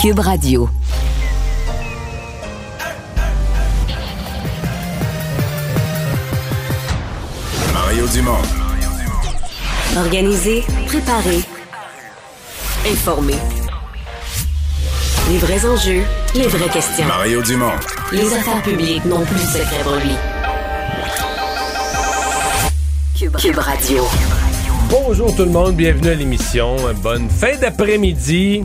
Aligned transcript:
Cube 0.00 0.20
Radio. 0.20 0.66
Mario 7.74 8.06
Dumont. 8.06 8.38
Organiser, 9.98 10.64
préparer, 10.86 11.40
informer. 12.90 13.34
Les 15.28 15.36
vrais 15.36 15.66
enjeux, 15.66 16.02
les 16.34 16.46
vraies 16.46 16.70
questions. 16.70 17.04
Mario 17.06 17.42
Dumont. 17.42 17.66
Les 18.10 18.32
affaires 18.32 18.62
publiques 18.62 19.04
n'ont 19.04 19.26
plus 19.26 19.36
de 19.36 19.50
secret 19.50 19.82
pour 19.82 19.96
lui. 19.96 20.16
Cube, 23.18 23.36
Cube 23.36 23.58
Radio. 23.58 24.08
Bonjour 24.88 25.36
tout 25.36 25.44
le 25.44 25.50
monde, 25.50 25.76
bienvenue 25.76 26.08
à 26.08 26.14
l'émission. 26.14 26.76
Bonne 27.02 27.28
fin 27.28 27.54
d'après-midi. 27.60 28.64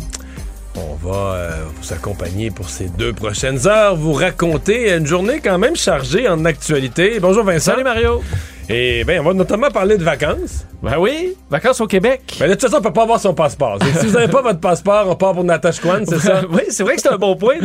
On 0.78 0.96
va 0.96 1.36
euh, 1.36 1.64
vous 1.74 1.94
accompagner 1.94 2.52
pour 2.52 2.70
ces 2.70 2.90
deux 2.90 3.14
prochaines 3.14 3.66
heures, 3.66 3.96
vous 3.96 4.12
raconter 4.12 4.94
une 4.94 5.06
journée 5.06 5.40
quand 5.42 5.58
même 5.58 5.76
chargée 5.76 6.28
en 6.28 6.44
actualité. 6.44 7.20
Bonjour 7.22 7.46
Vincent. 7.46 7.72
Salut 7.72 7.84
Mario. 7.84 8.22
Et 8.68 9.04
bien, 9.06 9.22
on 9.22 9.26
va 9.26 9.34
notamment 9.34 9.70
parler 9.70 9.98
de 9.98 10.04
vacances. 10.04 10.66
Ben 10.86 11.00
oui, 11.00 11.36
vacances 11.50 11.82
au 11.82 11.88
Québec. 11.88 12.38
Ben, 12.40 12.48
de 12.48 12.54
toute 12.54 12.62
façon, 12.62 12.78
on 12.78 12.82
peut 12.82 12.94
pas 12.94 13.02
avoir 13.02 13.20
son 13.20 13.34
passeport. 13.34 13.80
Si 13.82 14.06
vous 14.06 14.14
n'avez 14.14 14.28
pas 14.28 14.44
votre 14.44 14.60
passeport, 14.60 15.08
on 15.10 15.16
part 15.16 15.34
pour 15.34 15.44
Natashquan, 15.44 16.06
c'est 16.06 16.20
ça? 16.20 16.44
oui, 16.52 16.62
c'est 16.70 16.84
vrai 16.84 16.96
que 16.96 17.02
c'est 17.02 17.12
un 17.12 17.18
bon 17.18 17.36
point. 17.36 17.56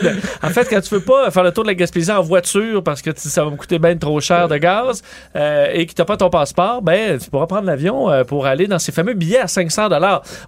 En 0.42 0.48
fait, 0.48 0.66
quand 0.70 0.80
tu 0.80 0.94
veux 0.94 1.02
pas 1.02 1.30
faire 1.30 1.44
le 1.44 1.52
tour 1.52 1.64
de 1.64 1.68
la 1.68 1.74
Gaspésie 1.74 2.10
en 2.10 2.22
voiture 2.22 2.82
parce 2.82 3.02
que 3.02 3.10
ça 3.14 3.44
va 3.44 3.50
me 3.50 3.56
coûter 3.56 3.78
bien 3.78 3.94
trop 3.98 4.18
cher 4.20 4.48
de 4.48 4.56
gaz 4.56 5.02
euh, 5.36 5.66
et 5.70 5.84
que 5.84 5.92
tu 5.92 6.00
n'as 6.00 6.06
pas 6.06 6.16
ton 6.16 6.30
passeport, 6.30 6.80
ben 6.80 7.18
tu 7.18 7.28
pourras 7.28 7.46
prendre 7.46 7.66
l'avion 7.66 8.10
euh, 8.10 8.24
pour 8.24 8.46
aller 8.46 8.66
dans 8.66 8.78
ces 8.78 8.90
fameux 8.90 9.12
billets 9.12 9.40
à 9.40 9.48
500 9.48 9.90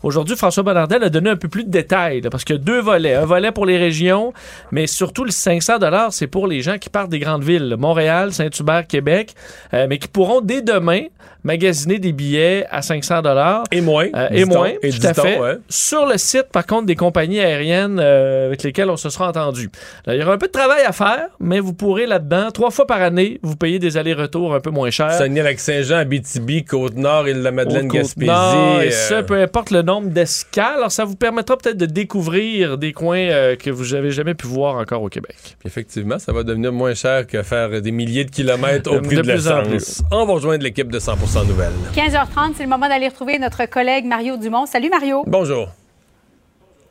Aujourd'hui, 0.03 0.35
François 0.35 0.63
Bonnardel 0.63 1.05
a 1.05 1.11
donné 1.11 1.29
un 1.29 1.37
peu 1.37 1.49
plus 1.49 1.65
de 1.65 1.71
détails 1.71 2.23
là, 2.23 2.31
parce 2.31 2.43
qu'il 2.43 2.57
y 2.57 2.59
a 2.59 2.63
deux 2.63 2.81
volets. 2.81 3.17
Un 3.17 3.27
volet 3.27 3.53
pour 3.53 3.67
les 3.67 3.77
régions, 3.77 4.33
mais 4.71 4.87
surtout 4.87 5.25
le 5.25 5.31
500 5.31 5.75
c'est 6.09 6.27
pour 6.27 6.47
les 6.47 6.63
gens 6.63 6.79
qui 6.79 6.89
partent 6.89 7.11
des 7.11 7.19
grandes 7.19 7.45
villes, 7.45 7.77
Montréal, 7.79 8.33
Saint-Hubert, 8.33 8.87
Québec, 8.87 9.35
euh, 9.75 9.87
mais 9.91 9.99
qui 9.99 10.09
pourront 10.09 10.41
dès 10.41 10.63
demain 10.63 11.03
magasiner 11.45 11.99
des 11.99 12.13
billets 12.13 12.62
à 12.71 12.83
500 12.83 13.23
Et 13.71 13.81
moins. 13.81 14.07
euh, 14.15 14.29
et 14.31 14.45
moins, 14.45 14.71
Et 14.83 14.91
tout 14.91 15.07
à 15.07 15.15
fait. 15.15 15.39
ouais. 15.39 15.59
Sur 15.69 16.07
le 16.07 16.19
site, 16.19 16.47
par 16.53 16.67
contre, 16.67 16.87
des 16.87 16.97
compagnies 16.97 17.41
aériennes 17.41 17.99
euh, 18.01 18.47
avec 18.47 18.63
lesquelles 18.63 18.91
on 18.91 18.97
se 18.97 19.11
sera 19.11 19.29
entendu. 19.29 19.71
Là, 20.07 20.15
il 20.15 20.21
y 20.21 20.23
aura 20.25 20.35
un 20.35 20.39
peu 20.39 20.47
de 20.47 20.53
travail 20.53 20.83
à 20.87 20.93
faire, 20.93 21.27
mais 21.41 21.61
vous 21.61 21.73
pourrez 21.75 22.07
là-dedans, 22.07 22.51
trois 22.53 22.71
fois 22.71 22.87
par 22.87 23.01
année, 23.03 23.39
vous 23.43 23.57
payer 23.57 23.79
des 23.79 23.97
allers-retours 23.97 24.55
un 24.55 24.61
peu 24.61 24.71
moins 24.71 24.91
chers. 24.91 25.13
Saguenay-Lac-Saint-Jean, 25.13 25.97
Abitibi, 25.99 26.65
Côte-Nord, 26.65 27.29
Île-de-la-Madeleine, 27.29 27.89
Côte-Nord, 27.89 28.03
Gaspésie. 28.03 28.87
et 28.87 28.91
ça, 28.91 29.15
euh, 29.17 29.23
peu 29.23 29.41
importe 29.41 29.71
le 29.71 29.83
nombre 29.83 30.09
d'escales. 30.11 30.77
Alors, 30.79 30.93
ça 30.93 31.05
vous 31.05 31.17
permettra 31.17 31.57
peut-être 31.57 31.77
de 31.77 31.87
découvrir 31.87 32.79
des 32.79 32.93
coins 32.93 33.19
euh, 33.19 33.57
que 33.57 33.71
vous 33.71 33.95
n'avez 33.95 34.11
jamais 34.11 34.35
pu 34.35 34.47
voir 34.47 34.77
encore 34.77 35.03
au 35.03 35.09
Québec. 35.09 35.37
Puis 35.59 35.67
Effectivement, 35.67 36.19
ça 36.19 36.33
va 36.33 36.43
devenir 36.43 36.73
moins 36.73 36.95
cher 36.95 37.27
que 37.27 37.43
faire 37.43 37.81
des 37.81 37.91
milliers 37.91 38.25
de 38.25 38.31
kilomètres 38.31 38.91
au 38.91 38.97
De 39.01 39.07
prix 39.07 39.17
de, 39.17 39.23
plus 39.23 39.49
en 39.49 39.63
l'essence. 39.63 40.03
On 40.11 40.25
va 40.27 40.35
rejoindre 40.35 40.63
l'équipe 40.65 40.91
de 40.91 40.99
100% 40.99 41.47
Nouvelles. 41.47 41.71
15h30, 41.97 42.42
c'est 42.55 42.65
le 42.65 42.69
moment 42.69 42.89
d'aller 42.89 43.09
retrouver 43.09 43.39
notre 43.39 43.67
collègue 43.67 44.05
Mario 44.05 44.37
Dumont. 44.37 44.67
Salut 44.67 44.91
Mario. 44.91 45.23
Bonjour. 45.27 45.69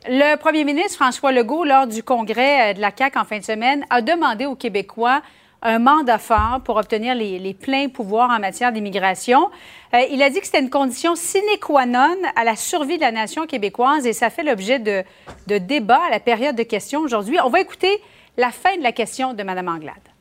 Le 0.08 0.36
premier 0.36 0.64
ministre 0.64 0.94
François 0.94 1.30
Legault, 1.30 1.64
lors 1.64 1.86
du 1.86 2.02
congrès 2.02 2.70
euh, 2.70 2.74
de 2.74 2.80
la 2.80 2.90
CAQ 2.96 3.18
en 3.18 3.24
fin 3.24 3.38
de 3.38 3.44
semaine, 3.44 3.84
a 3.90 4.00
demandé 4.00 4.46
aux 4.46 4.56
Québécois 4.56 5.20
un 5.60 5.78
mandat 5.78 6.18
fort 6.18 6.60
pour 6.64 6.76
obtenir 6.76 7.14
les, 7.14 7.38
les 7.38 7.54
pleins 7.54 7.88
pouvoirs 7.88 8.30
en 8.30 8.40
matière 8.40 8.72
d'immigration. 8.72 9.50
Euh, 9.94 10.00
il 10.10 10.22
a 10.22 10.30
dit 10.30 10.40
que 10.40 10.46
c'était 10.46 10.60
une 10.60 10.70
condition 10.70 11.14
sine 11.14 11.42
qua 11.60 11.84
non 11.86 12.16
à 12.34 12.44
la 12.44 12.56
survie 12.56 12.96
de 12.96 13.02
la 13.02 13.12
nation 13.12 13.46
québécoise 13.46 14.06
et 14.06 14.14
ça 14.14 14.30
fait 14.30 14.42
l'objet 14.42 14.78
de, 14.78 15.04
de 15.48 15.58
débats 15.58 16.02
à 16.06 16.10
la 16.10 16.20
période 16.20 16.56
de 16.56 16.64
questions 16.64 17.00
aujourd'hui. 17.00 17.36
On 17.44 17.50
va 17.50 17.60
écouter 17.60 18.00
la 18.38 18.50
fin 18.50 18.76
de 18.76 18.82
la 18.82 18.92
question 18.92 19.34
de 19.34 19.42
Mme 19.42 19.68
Anglade. 19.68 20.11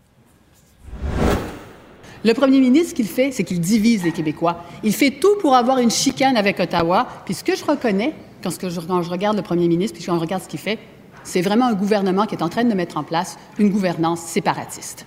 Le 2.24 2.34
premier 2.34 2.60
ministre, 2.60 2.90
ce 2.90 2.96
qu'il 2.96 3.08
fait, 3.08 3.32
c'est 3.32 3.44
qu'il 3.44 3.60
divise 3.60 4.04
les 4.04 4.12
Québécois. 4.12 4.64
Il 4.84 4.94
fait 4.94 5.12
tout 5.12 5.38
pour 5.40 5.56
avoir 5.56 5.80
une 5.80 5.90
chicane 5.90 6.38
avec 6.38 6.60
Ottawa. 6.60 7.08
Puis 7.26 7.34
ce 7.34 7.44
que 7.44 7.56
je 7.56 7.66
reconnais, 7.66 8.14
quand, 8.44 8.52
ce 8.52 8.60
que 8.60 8.70
je, 8.70 8.80
quand 8.80 9.02
je 9.02 9.10
regarde 9.10 9.38
le 9.38 9.44
premier 9.44 9.68
ministre, 9.68 9.98
puis 9.98 10.06
quand 10.06 10.16
je 10.16 10.22
regarde 10.22 10.44
ce 10.44 10.48
qu'il 10.48 10.60
fait, 10.60 10.78
c'est 11.24 11.42
vraiment 11.42 11.66
un 11.66 11.74
gouvernement 11.74 12.26
qui 12.26 12.36
est 12.36 12.44
en 12.44 12.50
train 12.50 12.64
de 12.64 12.74
mettre 12.74 12.98
en 12.98 13.04
place 13.04 13.38
une 13.58 13.70
gouvernance 13.70 14.22
séparatiste. 14.22 15.06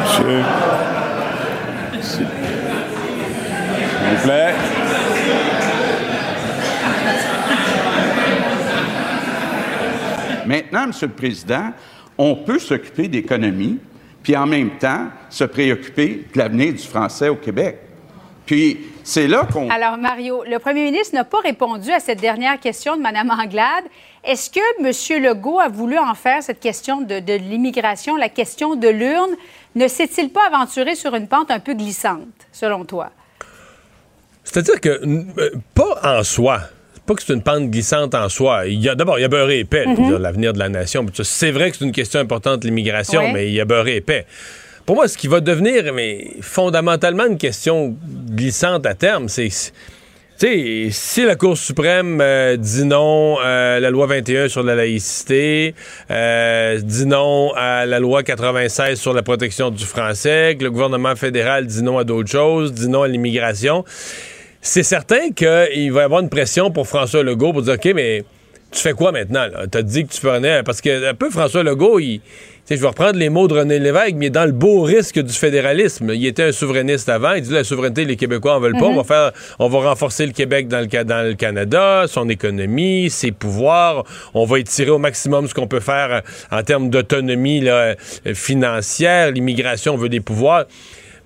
Monsieur. 0.00 0.42
S'il 2.00 2.24
vous 2.24 4.22
plaît. 4.24 4.54
Maintenant, 10.46 10.88
Monsieur 10.88 11.06
le 11.06 11.12
Président, 11.12 11.70
on 12.18 12.34
peut 12.34 12.58
s'occuper 12.58 13.08
d'économie, 13.08 13.78
puis 14.22 14.36
en 14.36 14.46
même 14.46 14.78
temps 14.78 15.06
se 15.28 15.44
préoccuper 15.44 16.26
de 16.32 16.38
l'avenir 16.38 16.72
du 16.72 16.82
français 16.82 17.28
au 17.28 17.36
Québec. 17.36 17.78
Puis 18.46 18.78
c'est 19.04 19.26
là 19.26 19.46
qu'on... 19.52 19.70
Alors, 19.70 19.96
Mario, 19.96 20.44
le 20.44 20.58
premier 20.58 20.84
ministre 20.84 21.14
n'a 21.14 21.24
pas 21.24 21.40
répondu 21.40 21.90
à 21.90 22.00
cette 22.00 22.20
dernière 22.20 22.58
question 22.60 22.96
de 22.96 23.02
Mme 23.02 23.30
Anglade. 23.30 23.84
Est-ce 24.24 24.50
que 24.50 24.60
M. 24.80 25.22
Legault 25.22 25.58
a 25.58 25.68
voulu 25.68 25.98
en 25.98 26.14
faire 26.14 26.42
cette 26.42 26.60
question 26.60 27.00
de, 27.00 27.18
de 27.18 27.32
l'immigration, 27.34 28.16
la 28.16 28.28
question 28.28 28.76
de 28.76 28.88
l'urne? 28.88 29.32
Ne 29.74 29.88
s'est-il 29.88 30.30
pas 30.30 30.46
aventuré 30.46 30.94
sur 30.94 31.14
une 31.14 31.28
pente 31.28 31.50
un 31.50 31.60
peu 31.60 31.74
glissante, 31.74 32.28
selon 32.52 32.84
toi? 32.84 33.10
C'est-à-dire 34.44 34.80
que, 34.80 34.88
euh, 34.88 35.50
pas 35.74 36.18
en 36.18 36.22
soi. 36.22 36.60
Pas 37.12 37.16
que 37.16 37.22
c'est 37.26 37.34
une 37.34 37.42
pente 37.42 37.70
glissante 37.70 38.14
en 38.14 38.28
soi. 38.30 38.66
Il 38.66 38.80
y 38.80 38.88
a 38.88 38.94
d'abord, 38.94 39.18
il 39.18 39.22
y 39.22 39.24
a 39.24 39.28
beurré 39.28 39.58
épais, 39.58 39.84
je 39.84 40.00
veux 40.00 40.08
dire, 40.08 40.18
l'avenir 40.18 40.54
de 40.54 40.58
la 40.58 40.70
nation. 40.70 41.04
C'est 41.22 41.50
vrai 41.50 41.70
que 41.70 41.76
c'est 41.76 41.84
une 41.84 41.92
question 41.92 42.20
importante, 42.20 42.64
l'immigration, 42.64 43.20
Ouais. 43.20 43.32
mais 43.34 43.48
il 43.48 43.52
y 43.52 43.60
a 43.60 43.66
beurré 43.66 43.96
épais. 43.96 44.24
Pour 44.86 44.96
moi, 44.96 45.08
ce 45.08 45.18
qui 45.18 45.28
va 45.28 45.40
devenir 45.40 45.92
mais, 45.92 46.28
fondamentalement 46.40 47.26
une 47.26 47.36
question 47.36 47.94
glissante 48.30 48.86
à 48.86 48.94
terme, 48.94 49.28
c'est. 49.28 49.50
Si 50.90 51.24
la 51.24 51.36
Cour 51.36 51.56
suprême 51.56 52.18
euh, 52.20 52.56
dit 52.56 52.84
non 52.84 53.38
à 53.38 53.78
la 53.78 53.90
loi 53.90 54.06
21 54.08 54.48
sur 54.48 54.64
la 54.64 54.74
laïcité, 54.74 55.72
euh, 56.10 56.80
dit 56.82 57.06
non 57.06 57.52
à 57.54 57.86
la 57.86 58.00
loi 58.00 58.24
96 58.24 58.98
sur 58.98 59.12
la 59.12 59.22
protection 59.22 59.70
du 59.70 59.84
français, 59.84 60.56
que 60.58 60.64
le 60.64 60.72
gouvernement 60.72 61.14
fédéral 61.14 61.66
dit 61.66 61.84
non 61.84 61.96
à 61.98 62.02
d'autres 62.02 62.30
choses, 62.30 62.72
dit 62.72 62.88
non 62.88 63.02
à 63.04 63.08
l'immigration, 63.08 63.84
c'est 64.62 64.84
certain 64.84 65.32
qu'il 65.32 65.92
va 65.92 66.00
y 66.00 66.04
avoir 66.04 66.20
une 66.20 66.30
pression 66.30 66.70
pour 66.70 66.86
François 66.86 67.24
Legault 67.24 67.52
pour 67.52 67.62
dire 67.62 67.74
OK, 67.74 67.92
mais 67.94 68.24
tu 68.70 68.80
fais 68.80 68.92
quoi 68.92 69.12
maintenant? 69.12 69.46
Tu 69.70 69.76
as 69.76 69.82
dit 69.82 70.06
que 70.06 70.12
tu 70.12 70.20
prenais. 70.20 70.62
Parce 70.62 70.80
que 70.80 71.10
un 71.10 71.14
peu 71.14 71.28
François 71.30 71.62
Legault, 71.62 71.98
il. 71.98 72.20
Je 72.70 72.76
vais 72.76 72.86
reprendre 72.86 73.18
les 73.18 73.28
mots 73.28 73.48
de 73.48 73.54
René 73.54 73.78
Lévesque, 73.78 74.14
mais 74.16 74.30
dans 74.30 74.46
le 74.46 74.52
beau 74.52 74.80
risque 74.82 75.18
du 75.18 75.32
fédéralisme. 75.32 76.10
Il 76.14 76.24
était 76.24 76.44
un 76.44 76.52
souverainiste 76.52 77.08
avant. 77.10 77.34
Il 77.34 77.42
dit 77.42 77.52
la 77.52 77.64
souveraineté, 77.64 78.06
les 78.06 78.16
Québécois 78.16 78.54
en 78.54 78.60
veulent 78.60 78.78
pas. 78.78 78.86
On 78.86 78.96
va 78.96 79.04
faire, 79.04 79.32
on 79.58 79.68
va 79.68 79.90
renforcer 79.90 80.24
le 80.24 80.32
Québec 80.32 80.68
dans 80.68 80.80
le, 80.80 81.04
dans 81.04 81.26
le 81.26 81.34
Canada, 81.34 82.04
son 82.06 82.30
économie, 82.30 83.10
ses 83.10 83.30
pouvoirs. 83.30 84.04
On 84.32 84.46
va 84.46 84.58
étirer 84.58 84.90
au 84.90 84.98
maximum 84.98 85.48
ce 85.48 85.54
qu'on 85.54 85.66
peut 85.66 85.80
faire 85.80 86.22
en 86.50 86.62
termes 86.62 86.88
d'autonomie 86.88 87.68
euh, 87.68 87.94
financière. 88.32 89.32
L'immigration, 89.32 89.94
on 89.94 89.98
veut 89.98 90.08
des 90.08 90.20
pouvoirs. 90.20 90.64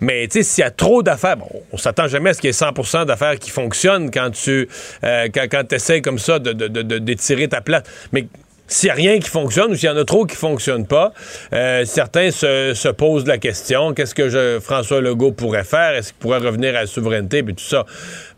Mais 0.00 0.28
tu 0.28 0.38
sais, 0.38 0.42
s'il 0.42 0.62
y 0.62 0.66
a 0.66 0.70
trop 0.70 1.02
d'affaires, 1.02 1.36
bon, 1.36 1.48
on 1.72 1.76
s'attend 1.78 2.06
jamais 2.08 2.30
à 2.30 2.34
ce 2.34 2.40
qu'il 2.40 2.48
y 2.48 2.50
ait 2.50 2.52
100% 2.52 3.06
d'affaires 3.06 3.38
qui 3.38 3.50
fonctionnent 3.50 4.10
quand 4.10 4.30
tu 4.30 4.68
euh, 5.04 5.28
quand, 5.32 5.72
essaies 5.72 6.02
comme 6.02 6.18
ça 6.18 6.38
de- 6.38 6.52
de- 6.52 6.98
d'étirer 6.98 7.48
ta 7.48 7.60
place. 7.60 7.84
Mais 8.12 8.26
s'il 8.68 8.88
n'y 8.88 8.90
a 8.90 8.94
rien 8.94 9.18
qui 9.18 9.28
fonctionne 9.30 9.70
ou 9.72 9.74
s'il 9.74 9.88
y 9.88 9.92
en 9.92 9.96
a 9.96 10.04
trop 10.04 10.24
qui 10.26 10.34
ne 10.34 10.38
fonctionnent 10.38 10.86
pas, 10.86 11.12
euh, 11.52 11.84
certains 11.84 12.30
se, 12.30 12.72
se 12.74 12.88
posent 12.88 13.26
la 13.26 13.38
question 13.38 13.92
qu'est-ce 13.94 14.14
que 14.14 14.28
je, 14.28 14.58
François 14.60 15.00
Legault 15.00 15.32
pourrait 15.32 15.64
faire? 15.64 15.94
Est-ce 15.94 16.08
qu'il 16.12 16.18
pourrait 16.18 16.38
revenir 16.38 16.70
à 16.70 16.80
la 16.80 16.86
souveraineté? 16.86 17.38
Et 17.38 17.42
tout 17.44 17.54
ça 17.58 17.84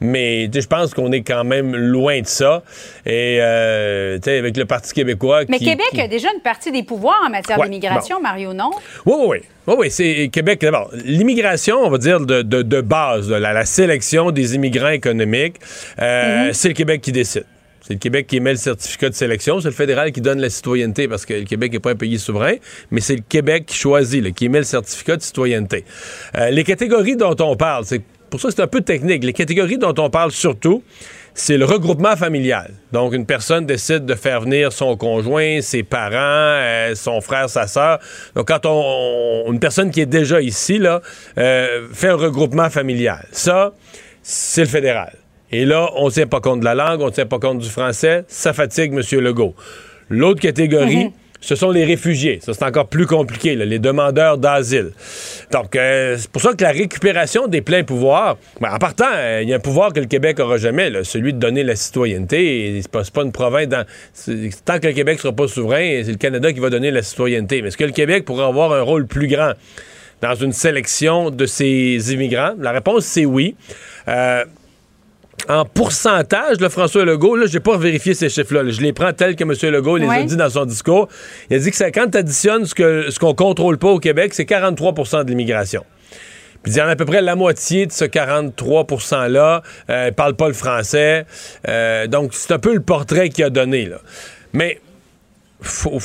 Mais 0.00 0.50
je 0.53 0.67
pense 0.67 0.93
qu'on 0.94 1.12
est 1.12 1.22
quand 1.22 1.44
même 1.44 1.75
loin 1.75 2.21
de 2.21 2.27
ça. 2.27 2.62
Et 3.06 3.38
euh, 3.41 4.19
avec 4.26 4.56
le 4.56 4.64
Parti 4.64 4.93
québécois. 4.93 5.43
Mais 5.49 5.58
qui- 5.58 5.64
Québec 5.64 5.87
qui- 5.93 6.00
a 6.00 6.08
déjà 6.08 6.29
une 6.35 6.43
partie 6.43 6.70
des 6.73 6.82
pouvoirs 6.82 7.23
en 7.26 7.31
matière 7.31 7.58
Ouais, 7.58 7.64
d'immigration, 7.67 8.20
Mario, 8.20 8.52
non? 8.52 8.70
Oui, 9.06 9.14
oui, 9.19 9.26
oui. 9.29 9.38
Oui, 9.67 9.75
oui, 9.79 9.91
c'est 9.91 10.31
Québec. 10.32 10.61
D'abord, 10.62 10.91
l'immigration, 11.05 11.76
on 11.85 11.91
va 11.91 11.99
dire 11.99 12.20
de, 12.20 12.43
de- 12.43 12.62
de 12.62 12.81
base, 12.81 13.31
la, 13.31 13.52
la 13.52 13.64
sélection 13.67 14.31
des 14.31 14.55
immigrants 14.55 14.88
économiques, 14.88 15.56
euh, 16.00 16.50
c'est 16.55 16.69
le 16.69 16.75
Québec 16.75 17.00
qui 17.02 17.12
décide. 17.12 17.44
C'est 17.88 17.94
le 17.94 18.00
Québec 18.00 18.26
qui 18.26 18.37
émet 18.37 18.50
le 18.50 18.58
certificat 18.58 19.08
de 19.08 19.14
sélection. 19.14 19.61
C'est 19.62 19.69
le 19.69 19.75
fédéral 19.75 20.12
qui 20.12 20.20
donne 20.20 20.40
la 20.43 20.50
citoyenneté 20.50 21.08
parce 21.08 21.25
que 21.25 21.32
le 21.32 21.44
Québec 21.44 21.73
n'est 21.73 21.79
pas 21.79 21.93
un 21.93 21.96
pays 21.96 22.19
souverain, 22.19 22.56
mais 22.90 23.00
c'est 23.00 23.17
le 23.17 23.23
Québec 23.26 23.64
qui 23.64 23.76
choisit, 23.76 24.35
qui 24.35 24.44
émet 24.44 24.58
le 24.58 24.64
certificat 24.64 25.17
de 25.17 25.23
citoyenneté. 25.23 25.87
Euh, 26.37 26.50
les 26.50 26.64
catégories 26.64 27.17
dont 27.17 27.35
on 27.40 27.56
parle, 27.56 27.87
c'est 27.87 28.02
pour 28.29 28.43
ça 28.43 28.50
c'est 28.50 28.61
un 28.61 28.67
peu 28.67 28.82
technique. 28.82 29.25
Les 29.25 29.32
catégories 29.32 29.79
dont 29.79 29.94
on 29.96 30.11
parle 30.11 30.32
surtout, 30.32 30.82
c'est 31.32 31.56
le 31.56 31.64
regroupement 31.64 32.14
familial. 32.14 32.75
Donc, 32.93 33.14
une 33.14 33.25
personne 33.25 33.64
décide 33.64 34.05
de 34.05 34.14
faire 34.14 34.43
venir 34.43 34.70
son 34.70 34.99
conjoint, 34.99 35.62
ses 35.62 35.82
parents, 35.82 36.12
euh, 36.14 36.94
son 36.94 37.23
frère, 37.23 37.49
sa 37.49 37.67
sœur. 37.67 38.00
Donc, 38.35 38.49
quand 38.49 38.67
on, 38.67 39.46
on- 39.46 39.52
une 39.55 39.61
personne 39.61 39.90
qui 39.90 40.02
est 40.02 40.06
déjà 40.06 40.43
ici, 40.43 40.76
là, 40.76 41.00
euh, 41.38 41.87
fait 41.94 42.08
un 42.08 42.17
regroupement 42.17 42.69
familial. 42.69 43.25
Ça, 43.32 43.73
c'est 44.23 44.61
le 44.61 44.67
fédéral. 44.69 45.14
Et 45.50 45.65
là, 45.65 45.91
on 45.97 46.06
ne 46.06 46.11
tient 46.11 46.27
pas 46.27 46.41
compte 46.41 46.61
de 46.61 46.65
la 46.65 46.75
langue, 46.75 47.00
on 47.00 47.06
ne 47.06 47.11
tient 47.11 47.27
pas 47.27 47.39
compte 47.39 47.59
du 47.59 47.69
français. 47.69 48.25
Ça 48.29 48.53
fatigue 48.53 48.93
M. 48.93 49.21
Legault. 49.21 49.55
L'autre 50.11 50.41
catégorie, 50.41 51.12
ce 51.41 51.55
sont 51.55 51.71
les 51.71 51.85
réfugiés. 51.85 52.41
Ça, 52.43 52.53
c'est 52.53 52.65
encore 52.65 52.89
plus 52.89 53.06
compliqué, 53.06 53.55
là, 53.55 53.65
les 53.65 53.79
demandeurs 53.79 54.39
d'asile. 54.39 54.91
Donc, 55.53 55.77
euh, 55.77 56.17
c'est 56.19 56.31
pour 56.31 56.43
ça 56.43 56.53
que 56.53 56.62
la 56.62 56.71
récupération 56.71 57.47
des 57.47 57.61
pleins 57.61 57.85
pouvoirs, 57.85 58.37
ben, 58.61 58.73
en 58.73 58.79
partant, 58.79 59.06
euh, 59.15 59.41
il 59.43 59.49
y 59.49 59.53
a 59.53 59.56
un 59.56 59.61
pouvoir 59.61 59.93
que 59.93 60.00
le 60.00 60.06
Québec 60.06 60.41
aura 60.41 60.56
jamais, 60.56 60.91
là, 60.91 61.05
celui 61.05 61.33
de 61.33 61.39
donner 61.39 61.62
la 61.62 61.77
citoyenneté. 61.77 62.77
Et 62.79 62.83
C'est 62.83 62.91
pas, 62.91 63.23
une 63.23 63.33
province 63.33 63.69
dans. 63.69 63.85
Tant 64.65 64.79
que 64.81 64.89
le 64.89 64.93
Québec 64.93 65.21
sera 65.21 65.33
pas 65.33 65.49
souverain, 65.49 66.03
c'est 66.05 66.12
le 66.12 66.19
Canada 66.19 66.53
qui 66.53 66.61
va 66.61 66.71
donner 66.71 66.91
la 66.91 67.03
citoyenneté. 67.03 67.62
Mais 67.62 67.69
est-ce 67.69 67.77
que 67.77 67.85
le 67.85 67.93
Québec 67.93 68.25
pourrait 68.25 68.45
avoir 68.45 68.73
un 68.73 68.83
rôle 68.83 69.06
plus 69.06 69.29
grand 69.29 69.53
dans 70.21 70.35
une 70.35 70.53
sélection 70.53 71.31
de 71.31 71.47
ces 71.47 72.12
immigrants? 72.12 72.55
La 72.59 72.73
réponse, 72.73 73.05
c'est 73.05 73.27
oui. 73.27 73.55
Euh, 74.09 74.45
en 75.49 75.64
pourcentage, 75.64 76.58
le 76.61 76.69
François 76.69 77.05
Legault, 77.05 77.37
là, 77.37 77.46
j'ai 77.46 77.61
pas 77.61 77.76
vérifié 77.76 78.14
ces 78.14 78.29
chiffres-là. 78.29 78.62
là. 78.62 78.70
Je 78.70 78.81
les 78.81 78.93
prends 78.93 79.12
tels 79.12 79.37
que 79.37 79.44
M. 79.44 79.52
Legault 79.73 79.96
les 79.96 80.06
a 80.08 80.23
dit 80.25 80.37
dans 80.37 80.50
son 80.50 80.64
discours. 80.64 81.08
Il 81.50 81.56
a 81.56 81.58
dit 81.58 81.70
que 81.70 81.76
ça- 81.76 81.90
quand 81.90 82.11
tu 82.11 82.19
additionnes 82.19 82.64
ce 82.67 82.75
qu'on 82.75 83.11
ce 83.11 83.19
qu'on 83.19 83.35
contrôle 83.35 83.79
pas 83.79 83.88
au 83.88 83.99
Québec, 83.99 84.35
c'est 84.35 84.44
43% 84.44 85.25
de 85.25 85.31
l'immigration. 85.31 85.85
Puis 86.62 86.73
il 86.73 86.79
y 86.79 86.82
en 86.82 86.87
a 86.87 86.90
à 86.90 86.96
peu 86.96 87.05
près 87.05 87.23
la 87.23 87.37
moitié 87.37 87.87
de 87.87 87.93
ce 87.93 88.05
43 88.05 88.85
%-là 88.85 89.62
euh, 89.90 90.11
parle 90.12 90.35
pas 90.35 90.49
le 90.49 90.55
français. 90.55 91.25
Euh, 91.69 92.06
donc, 92.08 92.31
c'est 92.35 92.52
un 92.52 92.58
peu 92.58 92.75
le 92.75 92.81
portrait 92.81 93.29
qu'il 93.29 93.44
a 93.44 93.50
donné. 93.50 93.87
Là. 93.87 94.00
Mais, 94.52 94.81
faut, 95.61 95.99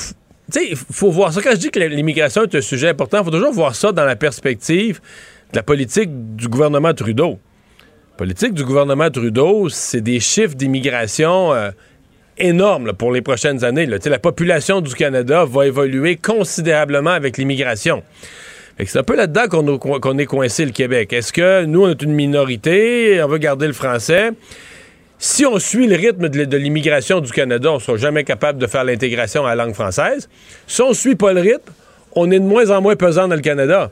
sais, 0.50 0.74
faut 0.91 1.09
voir 1.12 1.33
ça. 1.33 1.41
Quand 1.41 1.51
je 1.51 1.57
dis 1.57 1.71
que 1.71 1.80
l'immigration 1.80 2.44
est 2.44 2.56
un 2.56 2.62
sujet 2.62 2.89
important, 2.89 3.19
il 3.21 3.25
faut 3.25 3.31
toujours 3.31 3.51
voir 3.53 3.74
ça 3.75 3.91
dans 3.91 4.06
la 4.06 4.15
perspective 4.15 5.00
de 5.51 5.57
la 5.57 5.63
politique 5.63 6.09
du 6.35 6.47
gouvernement 6.47 6.94
Trudeau. 6.94 7.39
Politique 8.18 8.54
du 8.54 8.63
gouvernement 8.63 9.10
Trudeau, 9.10 9.69
c'est 9.69 10.01
des 10.01 10.19
chiffres 10.19 10.54
d'immigration 10.54 11.51
euh, 11.51 11.71
énormes 12.38 12.94
pour 12.94 13.12
les 13.12 13.24
prochaines 13.24 13.63
années. 13.63 13.88
La 13.88 14.19
population 14.19 14.81
du 14.81 14.94
Canada 14.94 15.45
va 15.45 15.65
évoluer 15.65 16.18
considérablement 16.18 17.10
avec 17.10 17.39
l'immigration. 17.39 18.04
C'est 18.86 19.00
un 19.00 19.04
peu 19.04 19.15
là-dedans 19.15 19.48
qu'on 19.48 20.18
est 20.19 20.25
coincé 20.27 20.63
le 20.63 20.71
Québec. 20.71 21.12
Est-ce 21.12 21.33
que 21.33 21.65
nous, 21.65 21.86
on 21.86 21.89
est 21.89 22.01
une 22.04 22.13
minorité, 22.13 23.19
on 23.24 23.27
veut 23.27 23.39
garder 23.39 23.65
le 23.65 23.74
français? 23.74 24.30
Si 25.18 25.44
on 25.48 25.57
suit 25.57 25.88
le 25.88 25.95
rythme 25.95 26.30
de 26.30 26.57
l'immigration 26.57 27.19
du 27.19 27.31
Canada, 27.31 27.71
on 27.71 27.75
ne 27.75 27.80
sera 27.80 27.98
jamais 27.98 28.24
capable 28.24 28.59
de 28.59 28.68
faire 28.68 28.83
l'intégration 28.83 29.44
à 29.44 29.56
la 29.56 29.63
langue 29.63 29.74
française. 29.74 30.30
Si 30.68 30.83
on 30.83 30.89
ne 30.89 30.94
suit 30.94 31.16
pas 31.16 31.33
le 31.33 31.42
rythme, 31.42 31.71
on 32.16 32.30
est 32.30 32.39
de 32.39 32.45
moins 32.45 32.69
en 32.69 32.80
moins 32.80 32.95
pesant 32.95 33.27
dans 33.27 33.36
le 33.36 33.42
Canada. 33.42 33.92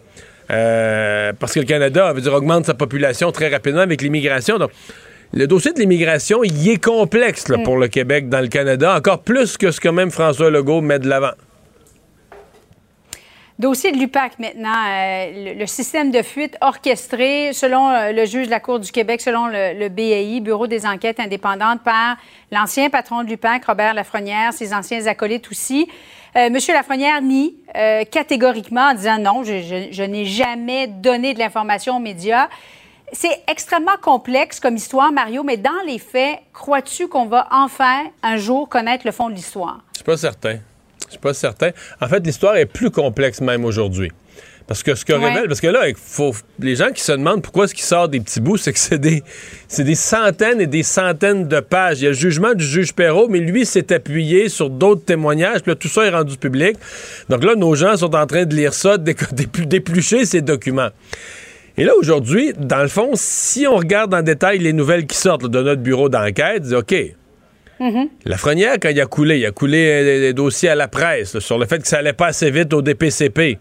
Euh, 0.52 1.32
parce 1.40 1.54
que 1.54 1.60
le 1.60 1.66
Canada, 1.66 2.12
veut 2.14 2.22
dire, 2.22 2.34
augmente 2.34 2.66
sa 2.66 2.74
population 2.74 3.32
très 3.32 3.48
rapidement 3.48 3.82
avec 3.82 4.02
l'immigration. 4.02 4.58
Donc, 4.58 4.72
le 5.34 5.48
dossier 5.48 5.72
de 5.72 5.80
l'immigration, 5.80 6.44
il 6.44 6.70
est 6.70 6.84
complexe 6.84 7.48
là, 7.48 7.58
pour 7.60 7.78
le 7.78 7.88
Québec 7.88 8.28
dans 8.28 8.42
le 8.42 8.48
Canada, 8.48 8.96
encore 8.98 9.22
plus 9.22 9.58
que 9.58 9.72
ce 9.72 9.80
que 9.80 9.88
même 9.88 10.12
François 10.12 10.50
Legault 10.50 10.82
met 10.82 11.00
de 11.00 11.08
l'avant. 11.08 11.32
Dossier 13.60 13.92
de 13.92 13.98
l'UPAC 13.98 14.40
maintenant, 14.40 14.74
euh, 14.74 15.54
le, 15.54 15.60
le 15.60 15.66
système 15.68 16.10
de 16.10 16.24
fuite 16.24 16.58
orchestré, 16.62 17.54
selon 17.54 17.90
euh, 17.92 18.12
le 18.12 18.26
juge 18.26 18.48
de 18.48 18.52
la 18.52 18.60
Cour 18.60 18.80
du 18.80 18.92
Québec, 18.92 19.22
selon 19.22 19.46
le, 19.46 19.78
le 19.78 19.88
BAI, 19.88 20.40
Bureau 20.42 20.66
des 20.66 20.86
enquêtes 20.86 21.20
indépendantes, 21.20 21.84
par 21.84 22.18
l'ancien 22.52 22.90
patron 22.90 23.24
de 23.24 23.30
l'UPAC, 23.30 23.64
Robert 23.66 23.94
Lafrenière, 23.94 24.52
ses 24.52 24.74
anciens 24.74 25.06
acolytes 25.06 25.48
aussi. 25.52 25.88
Euh, 26.38 26.50
Monsieur 26.50 26.74
Lafrenière 26.74 27.22
nie 27.22 27.58
euh, 27.76 28.04
catégoriquement 28.06 28.92
en 28.92 28.94
disant 28.94 29.18
non, 29.18 29.44
je, 29.44 30.04
n'ai 30.04 30.26
jamais 30.26 30.88
donné 30.88 31.34
de 31.34 31.40
l'information 31.40 31.98
aux 31.98 32.00
médias. 32.00 32.48
C'est 33.12 33.42
extrêmement 33.50 33.98
complexe 34.02 34.62
comme 34.62 34.78
histoire, 34.78 35.12
Mario, 35.12 35.44
mais 35.44 35.58
dans 35.58 35.82
les 35.86 36.00
faits, 36.00 36.40
crois-tu 36.54 37.10
qu'on 37.10 37.26
va 37.26 37.48
enfin 37.52 38.04
un 38.24 38.38
jour 38.38 38.70
connaître 38.70 39.06
le 39.06 39.12
fond 39.12 39.30
de 39.30 39.36
l'histoire? 39.36 39.82
Je 39.98 40.04
pas 40.04 40.16
certain. 40.16 40.60
Je 41.08 41.12
suis 41.12 41.20
pas 41.20 41.34
certain. 41.34 41.72
En 42.00 42.08
fait, 42.08 42.26
l'histoire 42.26 42.56
est 42.56 42.66
plus 42.66 42.90
complexe 42.90 43.42
même 43.42 43.66
aujourd'hui. 43.66 44.12
Parce 44.72 44.84
que 44.84 44.96
ce 44.96 45.04
que 45.04 45.12
Ouais. 45.12 45.28
révèle, 45.34 45.48
parce 45.50 45.60
que 45.60 45.68
là, 45.68 45.82
faut, 46.02 46.34
les 46.60 46.78
gens 46.78 46.92
qui 46.96 47.02
se 47.04 47.12
demandent 47.12 47.42
pourquoi 47.44 47.66
est-ce 47.66 47.74
qu'il 47.76 47.84
sort 47.84 48.08
des 48.08 48.22
petits 48.22 48.40
bouts, 48.40 48.56
c'est 48.56 48.72
que 48.72 48.80
c'est 48.80 49.00
des, 49.00 49.22
c'est 49.68 49.84
des 49.84 49.96
centaines 49.96 50.62
et 50.62 50.66
des 50.66 50.82
centaines 50.84 51.46
de 51.46 51.60
pages. 51.60 52.00
Il 52.00 52.04
y 52.04 52.08
a 52.08 52.12
le 52.12 52.16
jugement 52.16 52.54
du 52.54 52.64
juge 52.64 52.94
Perrault, 52.94 53.28
mais 53.30 53.40
lui 53.40 53.66
s'est 53.66 53.92
appuyé 53.92 54.48
sur 54.48 54.70
d'autres 54.70 55.04
témoignages, 55.04 55.60
puis 55.62 55.72
là, 55.72 55.76
tout 55.76 55.90
ça 55.90 56.06
est 56.06 56.10
rendu 56.10 56.38
public. 56.38 56.78
Donc 57.28 57.44
là, 57.44 57.56
nos 57.56 57.76
gens 57.76 57.98
sont 57.98 58.16
en 58.16 58.26
train 58.26 58.46
de 58.46 58.56
lire 58.56 58.74
ça, 58.74 58.98
d'é- 58.98 59.14
d'éplu- 59.34 59.66
d'éplucher 59.66 60.24
ces 60.24 60.42
documents. 60.42 60.92
Et 61.76 61.84
là, 61.84 61.92
aujourd'hui, 62.00 62.54
dans 62.58 62.82
le 62.82 62.88
fond, 62.88 63.10
si 63.16 63.68
on 63.68 63.76
regarde 63.76 64.14
en 64.14 64.22
détail 64.22 64.60
les 64.60 64.72
nouvelles 64.72 65.06
qui 65.06 65.18
sortent 65.18 65.44
là, 65.44 65.50
de 65.50 65.62
notre 65.62 65.82
bureau 65.82 66.08
d'enquête, 66.08 66.64
OK, 66.72 66.96
la 68.26 68.38
Frenière, 68.38 68.76
quand 68.82 68.90
il 68.90 69.02
a 69.02 69.06
coulé, 69.06 69.40
il 69.40 69.46
a 69.46 69.52
coulé 69.52 69.86
euh, 69.90 70.04
des, 70.04 70.20
des 70.22 70.34
dossiers 70.34 70.70
à 70.70 70.76
la 70.76 70.88
presse 70.88 71.34
là, 71.34 71.42
sur 71.42 71.58
le 71.58 71.66
fait 71.66 71.80
que 71.80 71.88
ça 71.90 71.98
allait 71.98 72.14
pas 72.14 72.28
assez 72.28 72.50
vite 72.52 72.74
au 72.74 72.82
DPCP. 72.82 73.58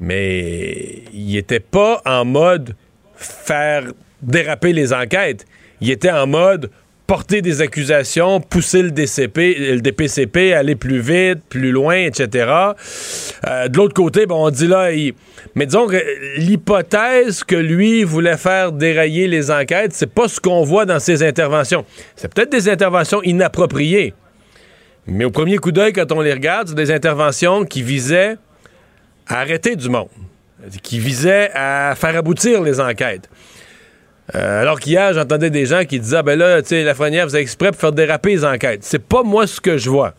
Mais 0.00 1.02
il 1.12 1.36
était 1.36 1.60
pas 1.60 2.00
en 2.06 2.24
mode 2.24 2.74
faire 3.16 3.84
déraper 4.22 4.72
les 4.72 4.92
enquêtes. 4.92 5.44
Il 5.80 5.90
était 5.90 6.10
en 6.10 6.26
mode 6.26 6.70
porter 7.06 7.40
des 7.40 7.62
accusations, 7.62 8.38
pousser 8.40 8.82
le, 8.82 8.90
DCP, 8.90 9.56
le 9.58 9.80
DPCP, 9.80 10.52
aller 10.52 10.74
plus 10.76 11.00
vite, 11.00 11.38
plus 11.48 11.70
loin, 11.72 11.96
etc. 11.96 12.52
Euh, 13.46 13.68
de 13.68 13.76
l'autre 13.78 13.94
côté, 13.94 14.26
bon, 14.26 14.46
on 14.46 14.50
dit 14.50 14.66
là, 14.66 14.92
il- 14.92 15.14
mais 15.54 15.64
disons 15.64 15.86
l'hypothèse 16.36 17.44
que 17.44 17.56
lui 17.56 18.04
voulait 18.04 18.36
faire 18.36 18.72
dérailler 18.72 19.26
les 19.26 19.50
enquêtes, 19.50 19.92
c'est 19.94 20.12
pas 20.12 20.28
ce 20.28 20.38
qu'on 20.38 20.62
voit 20.64 20.84
dans 20.84 20.98
ses 20.98 21.22
interventions. 21.22 21.86
C'est 22.14 22.32
peut-être 22.32 22.52
des 22.52 22.68
interventions 22.68 23.22
inappropriées. 23.22 24.12
Mais 25.06 25.24
au 25.24 25.30
premier 25.30 25.56
coup 25.56 25.72
d'œil, 25.72 25.94
quand 25.94 26.12
on 26.12 26.20
les 26.20 26.34
regarde, 26.34 26.68
c'est 26.68 26.74
des 26.74 26.90
interventions 26.90 27.64
qui 27.64 27.82
visaient 27.82 28.36
à 29.28 29.40
arrêter 29.40 29.76
du 29.76 29.88
monde, 29.88 30.08
qui 30.82 30.98
visaient 30.98 31.50
à 31.54 31.94
faire 31.96 32.16
aboutir 32.16 32.62
les 32.62 32.80
enquêtes. 32.80 33.28
Euh, 34.34 34.60
alors 34.62 34.78
qu'hier, 34.78 35.14
j'entendais 35.14 35.48
des 35.50 35.64
gens 35.64 35.84
qui 35.84 35.98
disaient 36.00 36.18
Ah, 36.18 36.22
ben 36.22 36.38
là, 36.38 36.60
tu 36.60 36.68
sais, 36.68 36.82
Lafrenière 36.84 37.24
faisait 37.24 37.40
exprès 37.40 37.70
pour 37.72 37.80
faire 37.80 37.92
déraper 37.92 38.30
les 38.30 38.44
enquêtes. 38.44 38.84
C'est 38.84 38.98
pas 39.02 39.22
moi 39.22 39.46
ce 39.46 39.60
que 39.60 39.78
je 39.78 39.88
vois. 39.88 40.12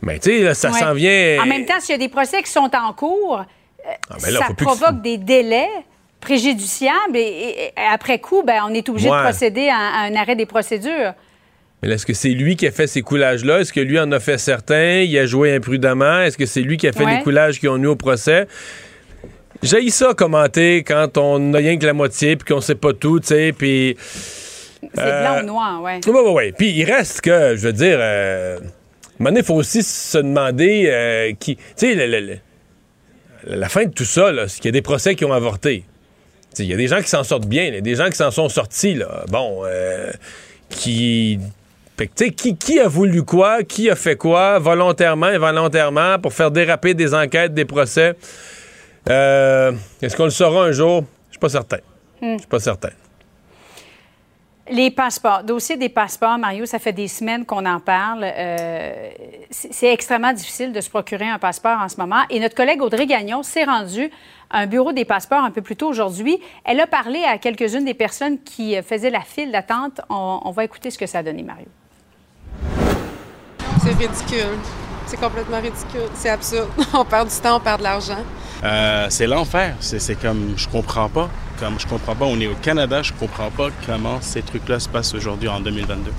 Mais 0.00 0.18
tu 0.18 0.30
sais, 0.30 0.54
ça 0.54 0.70
Ouais. 0.70 0.78
s'en 0.80 0.94
vient. 0.94 1.38
En 1.42 1.46
même 1.46 1.66
temps, 1.66 1.78
s'il 1.80 1.92
y 1.92 1.94
a 1.94 1.98
des 1.98 2.08
procès 2.08 2.42
qui 2.42 2.50
sont 2.50 2.70
en 2.74 2.92
cours, 2.94 3.40
euh, 3.40 3.90
Ah, 4.10 4.14
ben 4.22 4.32
là, 4.32 4.40
ça 4.40 4.54
que- 4.54 4.64
provoque 4.64 5.02
des 5.02 5.18
délais 5.18 5.68
préjudiciables 6.20 7.16
et, 7.16 7.20
et- 7.20 7.64
et 7.66 7.72
après 7.92 8.18
coup, 8.18 8.42
ben, 8.42 8.62
on 8.68 8.74
est 8.74 8.88
obligé 8.88 9.10
Ouais. 9.10 9.16
de 9.18 9.22
procéder 9.22 9.68
à, 9.68 9.76
à 9.76 10.00
un 10.06 10.14
arrêt 10.16 10.34
des 10.36 10.46
procédures. 10.46 11.12
Mais 11.86 11.94
est-ce 11.94 12.06
que 12.06 12.14
c'est 12.14 12.30
lui 12.30 12.56
qui 12.56 12.66
a 12.66 12.72
fait 12.72 12.86
ces 12.86 13.02
coulages-là? 13.02 13.60
Est-ce 13.60 13.72
que 13.72 13.80
lui 13.80 13.98
en 13.98 14.10
a 14.10 14.18
fait 14.18 14.38
certains? 14.38 15.00
Il 15.00 15.16
a 15.18 15.26
joué 15.26 15.54
imprudemment? 15.54 16.20
Est-ce 16.22 16.36
que 16.36 16.46
c'est 16.46 16.62
lui 16.62 16.76
qui 16.76 16.88
a 16.88 16.92
fait 16.92 17.04
Ouais. 17.04 17.18
les 17.18 17.22
coulages 17.22 17.60
qui 17.60 17.68
ont 17.68 17.76
eu 17.76 17.86
au 17.86 17.96
procès? 17.96 18.46
J'ai 19.62 19.88
ça 19.90 20.12
commenter 20.12 20.82
quand 20.82 21.16
on 21.16 21.38
n'a 21.38 21.58
rien 21.58 21.78
que 21.78 21.86
la 21.86 21.92
moitié 21.92 22.36
puis 22.36 22.52
qu'on 22.52 22.60
sait 22.60 22.74
pas 22.74 22.92
tout, 22.92 23.20
tu 23.20 23.28
sais, 23.28 23.52
puis... 23.56 23.96
C'est 24.94 25.00
Euh, 25.00 25.22
blanc 25.22 25.42
ou 25.42 25.46
noir, 25.46 25.82
ouais. 25.82 26.00
Oui, 26.06 26.12
oui, 26.14 26.32
oui. 26.34 26.52
Puis 26.56 26.70
il 26.70 26.84
reste 26.84 27.20
que, 27.22 27.56
je 27.56 27.62
veux 27.62 27.72
dire, 27.72 27.98
euh, 27.98 28.58
il 29.20 29.42
faut 29.42 29.54
aussi 29.54 29.82
se 29.82 30.18
demander 30.18 30.84
euh, 30.86 31.32
qui. 31.38 31.56
Tu 31.56 31.62
sais, 31.76 32.40
la 33.44 33.68
fin 33.68 33.84
de 33.84 33.90
tout 33.90 34.04
ça, 34.04 34.30
là, 34.32 34.46
c'est 34.48 34.56
qu'il 34.60 34.66
y 34.66 34.68
a 34.68 34.72
des 34.72 34.82
procès 34.82 35.14
qui 35.14 35.24
ont 35.24 35.32
avorté. 35.32 35.84
Il 36.58 36.66
y 36.66 36.74
a 36.74 36.76
des 36.76 36.88
gens 36.88 37.00
qui 37.00 37.08
s'en 37.08 37.24
sortent 37.24 37.46
bien, 37.48 37.64
il 37.64 37.74
y 37.74 37.78
a 37.78 37.80
des 37.80 37.94
gens 37.96 38.08
qui 38.10 38.16
s'en 38.16 38.30
sont 38.30 38.48
sortis, 38.48 38.94
là. 38.94 39.24
Bon, 39.28 39.62
euh, 39.64 40.12
qui. 40.68 41.38
Fait 41.96 42.08
que, 42.08 42.24
qui, 42.24 42.56
qui 42.56 42.78
a 42.78 42.88
voulu 42.88 43.24
quoi, 43.24 43.62
qui 43.62 43.88
a 43.88 43.96
fait 43.96 44.16
quoi, 44.16 44.58
volontairement, 44.58 45.26
involontairement, 45.26 46.18
pour 46.18 46.32
faire 46.32 46.50
déraper 46.50 46.92
des 46.92 47.14
enquêtes, 47.14 47.54
des 47.54 47.64
procès? 47.64 48.14
Euh, 49.08 49.72
Est-ce 50.02 50.16
qu'on 50.16 50.24
le 50.24 50.30
saura 50.30 50.64
un 50.64 50.72
jour? 50.72 51.04
Je 51.28 51.34
suis 51.34 51.40
pas 51.40 51.48
certain. 51.48 51.78
Je 52.20 52.38
suis 52.38 52.46
pas 52.46 52.60
certain. 52.60 52.90
Les 54.68 54.90
passeports, 54.90 55.44
dossier 55.44 55.76
des 55.76 55.88
passeports, 55.88 56.38
Mario, 56.38 56.66
ça 56.66 56.80
fait 56.80 56.92
des 56.92 57.06
semaines 57.06 57.46
qu'on 57.46 57.64
en 57.66 57.78
parle. 57.78 58.24
Euh, 58.24 59.10
c'est 59.48 59.92
extrêmement 59.92 60.32
difficile 60.32 60.72
de 60.72 60.80
se 60.80 60.90
procurer 60.90 61.28
un 61.28 61.38
passeport 61.38 61.78
en 61.80 61.88
ce 61.88 61.96
moment. 61.98 62.22
Et 62.30 62.40
notre 62.40 62.56
collègue 62.56 62.82
Audrey 62.82 63.06
Gagnon 63.06 63.44
s'est 63.44 63.62
rendue 63.62 64.10
à 64.50 64.58
un 64.58 64.66
bureau 64.66 64.92
des 64.92 65.04
passeports 65.04 65.44
un 65.44 65.52
peu 65.52 65.62
plus 65.62 65.76
tôt 65.76 65.88
aujourd'hui. 65.88 66.40
Elle 66.64 66.80
a 66.80 66.88
parlé 66.88 67.22
à 67.22 67.38
quelques-unes 67.38 67.84
des 67.84 67.94
personnes 67.94 68.42
qui 68.42 68.76
euh, 68.76 68.82
faisaient 68.82 69.10
la 69.10 69.20
file 69.20 69.52
d'attente. 69.52 70.00
On, 70.10 70.40
on 70.44 70.50
va 70.50 70.64
écouter 70.64 70.90
ce 70.90 70.98
que 70.98 71.06
ça 71.06 71.18
a 71.18 71.22
donné, 71.22 71.44
Mario. 71.44 71.66
C'est 73.82 73.92
ridicule. 73.92 74.58
C'est 75.06 75.20
complètement 75.20 75.60
ridicule. 75.60 76.08
C'est 76.14 76.30
absurde. 76.30 76.68
On 76.94 77.04
perd 77.04 77.28
du 77.28 77.36
temps, 77.36 77.56
on 77.56 77.60
perd 77.60 77.78
de 77.78 77.84
l'argent. 77.84 78.24
Euh, 78.64 79.06
c'est 79.08 79.26
l'enfer. 79.26 79.76
C'est 79.80 80.00
c'est 80.00 80.16
comme, 80.16 80.54
je 80.56 80.68
comprends 80.68 81.08
pas. 81.08 81.28
Comme 81.60 81.78
je 81.78 81.86
comprends 81.86 82.14
pas, 82.14 82.24
on 82.26 82.38
est 82.40 82.48
au 82.48 82.54
Canada, 82.54 83.02
je 83.02 83.12
comprends 83.12 83.50
pas 83.50 83.68
comment 83.86 84.20
ces 84.20 84.42
trucs-là 84.42 84.78
se 84.78 84.88
passent 84.88 85.14
aujourd'hui 85.14 85.48
en 85.48 85.60
2022. 85.60 86.12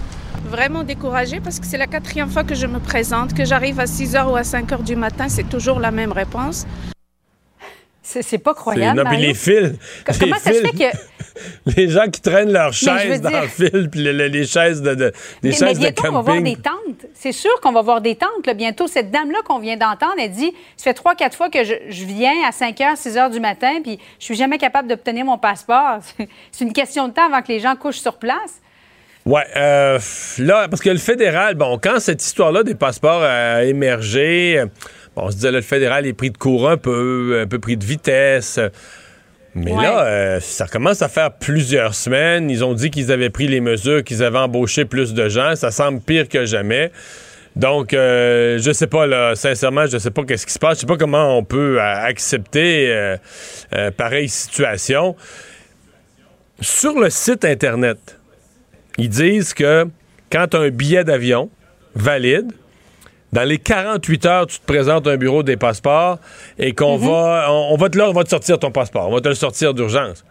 Vraiment 0.50 0.84
découragée 0.84 1.40
parce 1.40 1.60
que 1.60 1.66
c'est 1.66 1.78
la 1.78 1.86
quatrième 1.86 2.30
fois 2.30 2.44
que 2.44 2.56
je 2.56 2.66
me 2.66 2.80
présente, 2.80 3.34
que 3.34 3.46
j'arrive 3.46 3.80
à 3.80 3.86
6 3.86 4.14
h 4.14 4.32
ou 4.32 4.36
à 4.36 4.44
5 4.44 4.72
h 4.72 4.84
du 4.84 4.96
matin, 4.96 5.30
c'est 5.30 5.48
toujours 5.48 5.80
la 5.80 5.92
même 5.92 6.12
réponse. 6.12 6.66
C'est 8.22 8.38
pas 8.38 8.54
croyable. 8.54 9.02
non, 9.04 9.10
puis 9.10 9.18
les 9.18 9.34
fils. 9.34 9.74
Co- 10.06 10.14
les 10.14 10.20
Comment 10.20 10.38
ça 10.40 10.54
se 10.54 10.62
fait 10.62 10.72
que. 10.72 10.98
Les 11.76 11.88
gens 11.88 12.08
qui 12.08 12.20
traînent 12.20 12.52
leurs 12.52 12.74
chaises 12.74 13.22
dans 13.22 13.30
le 13.30 13.48
fil, 13.48 13.90
puis 13.92 14.02
le- 14.02 14.12
le- 14.12 14.26
les 14.26 14.46
chaises 14.48 14.82
de, 14.82 14.96
de- 14.96 14.96
des 14.96 15.12
Mais, 15.44 15.50
mais 15.50 15.52
chaises 15.52 15.74
de 15.78 15.84
bientôt, 15.84 16.04
on 16.08 16.12
va 16.14 16.22
voir 16.22 16.42
des 16.42 16.56
tentes. 16.56 17.06
C'est 17.14 17.32
sûr 17.32 17.52
qu'on 17.62 17.72
va 17.74 17.84
voir 17.84 18.02
des 18.02 18.16
tentes. 18.16 18.48
là, 18.48 18.56
bientôt, 18.56 18.88
cette 18.88 19.12
dame-là 19.12 19.38
qu'on 19.46 19.60
vient 19.60 19.78
d'entendre, 19.78 20.16
elle 20.20 20.32
dit 20.32 20.52
Ça 20.78 20.86
fait 20.86 20.94
trois, 20.96 21.14
quatre 21.14 21.36
fois 21.38 21.50
que 21.52 21.64
je, 21.64 21.74
je 21.90 22.06
viens 22.06 22.34
à 22.48 22.52
5 22.52 22.76
h, 22.80 22.96
6 22.96 23.16
h 23.18 23.32
du 23.32 23.40
matin, 23.40 23.82
puis 23.84 24.00
je 24.18 24.26
suis 24.26 24.36
jamais 24.36 24.58
capable 24.58 24.88
d'obtenir 24.88 25.26
mon 25.26 25.38
passeport. 25.38 26.00
C'est 26.52 26.64
une 26.66 26.74
question 26.74 27.08
de 27.08 27.14
temps 27.14 27.28
avant 27.32 27.44
que 27.44 27.50
les 27.50 27.60
gens 27.60 27.76
couchent 27.76 28.00
sur 28.00 28.18
place. 28.18 28.62
Ouais, 29.28 29.44
euh, 29.58 30.00
là, 30.40 30.68
parce 30.70 30.82
que 30.82 30.90
le 30.90 30.98
fédéral, 30.98 31.54
bon, 31.54 31.78
quand 31.80 32.00
cette 32.00 32.24
histoire-là 32.24 32.64
des 32.64 32.74
passeports 32.76 33.22
a 33.22 33.64
émergé, 33.66 34.64
bon, 35.18 35.24
on 35.26 35.32
se 35.32 35.36
disait, 35.36 35.52
là, 35.52 35.58
le 35.58 35.64
fédéral 35.64 36.06
est 36.06 36.14
pris 36.14 36.32
de 36.32 36.38
court 36.38 36.70
un 36.70 36.78
peu, 36.78 37.40
un 37.44 37.48
peu 37.48 37.60
pris 37.60 37.76
de 37.78 37.84
vitesse. 37.84 38.60
Mais 39.56 39.74
Ouais. 39.74 39.82
là, 39.84 40.06
euh, 40.06 40.40
ça 40.40 40.68
commence 40.68 41.02
à 41.02 41.10
faire 41.10 41.32
plusieurs 41.32 41.96
semaines. 41.96 42.50
Ils 42.50 42.64
ont 42.64 42.74
dit 42.76 42.92
qu'ils 42.92 43.12
avaient 43.12 43.32
pris 43.32 43.48
les 43.48 43.60
mesures, 43.60 44.04
qu'ils 44.04 44.22
avaient 44.24 44.38
embauché 44.38 44.86
plus 44.86 45.14
de 45.16 45.28
gens. 45.30 45.56
Ça 45.56 45.72
semble 45.72 46.00
pire 46.00 46.30
que 46.30 46.46
jamais. 46.46 46.92
Donc, 47.56 47.96
euh, 47.96 48.60
je 48.62 48.72
sais 48.72 48.86
pas, 48.86 49.08
là, 49.08 49.34
sincèrement, 49.36 49.88
je 49.88 49.98
sais 49.98 50.12
pas 50.12 50.24
qu'est-ce 50.26 50.46
qui 50.46 50.54
se 50.54 50.60
passe. 50.60 50.76
Je 50.78 50.82
sais 50.82 50.86
pas 50.86 50.98
comment 50.98 51.36
on 51.36 51.44
peut 51.44 51.80
euh, 51.80 51.84
accepter 51.84 52.88
euh, 53.74 53.90
pareille 53.98 54.30
situation. 54.30 55.16
Sur 56.62 57.00
le 57.00 57.10
site 57.10 57.44
Internet, 57.46 58.20
ils 59.00 59.10
disent 59.10 59.56
que 59.56 59.86
quand 60.32 60.54
un 60.54 60.70
billet 60.70 61.04
d'avion 61.04 61.50
valide, 61.96 62.52
dans 63.34 63.44
les 63.44 63.58
48 63.58 64.26
heures, 64.26 64.48
tu 64.48 64.60
te 64.60 64.66
présentes 64.66 65.06
à 65.08 65.12
un 65.12 65.18
bureau 65.18 65.44
des 65.44 65.58
passeports 65.58 66.18
et 66.58 66.74
qu'on 66.74 66.98
va, 67.12 67.48
on, 67.50 67.74
on 67.74 67.78
va 67.78 67.90
te 67.90 67.98
là, 67.98 68.10
on 68.10 68.14
va 68.14 68.24
te 68.24 68.30
sortir 68.30 68.58
ton 68.60 68.72
passeport. 68.72 69.10
On 69.10 69.14
va 69.14 69.22
te 69.22 69.28
le 69.30 69.36
sortir 69.36 69.74
d'urgence. 69.74 70.24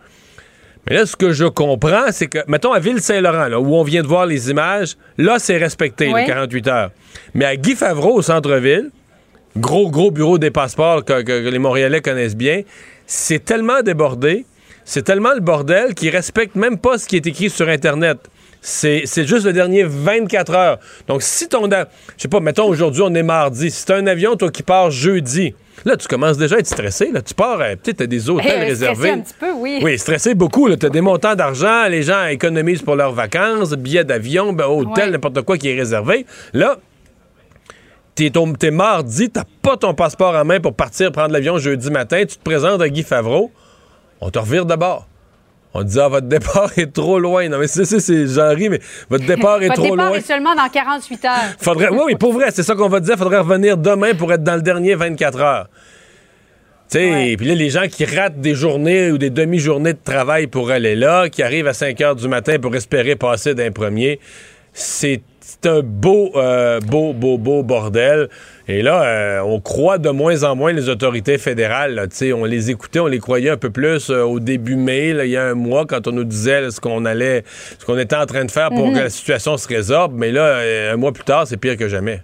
Mais 0.88 0.94
là, 0.96 1.04
ce 1.06 1.16
que 1.16 1.32
je 1.32 1.44
comprends, 1.44 2.10
c'est 2.12 2.28
que, 2.28 2.38
mettons, 2.46 2.72
à 2.72 2.78
Ville-Saint-Laurent, 2.78 3.48
là, 3.48 3.58
où 3.60 3.74
on 3.74 3.82
vient 3.82 4.02
de 4.02 4.06
voir 4.06 4.24
les 4.24 4.50
images, 4.50 4.96
là, 5.18 5.38
c'est 5.38 5.56
respecté, 5.56 6.06
les 6.06 6.26
48 6.26 6.68
heures. 6.68 6.90
Mais 7.34 7.44
à 7.44 7.56
Guy 7.56 7.74
Favreau, 7.74 8.14
au 8.14 8.22
centre-ville, 8.22 8.90
gros, 9.56 9.90
gros 9.90 10.10
bureau 10.12 10.38
des 10.38 10.50
passeports 10.52 11.04
que, 11.04 11.22
que- 11.22 11.44
que 11.44 11.48
les 11.48 11.58
Montréalais 11.58 12.00
connaissent 12.00 12.36
bien, 12.36 12.62
c'est 13.06 13.44
tellement 13.44 13.82
débordé, 13.82 14.46
c'est 14.84 15.02
tellement 15.02 15.34
le 15.34 15.40
bordel 15.40 15.94
qu'ils 15.94 16.10
respectent 16.10 16.54
même 16.56 16.78
pas 16.78 16.98
ce 16.98 17.08
qui 17.08 17.16
est 17.16 17.26
écrit 17.26 17.50
sur 17.50 17.68
Internet. 17.68 18.18
C'est 18.68 19.26
juste 19.28 19.46
le 19.46 19.52
dernier 19.52 19.84
24 19.84 20.52
heures. 20.54 20.78
Donc, 21.06 21.22
si 21.22 21.48
ton... 21.48 21.70
Je 21.70 21.84
sais 22.18 22.26
pas, 22.26 22.40
mettons, 22.40 22.66
aujourd'hui, 22.66 23.02
on 23.04 23.14
est 23.14 23.22
mardi. 23.22 23.70
Si 23.70 23.84
t'as 23.86 23.96
un 23.96 24.06
avion, 24.08 24.34
toi, 24.34 24.50
qui 24.50 24.64
part 24.64 24.90
jeudi, 24.90 25.54
là, 25.84 25.96
tu 25.96 26.08
commences 26.08 26.36
déjà 26.36 26.56
à 26.56 26.58
être 26.58 26.66
stressé. 26.66 27.12
Là. 27.12 27.22
Tu 27.22 27.32
pars, 27.32 27.58
peut-être 27.58 27.98
t'as 27.98 28.06
des 28.06 28.28
hôtels 28.28 28.46
Eh, 28.48 28.50
stressé 28.50 28.66
réservés. 28.88 29.10
un 29.10 29.20
petit 29.20 29.34
peu, 29.38 29.52
oui. 29.52 29.78
Oui, 29.84 29.96
stressé 29.96 30.34
beaucoup. 30.34 30.68
Tu 30.74 30.84
as 30.84 30.88
des 30.88 31.00
montants 31.00 31.36
d'argent, 31.36 31.86
les 31.88 32.02
gens 32.02 32.26
économisent 32.26 32.82
pour 32.82 32.96
leurs 32.96 33.12
vacances, 33.12 33.72
billets 33.74 34.02
d'avion, 34.02 34.52
ben, 34.52 34.64
hôtel, 34.66 35.04
Ouais. 35.06 35.10
n'importe 35.12 35.42
quoi 35.42 35.56
qui 35.58 35.68
est 35.68 35.76
réservé. 35.78 36.26
Là, 36.52 36.76
t'es, 38.16 38.32
t'es 38.58 38.70
mardi, 38.72 39.30
t'as 39.30 39.44
pas 39.62 39.76
ton 39.76 39.94
passeport 39.94 40.34
en 40.34 40.44
main 40.44 40.58
pour 40.58 40.74
partir 40.74 41.12
prendre 41.12 41.32
l'avion 41.32 41.58
jeudi 41.58 41.90
matin, 41.92 42.24
tu 42.28 42.36
te 42.36 42.42
présentes 42.42 42.82
à 42.82 42.88
Guy 42.88 43.04
Favreau, 43.04 43.52
on 44.20 44.30
te 44.30 44.40
revire 44.40 44.66
de 44.66 44.74
bord. 44.74 45.06
On 45.78 45.82
dit, 45.82 46.00
ah, 46.00 46.08
votre 46.08 46.26
départ 46.26 46.70
est 46.78 46.92
trop 46.92 47.18
loin. 47.18 47.48
Non, 47.48 47.58
mais 47.58 47.66
c'est, 47.66 47.84
c'est, 47.84 48.00
c'est 48.00 48.26
j'en 48.26 48.48
ris, 48.54 48.70
mais 48.70 48.80
votre 49.10 49.26
départ 49.26 49.62
est 49.62 49.68
Votre 49.68 49.82
trop 49.82 49.90
départ 49.90 50.08
loin. 50.08 50.18
est 50.18 50.26
seulement 50.26 50.54
dans 50.54 50.68
48 50.68 51.24
heures. 51.26 51.32
Faudrait, 51.58 51.90
oui, 51.90 52.00
oui, 52.06 52.14
pour 52.14 52.32
vrai, 52.32 52.46
c'est 52.50 52.62
ça 52.62 52.74
qu'on 52.74 52.88
va 52.88 53.00
dire. 53.00 53.16
Faudrait 53.18 53.38
revenir 53.38 53.76
demain 53.76 54.14
pour 54.14 54.32
être 54.32 54.42
dans 54.42 54.56
le 54.56 54.62
dernier 54.62 54.94
24 54.94 55.40
heures. 55.40 55.68
Tu 56.88 56.98
sais, 56.98 57.34
puis 57.36 57.46
là, 57.46 57.54
les 57.54 57.68
gens 57.68 57.88
qui 57.88 58.04
ratent 58.04 58.40
des 58.40 58.54
journées 58.54 59.10
ou 59.10 59.18
des 59.18 59.30
demi-journées 59.30 59.92
de 59.92 59.98
travail 60.02 60.46
pour 60.46 60.70
aller 60.70 60.94
là, 60.94 61.28
qui 61.28 61.42
arrivent 61.42 61.66
à 61.66 61.74
5 61.74 62.00
heures 62.00 62.16
du 62.16 62.28
matin 62.28 62.58
pour 62.58 62.74
espérer 62.74 63.16
passer 63.16 63.54
d'un 63.54 63.72
premier, 63.72 64.20
c'est 64.72 65.20
c'est 65.46 65.66
un 65.66 65.80
beau, 65.80 66.32
euh, 66.34 66.80
beau, 66.80 67.12
beau, 67.12 67.38
beau 67.38 67.62
bordel. 67.62 68.28
Et 68.68 68.82
là, 68.82 69.02
euh, 69.02 69.40
on 69.42 69.60
croit 69.60 69.98
de 69.98 70.10
moins 70.10 70.42
en 70.42 70.56
moins 70.56 70.72
les 70.72 70.88
autorités 70.88 71.38
fédérales. 71.38 71.94
là. 71.94 72.06
On 72.34 72.44
les 72.44 72.70
écoutait, 72.70 72.98
on 72.98 73.06
les 73.06 73.20
croyait 73.20 73.50
un 73.50 73.56
peu 73.56 73.70
plus 73.70 74.10
euh, 74.10 74.22
au 74.22 74.40
début 74.40 74.74
mai, 74.74 75.12
là, 75.12 75.24
il 75.24 75.30
y 75.30 75.36
a 75.36 75.44
un 75.44 75.54
mois, 75.54 75.86
quand 75.86 76.08
on 76.08 76.12
nous 76.12 76.24
disait 76.24 76.62
là, 76.62 76.70
ce 76.72 76.80
qu'on 76.80 77.04
allait, 77.04 77.44
ce 77.78 77.84
qu'on 77.84 77.98
était 77.98 78.16
en 78.16 78.26
train 78.26 78.44
de 78.44 78.50
faire 78.50 78.70
pour 78.70 78.92
que 78.92 78.98
la 78.98 79.10
situation 79.10 79.56
se 79.56 79.68
résorbe. 79.68 80.14
Mais 80.14 80.32
là, 80.32 80.42
euh, 80.42 80.94
un 80.94 80.96
mois 80.96 81.12
plus 81.12 81.24
tard, 81.24 81.46
c'est 81.46 81.56
pire 81.56 81.76
que 81.76 81.88
jamais. 81.88 82.22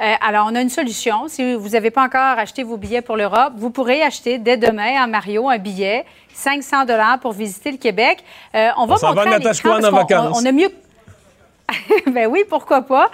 Euh, 0.00 0.12
alors, 0.20 0.48
on 0.50 0.54
a 0.56 0.60
une 0.60 0.70
solution. 0.70 1.28
Si 1.28 1.54
vous 1.54 1.68
n'avez 1.70 1.90
pas 1.90 2.02
encore 2.02 2.38
acheté 2.38 2.64
vos 2.64 2.76
billets 2.76 3.02
pour 3.02 3.16
l'Europe, 3.16 3.52
vous 3.56 3.70
pourrez 3.70 4.02
acheter 4.02 4.38
dès 4.38 4.56
demain 4.56 5.00
à 5.00 5.06
Mario 5.06 5.48
un 5.48 5.58
billet, 5.58 6.04
500 6.32 6.84
dollars 6.84 7.20
pour 7.20 7.32
visiter 7.32 7.70
le 7.70 7.78
Québec. 7.78 8.24
Euh, 8.54 8.70
on 8.76 8.86
va 8.86 8.94
On 8.94 8.96
s'en 8.96 9.14
va 9.14 9.24
montrer 9.24 9.34
à 9.34 9.38
l'écran 9.52 9.78
vacances. 9.78 10.36
On, 10.36 10.42
on 10.42 10.46
a 10.46 10.52
mieux. 10.52 10.70
ben 12.12 12.26
oui, 12.26 12.42
pourquoi 12.48 12.82
pas. 12.82 13.08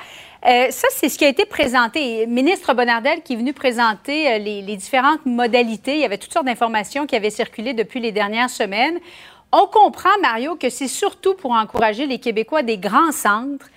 Euh, 0.47 0.70
ça, 0.70 0.88
c'est 0.92 1.11
ce 1.11 1.18
qui 1.18 1.25
a 1.26 1.28
été 1.28 1.44
présenté. 1.44 2.26
Ministre 2.26 2.73
Bonnardel 2.73 3.23
qui 3.23 3.35
est 3.35 3.37
venu 3.37 3.52
présenter 3.52 4.32
euh, 4.32 4.38
les, 4.38 4.76
différentes 4.76 5.26
modalités. 5.26 5.94
Il 5.94 6.00
y 6.00 6.04
avait 6.04 6.16
toutes 6.16 6.32
sortes 6.32 6.47
d'informations 6.47 7.06
qui 7.06 7.14
avaient 7.14 7.30
circulé 7.30 7.75
depuis 7.75 8.00
les 8.00 8.11
dernières 8.11 8.49
semaines. 8.49 8.99
On 9.52 9.66
comprend, 9.66 10.09
Mario, 10.23 10.56
que 10.56 10.70
c'est 10.70 10.88
surtout 10.88 11.35
pour 11.35 11.50
encourager 11.52 12.06
les 12.06 12.18
Québécois 12.18 12.62
des 12.62 12.78
grands 12.78 13.12
centres 13.12 13.68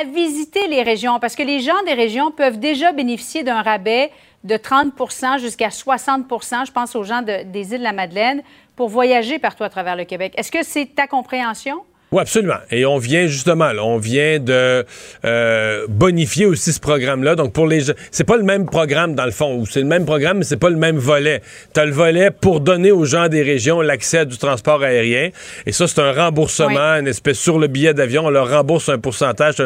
à 0.00 0.04
visiter 0.04 0.68
les 0.68 0.82
régions, 0.82 1.18
parce 1.20 1.34
que 1.36 1.42
les 1.42 1.60
gens 1.60 1.80
des 1.86 1.94
régions 1.94 2.30
peuvent 2.30 2.58
déjà 2.58 2.92
bénéficier 2.92 3.42
d'un 3.42 3.62
rabais 3.62 4.10
de 4.44 4.56
30 4.56 4.92
jusqu'à 5.38 5.68
60% 5.68 6.66
je 6.66 6.72
pense 6.72 6.94
aux 6.96 7.04
gens 7.04 7.22
de- 7.22 7.44
des 7.44 7.72
îles 7.72 7.78
de 7.78 7.84
la 7.84 7.92
Madeleine, 7.92 8.42
pour 8.76 8.88
voyager 8.88 9.38
partout 9.38 9.64
à 9.64 9.68
travers 9.70 9.96
le 9.96 10.04
Québec. 10.04 10.34
Est-ce 10.36 10.52
que 10.52 10.62
c'est 10.62 10.86
ta 10.94 11.06
compréhension? 11.06 11.82
Oui, 12.16 12.22
absolument. 12.22 12.56
Et 12.70 12.86
on 12.86 12.96
vient 12.96 13.26
justement, 13.26 13.74
là, 13.74 13.84
on 13.84 13.98
vient 13.98 14.38
de 14.38 14.86
euh, 15.26 15.86
bonifier 15.86 16.46
aussi 16.46 16.72
ce 16.72 16.80
programme-là. 16.80 17.34
Donc 17.34 17.52
pour 17.52 17.66
les 17.66 17.80
gens, 17.80 17.92
c'est 18.10 18.24
pas 18.24 18.38
le 18.38 18.42
même 18.42 18.64
programme 18.64 19.14
dans 19.14 19.26
le 19.26 19.32
fond, 19.32 19.54
ou 19.54 19.66
c'est 19.66 19.80
le 19.80 19.86
même 19.86 20.06
programme, 20.06 20.38
mais 20.38 20.44
c'est 20.44 20.56
pas 20.56 20.70
le 20.70 20.76
même 20.76 20.96
volet. 20.96 21.42
Tu 21.74 21.80
as 21.80 21.84
le 21.84 21.92
volet 21.92 22.30
pour 22.30 22.60
donner 22.60 22.90
aux 22.90 23.04
gens 23.04 23.28
des 23.28 23.42
régions 23.42 23.82
l'accès 23.82 24.20
à 24.20 24.24
du 24.24 24.38
transport 24.38 24.82
aérien. 24.82 25.28
Et 25.66 25.72
ça, 25.72 25.86
c'est 25.86 26.00
un 26.00 26.12
remboursement, 26.12 26.94
une 26.94 27.06
espèce 27.06 27.38
sur 27.38 27.58
le 27.58 27.66
billet 27.66 27.92
d'avion, 27.92 28.24
on 28.24 28.30
leur 28.30 28.48
rembourse 28.48 28.88
un 28.88 28.98
pourcentage. 28.98 29.56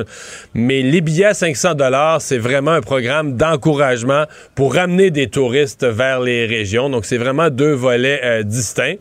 Mais 0.52 0.82
les 0.82 1.02
billets 1.02 1.26
à 1.26 1.34
500 1.34 1.74
dollars, 1.74 2.20
c'est 2.20 2.38
vraiment 2.38 2.72
un 2.72 2.80
programme 2.80 3.36
d'encouragement 3.36 4.24
pour 4.56 4.74
ramener 4.74 5.12
des 5.12 5.28
touristes 5.28 5.86
vers 5.86 6.18
les 6.18 6.46
régions. 6.46 6.90
Donc 6.90 7.04
c'est 7.04 7.16
vraiment 7.16 7.48
deux 7.48 7.74
volets 7.74 8.20
euh, 8.24 8.42
distincts. 8.42 8.96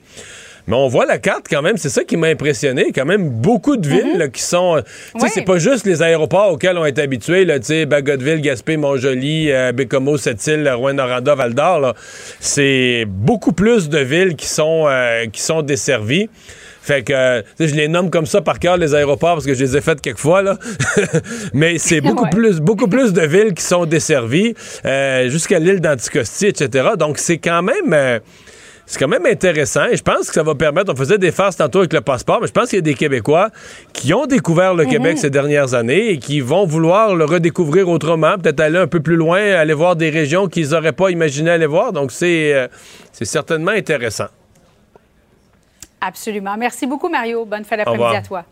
Mais 0.70 0.76
on 0.76 0.88
voit 0.88 1.06
la 1.06 1.18
carte 1.18 1.48
quand 1.50 1.62
même, 1.64 1.76
c'est 1.78 1.90
ça 1.90 2.04
qui 2.04 2.16
m'a 2.16 2.28
impressionné. 2.28 2.92
Quand 2.94 3.04
même 3.06 3.28
beaucoup 3.30 3.76
de 3.76 3.88
villes 3.88 4.18
là, 4.18 4.28
qui 4.30 4.42
sont. 4.42 4.78
euh, 4.78 4.82
Tu 4.82 5.20
sais. 5.20 5.26
Oui. 5.26 5.30
c'est 5.34 5.42
pas 5.46 5.58
juste 5.58 5.86
les 5.86 6.02
aéroports 6.04 6.52
auxquels 6.54 6.78
on 6.78 6.86
est 6.86 7.00
habitués, 7.00 7.44
là, 7.44 7.60
tu 7.60 7.66
sais, 7.66 7.86
Bagotville, 7.88 8.40
Gaspé, 8.40 8.78
Montjoli, 8.78 9.52
euh, 9.52 9.72
Bécomo, 9.72 10.16
Sept-Îles, 10.18 10.70
Rouen-Noranda, 10.70 11.34
Val-d'Or. 11.36 11.96
C'est 12.40 13.06
beaucoup 13.08 13.52
plus 13.52 13.90
de 13.90 14.00
villes 14.00 14.36
qui 14.36 14.46
sont, 14.48 14.86
euh, 14.88 15.26
qui 15.26 15.42
sont 15.42 15.62
desservies. 15.64 16.30
Fait 16.82 17.04
que, 17.04 17.14
euh, 17.14 17.42
je 17.60 17.76
les 17.76 17.88
nomme 17.88 18.10
comme 18.10 18.26
ça 18.26 18.42
par 18.42 18.58
cœur, 18.60 18.78
les 18.78 18.96
aéroports, 18.96 19.34
parce 19.36 19.46
que 19.46 19.54
je 19.54 19.64
les 19.64 19.76
ai 19.78 19.82
faites 19.82 20.02
quelques 20.02 20.18
fois, 20.20 20.42
là. 20.42 20.58
Mais 21.54 21.78
c'est 21.78 22.00
beaucoup, 22.02 22.24
Ouais. 22.26 22.30
plus, 22.30 22.60
beaucoup 22.62 22.88
plus 22.88 23.12
de 23.14 23.22
villes 23.22 23.54
qui 23.54 23.64
sont 23.64 23.86
desservies, 23.86 24.54
euh, 24.86 25.30
jusqu'à 25.30 25.60
l'île 25.60 25.82
d'Anticosti, 25.82 26.48
etc. 26.48 26.90
Donc, 26.98 27.18
c'est 27.18 27.38
quand 27.38 27.62
même. 27.64 27.94
euh, 27.94 28.20
c'est 28.90 28.98
quand 28.98 29.08
même 29.08 29.28
intéressant 29.28 29.86
et 29.86 29.96
je 29.96 30.02
pense 30.02 30.30
que 30.30 30.34
ça 30.34 30.42
va 30.42 30.56
permettre, 30.56 30.92
on 30.92 30.96
faisait 30.96 31.20
des 31.20 31.32
farces 31.32 31.56
tantôt 31.56 31.78
avec 31.78 31.94
le 31.94 32.02
passeport, 32.02 32.40
mais 32.42 32.48
je 32.48 32.52
pense 32.52 32.70
qu'il 32.70 32.78
y 32.78 32.80
a 32.80 32.82
des 32.82 32.96
Québécois 32.96 33.52
qui 33.94 34.16
ont 34.16 34.26
découvert 34.26 34.74
le 34.74 34.86
Québec 34.86 35.20
ces 35.20 35.30
dernières 35.30 35.76
années 35.76 36.10
et 36.10 36.18
qui 36.18 36.40
vont 36.40 36.66
vouloir 36.66 37.14
le 37.14 37.24
redécouvrir 37.24 37.88
autrement, 37.88 38.40
peut-être 38.40 38.60
aller 38.60 38.80
un 38.80 38.88
peu 38.88 39.00
plus 39.00 39.16
loin, 39.16 39.40
aller 39.40 39.76
voir 39.76 39.96
des 39.96 40.10
régions 40.10 40.48
qu'ils 40.48 40.70
n'auraient 40.70 40.92
pas 40.92 41.12
imaginé 41.12 41.52
aller 41.52 41.68
voir. 41.68 41.94
Donc 41.94 42.12
c'est 42.12 42.52
euh, 42.56 42.68
c'est 43.12 43.26
certainement 43.26 43.70
intéressant. 43.70 44.30
Absolument. 46.02 46.58
Merci 46.58 46.88
beaucoup, 46.88 47.10
Mario. 47.10 47.46
Bonne 47.46 47.66
fin 47.66 47.78
d'après-midi 47.78 48.16
à 48.16 48.22
toi. 48.24 48.44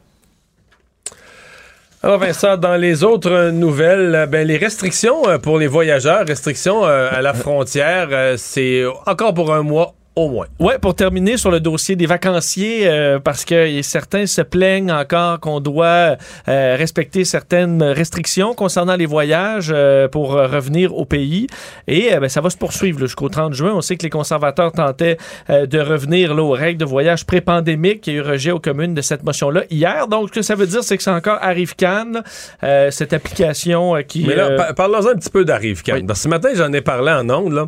Alors 2.03 2.19
Vincent, 2.19 2.57
dans 2.57 2.75
les 2.75 3.03
autres 3.03 3.49
nouvelles, 3.49 4.13
euh, 4.13 4.25
ben, 4.27 4.45
les 4.45 4.57
restrictions 4.57 5.27
euh, 5.27 5.39
pour 5.39 5.57
les 5.57 5.65
voyageurs, 5.65 6.27
restrictions 6.27 6.83
à 6.83 7.21
la 7.23 7.33
frontière, 7.33 8.35
c'est 8.37 8.83
encore 9.07 9.33
pour 9.33 9.51
un 9.51 9.63
mois 9.63 9.95
au 10.17 10.29
moins. 10.29 10.47
Ouais, 10.59 10.79
pour 10.79 10.95
terminer 10.95 11.37
sur 11.37 11.51
le 11.51 11.59
dossier 11.59 11.95
des 11.95 12.05
vacanciers, 12.07 12.87
euh, 12.87 13.19
parce 13.19 13.45
que 13.45 13.81
certains 13.83 14.25
se 14.25 14.41
plaignent 14.41 14.91
encore 14.91 15.39
qu'on 15.39 15.59
doit 15.59 16.17
euh, 16.47 16.75
respecter 16.77 17.23
certaines 17.23 17.81
restrictions 17.83 18.53
concernant 18.53 18.95
les 18.95 19.05
voyages 19.05 19.71
euh, 19.73 20.07
pour 20.07 20.31
revenir 20.31 20.95
au 20.95 21.05
pays. 21.05 21.47
Et 21.87 22.09
ben, 22.19 22.27
ça 22.29 22.41
va 22.41 22.49
se 22.49 22.57
poursuivre 22.57 22.99
jusqu'au 22.99 23.29
30 23.29 23.53
juin. 23.53 23.73
On 23.75 23.81
sait 23.81 23.95
que 23.95 24.03
les 24.03 24.09
conservateurs 24.09 24.71
tentaient 24.71 25.17
de 25.49 25.79
revenir 25.79 26.33
là, 26.33 26.41
aux 26.43 26.51
règles 26.51 26.79
de 26.79 26.85
voyage 26.85 27.25
pré-pandémique. 27.25 28.05
Il 28.07 28.13
y 28.13 28.15
a 28.17 28.19
eu 28.19 28.21
rejet 28.23 28.51
aux 28.51 28.59
communes 28.59 28.93
de 28.95 29.01
cette 29.01 29.23
motion-là 29.23 29.63
hier. 29.69 30.07
Donc, 30.07 30.29
ce 30.29 30.33
que 30.33 30.41
ça 30.41 30.55
veut 30.55 30.67
dire, 30.67 30.83
c'est 30.83 30.97
que 30.97 31.03
c'est 31.03 31.11
encore 31.11 31.37
Arrive 31.41 31.75
Cannes, 31.75 32.23
euh, 32.63 32.89
cette 32.91 33.13
application 33.13 33.95
qui... 34.07 34.25
Mais 34.25 34.35
là, 34.35 34.47
euh, 34.47 34.57
pa- 34.57 34.73
parlons 34.73 35.07
un 35.07 35.15
petit 35.15 35.29
peu 35.29 35.45
d'Arrive 35.45 35.83
Cannes. 35.83 36.05
oui. 36.09 36.15
Ce 36.15 36.27
matin, 36.27 36.49
j'en 36.55 36.73
ai 36.73 36.81
parlé 36.81 37.11
en 37.11 37.29
ondes, 37.29 37.53
là. 37.53 37.67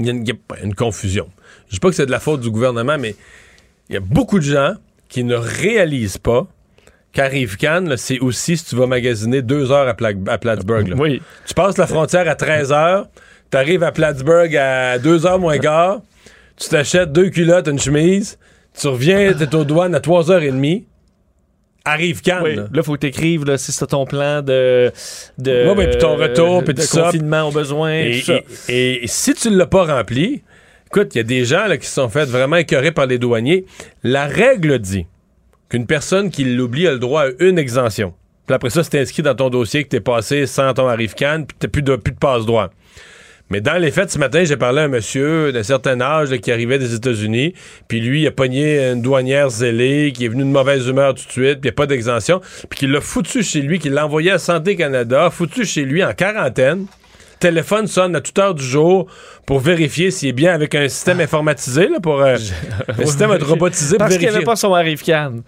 il 0.00 0.06
y 0.06 0.08
a 0.08 0.12
une, 0.12 0.22
il 0.26 0.28
y 0.28 0.32
a 0.32 0.64
une 0.64 0.74
confusion. 0.74 1.28
Je 1.68 1.74
dis 1.74 1.80
pas 1.80 1.88
que 1.90 1.94
c'est 1.96 2.06
de 2.06 2.10
la 2.10 2.20
faute 2.20 2.40
du 2.40 2.50
gouvernement, 2.50 2.96
mais 2.98 3.14
il 3.88 3.94
y 3.94 3.96
a 3.96 4.00
beaucoup 4.00 4.38
de 4.38 4.44
gens 4.44 4.74
qui 5.08 5.24
ne 5.24 5.34
réalisent 5.34 6.18
pas 6.18 6.46
qu'arrive 7.12 7.56
Cannes, 7.56 7.94
c'est 7.96 8.18
aussi 8.18 8.56
si 8.56 8.64
tu 8.64 8.74
vas 8.76 8.86
magasiner 8.86 9.40
deux 9.42 9.70
heures 9.70 9.86
à, 9.88 9.94
Pla- 9.94 10.10
à 10.26 10.38
Plattsburgh. 10.38 10.88
là. 10.88 10.96
Oui. 10.98 11.22
Tu 11.46 11.54
passes 11.54 11.78
la 11.78 11.86
frontière 11.86 12.28
à 12.28 12.34
13 12.34 12.72
heures, 12.72 13.06
tu 13.50 13.56
arrives 13.56 13.84
à 13.84 13.92
Plattsburgh 13.92 14.56
à 14.56 14.98
2 14.98 15.24
heures 15.26 15.38
moins 15.38 15.58
quart, 15.58 16.00
tu 16.56 16.68
t'achètes 16.68 17.12
deux 17.12 17.30
culottes, 17.30 17.68
une 17.68 17.78
chemise, 17.78 18.36
tu 18.78 18.88
reviens, 18.88 19.32
t'es 19.32 19.54
aux 19.54 19.64
douanes 19.64 19.94
à 19.94 20.00
3h30, 20.00 20.82
arrive 21.84 22.20
Cannes. 22.22 22.42
Oui. 22.42 22.56
là. 22.56 22.82
Faut 22.82 22.94
que 22.94 23.00
tu 23.00 23.06
écrives 23.06 23.44
si 23.58 23.70
c'est 23.70 23.86
ton 23.86 24.06
plan 24.06 24.42
de, 24.42 24.90
de, 25.38 25.68
Ouais, 25.68 25.76
ouais, 25.76 25.90
puis 25.90 25.98
ton 25.98 26.16
retour, 26.16 26.64
puis 26.64 26.74
de 26.74 26.82
confinement 27.04 27.42
au 27.48 27.52
besoin. 27.52 27.92
Et, 27.92 28.22
et- 28.68 29.04
et 29.04 29.06
si 29.06 29.34
tu 29.34 29.50
ne 29.50 29.56
l'as 29.56 29.66
pas 29.66 29.84
rempli, 29.84 30.42
écoute, 30.96 31.16
il 31.16 31.18
y 31.18 31.20
a 31.20 31.24
des 31.24 31.44
gens 31.44 31.66
qui 31.76 31.88
se 31.88 31.94
sont 31.94 32.08
fait 32.08 32.24
vraiment 32.24 32.54
écœurer 32.54 32.92
par 32.92 33.06
les 33.06 33.18
douaniers. 33.18 33.64
La 34.04 34.26
règle 34.26 34.78
dit 34.78 35.06
qu'une 35.68 35.86
personne 35.86 36.30
qui 36.30 36.44
l'oublie 36.44 36.86
a 36.86 36.92
le 36.92 37.00
droit 37.00 37.22
à 37.22 37.30
une 37.40 37.58
exemption. 37.58 38.14
Puis 38.46 38.54
après 38.54 38.70
ça, 38.70 38.84
c'est 38.84 39.00
inscrit 39.00 39.22
dans 39.22 39.34
ton 39.34 39.50
dossier 39.50 39.82
que 39.82 39.88
tu 39.88 39.96
es 39.96 40.00
passé 40.00 40.46
sans 40.46 40.72
ton 40.72 40.86
arrive 40.86 41.14
canne 41.14 41.46
puis 41.46 41.56
tu 41.58 41.68
plus 41.68 41.82
de, 41.82 41.96
plus 41.96 42.12
de 42.12 42.18
passe-droit. 42.18 42.70
Mais 43.50 43.60
dans 43.60 43.76
les 43.76 43.90
faits, 43.90 44.12
ce 44.12 44.18
matin, 44.18 44.44
j'ai 44.44 44.56
parlé 44.56 44.82
à 44.82 44.84
un 44.84 44.88
monsieur 44.88 45.50
d'un 45.50 45.64
certain 45.64 46.00
âge 46.00 46.30
qui 46.38 46.52
arrivait 46.52 46.78
des 46.78 46.94
États-Unis, 46.94 47.54
puis 47.88 48.00
lui, 48.00 48.22
il 48.22 48.26
a 48.28 48.30
pogné 48.30 48.92
une 48.92 49.02
douanière 49.02 49.50
zélée, 49.50 50.12
qui 50.14 50.24
est 50.24 50.28
venue 50.28 50.44
de 50.44 50.48
mauvaise 50.48 50.86
humeur 50.86 51.14
tout 51.14 51.26
de 51.26 51.30
suite, 51.30 51.60
puis 51.60 51.68
il 51.68 51.70
n'y 51.70 51.70
a 51.70 51.72
pas 51.72 51.86
d'exemption, 51.86 52.40
puis 52.70 52.78
qui 52.78 52.86
l'a 52.86 53.00
foutu 53.00 53.42
chez 53.42 53.60
lui, 53.60 53.78
qui 53.80 53.90
l'a 53.90 54.06
envoyé 54.06 54.30
à 54.30 54.38
Santé 54.38 54.76
Canada, 54.76 55.28
foutu 55.30 55.64
chez 55.64 55.84
lui 55.84 56.02
en 56.04 56.14
quarantaine. 56.14 56.86
Téléphone 57.48 57.86
sonne 57.86 58.16
à 58.16 58.22
toute 58.22 58.38
heure 58.38 58.54
du 58.54 58.64
jour 58.64 59.06
pour 59.44 59.60
vérifier 59.60 60.10
s'il 60.10 60.30
est 60.30 60.32
bien 60.32 60.54
avec 60.54 60.74
un 60.74 60.88
système 60.88 61.20
informatisé, 61.20 61.88
là, 61.88 62.00
pour 62.00 62.22
euh, 62.22 62.36
un 62.88 63.04
système 63.04 63.30
robotisé 63.42 63.96
pour 63.96 63.98
Parce 63.98 64.12
qu'il 64.12 64.20
vérifier. 64.22 64.36
avait 64.38 64.44
pas 64.46 64.56
son 64.56 64.72
arrive 64.72 65.02
canne. 65.02 65.42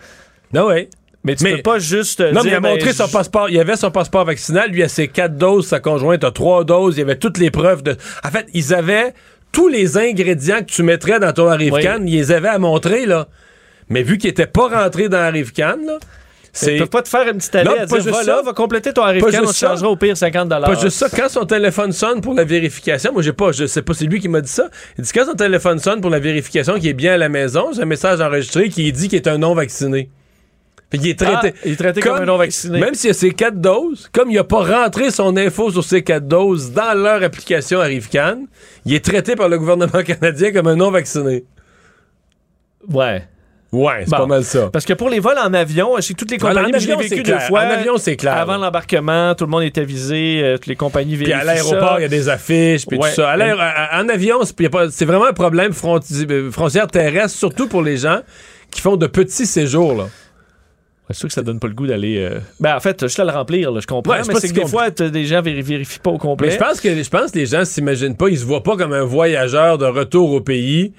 Non, 0.52 0.66
ouais. 0.66 0.90
Mais 1.24 1.36
tu 1.36 1.44
Mais- 1.44 1.56
peux 1.56 1.62
pas 1.62 1.78
juste 1.78 2.20
euh, 2.20 2.32
Non, 2.32 2.42
mais 2.44 2.50
il 2.50 2.54
a 2.54 2.60
montré 2.60 2.84
ben, 2.84 2.92
son 2.92 3.06
je- 3.06 3.12
passeport. 3.12 3.48
Il 3.48 3.58
avait 3.58 3.76
son 3.76 3.90
passeport 3.90 4.26
vaccinal. 4.26 4.70
Lui, 4.70 4.82
a 4.82 4.88
ses 4.88 5.08
quatre 5.08 5.36
doses. 5.36 5.68
Sa 5.68 5.80
conjointe 5.80 6.22
a 6.22 6.30
trois 6.32 6.64
doses. 6.64 6.96
Il 6.96 7.00
y 7.00 7.02
avait 7.02 7.16
toutes 7.16 7.38
les 7.38 7.50
preuves 7.50 7.82
de. 7.82 7.96
En 8.22 8.30
fait, 8.30 8.46
ils 8.52 8.74
avaient 8.74 9.14
tous 9.50 9.68
les 9.68 9.96
ingrédients 9.96 10.58
que 10.58 10.70
tu 10.70 10.82
mettrais 10.82 11.18
dans 11.18 11.32
ton 11.32 11.48
arrive 11.48 11.72
can 11.80 12.00
Ils 12.04 12.12
les 12.12 12.30
avaient 12.30 12.48
à 12.48 12.58
montrer, 12.58 13.06
là. 13.06 13.26
Mais 13.88 14.02
vu 14.02 14.18
qu'il 14.18 14.28
était 14.28 14.46
pas 14.46 14.68
rentré 14.68 15.08
dans 15.08 15.16
arrive 15.16 15.52
can 15.54 15.76
là, 15.86 15.98
Ils 16.62 16.78
peuvent 16.78 16.88
pas 16.88 17.02
te 17.02 17.08
faire 17.08 17.28
une 17.28 17.38
petite 17.38 17.54
allée 17.54 17.68
Non, 17.68 17.74
à 17.74 17.78
pas 17.80 17.86
dire, 17.86 17.96
juste 17.96 18.08
va 18.08 18.22
ça. 18.22 18.36
là, 18.36 18.42
va 18.42 18.52
compléter 18.52 18.92
ton 18.92 19.02
arrive 19.02 19.22
Pas 19.22 19.30
canne, 19.30 19.44
on 19.46 19.50
te 19.50 19.56
changera 19.56 19.88
au 19.88 19.96
pire 19.96 20.16
50 20.16 20.48
Pas 20.48 20.74
juste 20.74 20.96
ça, 20.96 21.08
quand 21.14 21.28
son 21.28 21.44
téléphone 21.44 21.92
sonne 21.92 22.20
pour 22.20 22.34
la 22.34 22.44
vérification, 22.44 23.12
moi 23.12 23.22
j'ai 23.22 23.32
pas, 23.32 23.52
je 23.52 23.66
sais 23.66 23.82
pas, 23.82 23.94
c'est 23.94 24.06
lui 24.06 24.20
qui 24.20 24.28
m'a 24.28 24.40
dit 24.40 24.50
ça. 24.50 24.68
Il 24.98 25.04
dit 25.04 25.10
quand 25.12 25.26
son 25.26 25.34
téléphone 25.34 25.78
sonne 25.78 26.00
pour 26.00 26.10
la 26.10 26.18
vérification 26.18 26.74
qu'il 26.74 26.88
est 26.88 26.94
bien 26.94 27.14
à 27.14 27.18
la 27.18 27.28
maison, 27.28 27.70
j'ai 27.74 27.82
un 27.82 27.86
message 27.86 28.20
enregistré 28.20 28.68
qui 28.68 28.90
dit 28.92 29.08
qu'il 29.08 29.16
est 29.16 29.28
un 29.28 29.38
non 29.38 29.54
vacciné. 29.54 30.10
Fait 30.90 30.98
qu'il 30.98 31.08
est 31.08 31.18
traité. 31.18 31.52
Ah, 31.54 31.60
il 31.64 31.72
est 31.72 31.76
traité 31.76 32.00
comme 32.00 32.16
un 32.16 32.24
non-vacciné. 32.26 32.78
Même 32.78 32.94
s'il 32.94 33.10
a 33.10 33.14
ses 33.14 33.32
quatre 33.32 33.60
doses, 33.60 34.08
comme 34.12 34.30
il 34.30 34.38
a 34.38 34.44
pas 34.44 34.62
rentré 34.62 35.10
son 35.10 35.36
info 35.36 35.70
sur 35.72 35.82
ses 35.82 36.02
quatre 36.02 36.28
doses 36.28 36.72
dans 36.72 36.94
leur 36.96 37.22
application 37.22 37.80
Arrivecan, 37.80 38.44
il 38.84 38.94
est 38.94 39.04
traité 39.04 39.34
par 39.34 39.48
le 39.48 39.58
gouvernement 39.58 40.02
canadien 40.06 40.52
comme 40.52 40.68
un 40.68 40.76
non 40.76 40.92
vacciné. 40.92 41.44
Ouais. 42.88 43.26
Ouais, 43.76 44.02
c'est 44.04 44.10
Bon. 44.10 44.16
pas 44.18 44.26
mal 44.26 44.44
ça. 44.44 44.70
Parce 44.72 44.84
que 44.84 44.92
pour 44.94 45.08
les 45.10 45.20
vols 45.20 45.38
en 45.38 45.52
avion, 45.52 45.92
je 45.96 46.02
sais 46.02 46.14
que 46.14 46.18
toutes 46.18 46.30
les 46.30 46.38
compagnies, 46.38 46.72
je 46.78 46.88
l'ai 46.88 46.96
vécu 46.96 47.22
deux 47.22 47.38
fois. 47.40 47.60
En 47.64 47.70
avion, 47.70 47.96
c'est 47.98 48.16
clair. 48.16 48.34
Avant 48.34 48.56
l'embarquement, 48.56 49.34
tout 49.34 49.44
le 49.44 49.50
monde 49.50 49.62
était 49.64 49.84
visé, 49.84 50.40
euh, 50.42 50.54
toutes 50.56 50.66
les 50.66 50.76
compagnies 50.76 51.16
Puis 51.16 51.26
vérifient 51.26 51.40
à 51.40 51.44
l'aéroport, 51.44 51.98
il 51.98 52.02
y 52.02 52.06
a 52.06 52.08
des 52.08 52.28
affiches, 52.28 52.86
puis 52.86 52.98
Ouais. 52.98 53.08
tout 53.10 53.16
ça. 53.16 53.30
À 53.30 53.36
l'aéro- 53.36 53.58
à- 53.60 54.00
en 54.02 54.08
avion, 54.08 54.38
c'est 54.44 55.04
vraiment 55.04 55.26
un 55.26 55.32
problème 55.32 55.72
euh, 55.72 56.50
frontière 56.50 56.86
terrestre, 56.86 57.36
surtout 57.38 57.68
pour 57.68 57.82
les 57.82 57.96
gens 57.98 58.20
qui 58.70 58.80
font 58.80 58.96
de 58.96 59.06
petits 59.06 59.46
séjours. 59.46 59.94
Là. 59.94 60.04
C'est 61.08 61.16
sûr 61.18 61.28
que 61.28 61.34
ça 61.34 61.42
donne 61.42 61.60
pas 61.60 61.68
le 61.68 61.74
goût 61.74 61.86
d'aller. 61.86 62.16
euh, 62.18 62.40
Ben, 62.58 62.74
en 62.74 62.80
fait, 62.80 63.00
juste 63.02 63.20
à 63.20 63.24
le 63.24 63.30
remplir, 63.30 63.70
là, 63.70 63.78
je 63.80 63.86
comprends. 63.86 64.12
Ouais, 64.14 64.22
mais 64.26 64.34
c'est 64.40 64.48
si 64.48 64.52
que 64.52 64.60
des 64.62 64.66
fois, 64.66 64.90
des 64.90 65.24
gens 65.24 65.40
véri- 65.40 65.62
vérifient 65.62 66.00
pas 66.00 66.10
au 66.10 66.18
complet. 66.18 66.48
Mais 66.48 66.54
je 66.54 66.58
pense 66.58 66.80
que 66.80 67.00
je 67.00 67.08
pense 67.08 67.30
que 67.30 67.38
les 67.38 67.46
gens 67.46 67.64
s'imaginent 67.64 68.16
pas, 68.16 68.28
ils 68.28 68.38
se 68.38 68.44
voient 68.44 68.64
pas 68.64 68.76
comme 68.76 68.92
un 68.92 69.04
voyageur 69.04 69.78
de 69.78 69.86
retour 69.86 70.32
au 70.32 70.40
pays 70.40 70.92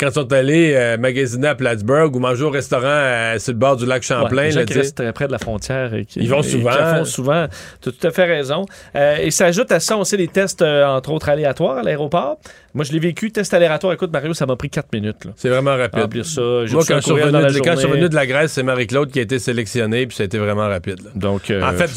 quand 0.00 0.08
ils 0.08 0.14
sont 0.14 0.32
allés 0.32 0.72
euh, 0.74 0.96
magasiner 0.96 1.48
à 1.48 1.54
Plattsburgh 1.54 2.14
ou 2.16 2.18
manger 2.20 2.44
au 2.44 2.50
restaurant 2.50 2.86
euh, 2.86 3.38
sur 3.38 3.52
le 3.52 3.58
bord 3.58 3.76
du 3.76 3.84
lac 3.86 4.00
Ouais, 4.00 4.06
Champlain. 4.06 4.42
les 4.44 4.50
gens 4.52 4.60
là, 4.60 4.64
qui 4.64 4.68
tu 4.68 4.74
sais. 4.74 4.80
restent 4.80 4.96
très 4.96 5.12
près 5.12 5.26
de 5.26 5.32
la 5.32 5.38
frontière 5.38 5.92
et 5.94 6.06
qui, 6.06 6.20
Ils 6.20 6.30
vont 6.30 6.42
souvent. 6.42 6.70
la 6.70 6.94
font 6.96 7.04
souvent. 7.04 7.46
Tu 7.82 7.90
as 7.90 7.92
tout 7.92 8.06
à 8.06 8.10
fait 8.10 8.24
raison. 8.24 8.64
Euh, 8.96 9.18
et 9.20 9.30
ça 9.30 9.46
ajoute 9.46 9.70
à 9.70 9.78
ça 9.78 9.96
aussi 9.98 10.16
les 10.16 10.28
tests, 10.28 10.62
euh, 10.62 10.86
entre 10.86 11.10
autres, 11.12 11.28
aléatoires 11.28 11.78
à 11.78 11.82
l'aéroport. 11.82 12.38
Moi, 12.72 12.84
je 12.84 12.92
l'ai 12.92 13.00
vécu, 13.00 13.32
test 13.32 13.52
aléatoire. 13.52 13.92
Écoute, 13.92 14.12
Mario, 14.12 14.32
ça 14.32 14.46
m'a 14.46 14.54
pris 14.54 14.70
4 14.70 14.92
minutes. 14.92 15.16
C'est 15.34 15.48
vraiment 15.48 15.76
rapide. 15.76 16.02
Remplir 16.02 16.24
ça. 16.24 16.66
J'ai 16.66 16.72
Moi, 16.72 16.84
quand 16.86 16.96
je, 16.96 17.00
suis 17.00 17.12
revenu 17.12 18.08
de, 18.08 18.14
la 18.14 18.26
Grèce, 18.26 18.52
c'est 18.52 18.62
Marie-Claude 18.62 19.10
qui 19.10 19.18
a 19.18 19.22
été 19.22 19.40
sélectionnée, 19.40 20.06
puis 20.06 20.16
ça 20.16 20.22
a 20.22 20.26
été 20.26 20.38
vraiment 20.38 20.68
rapide. 20.68 21.02
là. 21.02 21.10
Donc, 21.16 21.50
euh, 21.50 21.62
En 21.62 21.72
fait, 21.72 21.90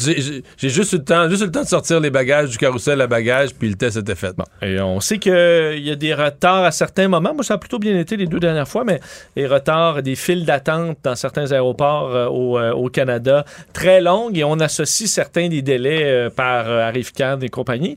j'ai- 0.58 0.68
juste 0.68 0.92
eu 0.92 0.96
le 0.96 1.04
temps, 1.04 1.28
juste 1.28 1.42
eu 1.42 1.46
le 1.46 1.52
temps 1.52 1.62
de 1.62 1.68
sortir 1.68 2.00
les 2.00 2.10
bagages 2.10 2.50
du 2.50 2.58
carrousel 2.58 3.00
à 3.00 3.06
bagages, 3.06 3.50
puis 3.54 3.68
le 3.68 3.76
test 3.76 3.96
était 3.98 4.16
fait. 4.16 4.34
Bon, 4.36 4.44
et 4.62 4.80
on 4.80 4.98
sait 4.98 5.18
qu'il 5.18 5.32
y 5.32 5.90
a 5.90 5.94
des 5.94 6.12
retards 6.12 6.64
à 6.64 6.72
certains 6.72 7.06
moments. 7.06 7.34
Moi, 7.34 7.44
ça 7.44 7.54
a 7.54 7.58
plutôt 7.58 7.78
bien 7.78 7.93
été 8.00 8.16
les 8.16 8.26
deux 8.26 8.40
dernières 8.40 8.68
fois, 8.68 8.84
mais 8.84 9.00
les 9.36 9.46
retards, 9.46 10.02
des 10.02 10.16
files 10.16 10.44
d'attente 10.44 10.98
dans 11.02 11.14
certains 11.14 11.52
aéroports 11.52 12.14
euh, 12.14 12.26
au, 12.26 12.58
euh, 12.58 12.72
au 12.72 12.88
Canada, 12.88 13.44
très 13.72 14.00
longues, 14.00 14.36
et 14.38 14.44
on 14.44 14.60
associe 14.60 15.10
certains 15.10 15.48
des 15.48 15.62
délais 15.62 16.04
euh, 16.04 16.30
par 16.30 16.68
Arrivecan 16.68 17.38
et 17.40 17.48
compagnie. 17.48 17.94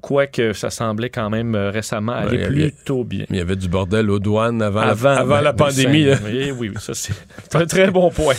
Quoique 0.00 0.52
ça 0.52 0.70
semblait 0.70 1.08
quand 1.08 1.30
même 1.30 1.54
euh, 1.54 1.70
récemment 1.70 2.12
aller 2.12 2.36
Ouais, 2.38 2.48
il 2.50 2.60
y 2.60 2.64
a- 2.64 2.68
plutôt 2.70 3.04
bien. 3.04 3.24
Il 3.30 3.36
y 3.36 3.40
avait 3.40 3.56
du 3.56 3.68
bordel 3.68 4.10
aux 4.10 4.18
douanes 4.18 4.60
avant, 4.60 4.80
la- 4.82 4.90
Avant, 4.90 5.08
avant 5.10 5.40
la 5.40 5.52
ben, 5.52 5.64
pandémie. 5.66 6.04
ben, 6.04 6.10
là. 6.10 6.18
Oui, 6.26 6.50
oui, 6.58 6.68
oui, 6.68 6.80
ça 6.80 6.92
c'est 6.94 7.12
un 7.54 7.64
très 7.64 7.90
bon 7.90 8.10
point. 8.10 8.34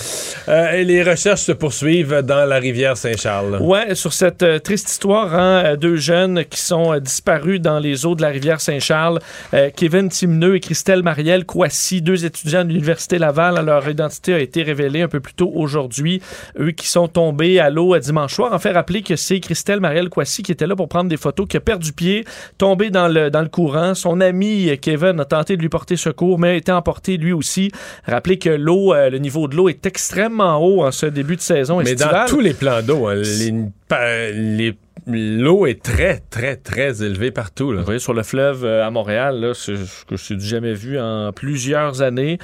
Euh, 0.48 0.72
et 0.74 0.84
les 0.84 1.02
recherches 1.02 1.41
se 1.41 1.54
poursuivent 1.54 2.22
dans 2.24 2.46
la 2.48 2.58
rivière 2.58 2.98
Saint-Charles. 2.98 3.58
Ouais, 3.62 3.96
sur 3.96 4.13
cette 4.13 4.44
euh, 4.44 4.60
triste 4.60 4.89
histoire, 4.89 5.34
hein, 5.34 5.76
deux 5.76 5.96
jeunes 5.96 6.44
qui 6.46 6.60
sont 6.60 6.94
euh, 6.94 7.00
disparus 7.00 7.60
dans 7.62 7.80
les 7.80 8.06
eaux 8.06 8.15
de 8.15 8.22
la 8.22 8.30
rivière 8.30 8.62
Saint-Charles, 8.62 9.20
Kevin 9.76 10.10
Timneux 10.10 10.56
et 10.56 10.60
Christelle 10.60 11.04
Marielle 11.04 11.46
Kouassi, 11.46 12.02
deux 12.02 12.26
étudiants 12.26 12.63
de 12.65 12.70
l'Université 12.70 13.18
Laval. 13.18 13.63
Leur 13.65 13.88
identité 13.89 14.34
a 14.34 14.39
été 14.39 14.62
révélée 14.62 15.02
un 15.02 15.08
peu 15.08 15.20
plus 15.20 15.34
tôt 15.34 15.52
aujourd'hui. 15.56 16.22
Eux 16.60 16.72
qui 16.72 16.88
sont 16.88 17.08
tombés 17.08 17.60
à 17.60 17.70
l'eau 17.70 17.94
à 17.94 18.00
dimanche 18.00 18.34
soir. 18.36 18.54
En 18.54 18.60
fait, 18.60 18.72
rappeler 18.72 19.02
que 19.02 19.15
c'est 19.15 19.39
Christelle 19.39 19.80
Marielle 19.80 20.10
Kouassi 20.10 20.44
qui 20.44 20.52
était 20.52 20.68
là 20.68 20.76
pour 20.76 20.89
prendre 20.89 21.10
des 21.10 21.18
photos, 21.18 21.44
qui 21.45 21.58
a 21.58 21.60
perdu 21.60 21.93
pied, 21.93 22.25
tombé 22.58 22.89
dans 22.89 23.08
le, 23.08 23.29
dans 23.29 23.41
le 23.41 23.49
courant. 23.49 23.93
Son 23.95 24.21
ami 24.21 24.69
euh, 24.69 24.75
Kevin 24.75 25.19
a 25.19 25.25
tenté 25.25 25.58
de 25.58 25.62
lui 25.62 25.69
porter 25.69 25.95
secours, 25.95 26.39
mais 26.39 26.49
a 26.49 26.53
été 26.55 26.71
emporté 26.71 27.17
lui 27.17 27.34
aussi. 27.34 27.71
Rappelez 28.05 28.38
que 28.39 28.49
l'eau, 28.49 28.93
euh, 28.93 29.10
le 29.10 29.17
niveau 29.19 29.47
de 29.47 29.55
l'eau 29.55 29.69
est 29.69 29.86
extrêmement 29.86 30.58
haut 30.58 30.84
en 30.86 30.91
ce 30.91 31.05
début 31.05 31.36
de 31.36 31.41
saison 31.41 31.77
Mais 31.79 31.91
estivale. 31.91 32.25
dans 32.25 32.25
tous 32.27 32.39
les 32.41 32.53
plans 32.53 32.81
d'eau, 32.81 33.08
hein, 33.08 33.15
les- 33.15 34.75
l'eau 35.08 35.65
est 35.65 35.82
très, 35.82 36.20
très, 36.30 36.56
très 36.56 37.04
élevée 37.04 37.32
partout. 37.32 37.72
Là. 37.72 37.80
Vous 37.80 37.86
voyez, 37.86 38.00
sur 38.00 38.13
le 38.13 38.24
fleuve 38.24 38.65
euh, 38.65 38.86
à 38.86 38.89
Montréal, 38.89 39.52
c'est 39.54 39.78
ce 39.78 40.06
que 40.06 40.15
je 40.15 40.34
n'ai 40.34 40.39
jamais 40.39 40.74
vu 40.74 41.00
en 41.00 41.32
plusieurs 41.32 42.02
années. 42.02 42.39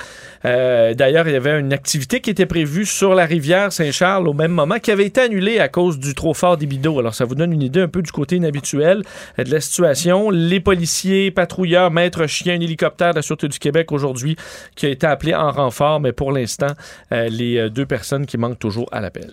Euh, 0.45 0.93
D'ailleurs, 0.93 1.27
il 1.27 1.33
y 1.33 1.35
avait 1.35 1.59
une 1.59 1.73
activité 1.73 2.21
qui 2.21 2.29
était 2.29 2.45
prévue 2.45 2.85
sur 2.85 3.15
la 3.15 3.25
rivière 3.25 3.71
Saint-Charles 3.71 4.27
au 4.27 4.33
même 4.33 4.51
moment, 4.51 4.79
qui 4.79 4.91
avait 4.91 5.05
été 5.05 5.21
annulée 5.21 5.59
à 5.59 5.67
cause 5.67 5.97
du 5.97 6.13
trop 6.13 6.33
fort 6.33 6.57
débit 6.57 6.79
Alors, 6.85 7.15
ça 7.15 7.25
vous 7.25 7.35
donne 7.35 7.53
une 7.53 7.61
idée 7.63 7.81
un 7.81 7.87
peu 7.87 8.01
du 8.01 8.11
côté 8.11 8.35
inhabituel 8.35 9.03
euh, 9.39 9.43
de 9.43 9.51
la 9.51 9.61
situation. 9.61 10.29
Les 10.29 10.59
policiers, 10.59 11.31
patrouilleurs, 11.31 11.91
maîtres 11.91 12.27
chiens, 12.27 12.55
un 12.55 12.61
hélicoptère 12.61 13.11
de 13.11 13.17
la 13.17 13.21
Sûreté 13.21 13.47
du 13.47 13.59
Québec 13.59 13.91
aujourd'hui 13.91 14.35
qui 14.75 14.85
a 14.85 14.89
été 14.89 15.07
appelé 15.07 15.33
en 15.33 15.51
renfort, 15.51 15.99
mais 15.99 16.11
pour 16.11 16.31
l'instant, 16.31 16.67
les 17.11 17.69
deux 17.69 17.85
personnes 17.85 18.25
qui 18.25 18.37
manquent 18.37 18.59
toujours 18.59 18.87
à 18.91 19.01
l'appel. 19.01 19.31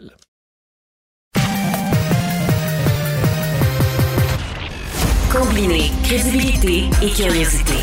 Combiner 5.33 5.91
crédibilité 6.05 6.85
et 7.03 7.11
curiosité. 7.11 7.75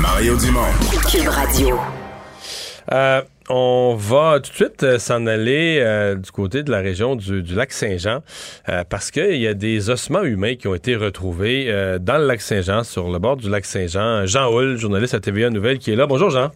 Mario 0.00 0.36
Dumont. 0.36 0.60
Cube 1.10 1.28
Radio. 1.28 1.78
Euh, 2.92 3.22
on 3.48 3.94
va 3.98 4.40
tout 4.40 4.50
de 4.50 4.54
suite 4.56 4.82
euh, 4.82 4.98
s'en 4.98 5.26
aller 5.26 5.78
euh, 5.82 6.16
du 6.16 6.30
côté 6.30 6.62
de 6.62 6.70
la 6.70 6.78
région 6.80 7.16
du, 7.16 7.42
du 7.42 7.54
lac 7.54 7.72
Saint-Jean 7.72 8.22
euh, 8.68 8.84
parce 8.88 9.10
qu'il 9.10 9.36
y 9.36 9.46
a 9.46 9.54
des 9.54 9.90
ossements 9.90 10.22
humains 10.22 10.54
qui 10.56 10.68
ont 10.68 10.74
été 10.74 10.96
retrouvés 10.96 11.66
euh, 11.68 11.98
dans 11.98 12.18
le 12.18 12.26
lac 12.26 12.40
Saint-Jean, 12.40 12.82
sur 12.84 13.10
le 13.10 13.18
bord 13.18 13.36
du 13.36 13.48
lac 13.48 13.64
Saint-Jean. 13.64 14.26
Jean 14.26 14.52
Hull, 14.52 14.76
journaliste 14.76 15.14
à 15.14 15.20
TVA 15.20 15.50
Nouvelle, 15.50 15.78
qui 15.78 15.92
est 15.92 15.96
là. 15.96 16.06
Bonjour 16.06 16.30
Jean. 16.30 16.50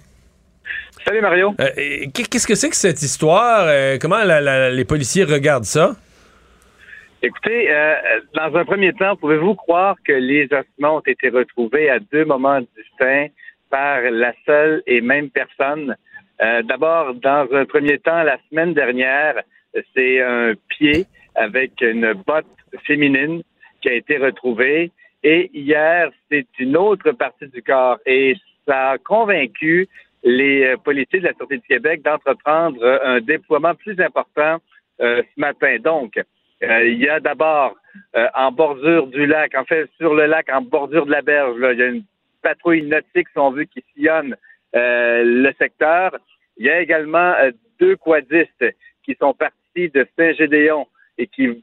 Salut 1.06 1.20
Mario. 1.20 1.54
Euh, 1.60 1.68
Qu'est-ce 2.12 2.46
que 2.46 2.54
c'est 2.54 2.70
que 2.70 2.76
cette 2.76 3.02
histoire? 3.02 3.64
Euh, 3.68 3.96
comment 4.00 4.22
la- 4.24 4.40
la- 4.40 4.70
les 4.70 4.84
policiers 4.84 5.24
regardent 5.24 5.64
ça? 5.64 5.94
Écoutez, 7.24 7.72
euh, 7.72 8.20
dans 8.34 8.54
un 8.54 8.66
premier 8.66 8.92
temps, 8.92 9.16
pouvez-vous 9.16 9.54
croire 9.54 9.96
que 10.04 10.12
les 10.12 10.44
ossements 10.52 10.96
ont 10.96 11.06
été 11.06 11.30
retrouvés 11.30 11.88
à 11.88 11.98
deux 11.98 12.26
moments 12.26 12.60
distincts 12.76 13.28
par 13.70 14.02
la 14.02 14.34
seule 14.44 14.82
et 14.86 15.00
même 15.00 15.30
personne? 15.30 15.96
Euh, 16.42 16.60
D'abord, 16.64 17.14
dans 17.14 17.48
un 17.50 17.64
premier 17.64 17.98
temps, 17.98 18.24
la 18.24 18.36
semaine 18.50 18.74
dernière, 18.74 19.40
c'est 19.94 20.20
un 20.20 20.52
pied 20.68 21.06
avec 21.34 21.80
une 21.80 22.12
botte 22.12 22.44
féminine 22.82 23.42
qui 23.80 23.88
a 23.88 23.94
été 23.94 24.18
retrouvé. 24.18 24.90
Et 25.22 25.50
hier, 25.54 26.10
c'est 26.30 26.46
une 26.58 26.76
autre 26.76 27.12
partie 27.12 27.48
du 27.48 27.62
corps. 27.62 28.00
Et 28.04 28.36
ça 28.68 28.90
a 28.90 28.98
convaincu 28.98 29.88
les 30.24 30.66
euh, 30.66 30.76
policiers 30.76 31.20
de 31.20 31.24
la 31.24 31.32
Sûreté 31.32 31.56
du 31.56 31.66
Québec 31.66 32.02
d'entreprendre 32.02 32.84
un 33.02 33.22
déploiement 33.22 33.74
plus 33.74 33.98
important 33.98 34.58
ce 34.98 35.24
matin. 35.38 35.78
Donc, 35.82 36.20
il 36.62 36.98
y 36.98 37.08
a 37.08 37.20
d'abord 37.20 37.76
en 38.34 38.52
bordure 38.52 39.06
du 39.08 39.26
lac, 39.26 39.54
en 39.54 39.64
fait 39.64 39.88
sur 39.98 40.14
le 40.14 40.26
lac, 40.26 40.48
en 40.50 40.62
bordure 40.62 41.06
de 41.06 41.10
la 41.10 41.22
berge, 41.22 41.56
il 41.58 41.78
y 41.78 41.82
a 41.82 41.86
une 41.86 42.04
patrouille 42.42 42.82
nautique, 42.82 43.28
si 43.28 43.38
on 43.38 43.50
veut, 43.50 43.64
qui 43.64 43.84
sillonne 43.94 44.36
le 44.72 45.52
secteur. 45.58 46.16
Il 46.56 46.66
y 46.66 46.70
a 46.70 46.80
également 46.80 47.34
deux 47.80 47.96
quadistes 47.96 48.64
qui 49.04 49.14
sont 49.20 49.34
partis 49.34 49.90
de 49.90 50.06
Saint-Gédéon 50.16 50.86
et 51.18 51.26
qui 51.26 51.62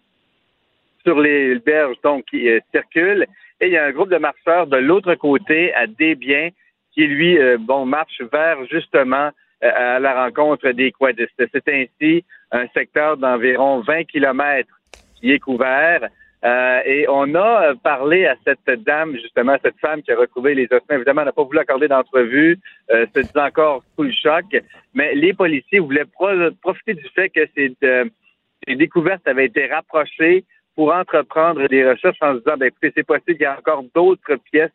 sur 1.03 1.19
les 1.19 1.55
berges, 1.59 1.97
donc, 2.03 2.25
qui 2.25 2.47
circulent. 2.71 3.25
Et 3.59 3.67
il 3.67 3.73
y 3.73 3.77
a 3.77 3.85
un 3.85 3.91
groupe 3.91 4.09
de 4.09 4.17
marcheurs 4.17 4.67
de 4.67 4.77
l'autre 4.77 5.15
côté, 5.15 5.73
à 5.73 5.87
Desbiens, 5.87 6.49
qui, 6.93 7.07
lui, 7.07 7.37
euh, 7.37 7.57
bon, 7.59 7.85
marche 7.85 8.21
vers 8.31 8.65
justement 8.69 9.29
euh, 9.63 9.71
à 9.95 9.99
la 9.99 10.23
rencontre 10.25 10.69
des 10.71 10.91
quadistes. 10.91 11.31
C'est 11.37 11.69
ainsi 11.69 12.25
un 12.51 12.67
secteur 12.69 13.17
d'environ 13.17 13.81
20 13.81 14.03
kilomètres 14.05 14.73
qui 15.21 15.31
est 15.31 15.39
couvert. 15.39 16.07
Euh, 16.43 16.81
et 16.85 17.05
on 17.07 17.35
a 17.35 17.75
parlé 17.75 18.25
à 18.25 18.35
cette 18.43 18.83
dame, 18.83 19.15
justement, 19.15 19.57
cette 19.63 19.77
femme 19.79 20.01
qui 20.01 20.11
a 20.11 20.17
retrouvé 20.17 20.55
les 20.55 20.65
ossements. 20.65 20.95
Évidemment, 20.95 21.21
on 21.21 21.25
n'a 21.25 21.31
pas 21.31 21.43
voulu 21.43 21.59
accorder 21.59 21.87
d'entrevue, 21.87 22.57
euh, 22.91 23.05
c'est 23.13 23.37
encore 23.37 23.83
sous 23.95 24.03
le 24.03 24.11
choc, 24.11 24.45
mais 24.95 25.13
les 25.13 25.33
policiers 25.33 25.79
voulaient 25.79 26.07
profiter 26.61 26.95
du 26.95 27.07
fait 27.13 27.29
que 27.29 27.41
ces, 27.55 27.75
ces 28.67 28.75
découvertes 28.75 29.27
avaient 29.27 29.45
été 29.45 29.67
rapprochées 29.67 30.43
pour 30.75 30.93
entreprendre 30.93 31.67
des 31.67 31.87
recherches 31.87 32.17
en 32.21 32.33
se 32.33 32.39
disant, 32.39 32.57
ben, 32.57 32.67
écoutez, 32.67 32.91
c'est 32.95 33.05
possible 33.05 33.33
qu'il 33.33 33.41
y 33.41 33.45
a 33.45 33.57
encore 33.57 33.83
d'autres 33.93 34.35
pièces, 34.51 34.71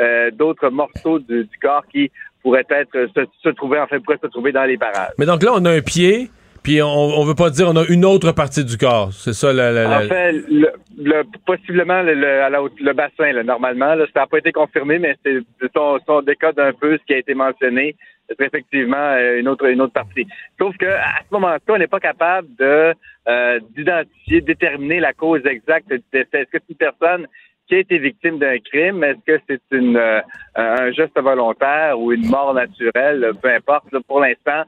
euh, 0.00 0.30
d'autres 0.30 0.70
morceaux 0.70 1.18
du, 1.18 1.48
corps 1.60 1.86
qui 1.88 2.10
pourraient 2.42 2.66
être 2.70 3.08
se, 3.42 3.48
trouver, 3.50 3.78
en 3.78 3.86
fait, 3.86 4.00
pourraient 4.00 4.20
se 4.22 4.28
trouver 4.28 4.52
dans 4.52 4.64
les 4.64 4.76
barrages. 4.76 5.12
Mais 5.18 5.26
donc 5.26 5.42
là, 5.42 5.52
on 5.54 5.64
a 5.64 5.70
un 5.70 5.80
pied, 5.80 6.30
puis 6.62 6.80
on, 6.80 7.22
ne 7.22 7.26
veut 7.26 7.34
pas 7.34 7.50
dire 7.50 7.68
on 7.68 7.76
a 7.76 7.84
une 7.88 8.04
autre 8.04 8.32
partie 8.32 8.64
du 8.64 8.78
corps. 8.78 9.12
C'est 9.12 9.32
ça, 9.32 9.52
la, 9.52 9.98
En 9.98 10.08
fait, 10.08 10.32
le, 10.48 11.22
possiblement 11.44 12.02
le, 12.02 12.14
le, 12.14 12.92
bassin, 12.92 13.32
là, 13.32 13.42
normalement, 13.42 13.94
là, 13.94 14.06
ça 14.14 14.20
n'a 14.20 14.26
pas 14.26 14.38
été 14.38 14.52
confirmé, 14.52 14.98
mais 14.98 15.16
c'est 15.24 15.40
son, 15.74 16.22
décode 16.22 16.58
un 16.60 16.72
peu 16.72 16.98
ce 16.98 17.04
qui 17.04 17.14
a 17.14 17.18
été 17.18 17.34
mentionné. 17.34 17.96
C'est 18.28 18.46
effectivement 18.46 18.96
euh, 18.96 19.40
une 19.40 19.48
autre 19.48 19.66
une 19.66 19.80
autre 19.80 19.92
partie. 19.92 20.26
Sauf 20.58 20.76
que 20.76 20.86
à 20.86 21.20
ce 21.28 21.34
moment-là, 21.34 21.58
on 21.68 21.78
n'est 21.78 21.88
pas 21.88 22.00
capable 22.00 22.48
de 22.56 22.94
euh, 23.28 23.60
d'identifier, 23.76 24.40
déterminer 24.40 25.00
la 25.00 25.12
cause 25.12 25.44
exacte 25.44 25.90
du 25.90 26.02
décès. 26.12 26.28
Est-ce 26.32 26.50
que 26.50 26.58
c'est 26.58 26.70
une 26.70 26.76
personne 26.76 27.26
qui 27.68 27.74
a 27.74 27.78
été 27.78 27.98
victime 27.98 28.38
d'un 28.38 28.58
crime? 28.58 29.02
Est-ce 29.02 29.18
que 29.26 29.42
c'est 29.48 29.76
une 29.76 29.96
euh, 29.96 30.20
un 30.54 30.92
geste 30.92 31.20
volontaire 31.20 31.98
ou 31.98 32.12
une 32.12 32.28
mort 32.28 32.54
naturelle? 32.54 33.32
Peu 33.42 33.52
importe. 33.52 33.86
pour 34.06 34.20
l'instant, 34.20 34.62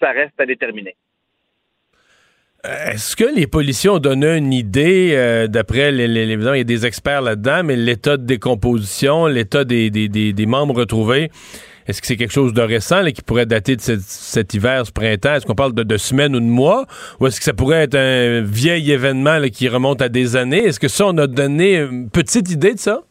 ça 0.00 0.10
reste 0.10 0.38
à 0.38 0.44
déterminer. 0.44 0.96
Est-ce 2.64 3.14
que 3.14 3.24
les 3.24 3.46
policiers 3.46 3.90
ont 3.90 3.98
donné 3.98 4.36
une 4.36 4.52
idée, 4.52 5.46
d'après 5.48 5.92
les, 5.92 6.08
les, 6.08 6.46
a 6.46 6.64
des 6.64 6.86
experts 6.86 7.22
là-dedans, 7.22 7.62
mais 7.64 7.76
l'état 7.76 8.16
de 8.16 8.24
décomposition, 8.24 9.26
l'état 9.26 9.64
des, 9.64 9.90
des, 9.90 10.08
des 10.08 10.46
membres 10.46 10.74
retrouvés, 10.74 11.30
est-ce 11.86 12.00
que 12.00 12.06
c'est 12.06 12.16
quelque 12.16 12.32
chose 12.32 12.52
de 12.52 12.62
récent 12.62 13.04
qui 13.04 13.22
pourrait 13.22 13.46
dater 13.46 13.76
de 13.76 13.80
cet 13.80 14.54
hiver, 14.54 14.84
ce 14.84 14.90
printemps? 14.90 15.34
Est-ce 15.34 15.46
qu'on 15.46 15.54
parle 15.54 15.72
de, 15.72 15.96
semaines 15.96 16.34
ou 16.34 16.40
de 16.40 16.44
mois? 16.44 16.86
Ou 17.20 17.28
est-ce 17.28 17.38
que 17.38 17.44
ça 17.44 17.52
pourrait 17.52 17.84
être 17.84 17.94
un 17.94 18.42
vieil 18.42 18.90
événement 18.90 19.40
qui 19.52 19.68
remonte 19.68 20.02
à 20.02 20.08
des 20.08 20.34
années? 20.34 20.64
Est-ce 20.64 20.80
que 20.80 20.88
ça, 20.88 21.06
on 21.06 21.16
a 21.18 21.26
donné 21.26 21.78
une 21.78 22.10
petite 22.10 22.50
idée 22.50 22.74
de 22.74 22.80
ça? 22.80 23.02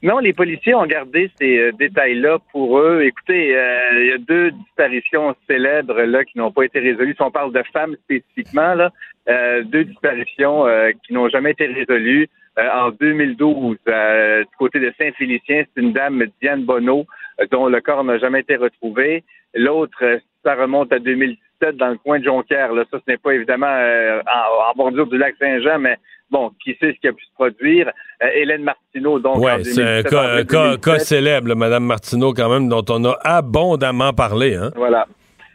Non, 0.00 0.18
les 0.18 0.32
policiers 0.32 0.74
ont 0.74 0.86
gardé 0.86 1.28
ces 1.40 1.58
euh, 1.58 1.72
détails-là 1.72 2.38
pour 2.52 2.78
eux. 2.78 3.02
Écoutez, 3.02 3.56
euh, 3.56 4.00
il 4.00 4.06
y 4.06 4.12
a 4.12 4.18
deux 4.18 4.52
disparitions 4.52 5.34
célèbres 5.48 6.00
là 6.02 6.24
qui 6.24 6.38
n'ont 6.38 6.52
pas 6.52 6.64
été 6.64 6.78
résolues. 6.78 7.14
Si 7.14 7.22
on 7.22 7.32
parle 7.32 7.52
de 7.52 7.62
femmes 7.72 7.96
spécifiquement, 8.04 8.74
là, 8.74 8.92
euh, 9.28 9.64
deux 9.64 9.84
disparitions 9.84 10.66
qui 11.04 11.12
n'ont 11.12 11.28
jamais 11.28 11.50
été 11.50 11.66
résolues. 11.66 12.28
en 12.56 12.90
2012, 12.90 13.76
du 13.86 14.56
côté 14.56 14.80
de 14.80 14.92
Saint-Félicien, 14.98 15.64
c'est 15.64 15.80
une 15.80 15.92
dame, 15.92 16.24
Diane 16.40 16.64
Bonneau, 16.64 17.06
dont 17.50 17.66
le 17.66 17.80
corps 17.80 18.04
n'a 18.04 18.18
jamais 18.18 18.40
été 18.40 18.56
retrouvé. 18.56 19.24
L'autre, 19.54 20.20
ça 20.44 20.54
remonte 20.54 20.92
à 20.92 20.98
2017 20.98 21.76
dans 21.76 21.88
le 21.88 21.98
coin 21.98 22.18
de 22.18 22.24
Jonquière. 22.24 22.72
Là. 22.72 22.84
Ça, 22.90 22.98
ce 22.98 23.10
n'est 23.10 23.18
pas 23.18 23.32
évidemment 23.32 23.66
euh, 23.66 24.20
en, 24.68 24.72
bordure 24.76 25.06
du 25.06 25.18
lac 25.18 25.34
Saint-Jean, 25.38 25.78
mais 25.78 25.96
bon, 26.30 26.52
qui 26.62 26.76
sait 26.80 26.92
ce 26.92 27.00
qui 27.00 27.08
a 27.08 27.12
pu 27.12 27.24
se 27.24 27.32
produire? 27.34 27.90
Euh, 28.22 28.28
Hélène 28.34 28.64
Martineau, 28.64 29.18
donc. 29.18 29.36
Oui, 29.38 29.64
c'est 29.64 29.82
un 29.82 30.02
cas, 30.44 30.76
cas, 30.76 30.98
célèbre, 30.98 31.54
Madame 31.54 31.84
Martineau, 31.84 32.32
quand 32.32 32.48
même, 32.48 32.68
dont 32.68 32.84
on 32.88 33.04
a 33.04 33.16
abondamment 33.22 34.12
parlé. 34.12 34.56
Hein? 34.56 34.70
Voilà. 34.74 35.06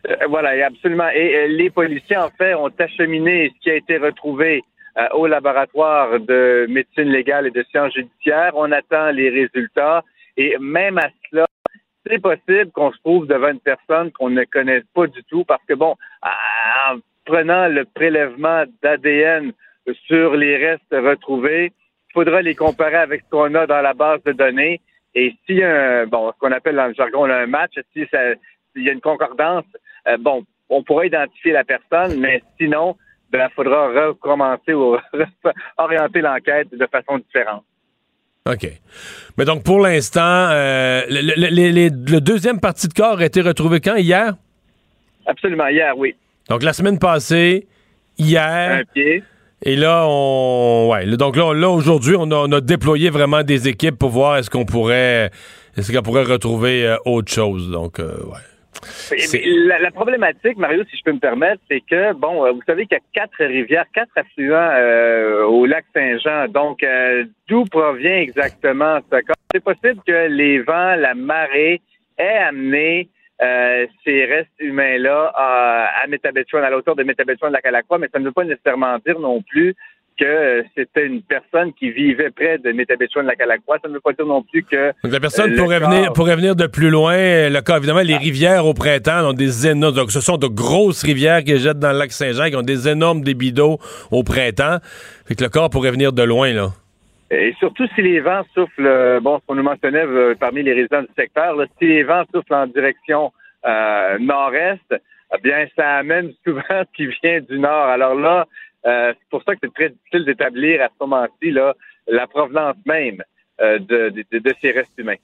Euh, 0.08 0.16
voilà, 0.30 0.66
absolument. 0.66 1.10
Et 1.10 1.48
les 1.50 1.70
policiers, 1.70 2.18
en 2.18 2.30
fait, 2.30 2.54
ont 2.56 2.72
acheminé 2.78 3.52
ce 3.54 3.64
qui 3.64 3.70
a 3.70 3.76
été 3.76 3.98
retrouvé 3.98 4.64
au 5.16 5.26
laboratoire 5.26 6.20
de 6.20 6.68
médecine 6.70 7.10
légale 7.10 7.48
et 7.48 7.52
de 7.52 7.66
sciences 7.72 7.94
judiciaires. 7.94 8.52
On 8.54 8.72
attend 8.72 9.10
les 9.10 9.30
résultats. 9.30 10.04
Et 10.38 10.56
même 10.60 11.00
à 11.00 11.08
cela, 11.32 11.48
c'est 12.06 12.22
possible 12.22 12.72
qu'on 12.74 12.92
se 12.92 12.98
trouve 13.00 13.26
devant 13.26 13.50
une 13.50 13.60
personne 13.60 14.12
qu'on 14.12 14.30
ne 14.30 14.44
connaît 14.44 14.84
pas 14.94 15.08
du 15.08 15.24
tout 15.24 15.46
parce 15.46 15.64
que, 15.68 15.74
bon, 15.74 15.96
en 16.22 17.00
prenant 17.26 17.68
le 17.68 17.86
prélèvement 17.86 18.66
d'ADN 18.82 19.52
sur 20.08 20.36
les 20.36 20.58
restes 20.58 20.84
retrouvés, 20.92 21.72
faudra 22.14 22.42
les 22.42 22.56
comparer 22.56 22.96
avec 22.96 23.22
ce 23.22 23.30
qu'on 23.30 23.54
a 23.56 23.68
dans 23.68 23.82
la 23.82 23.94
base 23.94 24.24
de 24.24 24.32
données. 24.32 24.82
Et 25.16 25.36
a 25.50 26.02
un, 26.02 26.08
bon, 26.08 26.32
ce 26.32 26.40
qu'on 26.40 26.52
appelle 26.52 26.76
dans 26.76 26.88
le 26.88 26.94
jargon 26.94 27.26
un 27.26 27.46
match, 27.46 27.74
si 27.94 28.06
s'il 28.06 28.84
y 28.84 28.90
a 28.90 28.94
une 28.94 29.02
concordance, 29.02 29.66
euh, 30.08 30.18
bon, 30.18 30.44
on 30.70 30.84
pourra 30.84 31.06
identifier 31.06 31.52
la 31.52 31.64
personne, 31.64 32.20
mais 32.20 32.42
sinon, 32.60 32.96
ben, 33.32 33.48
il 33.50 33.54
faudra 33.54 33.88
recommencer 33.88 34.74
ou 34.74 34.98
orienter 35.78 36.22
l'enquête 36.22 36.70
de 36.72 36.88
façon 36.88 37.20
différente. 37.20 37.64
OK. 38.46 38.68
Mais 39.38 39.46
donc, 39.46 39.64
pour 39.64 39.80
l'instant, 39.80 40.50
euh, 40.52 41.04
le, 41.10 42.20
deuxième 42.20 42.60
partie 42.60 42.88
de 42.88 42.94
corps 42.94 43.20
a 43.20 43.26
été 43.26 43.42
retrouvé 43.42 43.80
quand? 43.80 43.96
Hier? 43.96 44.36
Absolument, 45.26 45.68
hier, 45.68 45.98
oui. 45.98 46.16
Donc, 46.50 46.64
la 46.64 46.74
semaine 46.74 47.00
passée, 47.00 47.68
hier. 48.18 48.80
Un 48.80 48.84
pied. 48.94 49.24
Et 49.66 49.76
là, 49.76 50.06
on. 50.08 50.90
Ouais. 50.92 51.06
Donc 51.18 51.36
là, 51.36 51.54
là 51.54 51.70
aujourd'hui, 51.70 52.16
on 52.18 52.30
a, 52.32 52.62
déployé 52.62 53.10
vraiment 53.10 53.44
des 53.44 53.68
équipes 53.68 53.98
pour 53.98 54.10
voir 54.10 54.38
est-ce 54.38 54.50
qu'on 54.50 54.66
pourrait. 54.66 55.32
Est-ce 55.78 55.92
qu'on 55.92 56.04
pourrait 56.04 56.24
retrouver 56.24 56.86
euh, 56.86 56.98
autre 57.06 57.32
chose. 57.32 57.72
Donc, 57.72 58.00
euh, 58.00 58.18
ouais. 58.26 58.40
La, 59.68 59.80
la, 59.80 59.92
problématique, 59.92 60.58
Mario, 60.58 60.84
si 60.90 60.98
je 60.98 61.04
peux 61.04 61.14
me 61.14 61.20
permettre, 61.20 61.62
c'est 61.70 61.82
que, 61.82 62.14
bon, 62.14 62.46
euh, 62.46 62.52
vous 62.52 62.62
savez 62.66 62.86
qu'il 62.86 62.98
y 62.98 63.00
a 63.00 63.04
quatre 63.14 63.44
rivières, 63.46 63.86
quatre 63.94 64.12
affluents 64.16 64.72
euh, 64.74 65.46
au 65.46 65.66
lac 65.66 65.86
Saint-Jean. 65.94 66.48
Donc, 66.50 66.84
euh, 66.84 67.26
d'où 67.48 67.64
provient 67.66 68.18
exactement 68.18 69.00
ce 69.12 69.18
cas? 69.22 69.34
C'est 69.54 69.64
possible 69.64 70.02
que 70.06 70.28
les 70.28 70.60
vents, 70.62 70.96
la 70.96 71.14
marée 71.14 71.82
aient 72.18 72.44
amené 72.48 73.10
ces 74.06 74.26
restes 74.26 74.50
humains-là 74.60 75.32
à, 75.36 75.90
à 76.02 76.06
à 76.06 76.70
la 76.70 76.78
hauteur 76.78 76.96
de 76.96 77.04
Métabetchouan 77.04 77.50
de 77.50 77.54
la 77.54 77.62
Calacroix, 77.62 77.98
mais 77.98 78.10
ça 78.12 78.20
ne 78.20 78.26
veut 78.26 78.32
pas 78.32 78.44
nécessairement 78.44 78.98
dire 79.06 79.20
non 79.20 79.42
plus 79.42 79.76
que 80.20 80.64
c'était 80.76 81.06
une 81.06 81.22
personne 81.24 81.74
qui 81.74 81.92
vivait 81.92 82.30
près 82.30 82.58
de 82.58 82.72
Métabetchouan 82.72 83.24
de 83.24 83.28
la 83.28 83.36
Calacroix. 83.36 83.78
Ça 83.82 83.90
ne 83.90 83.96
veut 83.96 84.00
pas 84.00 84.14
dire 84.14 84.26
non 84.26 84.44
plus 84.44 84.64
que. 84.64 84.94
Donc 85.04 85.12
la 85.12 85.20
personne 85.20 85.56
pourrait, 85.56 85.80
venir, 85.80 86.14
pourrait 86.14 86.36
venir 86.36 86.56
de 86.56 86.68
plus 86.68 86.90
loin. 86.90 87.16
Le 87.16 87.62
cas, 87.62 87.78
évidemment, 87.78 88.02
les 88.02 88.18
rivières 88.18 88.66
au 88.66 88.74
printemps 88.74 89.30
ont 89.30 89.34
des 89.34 89.68
énormes. 89.68 89.96
Donc 89.96 90.12
ce 90.12 90.22
sont 90.22 90.38
de 90.38 90.48
grosses 90.48 91.04
rivières 91.04 91.44
qui 91.44 91.58
jettent 91.58 91.80
dans 91.80 91.92
le 91.92 91.98
lac 91.98 92.12
Saint-Jean, 92.12 92.50
qui 92.50 92.56
ont 92.56 92.62
des 92.62 92.88
énormes 92.88 93.22
débits 93.22 93.54
d'eau 93.54 93.80
au 94.12 94.24
printemps. 94.24 94.78
Fait 95.26 95.36
que 95.36 95.44
le 95.44 95.50
corps 95.50 95.70
pourrait 95.70 95.92
venir 95.92 96.14
de 96.14 96.24
loin, 96.24 96.54
là. 96.54 96.70
Et 97.34 97.56
surtout 97.60 97.88
si 97.96 98.02
les 98.02 98.20
vents 98.20 98.44
soufflent, 98.54 98.86
euh, 98.86 99.20
bon, 99.20 99.40
ce 99.40 99.46
qu'on 99.48 99.56
nous 99.56 99.64
mentionnait 99.64 100.06
euh, 100.06 100.36
parmi 100.40 100.62
les 100.62 100.74
résidents 100.74 101.02
du 101.02 101.14
secteur, 101.18 101.56
si 101.80 101.88
les 101.88 102.04
vents 102.04 102.24
soufflent 102.34 102.54
en 102.54 102.68
direction 102.68 103.32
euh, 103.66 104.20
nord-est, 104.20 105.02
eh 105.36 105.42
bien, 105.42 105.66
ça 105.76 105.96
amène 105.98 106.32
souvent 106.46 106.62
ce 106.70 106.96
qui 106.96 107.08
vient 107.08 107.42
du 107.42 107.60
nord. 107.60 107.88
Alors 107.88 108.16
là, 108.16 108.46
c'est 108.86 109.30
pour 109.30 109.42
ça 109.44 109.54
que 109.54 109.60
c'est 109.64 109.74
très 109.74 109.90
difficile 109.90 110.26
d'établir 110.26 110.82
à 110.82 110.88
ce 110.88 111.06
moment-ci 111.06 111.52
là, 111.52 111.74
la 112.08 112.28
provenance 112.28 112.76
même 112.86 113.24
de, 113.60 114.10
de, 114.10 114.54
ces 114.62 114.72
restes 114.72 114.92
humains. 114.98 115.16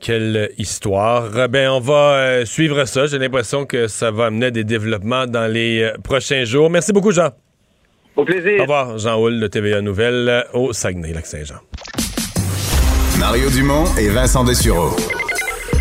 Quelle 0.00 0.48
histoire. 0.58 1.30
Ben, 1.48 1.70
on 1.70 1.78
va 1.78 2.44
suivre 2.44 2.84
ça. 2.84 3.06
J'ai 3.06 3.18
l'impression 3.18 3.64
que 3.64 3.86
ça 3.86 4.10
va 4.10 4.26
amener 4.26 4.50
des 4.50 4.64
développements 4.64 5.26
dans 5.26 5.46
les 5.46 5.88
prochains 6.02 6.44
jours. 6.44 6.68
Merci 6.68 6.92
beaucoup, 6.92 7.12
Jean. 7.12 7.30
Au 8.16 8.24
plaisir. 8.24 8.58
Au 8.60 8.62
revoir, 8.62 8.98
Jean 8.98 9.20
Houle 9.20 9.40
de 9.40 9.46
TVA 9.46 9.80
Nouvelle 9.80 10.44
au 10.52 10.72
Saguenay-Lac-Saint-Jean. 10.72 11.56
Mario 13.18 13.50
Dumont 13.50 13.84
et 13.98 14.08
Vincent 14.08 14.44
Dessureau. 14.44 14.90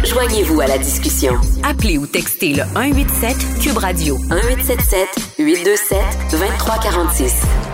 Joignez-vous 0.04 0.60
à 0.62 0.68
la 0.68 0.78
discussion. 0.78 1.34
Appelez 1.64 1.98
ou 1.98 2.06
textez 2.06 2.54
le 2.54 2.64
187 2.74 3.36
Cube 3.62 3.78
Radio 3.78 4.18
1877 4.18 5.08
827 5.40 5.98
2346. 6.32 7.73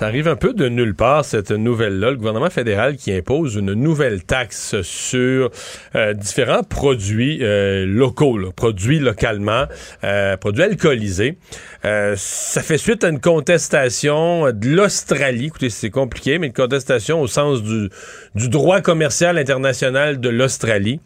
Ça 0.00 0.06
arrive 0.06 0.28
un 0.28 0.36
peu 0.36 0.54
de 0.54 0.66
nulle 0.66 0.94
part, 0.94 1.26
cette 1.26 1.50
nouvelle-là. 1.50 2.12
Le 2.12 2.16
gouvernement 2.16 2.48
fédéral 2.48 2.96
qui 2.96 3.12
impose 3.12 3.56
une 3.56 3.74
nouvelle 3.74 4.24
taxe 4.24 4.80
sur 4.80 5.50
euh, 5.94 6.14
différents 6.14 6.62
produits 6.62 7.40
euh, 7.42 7.84
locaux, 7.84 8.38
produits 8.56 8.98
localement, 8.98 9.66
euh, 10.02 10.38
produits 10.38 10.62
alcoolisés. 10.62 11.36
ça 11.82 12.62
fait 12.62 12.78
suite 12.78 13.04
à 13.04 13.10
une 13.10 13.20
contestation 13.20 14.50
de 14.50 14.68
l'Australie. 14.70 15.48
Écoutez, 15.48 15.68
c'est 15.68 15.90
compliqué, 15.90 16.38
mais 16.38 16.46
une 16.46 16.54
contestation 16.54 17.20
au 17.20 17.26
sens 17.26 17.62
du, 17.62 17.90
du 18.34 18.48
droit 18.48 18.80
commercial 18.80 19.36
international 19.36 20.18
de 20.18 20.30
l'Australie. 20.30 21.00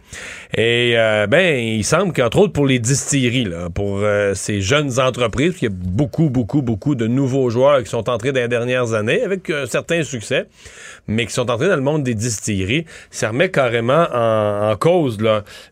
Et 0.56 0.94
ben, 1.28 1.58
il 1.58 1.82
semble 1.82 2.12
qu'entre 2.12 2.38
autres 2.38 2.52
pour 2.52 2.66
les 2.66 2.78
distilleries, 2.78 3.46
là, 3.46 3.70
pour 3.70 4.04
ces 4.34 4.60
jeunes 4.60 5.00
entreprises, 5.00 5.54
qu'il 5.56 5.68
y 5.68 5.72
a 5.72 5.74
beaucoup, 5.74 6.30
beaucoup, 6.30 6.62
beaucoup 6.62 6.94
de 6.94 7.08
nouveaux 7.08 7.50
joueurs 7.50 7.82
qui 7.82 7.90
sont 7.90 8.08
entrés 8.08 8.30
dans 8.30 8.40
les 8.40 8.46
dernières 8.46 8.83
années, 8.92 9.22
avec 9.22 9.48
un 9.50 9.66
certain 9.66 10.02
succès, 10.02 10.46
mais 11.06 11.26
qui 11.26 11.32
sont 11.32 11.50
entrés 11.50 11.68
dans 11.68 11.76
le 11.76 11.82
monde 11.82 12.02
des 12.02 12.14
distilleries. 12.14 12.84
Ça 13.10 13.28
remet 13.28 13.50
carrément 13.50 14.06
en, 14.12 14.76
cause 14.76 15.18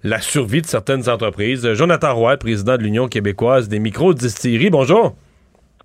la 0.03 0.21
survie 0.21 0.63
de 0.63 0.67
certaines 0.67 1.09
entreprises. 1.09 1.71
Jonathan 1.75 2.15
Roy, 2.15 2.37
président 2.37 2.77
de 2.77 2.83
l'Union 2.83 3.09
québécoise 3.09 3.69
des 3.69 3.81
micro-distilleries, 3.81 4.71
bonjour. 4.71 5.15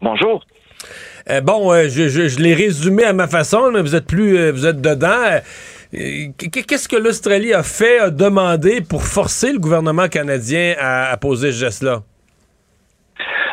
Bonjour. 0.02 0.46
Euh, 1.30 1.42
bon, 1.42 1.74
euh, 1.74 1.90
je, 1.90 2.40
l'ai 2.40 2.54
résumé 2.54 3.04
à 3.04 3.14
ma 3.14 3.28
façon, 3.28 3.72
mais 3.72 3.82
vous 3.82 3.96
êtes 3.96 4.06
plus, 4.06 4.38
euh, 4.38 4.52
vous 4.52 4.66
êtes 4.66 4.80
dedans. 4.80 5.42
Qu'est-ce 5.92 6.88
que 6.88 6.96
l'Australie 6.96 7.54
a 7.54 7.64
fait, 7.64 8.00
a 8.00 8.10
demandé 8.10 8.82
pour 8.82 9.04
forcer 9.04 9.52
le 9.52 9.60
gouvernement 9.60 10.08
canadien 10.08 10.76
à, 10.78 11.12
à 11.12 11.18
poser 11.18 11.52
ce 11.52 11.60
geste-là? 11.60 12.04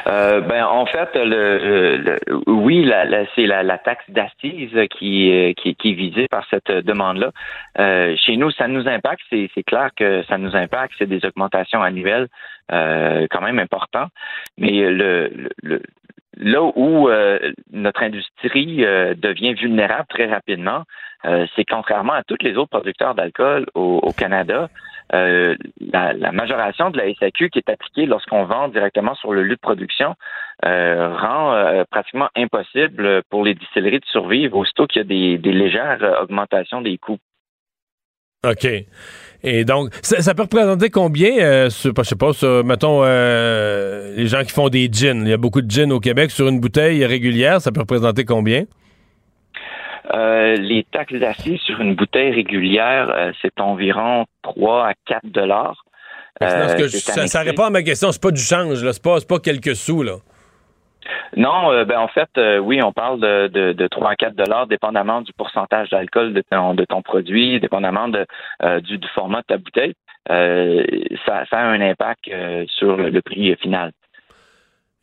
Euh, 0.06 0.40
ben 0.40 0.64
en 0.64 0.86
fait, 0.86 1.08
le, 1.14 2.18
oui, 2.46 2.84
la, 2.84 3.24
c'est 3.34 3.46
la, 3.46 3.78
taxe 3.78 4.04
d'assises 4.08 4.78
qui, 4.90 5.54
qui, 5.56 5.74
qui, 5.74 5.90
est 5.90 5.94
visée 5.94 6.28
par 6.28 6.46
cette 6.50 6.70
demande-là. 6.70 7.30
Euh, 7.78 8.14
chez 8.16 8.36
nous, 8.36 8.50
ça 8.50 8.68
nous 8.68 8.86
impacte. 8.86 9.22
C'est, 9.30 9.48
clair 9.66 9.90
que 9.96 10.22
ça 10.24 10.36
nous 10.38 10.54
impacte. 10.54 10.94
C'est 10.98 11.06
des 11.06 11.24
augmentations 11.24 11.82
annuelles 11.82 12.28
euh, 12.72 13.26
quand 13.30 13.40
même 13.40 13.58
importantes. 13.58 14.10
Mais 14.58 14.90
le, 14.90 15.50
le 15.62 15.82
là 16.36 16.62
où 16.62 17.08
notre 17.72 18.02
industrie 18.02 18.78
devient 18.78 19.54
vulnérable 19.54 20.06
très 20.08 20.26
rapidement, 20.26 20.82
c'est 21.22 21.64
contrairement 21.64 22.14
à 22.14 22.24
tous 22.24 22.38
les 22.40 22.56
autres 22.56 22.70
producteurs 22.70 23.14
d'alcool 23.14 23.66
au 23.74 24.12
Canada, 24.12 24.68
euh, 25.12 25.54
la, 25.80 26.32
majoration 26.32 26.90
de 26.90 26.96
la 26.96 27.12
SAQ 27.14 27.50
qui 27.50 27.58
est 27.58 27.70
appliquée 27.70 28.06
lorsqu'on 28.06 28.44
vend 28.44 28.68
directement 28.68 29.14
sur 29.14 29.32
le 29.32 29.42
lieu 29.42 29.54
de 29.54 29.60
production 29.60 30.14
euh, 30.64 31.14
rend 31.14 31.52
euh, 31.52 31.84
pratiquement 31.90 32.28
impossible 32.34 33.22
pour 33.28 33.44
les 33.44 33.54
distilleries 33.54 34.00
de 34.00 34.06
survivre 34.06 34.56
aussitôt 34.56 34.86
qu'il 34.86 35.02
y 35.02 35.34
a 35.34 35.38
des, 35.38 35.52
légères 35.52 36.00
augmentations 36.22 36.80
des 36.80 36.96
coûts. 36.96 37.18
OK. 38.46 38.66
Et 39.42 39.64
donc, 39.64 39.94
ça, 40.02 40.34
peut 40.34 40.42
représenter 40.42 40.88
combien, 40.90 41.64
je 41.64 41.68
sais 41.68 41.92
pas, 41.92 42.62
mettons, 42.62 43.02
les 43.02 44.26
gens 44.26 44.42
qui 44.42 44.52
font 44.52 44.68
des 44.68 44.88
gins? 44.90 45.22
Il 45.22 45.28
y 45.28 45.32
a 45.32 45.38
beaucoup 45.38 45.62
de 45.62 45.70
gins 45.70 45.90
au 45.90 46.00
Québec 46.00 46.30
sur 46.30 46.48
une 46.48 46.60
bouteille 46.60 47.04
régulière. 47.04 47.60
Ça 47.60 47.72
peut 47.72 47.80
représenter 47.80 48.24
combien? 48.24 48.64
Euh, 50.14 50.56
les 50.56 50.84
taxes 50.84 51.14
d'assises 51.14 51.60
sur 51.60 51.80
une 51.80 51.94
bouteille 51.94 52.30
régulière, 52.30 53.10
euh, 53.10 53.32
c'est 53.42 53.60
environ 53.60 54.26
3 54.42 54.88
à 54.88 54.92
4 55.06 55.26
dollars. 55.26 55.84
Euh, 56.42 56.88
ça, 56.88 57.40
répond 57.40 57.64
à 57.64 57.70
ma 57.70 57.82
question, 57.82 58.10
c'est 58.12 58.22
pas 58.22 58.30
du 58.30 58.40
change, 58.40 58.78
c'est 58.90 59.02
pas, 59.02 59.18
pas 59.28 59.38
quelques 59.38 59.76
sous. 59.76 60.02
Là. 60.02 60.16
Non, 61.36 61.84
ben 61.84 61.98
en 61.98 62.08
fait, 62.08 62.30
oui, 62.60 62.82
on 62.82 62.92
parle 62.92 63.20
de, 63.20 63.72
de, 63.72 63.86
3 63.86 64.10
à 64.10 64.16
4 64.16 64.34
dollars, 64.34 64.66
dépendamment 64.66 65.20
du 65.20 65.32
pourcentage 65.32 65.90
d'alcool 65.90 66.32
de 66.32 66.42
ton, 66.50 66.74
de 66.74 66.84
ton 66.84 67.02
produit, 67.02 67.60
dépendamment 67.60 68.08
de, 68.08 68.26
du, 68.80 68.98
format 69.14 69.42
de 69.42 69.46
ta 69.46 69.58
bouteille. 69.58 69.94
ça, 70.28 71.44
ça 71.50 71.58
a 71.58 71.66
un 71.66 71.80
impact 71.80 72.28
sur 72.66 72.96
le 72.96 73.20
prix 73.20 73.54
final. 73.56 73.92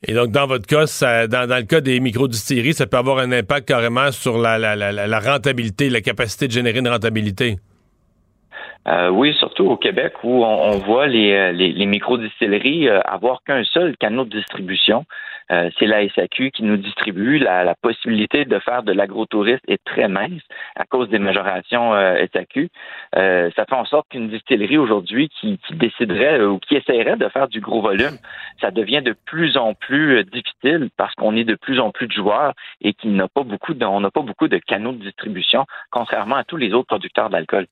Et 0.08 0.14
donc, 0.14 0.32
dans 0.32 0.48
votre 0.48 0.66
cas, 0.66 0.86
dans, 1.28 1.58
le 1.58 1.66
cas 1.66 1.80
des 1.80 2.00
micro-distilleries, 2.00 2.74
ça 2.74 2.88
peut 2.88 2.98
avoir 2.98 3.20
un 3.20 3.32
impact 3.32 3.68
carrément 3.68 4.12
sur 4.12 4.40
la, 4.40 5.20
rentabilité, 5.20 5.90
la 5.90 6.02
capacité 6.02 6.48
de 6.48 6.52
générer 6.52 6.80
une 6.80 6.88
rentabilité? 6.88 7.58
Euh, 8.88 9.10
oui, 9.10 9.36
surtout 9.38 9.66
au 9.66 9.78
Québec 9.78 10.14
où 10.24 10.44
on, 10.44 10.80
voit 10.80 11.06
les, 11.06 11.34
euh, 11.34 11.52
les, 11.52 11.86
micro-distilleries 11.86 12.90
euh, 12.90 13.00
avoir 13.02 13.44
qu'un 13.44 13.64
seul 13.64 13.96
canal 13.98 14.28
de 14.28 14.38
distribution. 14.40 15.06
C'est 15.78 15.86
la 15.86 16.08
SAQ 16.10 16.52
qui 16.52 16.64
nous 16.64 16.78
distribue. 16.78 17.40
La, 17.40 17.76
possibilité 17.82 18.46
de 18.46 18.60
faire 18.60 18.84
de 18.84 18.92
l'agrotourisme 18.92 19.66
est 19.68 19.84
très 19.84 20.08
mince 20.08 20.42
à 20.76 20.86
cause 20.86 21.10
des 21.10 21.20
majorations 21.20 21.94
SAQ. 22.34 22.70
ça 23.14 23.66
fait 23.66 23.74
en 23.74 23.86
sorte 23.86 24.08
qu'une 24.10 24.30
distillerie 24.30 24.78
aujourd'hui 24.78 25.30
qui, 25.30 25.60
déciderait 25.72 26.42
ou 26.44 26.60
qui 26.60 26.76
essaierait 26.76 27.18
de 27.18 27.28
faire 27.30 27.48
du 27.48 27.60
gros 27.60 27.82
volume, 27.82 28.18
ça 28.60 28.72
devient 28.72 29.02
de 29.02 29.16
plus 29.26 29.58
en 29.58 29.74
plus 29.74 30.24
difficile 30.26 30.90
parce 30.98 31.16
qu'on 31.16 31.36
est 31.36 31.44
de 31.44 31.56
plus 31.56 31.80
en 31.80 31.92
plus 31.92 32.08
de 32.08 32.14
joueurs 32.14 32.54
et 32.82 32.94
qu'il 32.94 33.16
n'a 33.16 33.28
pas 33.28 33.44
n'a 34.02 34.12
pas 34.12 34.22
beaucoup 34.22 34.48
de 34.48 34.58
canaux 34.58 34.92
de 34.92 35.04
distribution, 35.04 35.66
contrairement 35.90 36.36
à 36.36 36.44
tous 36.44 36.58
les 36.58 36.74
autres 36.74 36.88
producteurs 36.88 37.30
d'alcool. 37.30 37.68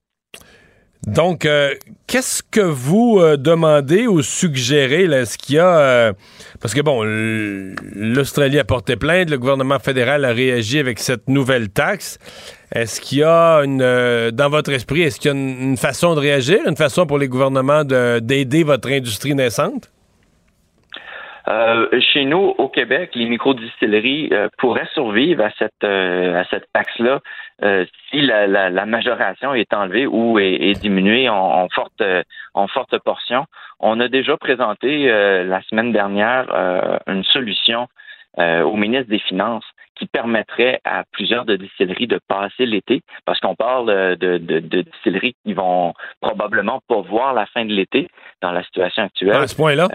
Donc, 1.08 1.46
euh, 1.46 1.74
qu'est-ce 2.08 2.44
que 2.44 2.60
vous 2.60 3.20
euh, 3.20 3.38
demandez 3.38 4.06
ou 4.06 4.22
suggérez? 4.22 5.06
Est-ce 5.06 5.38
qu'il 5.38 5.56
y 5.56 5.60
a... 5.60 5.80
Euh, 5.80 6.14
parce 6.60 6.74
que, 6.74 6.82
bon, 6.82 7.04
l'Australie 7.04 8.60
a 8.60 8.66
porté 8.66 8.98
plainte, 8.98 9.30
le 9.30 9.38
gouvernement 9.38 9.80
fédéral 9.80 10.26
a 10.26 10.34
réagi 10.34 10.78
avec 10.78 11.00
cette 11.00 11.30
nouvelle 11.30 11.70
taxe. 11.70 12.20
Est-ce 12.76 13.00
qu'il 13.00 13.20
y 13.20 13.24
a 13.24 13.60
une... 13.60 13.80
dans 14.32 14.50
votre 14.50 14.72
esprit, 14.72 15.04
est-ce 15.04 15.20
qu'il 15.20 15.32
y 15.32 15.34
a 15.34 15.38
une, 15.38 15.78
façon 15.78 16.16
de 16.16 16.20
réagir, 16.20 16.60
une 16.68 16.76
façon 16.76 17.06
pour 17.06 17.18
les 17.18 17.30
gouvernements 17.30 17.84
d'aider 17.86 18.64
votre 18.64 18.90
industrie 18.92 19.36
naissante? 19.36 19.90
Chez 22.00 22.26
nous, 22.26 22.54
au 22.58 22.70
Québec, 22.70 23.12
les 23.16 23.26
microdistilleries 23.26 24.32
pourraient 24.58 24.90
survivre 24.94 25.44
à 25.44 25.52
cette 25.58 25.84
à 25.84 26.44
cette 26.50 26.72
taxe-là 26.74 27.22
euh, 27.62 27.86
si 28.10 28.22
la, 28.22 28.48
la, 28.48 28.70
la, 28.70 28.86
majoration 28.86 29.54
est 29.54 29.74
enlevée 29.74 30.08
ou 30.08 30.40
est, 30.40 30.54
est 30.54 30.80
diminuée 30.80 31.28
en, 31.28 31.36
en, 31.36 31.68
forte 31.70 32.02
en 32.54 32.68
forte 32.68 32.98
portion. 33.00 33.46
On 33.82 34.00
a 34.00 34.08
déjà 34.08 34.38
présenté 34.38 35.12
euh, 35.12 35.44
la 35.44 35.62
semaine 35.64 35.92
dernière 35.92 36.48
euh, 36.54 36.98
une 37.08 37.24
solution 37.24 37.88
au 38.38 38.78
ministre 38.78 39.10
des 39.10 39.20
Finances 39.20 39.66
qui 39.96 40.06
permettrait 40.06 40.80
à 40.86 41.04
plusieurs 41.12 41.44
de 41.44 41.58
distilleries 41.58 42.08
de 42.08 42.22
passer 42.26 42.66
l'été, 42.66 43.02
parce 43.26 43.38
qu'on 43.42 43.56
parle 43.56 44.16
de, 44.16 44.38
de, 44.38 44.60
de, 44.60 44.82
distilleries 44.82 45.36
qui 45.44 45.52
vont 45.52 45.94
probablement 46.22 46.80
pas 46.88 47.02
voir 47.02 47.34
la 47.34 47.48
fin 47.48 47.66
de 47.66 47.74
l'été 47.74 48.08
dans 48.42 48.54
la 48.54 48.64
situation 48.64 49.04
actuelle. 49.04 49.36
À 49.36 49.48
ce 49.48 49.58
point-là? 49.58 49.90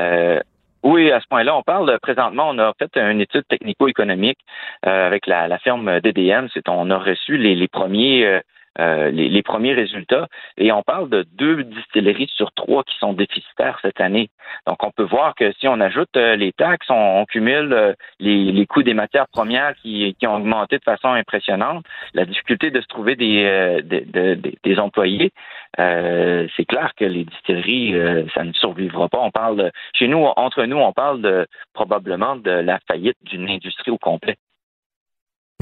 Oui, 0.85 1.11
à 1.11 1.19
ce 1.21 1.27
point-là, 1.29 1.57
on 1.57 1.63
parle 1.63 1.99
présentement, 2.03 2.51
on 2.51 2.59
a 2.59 2.75
fait 2.79 2.95
une 2.99 3.23
étude 3.23 3.47
technico-économique 3.49 4.39
euh, 4.87 5.07
avec 5.07 5.27
la, 5.27 5.49
la 5.49 5.59
firme 5.59 6.01
DDM. 6.01 6.49
C'est 6.53 6.69
on 6.69 6.91
a 6.91 6.99
reçu 6.99 7.39
les, 7.39 7.55
les 7.55 7.69
premiers 7.69 8.27
euh, 8.27 8.41
euh, 8.81 9.11
les, 9.11 9.43
premiers 9.43 9.75
résultats. 9.75 10.27
Et 10.57 10.73
on 10.73 10.83
parle 10.83 11.09
de 11.09 11.25
deux 11.35 11.63
distilleries 11.63 12.31
sur 12.35 12.51
trois 12.53 12.83
qui 12.83 12.97
sont 12.99 13.13
déficitaires 13.13 13.79
cette 13.83 14.01
année. 14.01 14.31
Donc, 14.67 14.83
on 14.83 14.91
peut 14.91 15.05
voir 15.05 15.35
que 15.37 15.53
si 15.61 15.69
on 15.69 15.81
ajoute 15.81 16.17
euh, 16.17 16.35
les 16.35 16.53
taxes, 16.53 16.89
on, 16.91 17.25
cumule 17.27 17.73
euh, 17.73 17.93
les, 18.19 18.51
les, 18.51 18.67
coûts 18.67 18.83
des 18.83 18.95
matières 18.95 19.29
premières 19.29 19.75
qui, 19.77 20.17
qui, 20.19 20.27
ont 20.27 20.37
augmenté 20.37 20.79
de 20.79 20.83
façon 20.83 21.09
impressionnante, 21.09 21.85
la 22.15 22.25
difficulté 22.25 22.71
de 22.71 22.81
se 22.81 22.87
trouver 22.87 23.15
des, 23.15 23.81
des, 23.85 24.79
employés, 24.81 25.31
c'est 25.77 26.65
clair 26.67 26.93
que 26.97 27.05
les 27.05 27.25
distilleries, 27.25 27.95
ça 28.35 28.45
ne 28.45 28.53
survivra 28.53 29.09
pas. 29.09 29.21
On 29.21 29.31
parle, 29.31 29.71
chez 29.95 30.09
nous, 30.09 30.25
entre 30.37 30.65
nous, 30.65 30.79
on 30.79 30.93
parle 30.93 31.23
de 31.23 31.47
probablement 31.75 32.37
de 32.37 32.51
la 32.51 32.81
faillite 32.89 33.19
d'une 33.25 33.49
industrie 33.49 33.91
au 33.91 33.99
complet. 33.99 34.37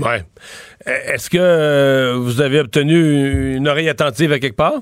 Ouais. 0.01 0.23
Est-ce 0.87 1.29
que 1.29 1.37
euh, 1.39 2.15
vous 2.17 2.41
avez 2.41 2.61
obtenu 2.61 3.55
une 3.57 3.69
oreille 3.69 3.91
attentive 3.91 4.33
à 4.33 4.39
quelque 4.39 4.57
part? 4.57 4.81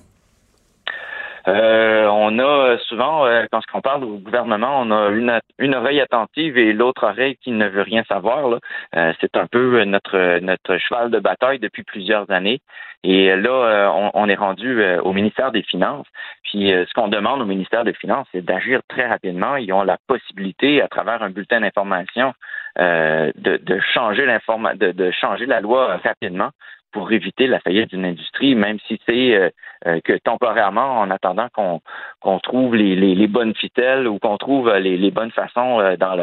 Euh, 1.49 2.00
on 2.31 2.39
a 2.39 2.79
souvent, 2.79 3.27
euh, 3.27 3.45
quand 3.51 3.61
on 3.75 3.81
parle 3.81 4.05
au 4.05 4.19
gouvernement, 4.19 4.81
on 4.81 4.91
a 4.91 5.11
une, 5.59 5.75
oreille 5.75 6.01
attentive 6.01 6.57
et 6.59 6.73
l'autre 6.73 7.05
oreille 7.05 7.37
qui 7.37 7.51
ne 7.51 7.67
veut 7.69 7.83
rien 7.83 8.05
savoir. 8.05 8.59
Euh, 8.97 9.13
c'est 9.21 9.37
un 9.37 9.47
peu 9.47 9.85
notre 9.85 10.79
cheval 10.79 11.11
de 11.11 11.19
bataille 11.19 11.59
depuis 11.59 11.83
plusieurs 11.83 12.31
années. 12.31 12.61
Et 13.03 13.35
là, 13.35 13.91
on, 14.13 14.29
est 14.29 14.35
rendu 14.35 14.85
au 14.99 15.15
ministère 15.15 15.53
des 15.53 15.63
Finances. 15.63 16.07
Puis 16.43 16.69
ce 16.69 16.93
qu'on 16.93 17.09
demande 17.09 17.41
au 17.41 17.47
ministère 17.47 17.83
des 17.83 17.95
Finances, 17.95 18.27
c'est 18.31 18.45
d'agir 18.45 18.83
très 18.89 19.07
rapidement. 19.07 19.57
Ils 19.57 19.73
ont 19.73 19.83
la 19.83 19.97
possibilité, 20.07 20.83
à 20.83 20.89
travers 20.89 21.23
un 21.23 21.31
bulletin 21.31 21.63
d'information, 21.63 22.35
de 22.77 23.81
changer 23.95 25.47
la 25.47 25.61
loi 25.63 25.97
rapidement 26.05 26.51
pour 26.93 27.13
éviter 27.13 27.47
la 27.47 27.61
faillite 27.61 27.91
d'une 27.91 28.05
industrie, 28.05 28.55
même 28.55 28.79
si 28.87 29.01
c'est 29.07 29.35
euh, 29.35 29.51
euh, 29.87 30.01
que 30.05 30.17
temporairement, 30.19 31.01
en 31.01 31.11
attendant 31.11 31.49
qu'on 31.55 32.39
trouve 32.41 32.75
les, 32.75 32.97
les, 32.97 33.27
bonnes 33.27 33.55
fitelles 33.55 34.07
ou 34.07 34.19
qu'on 34.19 34.37
trouve 34.37 34.71
les, 34.75 34.97
les, 34.97 35.11
bonnes 35.11 35.31
façons 35.31 35.79
dans 35.99 36.15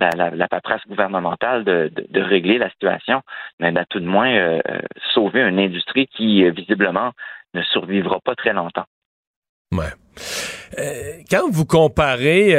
la, 0.00 0.30
la, 0.30 0.48
paperasse 0.48 0.86
gouvernementale 0.88 1.64
de, 1.64 1.92
de, 2.08 2.20
régler 2.20 2.58
la 2.58 2.70
situation, 2.70 3.22
mais 3.60 3.76
à 3.76 3.84
tout 3.84 4.00
de 4.00 4.06
moins 4.06 4.60
sauver 5.12 5.40
une 5.40 5.58
industrie 5.58 6.06
qui 6.06 6.48
visiblement 6.50 7.12
ne 7.54 7.62
survivra 7.62 8.20
pas 8.24 8.34
très 8.34 8.52
longtemps. 8.52 8.86
Quand 11.30 11.50
vous 11.50 11.66
comparez, 11.66 12.54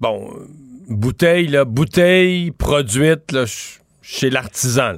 bon, 0.00 0.30
bouteille, 0.88 1.46
là, 1.46 1.64
bouteille 1.64 2.50
produite 2.50 3.32
là, 3.32 3.44
chez 4.02 4.30
l'artisan 4.30 4.96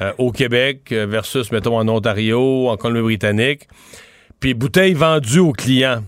euh, 0.00 0.12
au 0.16 0.32
Québec 0.32 0.88
euh, 0.92 1.06
versus, 1.06 1.52
mettons, 1.52 1.76
en 1.76 1.86
Ontario, 1.88 2.68
en 2.68 2.76
Colombie-Britannique, 2.76 3.68
puis 4.38 4.54
bouteille 4.54 4.94
vendue 4.94 5.40
aux 5.40 5.52
clients. 5.52 6.02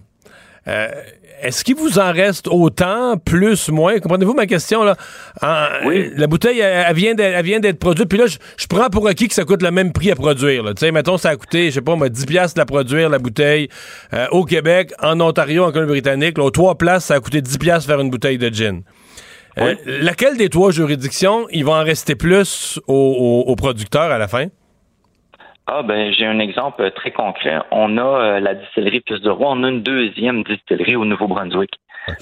Euh, 0.67 0.89
est-ce 1.43 1.63
qu'il 1.63 1.75
vous 1.75 1.99
en 1.99 2.11
reste 2.11 2.49
autant, 2.49 3.19
plus, 3.19 3.69
moins? 3.69 3.99
Comprenez-vous 3.99 4.33
ma 4.33 4.47
question? 4.47 4.83
Là? 4.83 4.97
oui. 5.85 6.11
La 6.17 6.27
bouteille, 6.27 6.61
elle, 6.61 6.95
vient 6.95 7.15
d'être 7.15 7.81
produite. 7.81 8.09
Puis 8.09 8.17
là, 8.17 8.27
je, 8.29 8.67
prends 8.67 8.89
pour 8.89 9.09
acquis 9.09 9.29
que 9.29 9.35
ça 9.35 9.45
coûte 9.45 9.61
le 9.61 9.73
même 9.73 9.93
prix 9.93 10.13
à 10.13 10.15
produire. 10.15 10.65
Tu 10.69 10.73
sais, 10.79 10.93
mettons, 10.93 11.19
ça 11.19 11.31
a 11.31 11.37
coûté, 11.37 11.67
je 11.67 11.75
sais 11.75 11.81
pas, 11.83 11.97
10 12.09 12.27
piastres 12.27 12.55
de 12.55 12.61
la 12.61 12.67
produire, 12.67 13.11
la 13.11 13.19
bouteille, 13.19 13.69
au 14.31 14.45
Québec, 14.45 14.93
en 15.03 15.21
Ontario, 15.21 15.65
en 15.65 15.73
Colombie-Britannique. 15.73 16.39
Aux 16.39 16.51
trois 16.51 16.79
places, 16.79 17.07
ça 17.07 17.15
a 17.15 17.21
coûté 17.21 17.43
10 17.43 17.59
piastres 17.59 17.89
faire 17.89 18.01
une 18.01 18.11
bouteille 18.11 18.39
de 18.39 18.49
gin. 18.49 18.83
Euh, 19.59 19.75
laquelle 19.87 20.37
des 20.37 20.49
trois 20.49 20.71
juridictions, 20.71 21.47
il 21.51 21.65
va 21.65 21.73
en 21.73 21.85
rester 21.85 22.15
plus 22.15 22.81
aux, 22.87 23.55
producteurs 23.57 24.11
à 24.11 24.19
la 24.19 24.29
fin? 24.29 24.47
Ah 25.67 25.83
ben 25.83 26.13
j'ai 26.13 26.27
un 26.27 26.41
exemple 26.41 26.91
très 26.91 27.13
concret. 27.13 27.59
On 27.71 27.97
a 27.97 28.03
euh, 28.03 28.41
la 28.41 28.55
distillerie 28.55 29.01
Plus 29.01 29.21
de 29.21 29.31
Roi, 29.31 29.53
on 29.53 29.63
a 29.63 29.69
une 29.69 29.83
deuxième 29.83 30.43
distillerie 30.43 30.97
au 30.97 31.05
Nouveau-Brunswick. 31.05 31.71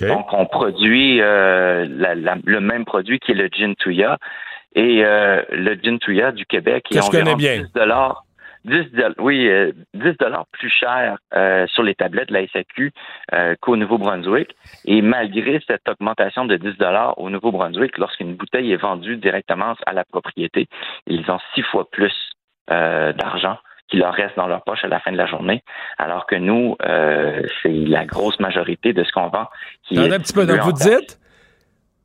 Donc 0.03 0.27
on 0.33 0.45
produit 0.45 1.23
euh, 1.23 1.87
le 1.89 2.61
même 2.61 2.85
produit 2.85 3.19
qui 3.19 3.33
est 3.33 3.35
le 3.35 3.49
gin 3.51 3.75
Touya 3.77 4.19
et 4.75 5.03
le 5.03 5.75
gin 5.83 5.99
Touya 5.99 6.33
du 6.33 6.45
Québec 6.45 6.85
est 6.91 7.01
environ 7.01 7.35
10 7.35 7.73
10 8.65 8.87
oui, 9.19 9.49
10 9.95 10.07
euh, 10.07 10.15
dollars 10.19 10.47
plus 10.53 10.71
cher 10.71 11.17
euh, 11.35 11.67
sur 11.69 11.83
les 11.83 11.95
tablettes 11.95 12.29
de 12.29 12.35
la 12.35 12.47
SAQ 12.49 12.93
euh, 13.33 13.55
qu'au 13.61 13.77
Nouveau-Brunswick. 13.77 14.55
Et 14.85 15.03
malgré 15.03 15.61
cette 15.67 15.89
augmentation 15.89 16.45
de 16.45 16.57
10 16.57 16.77
dollars 16.79 17.19
au 17.19 17.31
Nouveau-Brunswick, 17.31 17.97
lorsqu'une 17.99 18.35
bouteille 18.35 18.73
est 18.73 18.77
vendue 18.77 19.17
directement 19.17 19.75
à 19.87 19.93
la 19.93 20.05
propriété, 20.05 20.69
ils 21.07 21.31
ont 21.31 21.39
six 21.55 21.63
fois 21.63 21.89
plus 21.91 22.13
d'argent 22.69 23.59
qui 23.89 23.97
leur 23.97 24.15
reste 24.15 24.37
dans 24.37 24.47
leur 24.47 24.63
poche 24.63 24.85
à 24.85 24.87
la 24.87 25.01
fin 25.01 25.11
de 25.11 25.17
la 25.17 25.27
journée, 25.27 25.65
alors 25.99 26.25
que 26.27 26.37
nous, 26.37 26.77
c'est 26.81 27.73
la 27.73 28.05
grosse 28.05 28.39
majorité 28.39 28.93
de 28.93 29.03
ce 29.03 29.11
qu'on 29.11 29.27
vend 29.27 29.49
qui 29.83 29.97
est 29.97 30.13
un 30.13 30.21
petit 30.21 30.33
peu. 30.33 30.47
Donc 30.47 30.61
vous 30.61 30.73
dites, 30.73 31.19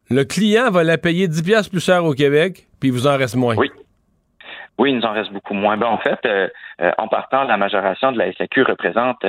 le 0.09 0.23
client 0.23 0.71
va 0.71 0.83
la 0.83 0.97
payer 0.97 1.27
10 1.27 1.43
pièces 1.43 1.69
plus 1.69 1.85
cher 1.85 2.03
au 2.03 2.15
Québec, 2.15 2.65
puis 2.79 2.89
il 2.89 2.91
vous 2.93 3.05
en 3.05 3.15
reste 3.15 3.35
moins. 3.35 3.55
Oui. 3.55 3.69
Oui, 4.77 4.91
il 4.91 4.97
nous 4.97 5.05
en 5.05 5.13
reste 5.13 5.31
beaucoup 5.31 5.53
moins. 5.53 5.77
Ben, 5.77 5.87
en 5.87 5.97
fait, 5.97 6.19
euh, 6.25 6.49
euh, 6.81 6.91
en 6.97 7.07
partant, 7.07 7.43
la 7.43 7.57
majoration 7.57 8.11
de 8.11 8.17
la 8.17 8.31
SAQ 8.33 8.63
représente 8.63 9.25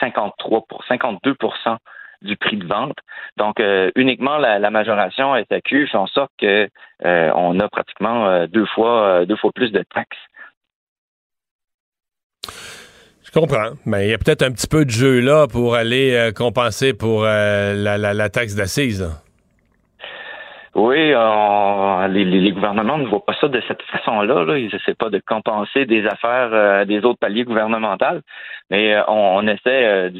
53 0.00 0.58
euh, 0.58 0.62
pour 0.68 0.84
52% 0.88 1.76
du 2.22 2.36
prix 2.36 2.56
de 2.56 2.66
vente. 2.66 2.96
Donc, 3.36 3.62
uniquement 3.94 4.38
la, 4.38 4.70
majoration 4.70 5.34
SAQ 5.48 5.86
fait 5.86 5.96
en 5.96 6.08
sorte 6.08 6.32
que 6.40 6.68
on 7.04 7.60
a 7.60 7.68
pratiquement 7.68 8.44
deux 8.48 8.66
fois 8.66 9.24
deux 9.24 9.36
fois 9.36 9.52
plus 9.54 9.70
de 9.70 9.84
taxes. 9.94 10.18
Je 13.22 13.30
comprends, 13.30 13.74
mais 13.86 14.08
il 14.08 14.10
y 14.10 14.14
a 14.14 14.18
peut-être 14.18 14.42
un 14.42 14.50
petit 14.50 14.66
peu 14.66 14.84
de 14.84 14.90
jeu 14.90 15.20
là 15.20 15.46
pour 15.46 15.76
aller 15.76 16.32
compenser 16.34 16.92
pour 16.92 17.22
la, 17.22 17.96
la, 17.96 18.28
taxe 18.30 18.56
d'assises. 18.56 19.08
Oui, 20.78 21.12
euh, 21.12 22.06
les, 22.06 22.52
gouvernements 22.52 22.98
ne 22.98 23.06
voient 23.06 23.24
pas 23.24 23.34
ça 23.40 23.48
de 23.48 23.60
cette 23.66 23.82
façon-là. 23.82 24.44
Là. 24.44 24.58
Ils 24.58 24.72
essaient 24.72 24.94
pas 24.94 25.10
de 25.10 25.20
compenser 25.26 25.86
des 25.86 26.06
affaires 26.06 26.50
euh, 26.52 26.84
des 26.84 27.04
autres 27.04 27.18
paliers 27.18 27.42
gouvernementaux, 27.42 28.20
mais 28.70 28.94
euh, 28.94 29.02
on, 29.08 29.44
essaie 29.48 30.12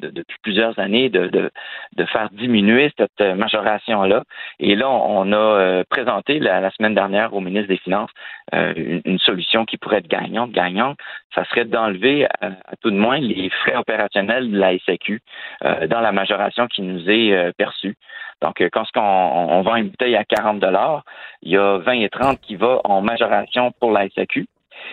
depuis 0.00 0.36
plusieurs 0.42 0.78
années 0.78 1.08
de, 1.08 1.28
de, 1.28 2.04
faire 2.06 2.28
diminuer 2.30 2.92
cette 2.98 3.20
majoration-là. 3.20 4.24
Et 4.58 4.74
là, 4.74 4.90
on, 4.90 5.32
a 5.32 5.82
présenté 5.88 6.38
la, 6.38 6.70
semaine 6.72 6.94
dernière 6.94 7.32
au 7.34 7.40
ministre 7.40 7.68
des 7.68 7.78
Finances 7.78 8.10
une, 8.52 9.18
solution 9.18 9.64
qui 9.64 9.78
pourrait 9.78 9.98
être 9.98 10.08
gagnante. 10.08 10.50
Gagnante, 10.50 10.98
ça 11.34 11.44
serait 11.44 11.64
d'enlever 11.64 12.26
à, 12.40 12.50
tout 12.82 12.90
de 12.90 12.96
moins 12.96 13.18
les 13.18 13.48
frais 13.50 13.76
opérationnels 13.76 14.50
de 14.50 14.58
la 14.58 14.78
SAQ 14.78 15.20
dans 15.62 16.00
la 16.00 16.12
majoration 16.12 16.66
qui 16.66 16.82
nous 16.82 17.08
est 17.08 17.52
perçue. 17.56 17.96
Donc, 18.44 18.60
euh, 18.60 18.68
quand 18.70 18.84
on, 18.96 19.62
vend 19.62 19.76
une 19.76 19.88
bouteille 19.88 20.16
à 20.16 20.24
40 20.24 20.60
dollars, 20.60 21.02
il 21.42 21.52
y 21.52 21.56
a 21.56 21.78
20 21.78 21.92
et 21.92 22.08
30 22.10 22.40
qui 22.40 22.56
va 22.56 22.80
en 22.84 23.00
majoration 23.00 23.72
pour 23.80 23.90
la 23.90 24.08
SAQ. 24.10 24.46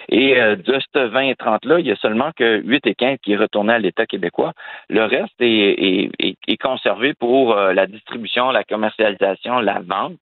Et 0.09 0.39
euh, 0.39 0.55
de 0.55 0.79
ce 0.93 0.99
20 0.99 1.21
et 1.21 1.33
30-là, 1.33 1.79
il 1.79 1.87
y 1.87 1.91
a 1.91 1.95
seulement 1.95 2.31
que 2.35 2.61
8 2.63 2.87
et 2.87 2.95
15 2.95 3.17
qui 3.21 3.33
est 3.33 3.37
retourné 3.37 3.73
à 3.73 3.79
l'État 3.79 4.05
québécois. 4.05 4.53
Le 4.89 5.03
reste 5.03 5.33
est, 5.39 6.11
conservé 6.61 7.13
pour 7.13 7.53
euh, 7.53 7.73
la 7.73 7.87
distribution, 7.87 8.51
la 8.51 8.63
commercialisation, 8.63 9.59
la 9.59 9.79
vente, 9.79 10.19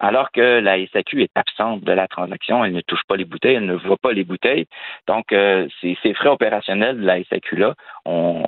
alors 0.00 0.30
que 0.32 0.60
la 0.60 0.76
SAQ 0.86 1.22
est 1.22 1.36
absente 1.36 1.82
de 1.84 1.92
la 1.92 2.08
transaction. 2.08 2.64
Elle 2.64 2.72
ne 2.72 2.80
touche 2.80 3.04
pas 3.06 3.16
les 3.16 3.24
bouteilles, 3.24 3.56
elle 3.56 3.66
ne 3.66 3.74
voit 3.74 3.96
pas 3.96 4.12
les 4.12 4.24
bouteilles. 4.24 4.66
Donc, 5.06 5.26
ces, 5.80 6.14
frais 6.14 6.28
opérationnels 6.28 7.00
de 7.00 7.06
la 7.06 7.22
SAQ-là, 7.24 7.74
on, 8.04 8.44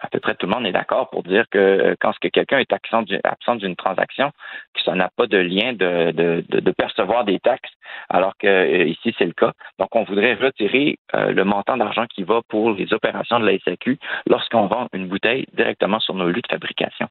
à 0.00 0.08
peu 0.08 0.20
près 0.20 0.34
tout 0.34 0.46
le 0.46 0.52
monde 0.52 0.66
est 0.66 0.72
d'accord 0.72 1.10
pour 1.10 1.22
dire 1.22 1.44
que 1.50 1.58
euh, 1.58 1.94
quand 2.00 2.12
que 2.20 2.28
quelqu'un 2.28 2.58
est 2.58 2.72
absent 2.72 3.56
d'une 3.56 3.76
transaction, 3.76 4.30
que 4.74 4.82
ça 4.82 4.94
n'a 4.94 5.10
pas 5.16 5.26
de 5.26 5.38
lien 5.38 5.72
de, 5.72 6.72
percevoir 6.76 7.24
des 7.24 7.38
taxes, 7.40 7.70
alors 8.08 8.34
que 8.38 8.46
euh, 8.46 8.84
ici 8.84 9.14
c'est 9.18 9.24
le 9.24 9.32
cas. 9.32 9.52
Donc 9.78 9.94
on 9.94 10.04
voudrait 10.04 10.34
retirer 10.34 10.98
euh, 11.14 11.32
le 11.32 11.44
montant 11.44 11.76
d'argent 11.76 12.06
qui 12.06 12.22
va 12.22 12.40
pour 12.48 12.72
les 12.72 12.92
opérations 12.92 13.40
de 13.40 13.46
la 13.46 13.58
SAQ 13.58 13.98
lorsqu'on 14.26 14.66
vend 14.66 14.88
une 14.92 15.08
bouteille 15.08 15.46
directement 15.54 16.00
sur 16.00 16.14
nos 16.14 16.28
lieux 16.28 16.42
de 16.42 16.48
fabrication. 16.50 17.08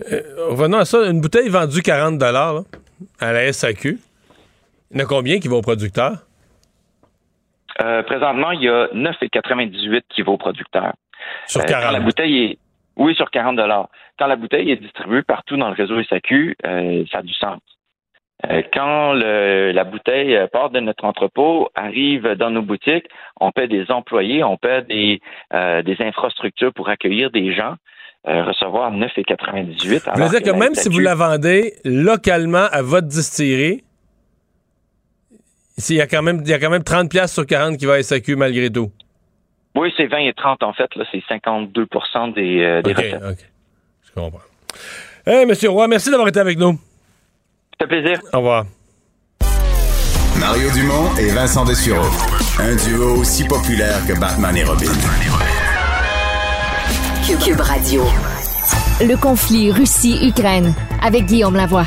revenons 0.00 0.78
à 0.78 0.84
ça, 0.84 0.98
une 1.10 1.20
bouteille 1.20 1.48
vendue 1.48 1.82
40 1.82 2.18
dollars 2.18 2.62
à 3.20 3.32
la 3.32 3.52
SAQ, 3.52 3.98
il 4.90 4.98
y 4.98 5.00
en 5.00 5.04
a 5.04 5.08
combien 5.08 5.38
qui 5.38 5.48
vont 5.48 5.58
au 5.58 5.62
producteur? 5.62 6.26
Euh, 7.82 8.02
présentement, 8.02 8.52
il 8.52 8.62
y 8.62 8.68
a 8.68 8.86
9,98 8.88 10.02
qui 10.08 10.22
au 10.22 10.36
producteur. 10.36 10.92
Sur 11.46 11.64
40 11.64 11.84
euh, 11.84 11.92
la 11.92 12.00
bouteille 12.00 12.44
est... 12.44 12.58
Oui, 12.96 13.14
sur 13.14 13.30
40 13.30 13.60
Quand 14.18 14.26
la 14.26 14.36
bouteille 14.36 14.70
est 14.70 14.76
distribuée 14.76 15.22
partout 15.22 15.56
dans 15.56 15.68
le 15.68 15.74
réseau 15.74 16.02
SAQ, 16.02 16.56
euh, 16.64 17.04
ça 17.12 17.18
a 17.18 17.22
du 17.22 17.34
sens. 17.34 17.60
quand 18.72 19.12
la 19.12 19.84
bouteille 19.84 20.38
part 20.50 20.70
de 20.70 20.80
notre 20.80 21.04
entrepôt, 21.04 21.68
arrive 21.74 22.26
dans 22.36 22.50
nos 22.50 22.62
boutiques, 22.62 23.06
on 23.38 23.50
paie 23.50 23.68
des 23.68 23.90
employés, 23.90 24.42
on 24.44 24.56
paie 24.56 24.82
des, 24.82 25.20
des 25.52 25.96
infrastructures 26.00 26.72
pour 26.72 26.88
accueillir 26.88 27.30
des 27.30 27.52
gens. 27.52 27.74
recevoir 28.24 28.92
9,98. 28.92 30.10
Vous 30.14 30.28
dire 30.30 30.42
que, 30.42 30.58
même 30.58 30.74
si 30.74 30.88
vous 30.88 31.00
la 31.00 31.14
vendez 31.14 31.74
localement 31.84 32.66
à 32.72 32.80
votre 32.80 33.08
distillerie, 33.08 33.84
il 35.78 35.96
y, 35.96 36.00
a 36.00 36.06
quand 36.06 36.22
même, 36.22 36.40
il 36.42 36.48
y 36.48 36.54
a 36.54 36.58
quand 36.58 36.70
même 36.70 36.82
30 36.82 37.10
pièces 37.10 37.32
sur 37.32 37.46
40 37.46 37.76
qui 37.76 37.86
va 37.86 37.94
à 37.94 38.02
SAQ 38.02 38.36
malgré 38.36 38.70
tout. 38.70 38.90
Oui, 39.74 39.92
c'est 39.96 40.06
20 40.06 40.18
et 40.18 40.32
30 40.34 40.62
en 40.62 40.72
fait. 40.72 40.94
Là, 40.96 41.04
c'est 41.12 41.22
52 41.28 41.86
des, 42.34 42.62
euh, 42.62 42.82
des 42.82 42.92
recettes. 42.94 43.22
OK. 43.22 43.38
Je 44.06 44.12
comprends. 44.20 44.40
Hey, 45.26 45.44
Monsieur 45.44 45.70
Roy, 45.70 45.86
merci 45.88 46.10
d'avoir 46.10 46.28
été 46.28 46.40
avec 46.40 46.58
nous. 46.58 46.78
Ça 47.78 47.86
fait 47.86 48.00
plaisir. 48.00 48.20
Au 48.32 48.38
revoir. 48.38 48.64
Mario 50.40 50.70
Dumont 50.72 51.14
et 51.18 51.28
Vincent 51.28 51.64
Dessureau. 51.64 52.08
Un 52.58 52.74
duo 52.76 53.20
aussi 53.20 53.46
populaire 53.46 53.98
que 54.06 54.18
Batman 54.18 54.56
et 54.56 54.64
Robin. 54.64 54.86
Cube 57.26 57.60
Radio. 57.60 58.02
Le 59.00 59.20
conflit 59.20 59.72
Russie-Ukraine 59.72 60.72
avec 61.02 61.26
Guillaume 61.26 61.56
Lavoie. 61.56 61.84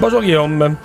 Bonjour 0.00 0.22
Guillaume. 0.22 0.76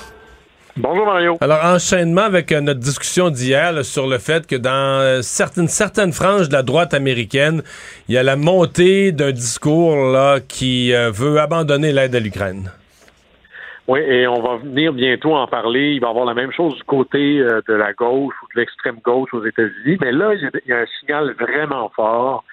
Bonjour 0.77 1.05
Mario. 1.05 1.38
Alors, 1.39 1.63
enchaînement 1.63 2.23
avec 2.23 2.51
euh, 2.51 2.59
notre 2.59 2.81
discussion 2.81 3.29
d'hier 3.29 3.85
sur 3.85 4.07
le 4.07 4.17
fait 4.17 4.45
que 4.45 4.57
dans 4.57 4.99
euh, 4.99 5.21
certaines, 5.21 5.69
certaines 5.69 6.11
franges 6.11 6.49
de 6.49 6.53
la 6.53 6.63
droite 6.63 6.93
américaine, 6.93 7.61
il 8.09 8.15
y 8.15 8.17
a 8.17 8.23
la 8.23 8.36
montée 8.36 9.13
d'un 9.13 9.32
discours 9.32 9.95
là, 9.95 10.41
qui 10.41 10.93
euh, 10.93 11.11
veut 11.11 11.39
abandonner 11.39 11.93
l'aide 11.93 12.13
à 12.13 12.19
l'Ukraine. 12.19 12.71
Oui, 13.88 14.01
et 14.01 14.28
on 14.28 14.41
va 14.41 14.57
venir 14.57 14.91
bientôt 14.91 15.34
en 15.34 15.47
parler. 15.47 15.93
Il 15.93 16.01
va 16.01 16.07
y 16.07 16.09
avoir 16.09 16.26
la 16.26 16.34
même 16.34 16.51
chose 16.51 16.76
du 16.76 16.84
côté 16.84 17.38
de 17.38 17.73
la 17.73 17.93
gauche 17.93 18.34
ou 18.43 18.47
de 18.53 18.59
l'extrême 18.59 18.97
gauche 19.01 19.34
aux 19.34 19.45
États-Unis. 19.45 19.97
Mais 20.01 20.11
là, 20.11 20.34
il 20.34 20.61
y 20.65 20.73
a 20.73 20.80
un 20.80 20.86
signal 20.99 21.36
vraiment 21.39 21.89
fort 21.95 22.43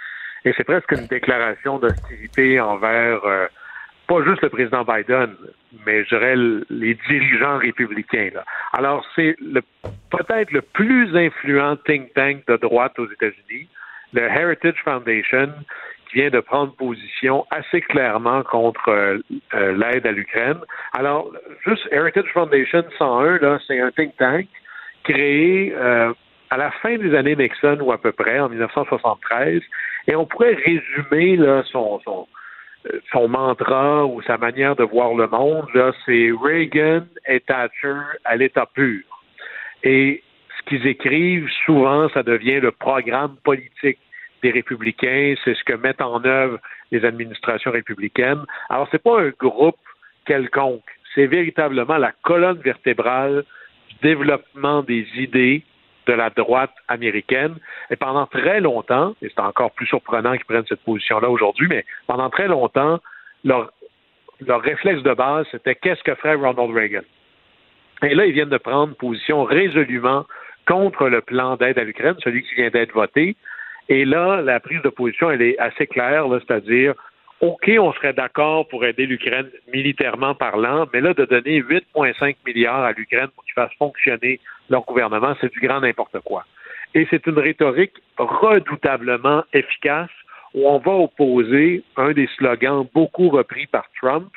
et 0.44 0.52
c'est 0.56 0.64
presque 0.64 0.92
une 0.92 1.06
déclaration 1.06 1.78
d'hostilité 1.78 2.60
envers 2.60 3.20
pas 4.06 4.22
juste 4.24 4.42
le 4.42 4.48
président 4.48 4.84
Biden, 4.84 5.34
mais 5.86 6.04
je 6.04 6.08
dirais 6.08 6.34
les 6.70 6.94
dirigeants 7.08 7.58
républicains. 7.58 8.30
Là. 8.34 8.44
Alors, 8.72 9.04
c'est 9.14 9.36
peut-être 10.10 10.50
le 10.50 10.62
plus 10.62 11.16
influent 11.16 11.76
think 11.86 12.12
tank 12.14 12.46
de 12.46 12.56
droite 12.56 12.98
aux 12.98 13.10
États-Unis, 13.10 13.68
le 14.12 14.22
Heritage 14.22 14.82
Foundation, 14.84 15.52
qui 16.10 16.18
vient 16.18 16.30
de 16.30 16.40
prendre 16.40 16.74
position 16.74 17.46
assez 17.50 17.80
clairement 17.80 18.42
contre 18.42 18.88
euh, 18.88 19.18
euh, 19.54 19.72
l'aide 19.72 20.06
à 20.06 20.12
l'Ukraine. 20.12 20.58
Alors, 20.92 21.32
juste 21.64 21.88
Heritage 21.90 22.30
Foundation 22.32 22.84
101, 22.98 23.38
là, 23.38 23.58
c'est 23.66 23.80
un 23.80 23.90
think 23.92 24.16
tank 24.18 24.46
créé 25.04 25.72
euh, 25.74 26.12
à 26.50 26.56
la 26.58 26.70
fin 26.70 26.98
des 26.98 27.14
années 27.14 27.34
Nixon 27.34 27.78
ou 27.80 27.92
à 27.92 27.98
peu 27.98 28.12
près, 28.12 28.38
en 28.38 28.48
1973, 28.50 29.62
et 30.06 30.14
on 30.14 30.26
pourrait 30.26 30.54
résumer 30.54 31.36
là, 31.36 31.62
son, 31.70 31.98
son, 32.04 32.28
son 33.12 33.28
mantra 33.28 34.04
ou 34.06 34.22
sa 34.22 34.38
manière 34.38 34.76
de 34.76 34.84
voir 34.84 35.14
le 35.14 35.26
monde, 35.28 35.66
là, 35.74 35.92
c'est 36.04 36.30
Reagan 36.40 37.04
et 37.26 37.40
Thatcher 37.40 38.00
à 38.24 38.36
l'état 38.36 38.66
pur. 38.66 39.02
Et 39.82 40.22
ce 40.58 40.68
qu'ils 40.68 40.86
écrivent, 40.86 41.48
souvent, 41.64 42.08
ça 42.10 42.22
devient 42.22 42.60
le 42.60 42.72
programme 42.72 43.36
politique 43.44 43.98
des 44.42 44.50
républicains, 44.50 45.34
c'est 45.44 45.54
ce 45.54 45.64
que 45.64 45.74
mettent 45.74 46.02
en 46.02 46.24
œuvre 46.24 46.58
les 46.90 47.04
administrations 47.04 47.70
républicaines. 47.70 48.44
Alors, 48.68 48.88
c'est 48.90 49.02
pas 49.02 49.20
un 49.20 49.30
groupe 49.30 49.78
quelconque, 50.26 50.82
c'est 51.14 51.26
véritablement 51.26 51.96
la 51.96 52.12
colonne 52.22 52.58
vertébrale 52.58 53.44
du 53.88 53.96
développement 54.02 54.82
des 54.82 55.06
idées 55.16 55.62
de 56.06 56.12
la 56.12 56.30
droite 56.30 56.72
américaine. 56.88 57.56
Et 57.90 57.96
pendant 57.96 58.26
très 58.26 58.60
longtemps, 58.60 59.14
et 59.22 59.28
c'est 59.28 59.40
encore 59.40 59.72
plus 59.72 59.86
surprenant 59.86 60.32
qu'ils 60.32 60.44
prennent 60.44 60.66
cette 60.68 60.82
position-là 60.82 61.28
aujourd'hui, 61.30 61.68
mais 61.68 61.84
pendant 62.06 62.30
très 62.30 62.48
longtemps, 62.48 63.00
leur, 63.44 63.70
réflexe 64.40 65.02
de 65.02 65.14
base, 65.14 65.46
c'était 65.50 65.74
qu'est-ce 65.74 66.02
que 66.02 66.14
ferait 66.16 66.34
Ronald 66.34 66.74
Reagan? 66.74 67.02
Et 68.02 68.14
là, 68.14 68.26
ils 68.26 68.32
viennent 68.32 68.48
de 68.48 68.58
prendre 68.58 68.94
position 68.96 69.44
résolument 69.44 70.26
contre 70.66 71.08
le 71.08 71.20
plan 71.20 71.56
d'aide 71.56 71.78
à 71.78 71.84
l'Ukraine, 71.84 72.16
celui 72.22 72.42
qui 72.42 72.54
vient 72.54 72.70
d'être 72.70 72.92
voté. 72.92 73.36
Et 73.88 74.04
là, 74.04 74.40
la 74.42 74.60
prise 74.60 74.82
de 74.82 74.88
position, 74.88 75.30
elle 75.30 75.42
est 75.42 75.58
assez 75.58 75.86
claire, 75.86 76.26
c'est-à-dire, 76.30 76.94
OK, 77.42 77.68
on 77.76 77.92
serait 77.94 78.12
d'accord 78.12 78.68
pour 78.68 78.84
aider 78.84 79.04
l'Ukraine 79.04 79.50
militairement 79.72 80.32
parlant, 80.32 80.86
mais 80.92 81.00
là, 81.00 81.12
de 81.12 81.24
donner 81.24 81.60
8,5 81.60 82.36
milliards 82.46 82.84
à 82.84 82.92
l'Ukraine 82.92 83.26
pour 83.34 83.44
qu'ils 83.44 83.54
fassent 83.54 83.74
fonctionner 83.80 84.38
leur 84.70 84.84
gouvernement, 84.84 85.34
c'est 85.40 85.52
du 85.52 85.58
grand 85.58 85.80
n'importe 85.80 86.20
quoi. 86.20 86.44
Et 86.94 87.04
c'est 87.10 87.26
une 87.26 87.40
rhétorique 87.40 87.94
redoutablement 88.16 89.42
efficace 89.52 90.10
où 90.54 90.68
on 90.68 90.78
va 90.78 90.92
opposer 90.92 91.82
un 91.96 92.12
des 92.12 92.28
slogans 92.36 92.86
beaucoup 92.94 93.28
repris 93.28 93.66
par 93.66 93.86
Trump, 94.00 94.30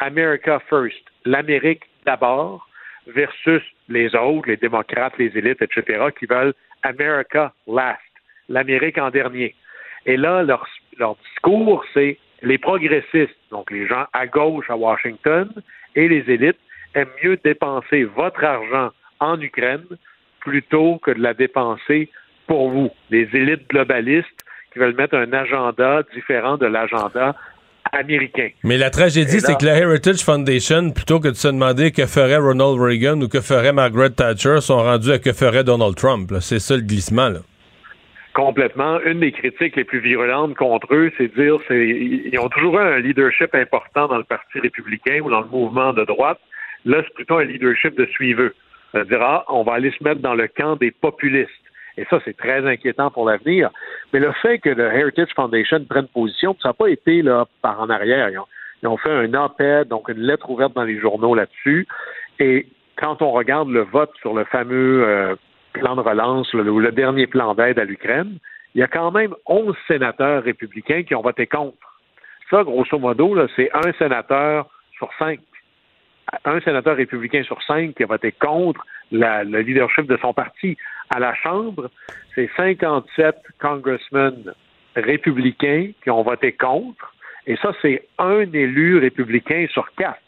America 0.00 0.60
First, 0.68 1.04
l'Amérique 1.24 1.84
d'abord, 2.04 2.68
versus 3.06 3.62
les 3.88 4.12
autres, 4.16 4.48
les 4.48 4.56
démocrates, 4.56 5.16
les 5.18 5.30
élites, 5.38 5.62
etc., 5.62 6.06
qui 6.18 6.26
veulent 6.26 6.54
America 6.82 7.52
Last, 7.68 8.00
l'Amérique 8.48 8.98
en 8.98 9.10
dernier. 9.10 9.54
Et 10.04 10.16
là, 10.16 10.42
leur, 10.42 10.66
leur 10.98 11.14
discours, 11.16 11.84
c'est 11.94 12.18
les 12.42 12.58
progressistes, 12.58 13.36
donc 13.50 13.70
les 13.70 13.86
gens 13.86 14.06
à 14.12 14.26
gauche 14.26 14.70
à 14.70 14.76
Washington, 14.76 15.50
et 15.94 16.08
les 16.08 16.24
élites 16.32 16.58
aiment 16.94 17.08
mieux 17.22 17.38
dépenser 17.42 18.04
votre 18.04 18.42
argent 18.44 18.90
en 19.20 19.40
Ukraine 19.40 19.84
plutôt 20.40 20.98
que 20.98 21.10
de 21.10 21.20
la 21.20 21.34
dépenser 21.34 22.10
pour 22.46 22.70
vous, 22.70 22.90
les 23.10 23.28
élites 23.32 23.68
globalistes 23.68 24.44
qui 24.72 24.78
veulent 24.78 24.96
mettre 24.96 25.16
un 25.16 25.32
agenda 25.32 26.02
différent 26.14 26.56
de 26.56 26.66
l'agenda 26.66 27.36
américain. 27.92 28.48
Mais 28.64 28.78
la 28.78 28.90
tragédie, 28.90 29.40
c'est 29.40 29.58
que 29.58 29.66
la 29.66 29.76
Heritage 29.76 30.22
Foundation, 30.24 30.90
plutôt 30.90 31.20
que 31.20 31.28
de 31.28 31.34
se 31.34 31.48
demander 31.48 31.92
que 31.92 32.06
ferait 32.06 32.36
Ronald 32.36 32.80
Reagan 32.80 33.20
ou 33.20 33.28
que 33.28 33.40
ferait 33.40 33.72
Margaret 33.72 34.10
Thatcher, 34.10 34.60
sont 34.60 34.78
rendus 34.78 35.12
à 35.12 35.18
que 35.18 35.32
ferait 35.32 35.64
Donald 35.64 35.96
Trump. 35.96 36.32
C'est 36.40 36.60
ça 36.60 36.76
le 36.76 36.82
glissement. 36.82 37.28
Là. 37.28 37.40
Complètement. 38.34 39.00
Une 39.00 39.20
des 39.20 39.32
critiques 39.32 39.74
les 39.74 39.84
plus 39.84 39.98
virulentes 39.98 40.54
contre 40.54 40.94
eux, 40.94 41.10
c'est 41.18 41.34
de 41.34 41.42
dire 41.42 41.56
c'est 41.66 41.88
ils 41.88 42.38
ont 42.38 42.48
toujours 42.48 42.78
eu 42.78 42.82
un 42.82 43.00
leadership 43.00 43.54
important 43.54 44.06
dans 44.06 44.18
le 44.18 44.24
Parti 44.24 44.60
républicain 44.60 45.20
ou 45.24 45.30
dans 45.30 45.40
le 45.40 45.48
mouvement 45.48 45.92
de 45.92 46.04
droite. 46.04 46.38
Là, 46.84 47.02
c'est 47.04 47.14
plutôt 47.14 47.38
un 47.38 47.44
leadership 47.44 47.96
de 47.96 48.06
suiveux. 48.06 48.54
C'est-à-dire, 48.92 49.20
ah, 49.22 49.44
on 49.48 49.62
va 49.62 49.74
aller 49.74 49.90
se 49.90 50.02
mettre 50.02 50.20
dans 50.20 50.34
le 50.34 50.48
camp 50.48 50.76
des 50.76 50.90
populistes. 50.92 51.50
Et 51.96 52.04
ça, 52.08 52.20
c'est 52.24 52.36
très 52.36 52.66
inquiétant 52.66 53.10
pour 53.10 53.28
l'avenir. 53.28 53.70
Mais 54.12 54.20
le 54.20 54.32
fait 54.40 54.58
que 54.58 54.70
le 54.70 54.86
Heritage 54.86 55.28
Foundation 55.34 55.84
prenne 55.84 56.06
position, 56.06 56.56
ça 56.62 56.70
n'a 56.70 56.72
pas 56.72 56.88
été 56.88 57.22
là 57.22 57.46
par 57.62 57.80
en 57.80 57.90
arrière. 57.90 58.30
Ils 58.30 58.38
ont, 58.38 58.46
ils 58.82 58.88
ont 58.88 58.96
fait 58.96 59.10
un 59.10 59.34
op-ed, 59.34 59.88
donc 59.88 60.08
une 60.08 60.20
lettre 60.20 60.48
ouverte 60.50 60.72
dans 60.74 60.84
les 60.84 60.98
journaux 60.98 61.34
là-dessus. 61.34 61.86
Et 62.38 62.66
quand 62.96 63.22
on 63.22 63.32
regarde 63.32 63.68
le 63.68 63.82
vote 63.82 64.12
sur 64.20 64.34
le 64.34 64.44
fameux 64.44 65.04
euh, 65.06 65.34
plan 65.72 65.96
de 65.96 66.00
relance, 66.00 66.52
le, 66.54 66.62
le 66.62 66.92
dernier 66.92 67.26
plan 67.26 67.54
d'aide 67.54 67.78
à 67.78 67.84
l'Ukraine, 67.84 68.38
il 68.74 68.80
y 68.80 68.84
a 68.84 68.88
quand 68.88 69.10
même 69.10 69.34
11 69.46 69.74
sénateurs 69.88 70.44
républicains 70.44 71.02
qui 71.02 71.14
ont 71.14 71.22
voté 71.22 71.46
contre. 71.46 71.76
Ça, 72.50 72.62
grosso 72.64 72.98
modo, 72.98 73.36
c'est 73.56 73.70
un 73.72 73.92
sénateur 73.98 74.68
sur 74.96 75.08
cinq. 75.18 75.40
Un 76.44 76.60
sénateur 76.60 76.96
républicain 76.96 77.42
sur 77.42 77.60
cinq 77.62 77.94
qui 77.94 78.04
a 78.04 78.06
voté 78.06 78.32
contre 78.32 78.84
le 79.10 79.60
leadership 79.60 80.06
de 80.06 80.16
son 80.20 80.32
parti. 80.32 80.76
À 81.10 81.18
la 81.18 81.34
Chambre, 81.34 81.90
c'est 82.34 82.48
57 82.56 83.36
congressmen 83.60 84.52
républicains 84.94 85.90
qui 86.02 86.10
ont 86.10 86.22
voté 86.22 86.52
contre. 86.52 87.12
Et 87.46 87.56
ça, 87.56 87.72
c'est 87.82 88.06
un 88.18 88.40
élu 88.52 88.98
républicain 88.98 89.66
sur 89.72 89.90
quatre. 89.94 90.20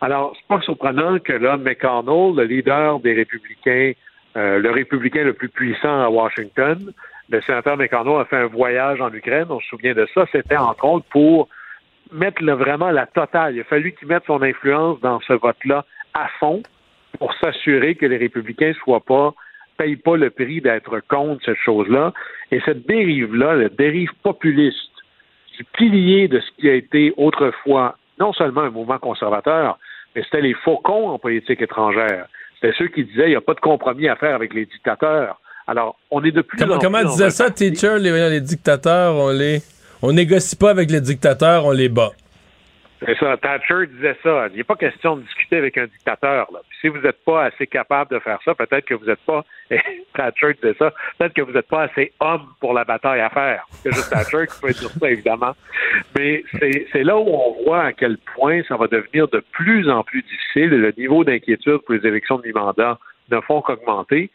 Alors, 0.00 0.34
c'est 0.36 0.48
pas 0.48 0.60
surprenant 0.62 1.20
que 1.20 1.32
là, 1.32 1.56
McConnell, 1.56 2.34
le 2.36 2.44
leader 2.44 2.98
des 3.00 3.12
républicains, 3.12 3.92
euh, 4.36 4.58
le 4.58 4.70
républicain 4.70 5.24
le 5.24 5.32
plus 5.34 5.48
puissant 5.48 6.02
à 6.02 6.08
Washington, 6.08 6.92
le 7.28 7.40
sénateur 7.42 7.76
McConnell 7.76 8.20
a 8.20 8.24
fait 8.24 8.36
un 8.36 8.46
voyage 8.46 9.00
en 9.00 9.12
Ukraine, 9.12 9.46
on 9.50 9.60
se 9.60 9.66
souvient 9.68 9.94
de 9.94 10.06
ça, 10.14 10.26
c'était 10.32 10.56
entre 10.56 10.84
autres 10.84 11.06
pour 11.10 11.48
mettre 12.12 12.42
le- 12.42 12.52
vraiment 12.52 12.90
la 12.90 13.06
totale. 13.06 13.54
Il 13.54 13.60
a 13.60 13.64
fallu 13.64 13.92
qu'il 13.92 14.08
mette 14.08 14.24
son 14.26 14.42
influence 14.42 15.00
dans 15.00 15.20
ce 15.20 15.32
vote-là 15.32 15.84
à 16.14 16.28
fond 16.40 16.62
pour 17.18 17.32
s'assurer 17.34 17.94
que 17.94 18.06
les 18.06 18.16
républicains 18.16 18.72
soient 18.84 19.04
pas 19.04 19.32
payent 19.78 19.96
pas 19.96 20.16
le 20.16 20.28
prix 20.28 20.60
d'être 20.60 21.00
contre 21.08 21.42
cette 21.44 21.56
chose-là. 21.58 22.12
Et 22.50 22.60
cette 22.60 22.86
dérive-là, 22.86 23.54
la 23.54 23.68
dérive 23.70 24.10
populiste, 24.22 24.76
du 25.56 25.64
pilier 25.64 26.28
de 26.28 26.40
ce 26.40 26.50
qui 26.58 26.68
a 26.68 26.74
été 26.74 27.12
autrefois 27.16 27.96
non 28.20 28.32
seulement 28.34 28.62
un 28.62 28.70
mouvement 28.70 28.98
conservateur, 28.98 29.78
mais 30.14 30.22
c'était 30.22 30.42
les 30.42 30.54
faucons 30.54 31.08
en 31.08 31.18
politique 31.18 31.62
étrangère. 31.62 32.26
C'était 32.62 32.74
ceux 32.78 32.88
qui 32.88 33.04
disaient 33.04 33.26
il 33.26 33.30
n'y 33.30 33.36
a 33.36 33.40
pas 33.40 33.54
de 33.54 33.60
compromis 33.60 34.08
à 34.08 34.14
faire 34.16 34.36
avec 34.36 34.54
les 34.54 34.66
dictateurs. 34.66 35.40
Alors, 35.66 35.96
on 36.10 36.22
est 36.22 36.30
de 36.30 36.42
plus 36.42 36.58
Comment, 36.58 36.74
en 36.74 36.78
comment 36.78 37.00
plus 37.00 37.08
disait 37.08 37.30
ça, 37.30 37.50
teacher, 37.50 37.98
les, 37.98 38.30
les 38.30 38.40
dictateurs, 38.40 39.16
on 39.16 39.30
les... 39.30 39.62
On 40.04 40.12
négocie 40.12 40.56
pas 40.56 40.70
avec 40.70 40.90
les 40.90 41.00
dictateurs, 41.00 41.64
on 41.64 41.70
les 41.70 41.88
bat. 41.88 42.10
C'est 43.04 43.18
ça. 43.18 43.36
Thatcher 43.36 43.86
disait 43.88 44.16
ça. 44.22 44.48
Il 44.52 44.56
n'est 44.56 44.64
pas 44.64 44.76
question 44.76 45.16
de 45.16 45.22
discuter 45.22 45.56
avec 45.56 45.76
un 45.76 45.86
dictateur. 45.86 46.48
Là. 46.52 46.60
Si 46.80 46.88
vous 46.88 46.98
n'êtes 46.98 47.24
pas 47.24 47.44
assez 47.46 47.66
capable 47.66 48.10
de 48.12 48.18
faire 48.20 48.38
ça, 48.44 48.54
peut-être 48.54 48.84
que 48.84 48.94
vous 48.94 49.06
n'êtes 49.06 49.20
pas. 49.26 49.44
Thatcher 50.14 50.54
disait 50.54 50.74
ça. 50.78 50.92
Peut-être 51.18 51.34
que 51.34 51.42
vous 51.42 51.52
n'êtes 51.52 51.68
pas 51.68 51.82
assez 51.82 52.12
homme 52.20 52.46
pour 52.60 52.74
la 52.74 52.84
bataille 52.84 53.20
à 53.20 53.30
faire. 53.30 53.66
C'est 53.70 53.92
juste 53.92 54.10
Thatcher 54.10 54.46
qui 54.46 54.60
peut 54.60 54.72
dire 54.72 54.90
ça, 54.90 55.10
évidemment. 55.10 55.52
Mais 56.16 56.44
c'est 56.58 56.86
c'est 56.92 57.02
là 57.02 57.16
où 57.16 57.28
on 57.28 57.64
voit 57.64 57.84
à 57.84 57.92
quel 57.92 58.18
point 58.36 58.62
ça 58.68 58.76
va 58.76 58.86
devenir 58.86 59.28
de 59.28 59.42
plus 59.52 59.88
en 59.90 60.04
plus 60.04 60.22
difficile 60.22 60.72
et 60.72 60.78
le 60.78 60.94
niveau 60.96 61.24
d'inquiétude 61.24 61.78
pour 61.78 61.94
les 61.94 62.06
élections 62.06 62.38
de 62.38 62.46
mi-mandat 62.46 62.98
ne 63.30 63.40
font 63.40 63.62
qu'augmenter. 63.62 64.30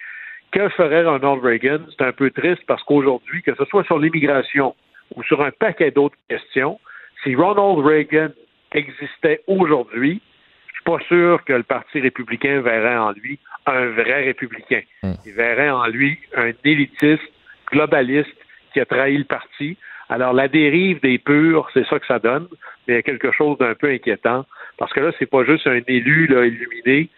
Que 0.52 0.70
ferait 0.70 1.04
Ronald 1.04 1.44
Reagan? 1.44 1.80
C'est 1.98 2.06
un 2.06 2.14
peu 2.14 2.32
triste 2.32 2.64
parce 2.68 2.82
qu'aujourd'hui, 2.84 3.44
que 3.44 3.54
ce 3.56 3.66
soit 3.66 3.84
sur 3.84 4.00
l'immigration 4.00 4.76
ou 5.16 5.24
sur 5.24 5.42
un 5.42 5.52
paquet 5.52 5.92
d'autres 5.92 6.16
questions, 6.30 6.80
si 7.24 7.36
Ronald 7.36 7.86
Reagan 7.86 8.30
existait 8.78 9.42
aujourd'hui, 9.48 10.22
je 10.68 10.74
suis 10.74 10.84
pas 10.84 11.00
sûr 11.08 11.44
que 11.44 11.54
le 11.54 11.64
Parti 11.64 12.00
républicain 12.00 12.62
verrait 12.62 12.98
en 12.98 13.12
lui 13.12 13.40
un 13.66 13.88
vrai 13.88 14.24
républicain. 14.26 14.82
Il 15.26 15.34
verrait 15.34 15.70
en 15.70 15.88
lui 15.88 16.18
un 16.36 16.52
élitiste, 16.64 17.24
globaliste 17.72 18.36
qui 18.74 18.80
a 18.80 18.86
trahi 18.86 19.18
le 19.18 19.26
parti. 19.26 19.78
Alors 20.10 20.34
la 20.34 20.48
dérive 20.48 21.02
des 21.02 21.18
purs, 21.18 21.70
c'est 21.74 21.86
ça 21.88 22.00
que 22.00 22.06
ça 22.06 22.20
donne, 22.20 22.48
mais 22.88 22.94
il 22.94 22.96
y 22.96 23.00
a 23.00 23.02
quelque 23.02 23.32
chose 23.34 23.58
d'un 23.58 23.76
peu 23.76 23.90
inquiétant 23.90 24.46
parce 24.78 24.94
que 24.94 25.00
là, 25.00 25.12
c'est 25.20 25.30
pas 25.30 25.44
juste 25.44 25.68
un 25.68 25.82
élu 25.88 26.28
là, 26.28 26.46
illuminé, 26.46 27.10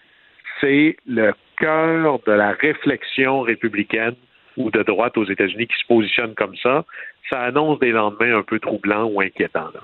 c'est 0.59 0.97
le 1.05 1.33
cœur 1.57 2.19
de 2.25 2.31
la 2.31 2.51
réflexion 2.53 3.41
républicaine 3.41 4.15
ou 4.57 4.71
de 4.71 4.81
droite 4.81 5.17
aux 5.17 5.25
États-Unis 5.25 5.67
qui 5.67 5.77
se 5.77 5.87
positionne 5.87 6.33
comme 6.35 6.55
ça. 6.57 6.85
Ça 7.29 7.41
annonce 7.41 7.79
des 7.79 7.91
lendemains 7.91 8.37
un 8.37 8.43
peu 8.43 8.59
troublants 8.59 9.05
ou 9.05 9.21
inquiétants. 9.21 9.69
là. 9.73 9.81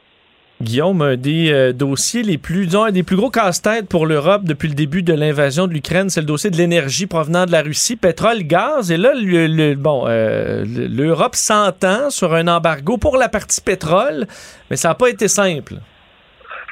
Guillaume, 0.66 1.02
un 1.02 1.16
des 1.16 1.52
euh, 1.52 1.72
dossiers 1.74 2.24
les 2.24 2.38
plus, 2.38 2.76
un 2.76 2.92
des 2.92 3.04
plus 3.04 3.16
gros 3.16 3.30
casse-têtes 3.30 3.88
pour 3.88 4.06
l'Europe 4.06 4.44
depuis 4.44 4.68
le 4.68 4.74
début 4.76 5.02
de 5.04 5.14
l'invasion 5.14 5.68
de 5.68 5.74
l'Ukraine, 5.74 6.10
c'est 6.10 6.20
le 6.20 6.26
dossier 6.26 6.50
de 6.50 6.58
l'énergie 6.58 7.06
provenant 7.08 7.46
de 7.46 7.52
la 7.52 7.62
Russie, 7.62 7.96
pétrole, 7.96 8.40
gaz. 8.44 8.92
Et 8.92 8.98
là, 8.98 9.12
le, 9.16 9.76
bon, 9.76 10.06
euh, 10.08 10.66
le- 10.66 10.88
l'Europe 10.88 11.36
s'entend 11.36 12.10
sur 12.10 12.34
un 12.34 12.48
embargo 12.48 12.98
pour 12.98 13.16
la 13.18 13.30
partie 13.30 13.62
pétrole, 13.62 14.26
mais 14.70 14.76
ça 14.76 14.90
n'a 14.90 14.96
pas 14.96 15.08
été 15.10 15.28
simple. 15.28 15.76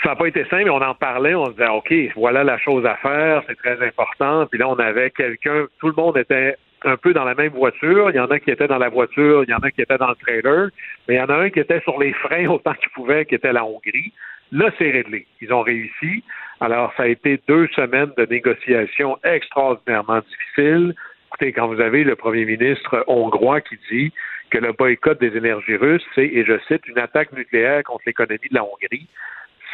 ça 0.04 0.10
n'a 0.10 0.16
pas 0.18 0.28
été 0.28 0.41
simple, 0.50 0.64
mais 0.66 0.70
on 0.70 0.82
en 0.82 0.96
parlait, 0.96 1.34
on 1.34 1.46
se 1.46 1.52
disait, 1.52 1.70
OK, 1.70 1.94
voilà 2.18 2.44
la 2.44 2.58
chose 2.58 2.86
à 2.86 2.96
faire, 2.98 3.41
c'est 3.48 3.56
très 3.56 3.78
important. 3.88 4.46
Puis 4.52 4.60
là, 4.60 4.68
on 4.68 4.76
avait 4.76 5.12
quelqu'un, 5.12 5.66
tout 5.80 5.88
le 5.88 5.94
monde 5.96 6.18
était 6.18 6.58
un 6.86 6.98
peu 6.98 7.14
dans 7.14 7.24
la 7.24 7.36
même 7.36 7.52
voiture. 7.52 8.10
Il 8.10 8.16
y 8.16 8.20
en 8.20 8.28
a 8.28 8.40
qui 8.40 8.52
étaient 8.52 8.68
dans 8.68 8.78
la 8.78 8.90
voiture, 8.90 9.44
il 9.44 9.50
y 9.50 9.54
en 9.54 9.60
a 9.60 9.72
qui 9.72 9.82
étaient 9.82 9.98
dans 9.98 10.10
le 10.10 10.16
trailer, 10.16 10.70
mais 11.08 11.16
il 11.16 11.18
y 11.18 11.22
en 11.22 11.30
a 11.30 11.36
un 11.36 11.50
qui 11.50 11.60
était 11.60 11.82
sur 11.82 12.00
les 12.00 12.14
freins 12.14 12.48
autant 12.48 12.74
qu'il 12.74 12.90
pouvait, 12.90 13.26
qui 13.26 13.36
était 13.36 13.54
la 13.54 13.66
Hongrie. 13.66 14.14
Là, 14.52 14.70
c'est 14.78 14.92
réglé. 14.92 15.26
Ils 15.42 15.52
ont 15.52 15.62
réussi. 15.62 16.24
Alors, 16.60 16.94
ça 16.96 17.04
a 17.04 17.08
été 17.08 17.40
deux 17.48 17.68
semaines 17.76 18.12
de 18.18 18.26
négociations 18.26 19.18
extraordinairement 19.24 20.20
difficiles. 20.20 20.94
Écoutez, 21.28 21.52
quand 21.54 21.68
vous 21.68 21.82
avez 21.82 22.04
le 22.04 22.16
premier 22.16 22.46
ministre 22.46 23.04
hongrois 23.08 23.62
qui 23.62 23.78
dit 23.92 24.14
que 24.52 24.60
le 24.60 24.72
boycott 24.72 25.20
des 25.20 25.36
énergies 25.36 25.76
russes, 25.76 26.06
c'est, 26.14 26.26
et 26.26 26.46
je 26.46 26.60
cite, 26.68 26.88
une 26.88 27.00
attaque 27.00 27.32
nucléaire 27.32 27.84
contre 27.84 28.04
l'économie 28.06 28.50
de 28.52 28.56
la 28.56 28.64
Hongrie, 28.64 29.08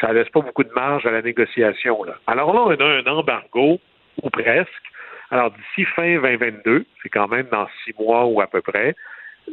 ça 0.00 0.12
laisse 0.14 0.30
pas 0.30 0.40
beaucoup 0.40 0.64
de 0.64 0.72
marge 0.72 1.04
à 1.04 1.10
la 1.10 1.20
négociation. 1.20 1.98
Alors 2.26 2.54
là, 2.54 2.62
on 2.62 2.70
a 2.70 2.84
un 2.84 3.06
embargo, 3.06 3.78
ou 4.22 4.30
presque. 4.30 4.70
Alors 5.30 5.52
d'ici 5.52 5.84
fin 5.84 6.20
2022, 6.20 6.84
c'est 7.02 7.08
quand 7.08 7.28
même 7.28 7.46
dans 7.50 7.66
six 7.84 7.94
mois 7.98 8.26
ou 8.26 8.40
à 8.40 8.46
peu 8.46 8.60
près, 8.60 8.94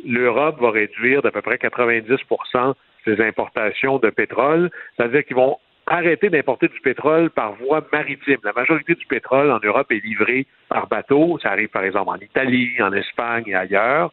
l'Europe 0.05 0.59
va 0.59 0.71
réduire 0.71 1.21
d'à 1.21 1.31
peu 1.31 1.41
près 1.41 1.55
90% 1.55 2.73
ses 3.05 3.21
importations 3.21 3.99
de 3.99 4.09
pétrole. 4.09 4.69
C'est-à-dire 4.95 5.23
qu'ils 5.25 5.35
vont 5.35 5.57
arrêter 5.85 6.29
d'importer 6.29 6.67
du 6.67 6.79
pétrole 6.81 7.29
par 7.29 7.53
voie 7.53 7.85
maritime. 7.93 8.37
La 8.43 8.53
majorité 8.53 8.95
du 8.95 9.05
pétrole 9.05 9.51
en 9.51 9.59
Europe 9.63 9.91
est 9.91 10.03
livré 10.03 10.45
par 10.67 10.87
bateau. 10.87 11.39
Ça 11.41 11.51
arrive 11.51 11.69
par 11.69 11.83
exemple 11.83 12.09
en 12.09 12.17
Italie, 12.17 12.71
en 12.81 12.91
Espagne 12.91 13.45
et 13.47 13.55
ailleurs. 13.55 14.11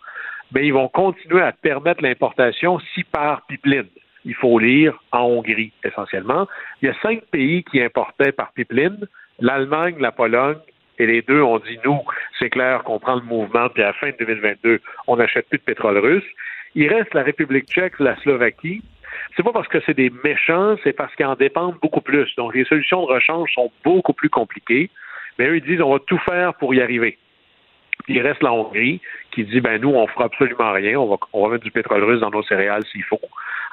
Mais 0.54 0.66
ils 0.66 0.72
vont 0.72 0.88
continuer 0.88 1.42
à 1.42 1.52
permettre 1.52 2.02
l'importation 2.02 2.78
si 2.94 3.02
par 3.04 3.44
pipeline 3.46 3.88
il 4.24 4.34
faut 4.34 4.58
lire 4.58 4.98
en 5.12 5.22
Hongrie 5.22 5.72
essentiellement. 5.84 6.46
Il 6.80 6.86
y 6.86 6.90
a 6.90 6.94
cinq 7.02 7.24
pays 7.30 7.62
qui 7.64 7.82
importaient 7.82 8.32
par 8.32 8.52
pipeline, 8.52 9.06
l'Allemagne, 9.38 9.96
la 9.98 10.12
Pologne, 10.12 10.56
et 10.98 11.06
les 11.06 11.22
deux 11.22 11.42
ont 11.42 11.58
dit 11.58 11.78
nous, 11.84 12.00
c'est 12.38 12.50
clair 12.50 12.84
qu'on 12.84 12.98
prend 12.98 13.16
le 13.16 13.22
mouvement, 13.22 13.68
puis 13.68 13.82
à 13.82 13.86
la 13.86 13.92
fin 13.94 14.10
de 14.10 14.16
2022, 14.18 14.80
on 15.06 15.16
n'achète 15.16 15.48
plus 15.48 15.58
de 15.58 15.64
pétrole 15.64 15.98
russe. 15.98 16.24
Il 16.74 16.92
reste 16.92 17.14
la 17.14 17.22
République 17.22 17.66
tchèque, 17.66 17.98
la 17.98 18.16
Slovaquie. 18.16 18.82
C'est 19.36 19.42
pas 19.42 19.52
parce 19.52 19.68
que 19.68 19.78
c'est 19.86 19.94
des 19.94 20.10
méchants, 20.22 20.76
c'est 20.82 20.92
parce 20.92 21.14
qu'ils 21.14 21.26
en 21.26 21.36
dépendent 21.36 21.78
beaucoup 21.80 22.00
plus. 22.00 22.34
Donc 22.36 22.54
les 22.54 22.64
solutions 22.64 23.06
de 23.06 23.12
rechange 23.12 23.52
sont 23.54 23.70
beaucoup 23.84 24.12
plus 24.12 24.30
compliquées. 24.30 24.90
Mais 25.38 25.48
eux, 25.48 25.56
ils 25.56 25.64
disent 25.64 25.80
on 25.80 25.92
va 25.92 25.98
tout 26.00 26.18
faire 26.18 26.54
pour 26.54 26.74
y 26.74 26.80
arriver. 26.80 27.18
Il 28.08 28.20
reste 28.20 28.42
la 28.42 28.52
Hongrie 28.52 29.00
qui 29.30 29.44
dit 29.44 29.60
ben 29.60 29.80
nous, 29.80 29.90
on 29.90 30.06
fera 30.08 30.24
absolument 30.24 30.72
rien, 30.72 30.98
on 30.98 31.06
va, 31.06 31.16
on 31.32 31.46
va 31.46 31.54
mettre 31.54 31.64
du 31.64 31.70
pétrole 31.70 32.04
russe 32.04 32.20
dans 32.20 32.30
nos 32.30 32.42
céréales 32.42 32.84
s'il 32.86 33.04
faut. 33.04 33.20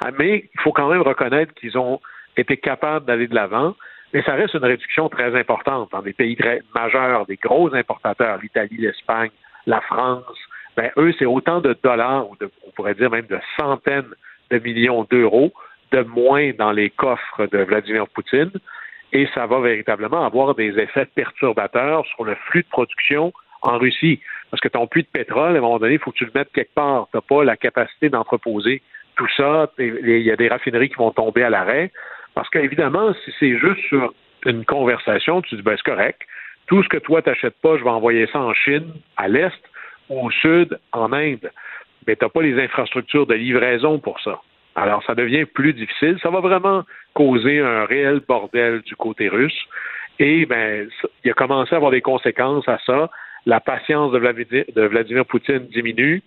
Ah, 0.04 0.10
mais 0.18 0.48
il 0.54 0.60
faut 0.60 0.72
quand 0.72 0.88
même 0.88 1.02
reconnaître 1.02 1.52
qu'ils 1.54 1.76
ont 1.76 2.00
été 2.36 2.56
capables 2.56 3.06
d'aller 3.06 3.28
de 3.28 3.34
l'avant. 3.34 3.74
Mais 4.12 4.22
ça 4.22 4.34
reste 4.34 4.54
une 4.54 4.64
réduction 4.64 5.08
très 5.08 5.34
importante 5.38 5.90
dans 5.92 6.02
des 6.02 6.12
pays 6.12 6.36
majeurs, 6.74 7.26
des 7.26 7.36
gros 7.36 7.74
importateurs, 7.74 8.38
l'Italie, 8.42 8.76
l'Espagne, 8.78 9.30
la 9.66 9.80
France. 9.80 10.24
Ben, 10.76 10.90
eux, 10.96 11.12
c'est 11.18 11.26
autant 11.26 11.60
de 11.60 11.76
dollars, 11.82 12.28
ou 12.28 12.36
on 12.66 12.70
pourrait 12.72 12.94
dire 12.94 13.10
même 13.10 13.26
de 13.26 13.38
centaines 13.58 14.10
de 14.50 14.58
millions 14.58 15.06
d'euros 15.10 15.52
de 15.92 16.02
moins 16.02 16.52
dans 16.58 16.72
les 16.72 16.90
coffres 16.90 17.46
de 17.46 17.58
Vladimir 17.58 18.08
Poutine. 18.08 18.50
Et 19.12 19.28
ça 19.34 19.46
va 19.46 19.60
véritablement 19.60 20.24
avoir 20.24 20.54
des 20.54 20.78
effets 20.78 21.04
perturbateurs 21.04 22.06
sur 22.06 22.24
le 22.24 22.34
flux 22.46 22.62
de 22.62 22.68
production 22.68 23.32
en 23.60 23.78
Russie. 23.78 24.20
Parce 24.50 24.60
que 24.60 24.68
ton 24.68 24.86
puits 24.86 25.02
de 25.02 25.08
pétrole, 25.08 25.54
à 25.54 25.58
un 25.58 25.60
moment 25.60 25.78
donné, 25.78 25.94
il 25.94 25.98
faut 25.98 26.10
que 26.12 26.16
tu 26.16 26.24
le 26.24 26.32
mettes 26.34 26.50
quelque 26.54 26.74
part. 26.74 27.08
Tu 27.10 27.16
n'as 27.16 27.20
pas 27.20 27.44
la 27.44 27.56
capacité 27.56 28.08
d'entreposer 28.08 28.82
tout 29.16 29.28
ça. 29.36 29.70
Il 29.78 30.22
y 30.22 30.30
a 30.30 30.36
des 30.36 30.48
raffineries 30.48 30.88
qui 30.88 30.96
vont 30.96 31.10
tomber 31.10 31.42
à 31.42 31.50
l'arrêt. 31.50 31.92
Parce 32.34 32.48
qu'évidemment, 32.50 33.12
si 33.24 33.32
c'est 33.38 33.58
juste 33.58 33.80
sur 33.88 34.14
une 34.46 34.64
conversation, 34.64 35.42
tu 35.42 35.56
dis, 35.56 35.62
ben, 35.62 35.76
c'est 35.76 35.90
correct. 35.90 36.22
Tout 36.66 36.82
ce 36.82 36.88
que 36.88 36.98
toi, 36.98 37.22
t'achètes 37.22 37.60
pas, 37.60 37.76
je 37.76 37.84
vais 37.84 37.90
envoyer 37.90 38.26
ça 38.28 38.40
en 38.40 38.54
Chine, 38.54 38.92
à 39.16 39.28
l'Est, 39.28 39.60
au 40.08 40.30
Sud, 40.30 40.78
en 40.92 41.12
Inde. 41.12 41.50
Mais 42.06 42.16
tu 42.16 42.24
n'as 42.24 42.30
pas 42.30 42.42
les 42.42 42.60
infrastructures 42.62 43.26
de 43.26 43.34
livraison 43.34 43.98
pour 43.98 44.20
ça. 44.20 44.40
Alors, 44.74 45.02
ça 45.04 45.14
devient 45.14 45.44
plus 45.44 45.74
difficile. 45.74 46.18
Ça 46.22 46.30
va 46.30 46.40
vraiment 46.40 46.84
causer 47.14 47.60
un 47.60 47.84
réel 47.84 48.20
bordel 48.26 48.80
du 48.82 48.96
côté 48.96 49.28
russe. 49.28 49.66
Et 50.18 50.46
ben, 50.46 50.88
il 51.24 51.30
a 51.30 51.34
commencé 51.34 51.74
à 51.74 51.76
avoir 51.76 51.90
des 51.90 52.00
conséquences 52.00 52.68
à 52.68 52.78
ça. 52.86 53.10
La 53.44 53.60
patience 53.60 54.12
de 54.12 54.18
Vladimir, 54.18 54.64
de 54.74 54.82
Vladimir 54.82 55.26
Poutine 55.26 55.66
diminue. 55.66 56.22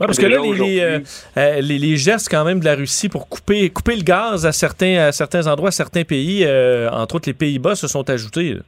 Oui, 0.00 0.06
parce 0.06 0.18
que 0.18 0.26
là, 0.26 0.36
euh, 0.38 1.00
euh, 1.36 1.60
les, 1.60 1.76
les, 1.76 1.96
gestes 1.96 2.28
quand 2.30 2.44
même 2.44 2.60
de 2.60 2.64
la 2.64 2.76
Russie 2.76 3.08
pour 3.08 3.28
couper, 3.28 3.68
couper 3.68 3.96
le 3.96 4.04
gaz 4.04 4.46
à 4.46 4.52
certains, 4.52 5.08
à 5.08 5.12
certains 5.12 5.48
endroits, 5.48 5.72
certains 5.72 6.04
pays, 6.04 6.44
euh, 6.46 6.88
entre 6.90 7.16
autres 7.16 7.28
les 7.28 7.34
Pays-Bas, 7.34 7.74
se 7.74 7.88
sont 7.88 8.08
ajoutés. 8.08 8.58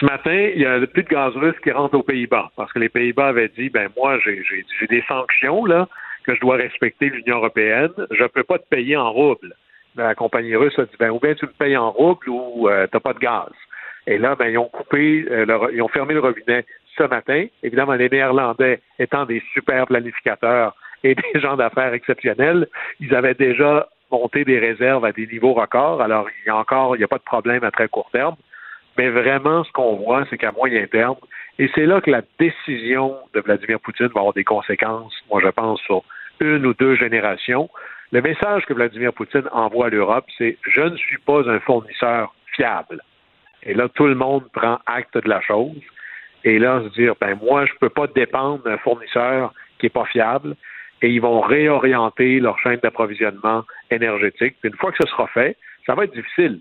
Ce 0.00 0.06
matin, 0.06 0.50
il 0.54 0.62
y 0.62 0.64
a 0.64 0.80
plus 0.86 1.02
de 1.02 1.08
gaz 1.08 1.34
russe 1.36 1.56
qui 1.62 1.70
rentre 1.70 1.98
aux 1.98 2.02
Pays-Bas 2.02 2.50
parce 2.56 2.72
que 2.72 2.78
les 2.78 2.88
Pays-Bas 2.88 3.28
avaient 3.28 3.50
dit, 3.58 3.68
ben 3.68 3.90
moi, 3.94 4.18
j'ai 4.24 4.86
des 4.88 5.04
sanctions 5.06 5.66
là 5.66 5.86
que 6.24 6.34
je 6.34 6.40
dois 6.40 6.56
respecter 6.56 7.10
l'Union 7.10 7.36
européenne. 7.36 7.92
Je 8.10 8.22
ne 8.22 8.28
peux 8.28 8.42
pas 8.42 8.58
te 8.58 8.66
payer 8.70 8.96
en 8.96 9.12
rouble. 9.12 9.54
La 9.96 10.14
compagnie 10.14 10.56
russe 10.56 10.78
a 10.78 10.84
dit, 10.84 10.96
ben 10.98 11.10
ou 11.10 11.20
bien 11.20 11.34
tu 11.34 11.44
me 11.44 11.52
payes 11.52 11.76
en 11.76 11.90
rouble 11.90 12.30
ou 12.30 12.68
tu 12.68 12.96
n'as 12.96 13.00
pas 13.00 13.12
de 13.12 13.18
gaz. 13.18 13.50
Et 14.06 14.16
là, 14.16 14.34
ben, 14.34 14.46
ils 14.46 14.56
ont 14.56 14.68
coupé, 14.68 15.26
ils 15.72 15.82
ont 15.82 15.88
fermé 15.88 16.14
le 16.14 16.20
robinet 16.20 16.64
ce 16.96 17.04
matin. 17.04 17.46
Évidemment, 17.62 17.94
les 17.94 18.08
Néerlandais 18.08 18.80
étant 18.98 19.24
des 19.24 19.42
super 19.52 19.86
planificateurs 19.86 20.74
et 21.04 21.14
des 21.34 21.40
gens 21.40 21.56
d'affaires 21.56 21.94
exceptionnels, 21.94 22.68
ils 23.00 23.14
avaient 23.14 23.34
déjà 23.34 23.88
monté 24.10 24.44
des 24.44 24.58
réserves 24.58 25.04
à 25.04 25.12
des 25.12 25.26
niveaux 25.26 25.52
records. 25.52 26.00
Alors, 26.00 26.28
il 26.42 26.48
y 26.48 26.50
a 26.50 26.56
encore, 26.56 26.96
il 26.96 26.98
n'y 26.98 27.04
a 27.04 27.08
pas 27.08 27.18
de 27.18 27.22
problème 27.22 27.64
à 27.64 27.70
très 27.70 27.88
court 27.88 28.08
terme. 28.12 28.36
Mais 28.98 29.10
vraiment, 29.10 29.62
ce 29.64 29.72
qu'on 29.72 29.96
voit, 29.96 30.24
c'est 30.30 30.38
qu'à 30.38 30.52
moyen 30.52 30.86
terme, 30.86 31.16
et 31.58 31.70
c'est 31.74 31.86
là 31.86 32.00
que 32.00 32.10
la 32.10 32.22
décision 32.38 33.16
de 33.34 33.40
Vladimir 33.40 33.80
Poutine 33.80 34.08
va 34.08 34.20
avoir 34.20 34.32
des 34.32 34.44
conséquences, 34.44 35.14
moi 35.30 35.40
je 35.42 35.48
pense, 35.48 35.80
sur 35.82 36.02
une 36.40 36.64
ou 36.66 36.74
deux 36.74 36.96
générations. 36.96 37.68
Le 38.12 38.22
message 38.22 38.64
que 38.66 38.74
Vladimir 38.74 39.12
Poutine 39.12 39.48
envoie 39.52 39.86
à 39.86 39.90
l'Europe, 39.90 40.26
c'est 40.38 40.56
je 40.62 40.82
ne 40.82 40.96
suis 40.96 41.18
pas 41.18 41.48
un 41.48 41.60
fournisseur 41.60 42.34
fiable. 42.54 43.02
Et 43.62 43.74
là, 43.74 43.88
tout 43.88 44.06
le 44.06 44.14
monde 44.14 44.44
prend 44.52 44.78
acte 44.86 45.18
de 45.18 45.28
la 45.28 45.40
chose 45.40 45.74
et 46.46 46.60
là 46.60 46.80
se 46.84 46.88
dire 46.94 47.14
ben 47.20 47.36
moi 47.42 47.66
je 47.66 47.72
peux 47.80 47.88
pas 47.88 48.06
dépendre 48.06 48.62
d'un 48.62 48.78
fournisseur 48.78 49.52
qui 49.78 49.86
est 49.86 49.90
pas 49.90 50.06
fiable 50.06 50.54
et 51.02 51.10
ils 51.10 51.20
vont 51.20 51.40
réorienter 51.40 52.40
leur 52.40 52.58
chaîne 52.60 52.78
d'approvisionnement 52.82 53.64
énergétique. 53.90 54.56
Une 54.62 54.76
fois 54.76 54.92
que 54.92 54.98
ce 55.02 55.10
sera 55.10 55.26
fait, 55.26 55.56
ça 55.84 55.94
va 55.94 56.04
être 56.04 56.14
difficile. 56.14 56.60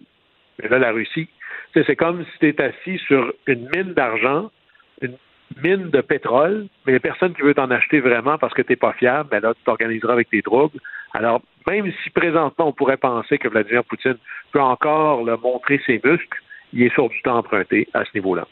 Mais 0.61 0.67
là, 0.67 0.79
la 0.79 0.91
Russie, 0.91 1.29
c'est 1.73 1.95
comme 1.95 2.25
si 2.25 2.39
tu 2.39 2.49
es 2.49 2.61
assis 2.61 2.97
sur 3.07 3.33
une 3.47 3.69
mine 3.73 3.93
d'argent, 3.93 4.51
une 5.01 5.15
mine 5.63 5.89
de 5.89 6.01
pétrole, 6.01 6.67
mais 6.85 6.99
personne 6.99 7.33
qui 7.33 7.43
veut 7.43 7.53
t'en 7.53 7.71
acheter 7.71 7.99
vraiment 7.99 8.37
parce 8.37 8.53
que 8.53 8.61
tu 8.61 8.71
n'es 8.71 8.75
pas 8.75 8.93
fiable, 8.93 9.29
ben 9.29 9.41
là, 9.41 9.53
tu 9.53 9.63
t'organiseras 9.63 10.13
avec 10.13 10.29
tes 10.29 10.41
troubles. 10.41 10.79
Alors, 11.13 11.41
même 11.67 11.91
si 12.03 12.09
présentement 12.09 12.67
on 12.67 12.73
pourrait 12.73 12.97
penser 12.97 13.37
que 13.37 13.47
Vladimir 13.47 13.83
Poutine 13.85 14.17
peut 14.51 14.61
encore 14.61 15.23
le 15.23 15.37
montrer 15.37 15.79
ses 15.85 16.01
muscles, 16.03 16.41
il 16.73 16.83
est 16.83 16.93
sur 16.93 17.07
du 17.07 17.21
temps 17.21 17.37
emprunté 17.37 17.87
à 17.93 18.03
ce 18.03 18.09
niveau-là. 18.15 18.47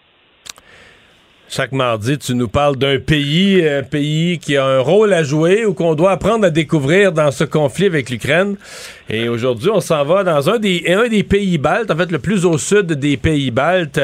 Chaque 1.49 1.71
mardi, 1.71 2.17
tu 2.17 2.33
nous 2.33 2.47
parles 2.47 2.77
d'un 2.77 2.97
pays, 2.97 3.67
un 3.67 3.83
pays 3.83 4.39
qui 4.39 4.57
a 4.57 4.65
un 4.65 4.79
rôle 4.79 5.13
à 5.13 5.23
jouer 5.23 5.65
ou 5.65 5.73
qu'on 5.73 5.93
doit 5.93 6.11
apprendre 6.11 6.45
à 6.45 6.49
découvrir 6.49 7.11
dans 7.11 7.29
ce 7.29 7.43
conflit 7.43 7.85
avec 7.85 8.09
l'Ukraine. 8.09 8.55
Et 9.09 9.29
aujourd'hui, 9.29 9.69
on 9.69 9.79
s'en 9.79 10.03
va 10.03 10.23
dans 10.23 10.49
un 10.49 10.57
des, 10.57 10.85
un 10.87 11.07
des 11.07 11.21
pays 11.21 11.59
baltes, 11.59 11.91
en 11.91 11.97
fait 11.97 12.11
le 12.11 12.17
plus 12.19 12.45
au 12.45 12.57
sud 12.57 12.93
des 12.93 13.17
pays 13.17 13.51
baltes, 13.51 14.01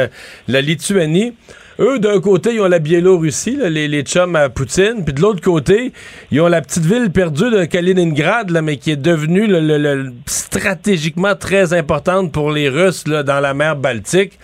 la 0.47 0.61
Lituanie. 0.61 1.33
Eux, 1.79 1.97
d'un 1.97 2.19
côté, 2.19 2.55
ils 2.55 2.61
ont 2.61 2.67
la 2.67 2.79
Biélorussie, 2.79 3.57
les, 3.57 3.87
les 3.87 4.01
chums 4.01 4.35
à 4.35 4.49
Poutine, 4.49 5.05
puis 5.05 5.13
de 5.13 5.21
l'autre 5.21 5.41
côté, 5.41 5.93
ils 6.29 6.41
ont 6.41 6.49
la 6.49 6.61
petite 6.61 6.85
ville 6.85 7.09
perdue 7.09 7.49
de 7.49 7.63
Kaliningrad, 7.63 8.49
là, 8.49 8.61
mais 8.61 8.75
qui 8.75 8.91
est 8.91 8.97
devenue 8.97 9.47
le, 9.47 10.11
stratégiquement 10.25 11.35
très 11.35 11.73
importante 11.73 12.33
pour 12.33 12.51
les 12.51 12.67
Russes 12.67 13.07
là, 13.07 13.23
dans 13.23 13.39
la 13.39 13.53
mer 13.53 13.77
Baltique. 13.77 14.37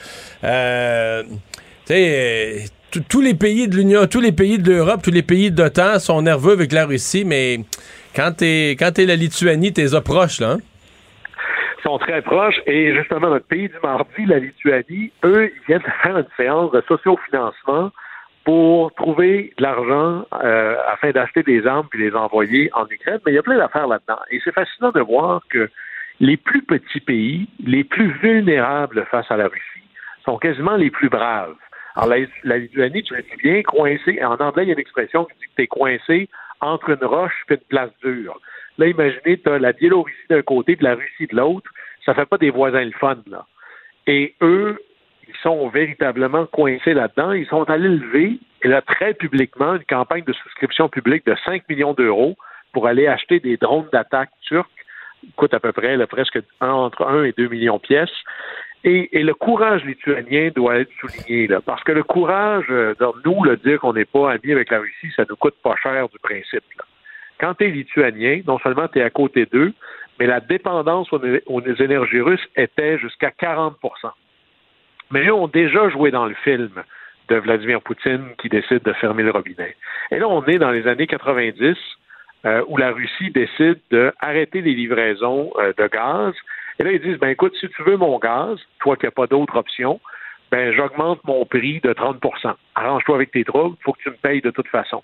Euh, 0.45 1.23
tu 1.85 1.93
sais, 1.93 2.65
tous 3.07 3.21
les 3.21 3.33
pays 3.33 3.67
de 3.67 3.75
l'Union, 3.75 4.07
tous 4.07 4.21
les 4.21 4.31
pays 4.31 4.57
de 4.57 4.71
l'Europe, 4.71 5.01
tous 5.03 5.11
les 5.11 5.23
pays 5.23 5.51
d'OTAN 5.51 5.99
sont 5.99 6.21
nerveux 6.21 6.53
avec 6.53 6.71
la 6.71 6.85
Russie, 6.85 7.23
mais 7.25 7.59
quand 8.15 8.31
t'es 8.37 8.75
quand 8.79 8.97
es 8.99 9.05
la 9.05 9.15
Lituanie, 9.15 9.73
t'es 9.73 9.87
proche, 10.03 10.39
là. 10.39 10.51
Hein? 10.51 10.57
Sont 11.83 11.99
très 11.99 12.21
proches. 12.21 12.59
Et 12.65 12.95
justement, 12.95 13.29
notre 13.29 13.45
pays 13.45 13.67
du 13.67 13.75
mardi, 13.83 14.25
la 14.25 14.39
Lituanie, 14.39 15.11
eux, 15.23 15.51
ils 15.55 15.65
viennent 15.67 15.83
faire 16.01 16.17
une 16.17 16.27
séance 16.35 16.71
de 16.71 16.81
sociofinancement 16.87 17.91
pour 18.43 18.93
trouver 18.93 19.53
de 19.57 19.63
l'argent 19.63 20.25
euh, 20.43 20.75
afin 20.91 21.11
d'acheter 21.11 21.43
des 21.43 21.65
armes 21.67 21.87
puis 21.89 21.99
les 21.99 22.15
envoyer 22.15 22.69
en 22.73 22.87
Ukraine. 22.89 23.19
Mais 23.25 23.33
il 23.33 23.35
y 23.35 23.39
a 23.39 23.43
plein 23.43 23.57
d'affaires 23.57 23.87
là-dedans. 23.87 24.19
Et 24.31 24.39
c'est 24.43 24.53
fascinant 24.53 24.91
de 24.91 25.01
voir 25.01 25.41
que 25.49 25.69
les 26.19 26.37
plus 26.37 26.63
petits 26.63 27.01
pays, 27.01 27.47
les 27.63 27.83
plus 27.83 28.11
vulnérables 28.21 29.05
face 29.11 29.29
à 29.29 29.37
la 29.37 29.45
Russie, 29.45 29.85
sont 30.23 30.37
quasiment 30.37 30.75
les 30.75 30.89
plus 30.89 31.09
braves. 31.09 31.55
Alors, 31.95 32.15
la, 32.43 32.57
Lituanie, 32.57 33.03
tu 33.03 33.15
es 33.15 33.25
bien 33.41 33.63
coincé. 33.63 34.23
En 34.23 34.35
anglais, 34.35 34.63
il 34.63 34.67
y 34.67 34.71
a 34.71 34.73
une 34.73 34.79
expression 34.79 35.25
qui 35.25 35.37
dit 35.39 35.45
que 35.45 35.55
tu 35.55 35.61
es 35.63 35.67
coincé 35.67 36.29
entre 36.61 36.89
une 36.89 37.05
roche 37.05 37.33
et 37.49 37.53
une 37.53 37.59
place 37.69 37.91
dure. 38.03 38.39
Là, 38.77 38.87
imaginez, 38.87 39.39
tu 39.39 39.49
as 39.49 39.59
la 39.59 39.71
Biélorussie 39.71 40.27
d'un 40.29 40.41
côté 40.41 40.73
et 40.73 40.83
la 40.83 40.95
Russie 40.95 41.27
de 41.27 41.35
l'autre. 41.35 41.69
Ça 42.05 42.13
fait 42.13 42.25
pas 42.25 42.37
des 42.37 42.49
voisins 42.49 42.83
le 42.83 42.91
fun, 42.91 43.17
là. 43.27 43.45
Et 44.07 44.35
eux, 44.41 44.77
ils 45.27 45.35
sont 45.41 45.69
véritablement 45.69 46.45
coincés 46.47 46.93
là-dedans. 46.93 47.31
Ils 47.31 47.47
sont 47.47 47.69
allés 47.69 47.89
lever, 47.89 48.39
et 48.61 48.67
là, 48.67 48.81
très 48.81 49.13
publiquement, 49.13 49.75
une 49.75 49.85
campagne 49.85 50.23
de 50.23 50.33
souscription 50.33 50.89
publique 50.89 51.25
de 51.25 51.35
5 51.45 51.67
millions 51.69 51.93
d'euros 51.93 52.35
pour 52.73 52.87
aller 52.87 53.07
acheter 53.07 53.39
des 53.39 53.57
drones 53.57 53.87
d'attaque 53.91 54.29
turcs 54.41 54.69
coûte 55.35 55.53
à 55.53 55.59
peu 55.59 55.71
près 55.71 55.97
là, 55.97 56.07
presque 56.07 56.39
entre 56.61 57.05
1 57.05 57.25
et 57.25 57.33
2 57.37 57.47
millions 57.47 57.77
de 57.77 57.81
pièces. 57.81 58.09
Et, 58.87 59.23
le 59.23 59.33
courage 59.33 59.83
lituanien 59.83 60.51
doit 60.55 60.77
être 60.77 60.91
souligné, 60.99 61.47
là, 61.47 61.59
parce 61.59 61.83
que 61.83 61.91
le 61.91 62.03
courage, 62.03 62.65
euh, 62.69 62.93
nous, 63.25 63.43
le 63.43 63.57
dire 63.57 63.79
qu'on 63.79 63.93
n'est 63.93 64.05
pas 64.05 64.33
amis 64.33 64.51
avec 64.51 64.69
la 64.69 64.79
Russie, 64.79 65.11
ça 65.15 65.23
nous 65.27 65.35
coûte 65.35 65.55
pas 65.63 65.75
cher 65.81 66.07
du 66.07 66.19
principe. 66.19 66.63
Là. 66.77 66.85
Quand 67.39 67.55
tu 67.55 67.65
es 67.65 67.71
lituanien, 67.71 68.41
non 68.45 68.59
seulement 68.59 68.87
tu 68.87 68.99
es 68.99 69.01
à 69.01 69.09
côté 69.09 69.47
d'eux, 69.47 69.73
mais 70.19 70.27
la 70.27 70.39
dépendance 70.39 71.11
aux, 71.11 71.19
aux 71.47 71.61
énergies 71.61 72.21
russes 72.21 72.47
était 72.55 72.99
jusqu'à 72.99 73.29
40% 73.29 73.73
Mais 75.09 75.25
eux 75.25 75.33
ont 75.33 75.47
déjà 75.47 75.89
joué 75.89 76.11
dans 76.11 76.27
le 76.27 76.35
film 76.43 76.71
de 77.27 77.35
Vladimir 77.37 77.81
Poutine 77.81 78.27
qui 78.37 78.49
décide 78.49 78.83
de 78.83 78.93
fermer 78.93 79.23
le 79.23 79.31
robinet. 79.31 79.75
Et 80.11 80.19
là, 80.19 80.27
on 80.27 80.45
est 80.45 80.59
dans 80.59 80.69
les 80.69 80.87
années 80.87 81.07
90, 81.07 81.75
euh, 82.45 82.63
où 82.67 82.77
la 82.77 82.91
Russie 82.91 83.31
décide 83.31 83.79
d'arrêter 83.89 84.61
les 84.61 84.75
livraisons 84.75 85.51
euh, 85.57 85.73
de 85.75 85.87
gaz. 85.87 86.35
Et 86.79 86.83
là, 86.83 86.91
ils 86.91 87.01
disent, 87.01 87.17
ben 87.17 87.29
écoute, 87.29 87.55
si 87.59 87.69
tu 87.69 87.83
veux 87.83 87.97
mon 87.97 88.19
gaz, 88.19 88.59
toi 88.79 88.95
qui 88.95 89.05
n'as 89.05 89.11
pas 89.11 89.27
d'autre 89.27 89.55
option, 89.55 89.99
ben 90.51 90.73
j'augmente 90.73 91.23
mon 91.23 91.45
prix 91.45 91.79
de 91.81 91.93
30% 91.93 92.53
Arrange-toi 92.75 93.15
avec 93.15 93.31
tes 93.31 93.43
troubles, 93.43 93.75
il 93.79 93.83
faut 93.83 93.93
que 93.93 94.03
tu 94.03 94.09
me 94.09 94.15
payes 94.15 94.41
de 94.41 94.51
toute 94.51 94.67
façon. 94.67 95.03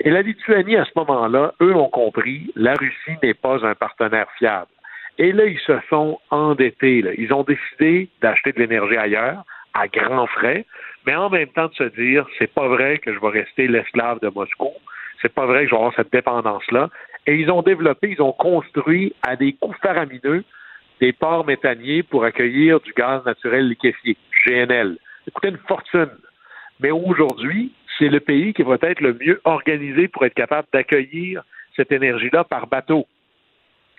Et 0.00 0.10
la 0.10 0.22
Lituanie, 0.22 0.76
à 0.76 0.84
ce 0.84 0.92
moment-là, 0.96 1.54
eux 1.60 1.74
ont 1.74 1.88
compris, 1.88 2.50
la 2.56 2.74
Russie 2.74 3.18
n'est 3.22 3.34
pas 3.34 3.64
un 3.66 3.74
partenaire 3.74 4.28
fiable. 4.38 4.70
Et 5.18 5.32
là, 5.32 5.44
ils 5.44 5.58
se 5.58 5.78
sont 5.90 6.18
endettés. 6.30 7.02
Là. 7.02 7.10
Ils 7.18 7.32
ont 7.34 7.42
décidé 7.42 8.08
d'acheter 8.22 8.52
de 8.52 8.58
l'énergie 8.60 8.96
ailleurs, 8.96 9.44
à 9.74 9.86
grands 9.88 10.26
frais, 10.26 10.64
mais 11.06 11.14
en 11.14 11.28
même 11.28 11.48
temps 11.48 11.68
de 11.68 11.74
se 11.74 11.84
dire, 12.00 12.26
c'est 12.38 12.52
pas 12.52 12.66
vrai 12.68 12.98
que 12.98 13.12
je 13.12 13.20
vais 13.20 13.28
rester 13.28 13.68
l'esclave 13.68 14.20
de 14.20 14.28
Moscou 14.28 14.72
c'est 15.20 15.32
pas 15.32 15.46
vrai 15.46 15.64
que 15.64 15.66
je 15.66 15.70
vais 15.70 15.76
avoir 15.76 15.94
cette 15.94 16.12
dépendance-là. 16.12 16.88
Et 17.26 17.34
ils 17.36 17.50
ont 17.50 17.62
développé, 17.62 18.10
ils 18.10 18.22
ont 18.22 18.32
construit 18.32 19.14
à 19.22 19.36
des 19.36 19.52
coûts 19.52 19.74
faramineux 19.82 20.44
des 21.00 21.12
ports 21.12 21.46
méthaniers 21.46 22.02
pour 22.02 22.24
accueillir 22.24 22.80
du 22.80 22.92
gaz 22.92 23.24
naturel 23.24 23.68
liquéfié, 23.68 24.16
GNL. 24.46 24.98
Ça 25.24 25.30
coûtait 25.32 25.48
une 25.48 25.58
fortune. 25.68 26.10
Mais 26.80 26.90
aujourd'hui, 26.90 27.72
c'est 27.98 28.08
le 28.08 28.20
pays 28.20 28.52
qui 28.54 28.62
va 28.62 28.76
être 28.80 29.00
le 29.00 29.14
mieux 29.14 29.40
organisé 29.44 30.08
pour 30.08 30.24
être 30.24 30.34
capable 30.34 30.68
d'accueillir 30.72 31.42
cette 31.76 31.92
énergie-là 31.92 32.44
par 32.44 32.66
bateau. 32.66 33.06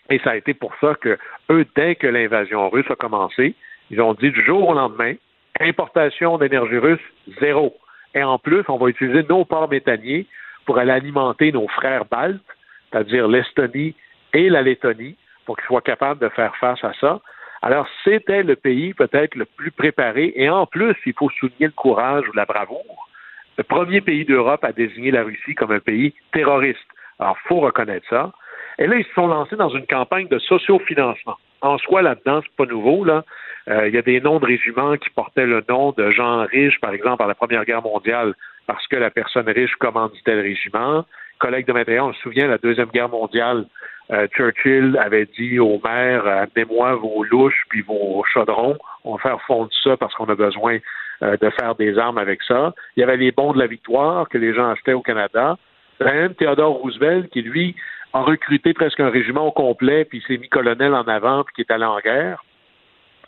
Et 0.10 0.20
ça 0.20 0.32
a 0.32 0.36
été 0.36 0.54
pour 0.54 0.74
ça 0.82 0.95
que 0.95 1.18
eux, 1.49 1.66
dès 1.76 1.95
que 1.95 2.08
l'invasion 2.08 2.70
russe 2.70 2.89
a 2.89 2.95
commencé, 2.95 3.56
ils 3.89 4.02
ont 4.02 4.14
dit 4.14 4.32
du 4.32 4.43
jour 4.43 4.70
au 4.70 4.74
lendemain, 4.74 5.14
importation 5.60 6.38
d'énergie 6.38 6.78
russe, 6.78 7.02
zéro. 7.39 7.76
Et 8.14 8.24
en 8.24 8.39
plus, 8.39 8.64
on 8.68 8.78
va 8.78 8.89
utiliser 8.89 9.24
nos 9.30 9.45
ports 9.45 9.70
méthaniers 9.70 10.28
pour 10.66 10.78
aller 10.78 10.91
alimenter 10.91 11.52
nos 11.52 11.68
frères 11.68 12.06
baltes, 12.06 12.41
c'est-à-dire 12.89 13.28
l'Estonie 13.28 13.95
et 14.34 14.49
la 14.49 14.62
Lettonie, 14.62 15.16
pour 15.46 15.58
qu'ils 15.58 15.66
soient 15.66 15.82
capables 15.82 16.20
de 16.20 16.30
faire 16.30 16.56
face 16.58 16.84
à 16.84 16.94
ça. 17.00 17.20
Alors, 17.62 17.88
c'était 18.04 18.44
le 18.44 18.56
pays 18.56 18.94
peut-être 18.94 19.36
le 19.36 19.46
plus 19.46 19.72
préparé, 19.72 20.34
et 20.36 20.50
en 20.50 20.66
plus, 20.66 20.96
il 21.06 21.14
faut 21.14 21.30
souligner 21.30 21.68
le 21.68 21.72
courage 21.72 22.28
ou 22.28 22.34
la 22.34 22.46
bravoure. 22.46 23.10
Le 23.58 23.64
premier 23.64 24.02
pays 24.02 24.26
d'Europe 24.26 24.64
à 24.64 24.72
désigner 24.72 25.12
la 25.12 25.24
Russie 25.24 25.54
comme 25.54 25.72
un 25.72 25.80
pays 25.80 26.14
terroriste. 26.34 26.80
Alors, 27.20 27.38
il 27.44 27.48
faut 27.48 27.60
reconnaître 27.60 28.08
ça. 28.10 28.32
Et 28.80 28.88
là, 28.88 28.96
ils 28.96 29.06
se 29.06 29.14
sont 29.14 29.28
lancés 29.28 29.56
dans 29.56 29.70
une 29.70 29.86
campagne 29.86 30.28
de 30.28 30.39
sociofinancement. 30.39 31.38
En 31.62 31.78
soi, 31.78 32.02
là-dedans, 32.02 32.42
c'est 32.42 32.56
pas 32.56 32.66
nouveau, 32.66 33.04
là. 33.04 33.24
Euh, 33.70 33.88
il 33.88 33.94
y 33.94 33.98
a 33.98 34.02
des 34.02 34.20
noms 34.20 34.39
de 34.39 34.46
régiments 34.46 34.98
qui 34.98 35.12
portaient 35.12 35.46
le 35.46 35.64
nom 35.70 35.92
de 35.92 36.10
gens 36.10 36.46
riches, 36.48 36.80
par 36.80 36.92
exemple, 36.92 37.22
à 37.22 37.28
la 37.28 37.36
Première 37.36 37.64
Guerre 37.66 37.84
mondiale, 37.84 38.34
parce 38.66 38.88
que 38.88 38.96
la 38.96 39.12
personne 39.12 39.48
riche 39.48 39.76
commanditait 39.76 40.34
le 40.34 40.42
régiment. 40.42 41.06
Collègue 41.38 41.68
de 41.68 41.74
matériel, 41.74 42.02
on 42.02 42.14
se 42.14 42.22
souvient, 42.22 42.48
la 42.48 42.58
Deuxième 42.58 42.89
Guerre 42.89 43.10
mondiale, 43.10 43.66
euh, 44.12 44.28
Churchill 44.28 44.97
avait 44.97 45.26
dit 45.38 45.59
aux 45.59 45.80
maires, 45.84 46.26
amenez-moi 46.28 46.95
vos 46.95 47.24
louches 47.24 47.64
puis 47.70 47.82
vos 47.82 48.24
chaudrons, 48.32 48.78
on 49.03 49.16
va 49.16 49.22
faire 49.22 49.41
fondre 49.43 49.70
ça 49.84 49.95
parce 49.95 50.14
qu'on 50.16 50.26
a 50.26 50.36
besoin 50.36 50.80
euh, 51.24 51.38
de 51.38 51.49
faire 51.51 51.76
des 51.76 51.97
armes 51.97 52.18
avec 52.18 52.41
ça. 52.43 52.74
Il 52.95 53.01
y 53.01 53.03
avait 53.03 53.18
les 53.18 53.32
bons 53.32 53.53
de 53.53 53.59
la 53.59 53.68
victoire 53.68 54.28
que 54.28 54.38
les 54.38 54.53
gens 54.53 54.70
achetaient 54.70 54.93
au 54.93 55.01
Canada. 55.01 55.57
Même 55.99 56.34
Theodore 56.36 56.80
Roosevelt, 56.80 57.30
qui 57.30 57.41
lui 57.41 57.76
a 58.14 58.22
recruté 58.22 58.74
presque 58.74 58.99
un 58.99 59.09
régiment 59.09 59.47
au 59.47 59.51
complet, 59.51 60.03
puis 60.03 60.22
s'est 60.28 60.38
mis 60.38 60.49
colonel 60.49 60.93
en 60.93 61.03
avant, 61.03 61.43
puis 61.43 61.53
qui 61.55 61.62
est 61.62 61.72
allé 61.72 61.86
en 61.86 61.99
guerre. 61.99 62.43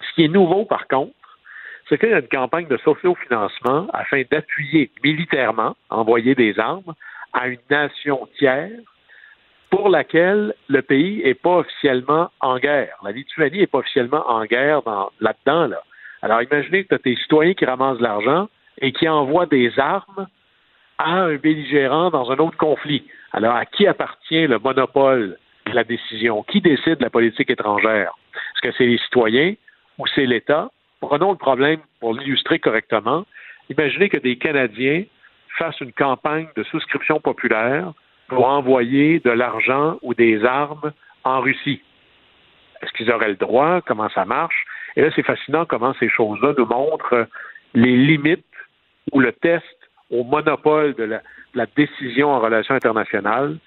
Ce 0.01 0.15
qui 0.15 0.25
est 0.25 0.29
nouveau, 0.29 0.65
par 0.65 0.87
contre, 0.87 1.13
c'est 1.87 1.97
qu'il 1.97 2.09
y 2.09 2.13
a 2.13 2.19
une 2.19 2.27
campagne 2.27 2.67
de 2.67 2.77
sociofinancement 2.77 3.87
afin 3.93 4.23
d'appuyer 4.29 4.91
militairement, 5.03 5.75
envoyer 5.89 6.35
des 6.35 6.59
armes 6.59 6.93
à 7.31 7.47
une 7.47 7.59
nation 7.69 8.27
tiers 8.37 8.71
pour 9.73 9.89
laquelle 9.89 10.53
le 10.67 10.83
pays 10.83 11.23
n'est 11.23 11.33
pas 11.33 11.57
officiellement 11.57 12.29
en 12.41 12.59
guerre. 12.59 12.95
La 13.03 13.11
Lituanie 13.11 13.57
n'est 13.57 13.65
pas 13.65 13.79
officiellement 13.79 14.23
en 14.29 14.45
guerre 14.45 14.81
là-dedans. 15.19 15.65
Là. 15.65 15.81
Alors 16.21 16.43
imaginez 16.43 16.83
que 16.83 16.89
tu 16.89 16.93
as 16.93 16.99
tes 16.99 17.15
citoyens 17.15 17.55
qui 17.55 17.65
ramassent 17.65 17.97
de 17.97 18.03
l'argent 18.03 18.49
et 18.81 18.91
qui 18.91 19.09
envoient 19.09 19.47
des 19.47 19.71
armes 19.79 20.27
à 20.99 21.13
un 21.13 21.37
belligérant 21.37 22.11
dans 22.11 22.29
un 22.29 22.37
autre 22.37 22.55
conflit. 22.55 23.03
Alors 23.31 23.55
à 23.55 23.65
qui 23.65 23.87
appartient 23.87 24.45
le 24.45 24.59
monopole 24.59 25.39
de 25.65 25.71
la 25.71 25.83
décision? 25.83 26.43
Qui 26.43 26.61
décide 26.61 26.97
de 26.99 27.03
la 27.03 27.09
politique 27.09 27.49
étrangère? 27.49 28.11
Est-ce 28.35 28.69
que 28.69 28.75
c'est 28.77 28.85
les 28.85 28.99
citoyens 28.99 29.55
ou 29.97 30.05
c'est 30.13 30.27
l'État? 30.27 30.69
Prenons 31.01 31.31
le 31.31 31.37
problème 31.37 31.79
pour 31.99 32.13
l'illustrer 32.13 32.59
correctement. 32.59 33.25
Imaginez 33.71 34.09
que 34.09 34.19
des 34.19 34.35
Canadiens 34.35 35.05
fassent 35.57 35.81
une 35.81 35.93
campagne 35.93 36.47
de 36.55 36.61
souscription 36.61 37.19
populaire 37.19 37.91
pour 38.33 38.47
envoyer 38.47 39.19
de 39.19 39.29
l'argent 39.29 39.97
ou 40.01 40.13
des 40.13 40.43
armes 40.43 40.91
en 41.23 41.41
Russie. 41.41 41.81
Est-ce 42.81 42.91
qu'ils 42.93 43.11
auraient 43.11 43.29
le 43.29 43.35
droit? 43.35 43.81
Comment 43.81 44.09
ça 44.09 44.25
marche? 44.25 44.65
Et 44.95 45.01
là, 45.01 45.09
c'est 45.15 45.23
fascinant 45.23 45.65
comment 45.65 45.93
ces 45.99 46.09
choses-là 46.09 46.53
nous 46.57 46.65
montrent 46.65 47.27
les 47.73 47.95
limites 47.95 48.45
ou 49.11 49.19
le 49.19 49.31
test 49.31 49.65
au 50.11 50.23
monopole 50.23 50.93
de 50.95 51.03
la, 51.53 51.65
décision 51.75 52.29
en 52.29 52.39
relations 52.39 52.75
internationales 52.75 53.57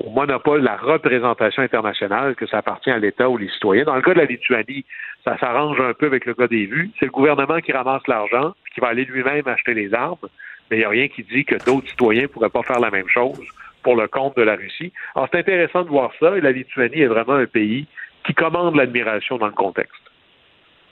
au 0.00 0.10
monopole 0.10 0.60
de 0.60 0.66
la 0.66 0.76
représentation 0.76 1.62
internationale 1.62 2.34
que 2.34 2.46
ça 2.46 2.58
appartient 2.58 2.90
à 2.90 2.98
l'État 2.98 3.28
ou 3.28 3.36
les 3.36 3.48
citoyens. 3.48 3.84
Dans 3.84 3.94
le 3.94 4.02
cas 4.02 4.12
de 4.12 4.18
la 4.18 4.24
Lituanie, 4.24 4.84
ça 5.24 5.38
s'arrange 5.38 5.80
un 5.80 5.94
peu 5.94 6.06
avec 6.06 6.26
le 6.26 6.34
cas 6.34 6.48
des 6.48 6.66
vues. 6.66 6.90
C'est 6.98 7.06
le 7.06 7.12
gouvernement 7.12 7.60
qui 7.60 7.72
ramasse 7.72 8.06
l'argent, 8.08 8.54
qui 8.74 8.80
va 8.80 8.88
aller 8.88 9.04
lui-même 9.04 9.46
acheter 9.46 9.72
les 9.72 9.94
armes, 9.94 10.28
mais 10.70 10.76
il 10.76 10.80
n'y 10.80 10.84
a 10.84 10.88
rien 10.88 11.08
qui 11.08 11.22
dit 11.22 11.44
que 11.44 11.54
d'autres 11.64 11.88
citoyens 11.88 12.22
ne 12.22 12.26
pourraient 12.26 12.50
pas 12.50 12.62
faire 12.62 12.80
la 12.80 12.90
même 12.90 13.08
chose 13.08 13.40
pour 13.84 13.94
le 13.94 14.08
compte 14.08 14.36
de 14.36 14.42
la 14.42 14.56
Russie. 14.56 14.92
Alors, 15.14 15.28
c'est 15.30 15.38
intéressant 15.38 15.84
de 15.84 15.88
voir 15.88 16.10
ça, 16.18 16.36
et 16.36 16.40
la 16.40 16.50
Lituanie 16.50 17.02
est 17.02 17.06
vraiment 17.06 17.34
un 17.34 17.46
pays 17.46 17.86
qui 18.26 18.34
commande 18.34 18.74
l'admiration 18.74 19.38
dans 19.38 19.46
le 19.46 19.52
contexte. 19.52 19.92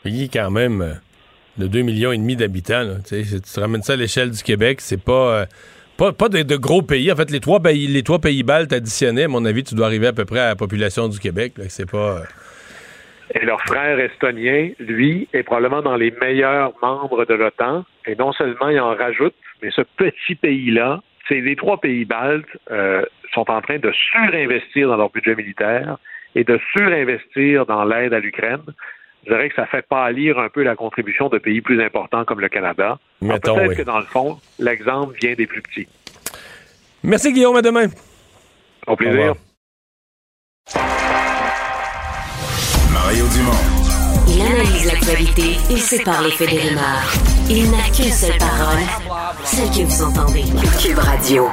Pays 0.04 0.30
quand 0.30 0.50
même 0.50 0.82
euh, 0.82 0.94
de 1.56 1.66
2,5 1.66 1.82
millions 1.82 2.12
et 2.12 2.18
demi 2.18 2.36
d'habitants. 2.36 2.98
Tu, 3.08 3.24
tu 3.24 3.60
ramènes 3.60 3.82
ça 3.82 3.94
à 3.94 3.96
l'échelle 3.96 4.30
du 4.30 4.42
Québec, 4.42 4.80
c'est 4.80 5.02
pas... 5.02 5.40
Euh, 5.40 5.44
pas, 6.10 6.28
de, 6.28 6.56
gros 6.56 6.82
pays. 6.82 7.12
En 7.12 7.16
fait, 7.16 7.30
les 7.30 7.40
trois 7.40 7.60
pays, 7.60 7.86
les 7.86 8.02
trois 8.02 8.18
pays 8.18 8.42
baltes 8.42 8.72
additionnés, 8.72 9.24
à 9.24 9.28
mon 9.28 9.44
avis, 9.44 9.62
tu 9.62 9.74
dois 9.74 9.86
arriver 9.86 10.08
à 10.08 10.12
peu 10.12 10.24
près 10.24 10.40
à 10.40 10.48
la 10.48 10.56
population 10.56 11.08
du 11.08 11.18
Québec. 11.18 11.54
C'est 11.68 11.88
pas. 11.88 12.18
Euh, 12.18 12.24
Et 13.34 13.44
leur 13.44 13.60
frère 13.60 13.98
estonien, 14.00 14.70
lui, 14.80 15.28
est 15.32 15.42
probablement 15.42 15.82
dans 15.82 15.96
les 15.96 16.10
meilleurs 16.10 16.72
membres 16.82 17.24
de 17.24 17.34
l'OTAN. 17.34 17.84
Et 18.06 18.16
non 18.16 18.32
seulement 18.32 18.68
il 18.68 18.80
en 18.80 18.96
rajoute, 18.96 19.34
mais 19.62 19.70
ce 19.70 19.82
petit 19.82 20.34
pays-là, 20.34 21.00
c'est 21.28 21.40
les 21.40 21.56
trois 21.56 21.80
pays 21.80 22.04
baltes 22.04 22.46
euh, 22.70 23.04
sont 23.32 23.50
en 23.50 23.60
train 23.60 23.78
de 23.78 23.92
surinvestir 23.92 24.88
dans 24.88 24.96
leur 24.96 25.10
budget 25.10 25.34
militaire 25.34 25.98
et 26.34 26.44
de 26.44 26.58
surinvestir 26.72 27.66
dans 27.66 27.84
l'aide 27.84 28.14
à 28.14 28.20
l'Ukraine 28.20 28.62
je 29.24 29.30
dirais 29.30 29.48
que 29.48 29.54
ça 29.54 29.66
fait 29.66 29.82
pâlir 29.82 30.38
un 30.38 30.48
peu 30.48 30.62
la 30.62 30.74
contribution 30.74 31.28
de 31.28 31.38
pays 31.38 31.60
plus 31.60 31.82
importants 31.82 32.24
comme 32.24 32.40
le 32.40 32.48
Canada. 32.48 32.98
Peut-être 33.20 33.74
que 33.74 33.82
dans 33.82 33.98
le 33.98 34.04
fond, 34.04 34.38
l'exemple 34.58 35.16
vient 35.20 35.34
des 35.34 35.46
plus 35.46 35.62
petits. 35.62 35.86
Merci 37.04 37.32
Guillaume, 37.32 37.56
à 37.56 37.62
demain. 37.62 37.86
Au 38.86 38.96
plaisir. 38.96 39.34
Mario 42.92 43.24
Dumont. 43.34 43.81
Il 44.28 44.40
analyse 44.40 44.86
l'actualité 44.86 45.56
et 45.70 45.76
sépare 45.76 46.22
les 46.22 46.30
faits 46.30 46.50
des 46.50 46.58
rumeurs. 46.58 47.12
Il 47.50 47.70
n'a 47.70 47.84
qu'une 47.94 48.12
seule 48.12 48.38
parole, 48.38 48.82
celle 49.44 49.68
que 49.70 49.86
vous 49.86 50.02
entendez. 50.02 50.44
Cube 50.80 50.98
Radio. 50.98 51.48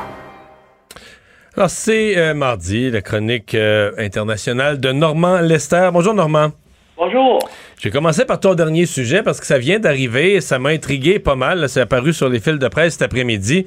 Alors, 1.55 1.69
c'est 1.69 2.17
euh, 2.17 2.33
mardi, 2.33 2.89
la 2.91 3.01
chronique 3.01 3.55
euh, 3.55 3.91
internationale 3.97 4.79
de 4.79 4.91
Normand 4.91 5.39
Lester. 5.39 5.89
Bonjour, 5.91 6.13
Normand. 6.13 6.51
Bonjour. 6.97 7.39
J'ai 7.79 7.91
commencé 7.91 8.25
par 8.25 8.41
ton 8.41 8.55
dernier 8.55 8.85
sujet 8.85 9.23
parce 9.23 9.39
que 9.39 9.45
ça 9.45 9.57
vient 9.57 9.79
d'arriver 9.79 10.33
et 10.33 10.41
ça 10.41 10.59
m'a 10.59 10.69
intrigué 10.69 11.17
pas 11.17 11.35
mal. 11.35 11.69
C'est 11.69 11.79
apparu 11.79 12.11
sur 12.11 12.27
les 12.27 12.41
fils 12.41 12.59
de 12.59 12.67
presse 12.67 12.93
cet 12.93 13.03
après-midi 13.03 13.65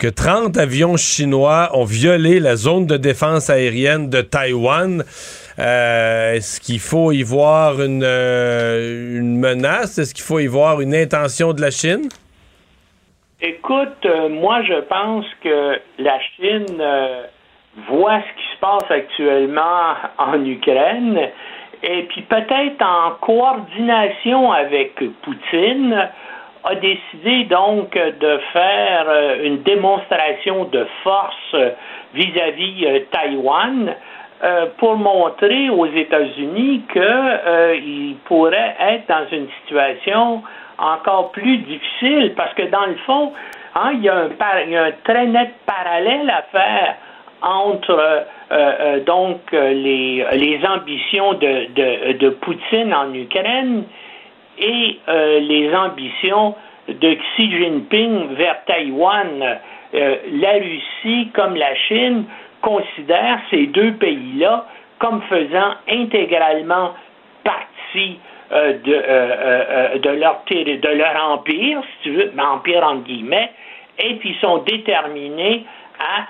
que 0.00 0.08
30 0.08 0.58
avions 0.58 0.96
chinois 0.96 1.70
ont 1.74 1.84
violé 1.84 2.40
la 2.40 2.56
zone 2.56 2.86
de 2.86 2.96
défense 2.96 3.50
aérienne 3.50 4.10
de 4.10 4.20
Taïwan. 4.20 5.04
Euh, 5.58 6.34
Est-ce 6.34 6.60
qu'il 6.60 6.80
faut 6.80 7.12
y 7.12 7.22
voir 7.22 7.80
une, 7.80 8.02
euh, 8.04 9.18
une 9.18 9.38
menace? 9.38 9.98
Est-ce 9.98 10.14
qu'il 10.14 10.24
faut 10.24 10.40
y 10.40 10.46
voir 10.46 10.80
une 10.80 10.94
intention 10.94 11.52
de 11.52 11.60
la 11.60 11.70
Chine? 11.70 12.08
Écoute, 13.40 14.06
euh, 14.06 14.28
moi, 14.28 14.62
je 14.62 14.80
pense 14.82 15.26
que 15.42 15.78
la 15.98 16.18
Chine 16.36 16.82
voit 17.88 18.20
ce 18.20 18.40
qui 18.40 18.54
se 18.54 18.60
passe 18.60 18.90
actuellement 18.90 19.94
en 20.18 20.44
Ukraine 20.44 21.18
et 21.82 22.02
puis 22.04 22.22
peut-être 22.22 22.82
en 22.82 23.12
coordination 23.20 24.52
avec 24.52 24.94
Poutine 25.22 26.08
a 26.64 26.74
décidé 26.76 27.44
donc 27.44 27.92
de 27.94 28.40
faire 28.52 29.06
une 29.42 29.62
démonstration 29.62 30.66
de 30.66 30.86
force 31.02 31.56
vis-à-vis 32.14 32.86
euh, 32.86 33.00
Taïwan 33.10 33.94
euh, 34.42 34.66
pour 34.78 34.96
montrer 34.96 35.70
aux 35.70 35.86
États-Unis 35.86 36.82
qu'ils 36.92 38.16
pourraient 38.24 38.76
être 38.80 39.08
dans 39.08 39.26
une 39.30 39.48
situation 39.62 40.42
encore 40.78 41.30
plus 41.32 41.58
difficile 41.58 42.34
parce 42.36 42.52
que 42.54 42.62
dans 42.62 42.86
le 42.86 42.96
fond, 43.06 43.32
hein, 43.74 43.92
il, 43.94 44.02
y 44.02 44.08
a 44.08 44.16
un 44.16 44.28
a 44.28 44.92
très 45.04 45.26
net 45.26 45.50
parallèle 45.66 46.28
à 46.30 46.42
faire 46.50 46.96
entre 47.42 47.90
euh, 47.90 48.20
euh, 48.52 49.00
donc 49.04 49.40
euh, 49.52 49.72
les, 49.72 50.60
ambitions 50.66 51.34
de, 51.34 52.28
Poutine 52.40 52.94
en 52.94 53.12
Ukraine 53.14 53.84
et 54.58 54.98
euh, 55.08 55.40
les 55.40 55.74
ambitions 55.74 56.54
de 56.88 57.14
Xi 57.14 57.50
Jinping 57.50 58.34
vers 58.34 58.64
Taïwan. 58.66 59.58
Euh, 59.94 60.16
la 60.40 60.52
Russie 60.52 61.28
comme 61.34 61.54
la 61.54 61.74
Chine 61.74 62.24
considèrent 62.62 63.40
ces 63.50 63.66
deux 63.66 63.92
pays-là 63.94 64.66
comme 64.98 65.20
faisant 65.22 65.74
intégralement 65.88 66.94
partie 67.44 68.18
euh, 68.52 68.74
de, 68.84 68.92
euh, 68.92 69.02
euh, 69.08 69.98
de, 69.98 70.10
leur, 70.10 70.42
de 70.48 70.88
leur 70.88 71.30
empire, 71.30 71.80
si 71.82 72.02
tu 72.02 72.10
veux, 72.16 72.32
empire 72.38 72.84
entre 72.84 73.04
guillemets, 73.04 73.50
et 73.98 74.14
puis 74.16 74.36
sont 74.40 74.58
déterminés 74.58 75.64
à 75.98 76.26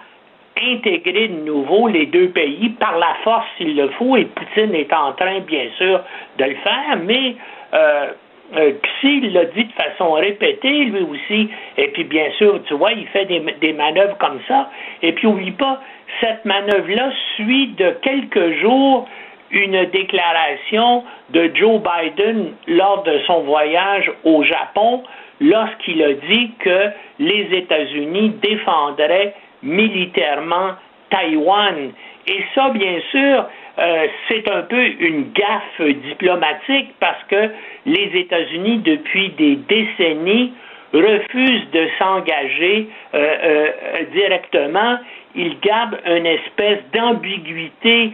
intégrer 0.62 1.28
de 1.28 1.44
nouveau 1.44 1.88
les 1.88 2.06
deux 2.06 2.28
pays 2.28 2.70
par 2.78 2.98
la 2.98 3.14
force 3.24 3.46
s'il 3.58 3.76
le 3.76 3.88
faut, 3.90 4.16
et 4.16 4.24
Poutine 4.24 4.74
est 4.74 4.92
en 4.92 5.12
train, 5.12 5.40
bien 5.40 5.66
sûr, 5.76 6.00
de 6.38 6.44
le 6.44 6.54
faire, 6.56 6.98
mais 7.04 7.36
euh, 7.74 8.06
Xi 8.54 9.20
l'a 9.30 9.46
dit 9.46 9.64
de 9.64 9.72
façon 9.72 10.12
répétée, 10.12 10.84
lui 10.84 11.02
aussi, 11.02 11.48
et 11.76 11.88
puis 11.88 12.04
bien 12.04 12.30
sûr, 12.38 12.60
tu 12.64 12.74
vois, 12.74 12.92
il 12.92 13.06
fait 13.08 13.24
des, 13.24 13.40
des 13.60 13.72
manœuvres 13.72 14.16
comme 14.18 14.40
ça, 14.46 14.70
et 15.02 15.12
puis 15.12 15.26
oublie 15.26 15.52
pas, 15.52 15.80
cette 16.20 16.44
manœuvre-là 16.44 17.10
suit 17.34 17.68
de 17.68 17.90
quelques 18.02 18.60
jours 18.60 19.08
une 19.50 19.84
déclaration 19.86 21.04
de 21.30 21.50
Joe 21.54 21.80
Biden 21.80 22.52
lors 22.66 23.02
de 23.02 23.18
son 23.26 23.42
voyage 23.42 24.10
au 24.24 24.42
Japon, 24.42 25.02
lorsqu'il 25.40 26.02
a 26.02 26.14
dit 26.14 26.52
que 26.58 26.90
les 27.18 27.48
États-Unis 27.52 28.30
défendraient 28.42 29.34
militairement 29.62 30.72
Taïwan. 31.10 31.92
Et 32.26 32.44
ça, 32.54 32.70
bien 32.70 32.98
sûr, 33.10 33.46
euh, 33.78 34.06
c'est 34.28 34.50
un 34.50 34.62
peu 34.62 34.84
une 35.00 35.32
gaffe 35.32 35.80
diplomatique 35.80 36.94
parce 37.00 37.22
que 37.28 37.50
les 37.84 38.10
États-Unis, 38.14 38.78
depuis 38.78 39.30
des 39.30 39.56
décennies, 39.56 40.52
refusent 40.92 41.70
de 41.72 41.88
s'engager 41.98 42.88
euh, 43.14 43.18
euh, 43.18 43.68
directement. 44.12 44.98
Ils 45.34 45.58
gardent 45.60 45.98
une 46.04 46.26
espèce 46.26 46.80
d'ambiguïté 46.92 48.12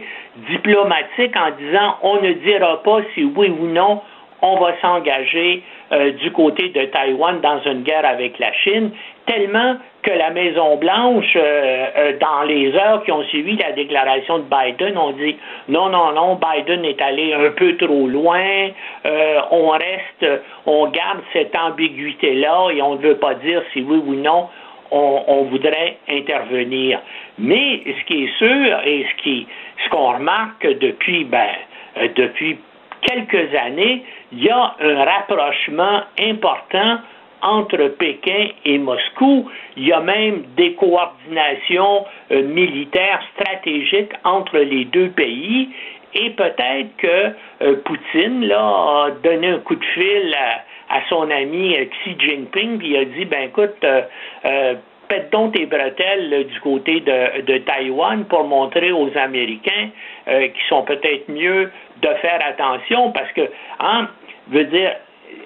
diplomatique 0.49 1.35
en 1.35 1.51
disant 1.57 1.97
on 2.01 2.21
ne 2.21 2.33
dira 2.33 2.81
pas 2.83 2.99
si 3.13 3.23
oui 3.23 3.49
ou 3.49 3.67
non 3.67 4.01
on 4.41 4.57
va 4.57 4.79
s'engager 4.81 5.63
euh, 5.91 6.11
du 6.11 6.31
côté 6.31 6.69
de 6.69 6.85
Taïwan 6.85 7.41
dans 7.41 7.59
une 7.63 7.83
guerre 7.83 8.05
avec 8.05 8.39
la 8.39 8.53
Chine, 8.53 8.91
tellement 9.25 9.75
que 10.01 10.11
la 10.11 10.29
Maison-Blanche, 10.29 11.35
euh, 11.35 11.85
euh, 11.97 12.17
dans 12.19 12.43
les 12.43 12.73
heures 12.73 13.03
qui 13.03 13.11
ont 13.11 13.23
suivi 13.23 13.57
la 13.57 13.73
déclaration 13.73 14.39
de 14.39 14.43
Biden, 14.43 14.97
ont 14.97 15.11
dit 15.11 15.35
non, 15.67 15.89
non, 15.89 16.13
non, 16.13 16.39
Biden 16.39 16.85
est 16.85 17.01
allé 17.01 17.33
un 17.33 17.51
peu 17.51 17.75
trop 17.77 18.07
loin, 18.07 18.69
on 19.51 19.69
reste, 19.69 20.41
on 20.65 20.87
garde 20.87 21.19
cette 21.33 21.55
ambiguïté-là 21.55 22.69
et 22.73 22.81
on 22.81 22.95
ne 22.95 23.01
veut 23.01 23.17
pas 23.17 23.33
dire 23.35 23.61
si 23.73 23.81
oui 23.81 24.01
ou 24.05 24.15
non 24.15 24.47
on, 24.91 25.43
voudrait 25.43 25.97
intervenir. 26.09 26.99
Mais 27.37 27.81
ce 27.85 28.05
qui 28.05 28.23
est 28.23 28.37
sûr 28.37 28.79
et 28.85 29.05
ce 29.83 29.89
qu'on 29.89 30.13
remarque 30.13 30.65
depuis 30.65 31.23
ben, 31.25 31.47
euh, 31.97 32.07
depuis 32.15 32.57
quelques 33.01 33.55
années, 33.55 34.03
il 34.31 34.43
y 34.43 34.49
a 34.49 34.75
un 34.79 35.03
rapprochement 35.03 36.01
important 36.19 36.99
entre 37.41 37.87
Pékin 37.97 38.49
et 38.65 38.77
Moscou. 38.77 39.49
Il 39.77 39.87
y 39.87 39.93
a 39.93 40.01
même 40.01 40.43
des 40.57 40.73
coordinations 40.73 42.05
euh, 42.31 42.43
militaires 42.43 43.21
stratégiques 43.35 44.11
entre 44.23 44.57
les 44.57 44.85
deux 44.85 45.09
pays. 45.09 45.69
Et 46.13 46.31
peut-être 46.31 46.97
que 46.97 47.33
euh, 47.61 47.75
Poutine 47.85 48.45
là, 48.47 49.05
a 49.05 49.11
donné 49.23 49.47
un 49.49 49.59
coup 49.59 49.75
de 49.75 49.85
fil 49.85 50.35
à, 50.35 50.63
à 50.89 51.01
son 51.09 51.29
ami 51.29 51.75
euh, 51.77 51.85
Xi 52.03 52.15
Jinping, 52.19 52.77
puis 52.79 52.89
il 52.89 52.97
a 52.97 53.05
dit, 53.05 53.25
ben 53.25 53.43
écoute, 53.49 53.75
euh, 53.83 54.01
euh, 54.45 54.73
pète 55.07 55.31
donc 55.31 55.53
tes 55.55 55.65
bretelles 55.65 56.29
là, 56.29 56.43
du 56.43 56.59
côté 56.61 56.99
de, 56.99 57.41
de 57.41 57.57
Taïwan 57.59 58.25
pour 58.25 58.43
montrer 58.45 58.91
aux 58.91 59.09
Américains 59.17 59.89
euh, 60.27 60.47
qui 60.47 60.61
sont 60.67 60.83
peut-être 60.83 61.29
mieux 61.29 61.71
de 62.01 62.07
faire 62.21 62.39
attention 62.47 63.11
parce 63.11 63.31
que, 63.33 63.41
hein, 63.79 64.07
veut 64.49 64.65
dire, 64.65 64.91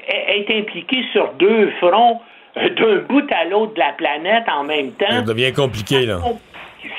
e- 0.10 0.40
être 0.40 0.54
impliqué 0.54 1.04
sur 1.14 1.32
deux 1.34 1.72
fronts, 1.80 2.20
euh, 2.58 2.70
d'un 2.70 2.98
bout 3.08 3.26
à 3.32 3.46
l'autre 3.46 3.74
de 3.74 3.80
la 3.80 3.94
planète 3.94 4.44
en 4.54 4.64
même 4.64 4.92
temps, 4.94 5.06
Ça 5.10 5.22
devient 5.22 5.54
compliqué, 5.54 6.06
là. 6.06 6.20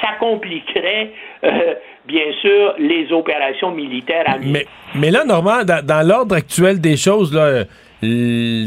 ça 0.01 0.09
compliquerait, 0.19 1.11
euh, 1.45 1.75
bien 2.07 2.33
sûr, 2.41 2.75
les 2.79 3.13
opérations 3.13 3.71
militaires 3.73 4.25
américaines. 4.27 4.67
Mais, 4.95 5.01
mais 5.01 5.11
là, 5.11 5.25
Normand, 5.25 5.65
dans, 5.65 5.85
dans 5.85 6.07
l'ordre 6.07 6.35
actuel 6.35 6.81
des 6.81 6.97
choses, 6.97 7.35
là, 7.35 7.65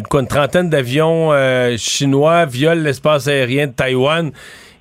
quoi, 0.09 0.21
une 0.21 0.27
trentaine 0.27 0.69
d'avions 0.69 1.31
euh, 1.31 1.75
chinois 1.77 2.45
violent 2.45 2.81
l'espace 2.83 3.27
aérien 3.27 3.67
de 3.67 3.73
Taïwan. 3.73 4.31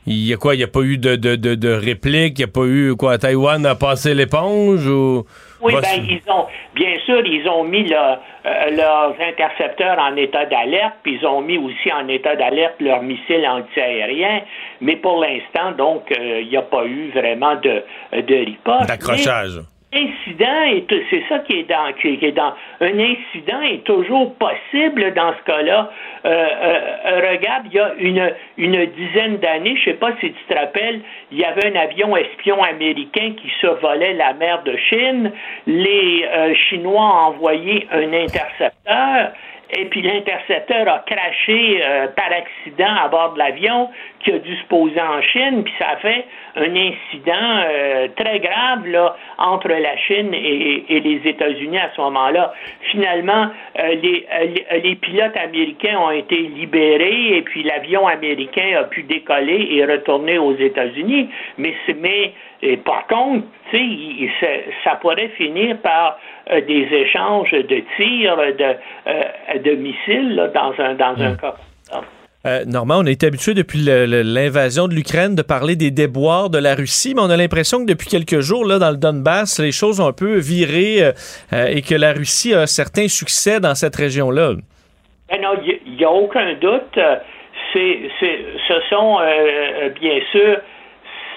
Il 0.08 0.24
y 0.24 0.32
a 0.32 0.36
quoi? 0.36 0.54
Il 0.54 0.58
n'y 0.58 0.64
a 0.64 0.68
pas 0.68 0.82
eu 0.82 0.98
de, 0.98 1.16
de, 1.16 1.34
de, 1.34 1.56
de 1.56 1.68
réplique? 1.68 2.38
Il 2.38 2.42
n'y 2.42 2.44
a 2.44 2.52
pas 2.52 2.64
eu 2.64 2.94
quoi? 2.96 3.18
Taïwan 3.18 3.66
a 3.66 3.74
passé 3.74 4.14
l'éponge 4.14 4.86
ou? 4.86 5.26
Oui, 5.60 5.72
ben, 5.72 6.04
ils 6.08 6.22
ont, 6.30 6.46
bien 6.74 6.94
sûr, 7.06 7.26
ils 7.26 7.48
ont 7.48 7.64
mis 7.64 7.90
euh, 7.92 8.14
leurs 8.76 9.16
intercepteurs 9.20 9.98
en 9.98 10.14
état 10.14 10.44
d'alerte, 10.46 10.94
puis 11.02 11.18
ils 11.20 11.26
ont 11.26 11.40
mis 11.40 11.58
aussi 11.58 11.90
en 11.90 12.06
état 12.08 12.36
d'alerte 12.36 12.74
leurs 12.78 13.02
missiles 13.02 13.44
antiaériens, 13.48 14.42
mais 14.80 14.96
pour 14.96 15.18
l'instant, 15.20 15.72
donc, 15.76 16.02
euh, 16.12 16.42
il 16.42 16.48
n'y 16.50 16.56
a 16.56 16.62
pas 16.62 16.84
eu 16.84 17.10
vraiment 17.10 17.56
de, 17.56 17.82
de 18.12 18.34
riposte. 18.44 18.86
D'accrochage. 18.86 19.60
Incident 19.96 20.62
est 20.64 20.86
c'est 21.08 21.22
ça 21.26 21.38
qui 21.38 21.60
est 21.60 21.62
dans 21.62 21.90
qui, 21.94 22.18
est 22.20 22.32
dans 22.32 22.52
un 22.80 22.98
incident 22.98 23.62
est 23.62 23.82
toujours 23.84 24.34
possible 24.34 25.14
dans 25.14 25.32
ce 25.38 25.42
cas-là. 25.50 25.90
Euh, 26.26 26.28
euh, 26.28 27.30
regarde, 27.30 27.64
il 27.70 27.74
y 27.74 27.80
a 27.80 27.94
une 27.98 28.30
une 28.58 28.86
dizaine 28.86 29.38
d'années, 29.38 29.74
je 29.78 29.84
sais 29.84 29.96
pas 29.96 30.10
si 30.20 30.32
tu 30.32 30.44
te 30.48 30.54
rappelles, 30.54 31.00
il 31.32 31.38
y 31.38 31.44
avait 31.44 31.72
un 31.72 31.80
avion 31.80 32.14
espion 32.14 32.62
américain 32.62 33.32
qui 33.40 33.48
survolait 33.58 34.12
la 34.12 34.34
mer 34.34 34.62
de 34.64 34.76
Chine. 34.76 35.32
Les 35.66 36.26
euh, 36.30 36.54
Chinois 36.54 37.00
ont 37.00 37.28
envoyé 37.28 37.88
un 37.90 38.12
intercepteur. 38.12 39.32
Et 39.70 39.86
puis 39.86 40.00
l'intercepteur 40.02 40.88
a 40.88 41.04
craché 41.06 41.80
euh, 41.82 42.06
par 42.08 42.26
accident 42.32 42.94
à 43.02 43.08
bord 43.08 43.32
de 43.34 43.38
l'avion 43.38 43.90
qui 44.20 44.32
a 44.32 44.38
dû 44.38 44.54
se 44.56 44.64
poser 44.66 45.00
en 45.00 45.20
Chine, 45.22 45.64
puis 45.64 45.72
ça 45.78 45.90
a 45.90 45.96
fait 45.96 46.24
un 46.56 46.74
incident 46.74 47.62
euh, 47.68 48.08
très 48.16 48.38
grave 48.40 48.86
là, 48.86 49.16
entre 49.38 49.68
la 49.68 49.96
Chine 49.96 50.32
et, 50.32 50.84
et 50.88 51.00
les 51.00 51.20
États-Unis 51.28 51.78
à 51.78 51.90
ce 51.94 52.00
moment-là. 52.00 52.52
Finalement, 52.92 53.48
euh, 53.80 53.94
les, 54.02 54.26
euh, 54.32 54.44
les- 54.72 54.80
les 54.80 54.94
pilotes 54.96 55.36
américains 55.36 55.98
ont 55.98 56.10
été 56.12 56.36
libérés 56.36 57.36
et 57.36 57.42
puis 57.42 57.62
l'avion 57.64 58.06
américain 58.06 58.78
a 58.78 58.84
pu 58.84 59.02
décoller 59.02 59.68
et 59.72 59.84
retourner 59.84 60.38
aux 60.38 60.54
États-Unis. 60.56 61.28
Mais, 61.58 61.74
mais 62.00 62.32
et 62.62 62.76
par 62.76 63.06
contre, 63.06 63.44
tu 63.70 63.76
sais, 63.76 63.82
il- 63.84 64.30
ça, 64.40 64.46
ça 64.84 64.96
pourrait 64.96 65.28
finir 65.36 65.78
par 65.78 66.18
euh, 66.50 66.60
des 66.62 66.86
échanges 66.92 67.50
de 67.50 67.82
tirs, 67.96 68.36
de, 68.36 68.76
euh, 69.08 69.58
de 69.64 69.70
missiles 69.72 70.34
là, 70.36 70.48
dans 70.48 70.72
un 70.78 70.94
dans 70.94 71.20
un 71.20 71.34
cas. 71.34 71.50
comme 71.50 71.56
ça. 71.82 72.00
Euh, 72.46 72.64
Normand, 72.64 72.98
on 73.00 73.06
a 73.06 73.10
été 73.10 73.26
habitué 73.26 73.54
depuis 73.54 73.80
l'invasion 73.80 74.86
de 74.86 74.94
l'Ukraine 74.94 75.34
de 75.34 75.42
parler 75.42 75.74
des 75.74 75.90
déboires 75.90 76.48
de 76.48 76.58
la 76.58 76.76
Russie, 76.76 77.12
mais 77.16 77.22
on 77.22 77.30
a 77.30 77.36
l'impression 77.36 77.80
que 77.84 77.86
depuis 77.90 78.06
quelques 78.08 78.38
jours, 78.38 78.64
là, 78.64 78.78
dans 78.78 78.90
le 78.90 78.96
Donbass, 78.98 79.58
les 79.58 79.72
choses 79.72 79.98
ont 80.00 80.06
un 80.06 80.12
peu 80.12 80.36
viré 80.36 81.02
euh, 81.02 81.66
et 81.66 81.82
que 81.82 81.96
la 81.96 82.12
Russie 82.12 82.54
a 82.54 82.60
un 82.60 82.66
certain 82.66 83.08
succès 83.08 83.58
dans 83.58 83.74
cette 83.74 83.96
région-là. 83.96 84.52
Ben 85.28 85.40
non, 85.42 85.54
il 85.64 85.96
n'y 85.96 86.04
a 86.04 86.10
aucun 86.10 86.54
doute. 86.54 86.96
C'est, 87.72 87.98
c'est, 88.20 88.38
ce 88.68 88.74
sont, 88.90 89.18
bien 90.00 90.20
sûr, 90.30 90.58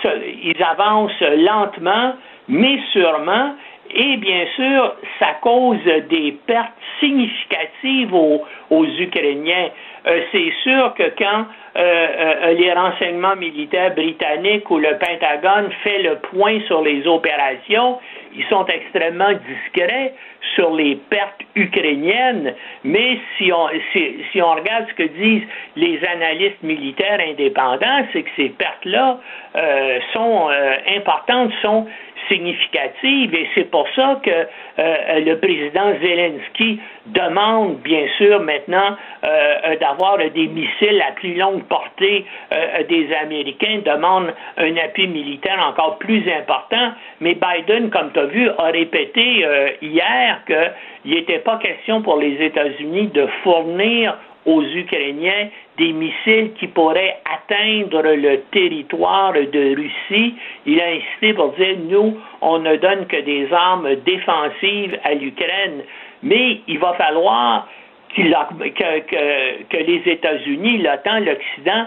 ils 0.05 0.63
avancent 0.63 1.21
lentement, 1.21 2.13
mais 2.47 2.79
sûrement, 2.91 3.53
Et 3.91 4.17
bien 4.17 4.45
sûr, 4.55 4.95
ça 5.17 5.37
cause 5.41 5.83
des 6.09 6.37
pertes 6.45 6.73
significatives 6.99 8.13
aux, 8.13 8.45
aux 8.69 8.85
Ukrainiens. 8.85 9.69
Euh, 10.05 10.21
c'est 10.31 10.53
sûr 10.63 10.93
que 10.93 11.11
quand 11.17 11.45
euh, 11.75 11.79
euh, 11.79 12.53
les 12.53 12.71
renseignements 12.71 13.35
militaires 13.35 13.93
britanniques 13.95 14.69
ou 14.69 14.77
le 14.77 14.97
Pentagone 14.99 15.71
fait 15.83 16.03
le 16.03 16.17
point 16.17 16.59
sur 16.67 16.83
les 16.83 17.07
opérations, 17.07 17.97
ils 18.35 18.45
sont 18.45 18.65
extrêmement 18.65 19.31
discrets 19.33 20.13
sur 20.55 20.73
les 20.73 20.95
pertes 21.09 21.41
ukrainiennes, 21.55 22.53
mais 22.83 23.19
si 23.37 23.51
on, 23.51 23.67
si, 23.91 24.17
si 24.31 24.41
on 24.41 24.53
regarde 24.53 24.85
ce 24.89 24.93
que 24.93 25.03
disent 25.03 25.47
les 25.75 25.99
analystes 26.05 26.63
militaires 26.63 27.19
indépendants, 27.19 28.05
c'est 28.13 28.23
que 28.23 28.29
ces 28.35 28.49
pertes-là 28.49 29.19
euh, 29.55 29.99
sont 30.13 30.49
euh, 30.49 30.73
importantes, 30.97 31.51
sont 31.61 31.87
significatives, 32.29 33.33
et 33.33 33.47
c'est 33.55 33.69
pour 33.69 33.87
ça 33.95 34.19
que 34.23 34.29
euh, 34.29 35.19
le 35.19 35.37
président 35.37 35.93
Zelensky 36.01 36.79
demande, 37.07 37.77
bien 37.79 38.05
sûr, 38.17 38.39
maintenant 38.41 38.95
euh, 39.23 39.75
d'avoir 39.81 40.17
des 40.17 40.47
missiles 40.47 41.03
à 41.07 41.11
plus 41.13 41.35
longue 41.35 41.63
portée 41.63 42.25
euh, 42.53 42.83
des 42.87 43.09
Américains, 43.21 43.81
demande 43.83 44.33
un 44.57 44.77
appui 44.77 45.07
militaire 45.07 45.59
encore 45.67 45.97
plus 45.97 46.23
important, 46.31 46.93
mais 47.19 47.35
Biden, 47.35 47.89
comme 47.89 48.11
tu 48.13 48.19
as 48.19 48.25
vu, 48.25 48.49
a 48.49 48.65
répété 48.65 49.45
hier 49.81 50.41
qu'il 50.45 51.15
n'était 51.15 51.39
pas 51.39 51.57
question 51.57 52.01
pour 52.01 52.17
les 52.17 52.41
États-Unis 52.43 53.07
de 53.07 53.27
fournir 53.43 54.15
aux 54.45 54.63
Ukrainiens 54.63 55.49
des 55.77 55.93
missiles 55.93 56.53
qui 56.59 56.67
pourraient 56.67 57.19
atteindre 57.25 58.01
le 58.01 58.41
territoire 58.51 59.33
de 59.33 59.75
Russie. 59.75 60.35
Il 60.65 60.81
a 60.81 60.87
insisté 60.87 61.33
pour 61.33 61.53
dire, 61.53 61.75
nous, 61.89 62.17
on 62.41 62.59
ne 62.59 62.75
donne 62.77 63.05
que 63.07 63.21
des 63.21 63.51
armes 63.51 63.95
défensives 64.05 64.97
à 65.03 65.13
l'Ukraine, 65.13 65.83
mais 66.23 66.61
il 66.67 66.79
va 66.79 66.93
falloir 66.93 67.67
que, 68.15 69.77
les 69.77 70.01
États-Unis, 70.05 70.79
l'OTAN, 70.79 71.19
l'Occident 71.19 71.85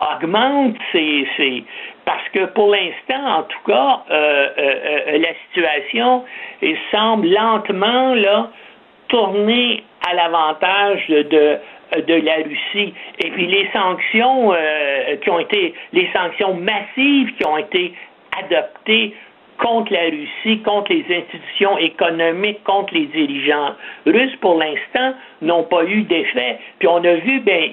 augmentent 0.00 0.76
ces, 0.92 1.64
parce 2.04 2.28
que 2.32 2.46
pour 2.46 2.70
l'instant, 2.70 3.38
en 3.38 3.42
tout 3.42 3.58
cas, 3.66 4.02
euh, 4.10 4.48
euh, 4.58 4.74
euh, 5.08 5.18
la 5.18 5.34
situation 5.46 6.24
semble 6.90 7.28
lentement 7.28 8.14
là, 8.14 8.50
tourner 9.08 9.82
à 10.08 10.14
l'avantage 10.14 11.06
de 11.08 11.58
la 11.92 12.36
Russie. 12.36 12.94
Et 13.18 13.30
puis 13.30 13.46
les 13.46 13.68
sanctions 13.72 14.52
euh, 14.52 15.16
qui 15.16 15.30
ont 15.30 15.38
été, 15.38 15.74
les 15.92 16.08
sanctions 16.12 16.54
massives 16.54 17.34
qui 17.36 17.46
ont 17.46 17.58
été 17.58 17.94
adoptées 18.38 19.14
contre 19.58 19.92
la 19.92 20.04
Russie, 20.04 20.62
contre 20.62 20.92
les 20.92 21.04
institutions 21.16 21.76
économiques, 21.78 22.62
contre 22.64 22.94
les 22.94 23.06
dirigeants 23.06 23.74
russes, 24.06 24.36
pour 24.40 24.58
l'instant, 24.58 25.14
n'ont 25.42 25.64
pas 25.64 25.84
eu 25.84 26.02
d'effet. 26.02 26.58
Puis 26.78 26.88
on 26.88 27.02
a 27.04 27.14
vu, 27.14 27.40
ben, 27.40 27.70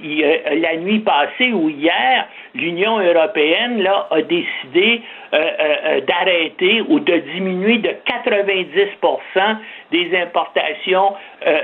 la 0.62 0.78
nuit 0.78 1.00
passée 1.00 1.52
ou 1.54 1.70
hier, 1.70 2.28
l'Union 2.54 3.00
européenne 3.00 3.82
là, 3.82 4.08
a 4.12 4.22
décidé 4.22 5.02
euh, 5.34 5.38
euh, 5.38 5.76
euh 5.86 6.02
d'arrêter 6.02 6.82
ou 6.88 7.00
de 7.00 7.18
diminuer 7.34 7.78
de 7.80 7.90
90% 7.90 9.58
des 9.92 10.18
importations 10.18 11.14
euh, 11.46 11.60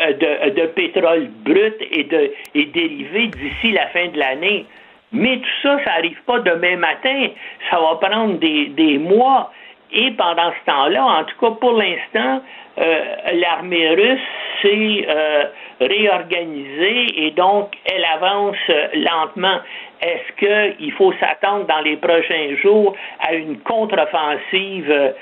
euh, 0.00 0.12
de, 0.12 0.60
de, 0.60 0.66
pétrole 0.66 1.28
brut 1.44 1.74
et, 1.90 2.04
de, 2.04 2.32
et 2.54 2.64
dérivé 2.66 3.28
d'ici 3.28 3.72
la 3.72 3.86
fin 3.88 4.08
de 4.08 4.18
l'année. 4.18 4.66
Mais 5.12 5.38
tout 5.38 5.48
ça, 5.62 5.78
ça 5.84 5.92
n'arrive 5.96 6.20
pas 6.26 6.40
demain 6.40 6.76
matin. 6.76 7.28
Ça 7.70 7.78
va 7.78 7.96
prendre 7.96 8.38
des, 8.38 8.98
mois. 8.98 9.52
Et 9.92 10.10
pendant 10.12 10.50
ce 10.50 10.70
temps-là, 10.70 11.04
en 11.04 11.24
tout 11.24 11.36
cas 11.40 11.52
pour 11.60 11.72
l'instant, 11.72 12.42
euh, 12.78 13.00
l'armée 13.34 13.88
russe 13.90 14.20
s'est 14.60 15.06
euh, 15.08 15.44
réorganisée 15.80 17.26
et 17.26 17.30
donc 17.30 17.72
elle 17.84 18.04
avance 18.04 18.56
lentement. 18.94 19.60
Est-ce 20.02 20.76
qu'il 20.76 20.92
faut 20.92 21.12
s'attendre 21.20 21.66
dans 21.66 21.80
les 21.80 21.96
prochains 21.96 22.56
jours 22.62 22.96
à 23.20 23.34
une 23.34 23.60
contre-offensive 23.60 24.90
euh, 24.90 25.12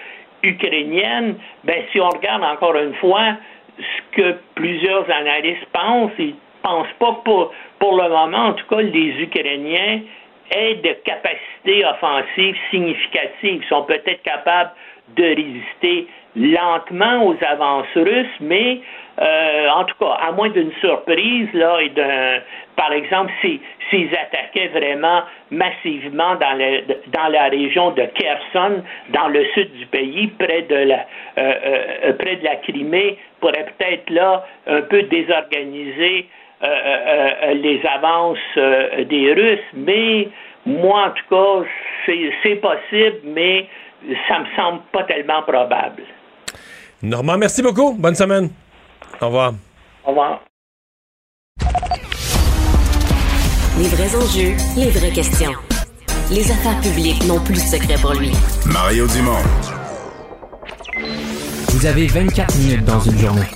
ukrainienne? 0.43 1.37
Ben, 1.65 1.85
si 1.93 2.01
on 2.01 2.09
regarde 2.09 2.43
encore 2.43 2.75
une 2.77 2.95
fois 2.95 3.37
ce 3.79 4.17
que 4.17 4.37
plusieurs 4.55 5.09
analystes 5.11 5.67
pensent, 5.73 6.13
ils 6.19 6.35
pensent 6.65 6.93
pas 6.99 7.13
que 7.13 7.25
pour, 7.25 7.53
pour 7.79 7.97
le 7.97 8.09
moment, 8.09 8.47
en 8.49 8.53
tout 8.55 8.67
cas, 8.67 8.81
les 8.81 9.23
Ukrainiens 9.23 10.01
aient 10.51 10.75
de 10.77 10.93
capacités 11.05 11.85
offensives 11.85 12.57
significatives. 12.71 13.63
Ils 13.63 13.69
sont 13.69 13.85
peut-être 13.85 14.23
capables 14.23 14.71
de 15.17 15.25
résister 15.25 16.09
lentement 16.37 17.27
aux 17.27 17.37
avances 17.47 17.95
russes, 17.95 18.41
mais 18.41 18.81
euh, 19.21 19.69
en 19.69 19.85
tout 19.85 19.95
cas, 20.01 20.17
à 20.21 20.33
moins 20.33 20.49
d'une 20.49 20.73
surprise, 20.81 21.49
là, 21.53 21.81
et 21.81 21.91
d'un, 21.91 22.41
par 22.75 22.93
exemple, 22.93 23.33
s'ils 23.43 24.11
attaquaient 24.17 24.69
vraiment 24.69 25.23
massivement 25.51 26.35
dans, 26.37 26.59
le, 26.59 26.83
dans 27.13 27.29
la 27.29 27.45
région 27.45 27.93
de 27.93 28.03
Kherson, 28.03 28.83
dans 29.11 29.29
le 29.29 29.45
sud 29.55 29.73
du 29.75 29.87
pays, 29.87 30.27
près 30.39 30.63
de 30.63 30.75
la, 30.75 31.07
euh, 31.39 31.55
euh, 32.07 32.13
près 32.15 32.37
de 32.37 32.45
la 32.45 32.57
Crimée, 32.57 33.19
pourrait 33.41 33.67
peut-être 33.79 34.11
là 34.11 34.45
un 34.67 34.83
peu 34.83 35.03
désorganiser 35.03 36.27
les 37.55 37.81
avances 37.95 38.39
des 39.09 39.33
Russes, 39.35 39.69
mais 39.75 40.29
moi, 40.67 41.09
en 41.09 41.11
tout 41.11 41.29
cas, 41.31 41.69
c'est 42.43 42.57
possible, 42.57 43.21
mais 43.25 43.69
ça 44.29 44.41
me 44.41 44.47
semble 44.57 44.81
pas 44.93 45.05
tellement 45.05 45.43
probable. 45.43 46.03
Normand, 47.03 47.37
merci 47.39 47.63
beaucoup. 47.63 47.95
Bonne 47.95 48.15
semaine. 48.15 48.51
Au 49.21 49.27
revoir. 49.27 49.53
Au 50.05 50.09
revoir. 50.11 50.41
Les 53.79 53.89
vrais 53.89 54.15
enjeux, 54.17 54.55
les 54.77 54.91
vraies 54.91 55.13
questions. 55.13 55.53
Les 56.31 56.51
affaires 56.51 56.81
publiques 56.81 57.23
n'ont 57.27 57.41
plus 57.41 57.55
de 57.55 57.59
secret 57.59 57.97
pour 58.01 58.15
lui. 58.15 58.31
Mario 58.73 59.07
Dumont. 59.09 59.43
Vous 61.71 61.87
avez 61.87 62.07
24 62.07 62.57
minutes 62.59 62.85
dans 62.85 63.01
une 63.01 63.19
journée. 63.19 63.51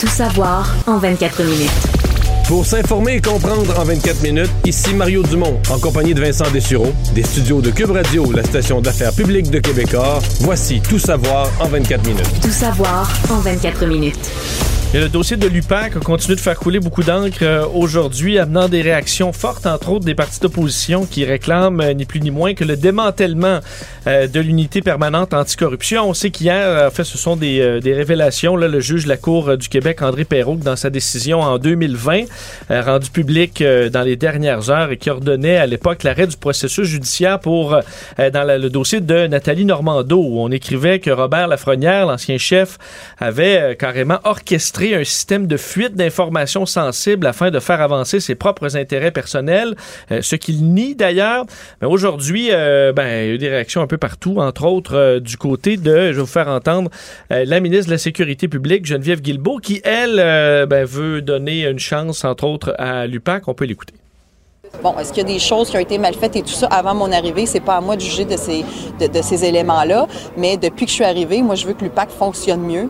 Tout 0.00 0.08
savoir 0.08 0.66
en 0.86 0.98
24 0.98 1.42
minutes. 1.44 2.09
Pour 2.50 2.66
s'informer 2.66 3.14
et 3.14 3.20
comprendre 3.20 3.78
en 3.78 3.84
24 3.84 4.22
minutes, 4.24 4.50
ici 4.66 4.92
Mario 4.92 5.22
Dumont, 5.22 5.60
en 5.70 5.78
compagnie 5.78 6.14
de 6.14 6.20
Vincent 6.20 6.50
Dessureau, 6.50 6.92
des 7.14 7.22
studios 7.22 7.60
de 7.60 7.70
Cube 7.70 7.92
Radio, 7.92 8.32
la 8.32 8.42
station 8.42 8.80
d'affaires 8.80 9.12
publique 9.12 9.52
de 9.52 9.60
Québecor. 9.60 10.20
Voici 10.40 10.80
Tout 10.80 10.98
savoir 10.98 11.48
en 11.60 11.68
24 11.68 12.04
minutes. 12.08 12.40
Tout 12.42 12.50
savoir 12.50 13.08
en 13.30 13.38
24 13.38 13.86
minutes. 13.86 14.79
Le 14.92 15.08
dossier 15.08 15.36
de 15.36 15.46
l'UPAC 15.46 15.94
a 15.94 16.00
continué 16.00 16.34
de 16.34 16.40
faire 16.40 16.58
couler 16.58 16.80
beaucoup 16.80 17.04
d'encre 17.04 17.38
euh, 17.42 17.64
aujourd'hui, 17.64 18.40
amenant 18.40 18.68
des 18.68 18.82
réactions 18.82 19.32
fortes, 19.32 19.64
entre 19.66 19.90
autres 19.90 20.04
des 20.04 20.16
partis 20.16 20.40
d'opposition 20.40 21.06
qui 21.06 21.24
réclament 21.24 21.80
euh, 21.80 21.94
ni 21.94 22.06
plus 22.06 22.20
ni 22.20 22.32
moins 22.32 22.54
que 22.54 22.64
le 22.64 22.76
démantèlement 22.76 23.60
euh, 24.08 24.26
de 24.26 24.40
l'unité 24.40 24.82
permanente 24.82 25.32
anticorruption. 25.32 26.08
On 26.08 26.12
sait 26.12 26.30
qu'hier, 26.30 26.88
en 26.88 26.90
fait, 26.90 27.04
ce 27.04 27.18
sont 27.18 27.36
des, 27.36 27.78
des 27.80 27.94
révélations. 27.94 28.56
Là, 28.56 28.66
le 28.66 28.80
juge 28.80 29.04
de 29.04 29.08
la 29.10 29.16
Cour 29.16 29.56
du 29.56 29.68
Québec, 29.68 30.02
André 30.02 30.24
Perrault, 30.24 30.56
dans 30.56 30.74
sa 30.74 30.90
décision 30.90 31.40
en 31.40 31.58
2020, 31.58 32.24
rendue 32.70 33.10
publique 33.10 33.62
dans 33.62 34.02
les 34.02 34.16
dernières 34.16 34.70
heures 34.70 34.90
et 34.90 34.96
qui 34.96 35.08
ordonnait 35.08 35.58
à 35.58 35.66
l'époque 35.66 36.02
l'arrêt 36.02 36.26
du 36.26 36.36
processus 36.36 36.88
judiciaire 36.88 37.38
pour 37.38 37.78
dans 38.18 38.60
le 38.60 38.68
dossier 38.70 39.00
de 39.00 39.26
Nathalie 39.28 39.64
Normando, 39.64 40.18
où 40.18 40.40
on 40.40 40.50
écrivait 40.50 40.98
que 40.98 41.10
Robert 41.10 41.46
Lafrenière, 41.46 42.06
l'ancien 42.06 42.38
chef, 42.38 42.78
avait 43.20 43.76
carrément 43.78 44.18
orchestré 44.24 44.79
un 44.80 45.04
système 45.04 45.46
de 45.46 45.56
fuite 45.56 45.94
d'informations 45.94 46.66
sensibles 46.66 47.26
afin 47.26 47.50
de 47.50 47.60
faire 47.60 47.80
avancer 47.80 48.18
ses 48.18 48.34
propres 48.34 48.76
intérêts 48.76 49.10
personnels, 49.10 49.76
euh, 50.10 50.22
ce 50.22 50.36
qu'il 50.36 50.72
nie 50.72 50.94
d'ailleurs. 50.94 51.44
Mais 51.80 51.86
aujourd'hui, 51.86 52.48
euh, 52.50 52.92
ben, 52.92 53.06
il 53.06 53.26
y 53.28 53.30
a 53.30 53.34
eu 53.34 53.38
des 53.38 53.48
réactions 53.48 53.82
un 53.82 53.86
peu 53.86 53.98
partout, 53.98 54.38
entre 54.38 54.64
autres 54.64 54.96
euh, 54.96 55.20
du 55.20 55.36
côté 55.36 55.76
de, 55.76 56.12
je 56.12 56.16
vais 56.16 56.20
vous 56.20 56.26
faire 56.26 56.48
entendre, 56.48 56.90
la 57.30 57.60
ministre 57.60 57.86
de 57.86 57.92
la 57.92 57.98
Sécurité 57.98 58.48
publique, 58.48 58.86
Geneviève 58.86 59.20
Guilbeault, 59.20 59.58
qui, 59.58 59.80
elle, 59.84 60.16
ben, 60.66 60.84
veut 60.84 61.20
donner 61.22 61.66
une 61.66 61.78
chance, 61.78 62.24
entre 62.24 62.44
autres, 62.44 62.74
à 62.78 63.06
l'UPAC. 63.06 63.48
On 63.48 63.54
peut 63.54 63.66
l'écouter. 63.66 63.94
Bon, 64.82 64.96
est-ce 64.98 65.12
qu'il 65.12 65.22
y 65.22 65.30
a 65.30 65.32
des 65.32 65.38
choses 65.38 65.70
qui 65.70 65.76
ont 65.76 65.80
été 65.80 65.98
mal 65.98 66.14
faites 66.14 66.36
et 66.36 66.42
tout 66.42 66.48
ça 66.48 66.66
avant 66.68 66.94
mon 66.94 67.12
arrivée? 67.12 67.46
C'est 67.46 67.60
pas 67.60 67.76
à 67.76 67.80
moi 67.80 67.96
de 67.96 68.00
juger 68.00 68.24
de 68.24 68.36
ces, 68.36 68.64
de, 68.98 69.06
de 69.06 69.22
ces 69.22 69.44
éléments-là. 69.44 70.06
Mais 70.36 70.56
depuis 70.56 70.86
que 70.86 70.90
je 70.90 70.96
suis 70.96 71.04
arrivée, 71.04 71.42
moi, 71.42 71.54
je 71.54 71.66
veux 71.66 71.74
que 71.74 71.84
l'UPAC 71.84 72.10
fonctionne 72.10 72.62
mieux. 72.62 72.88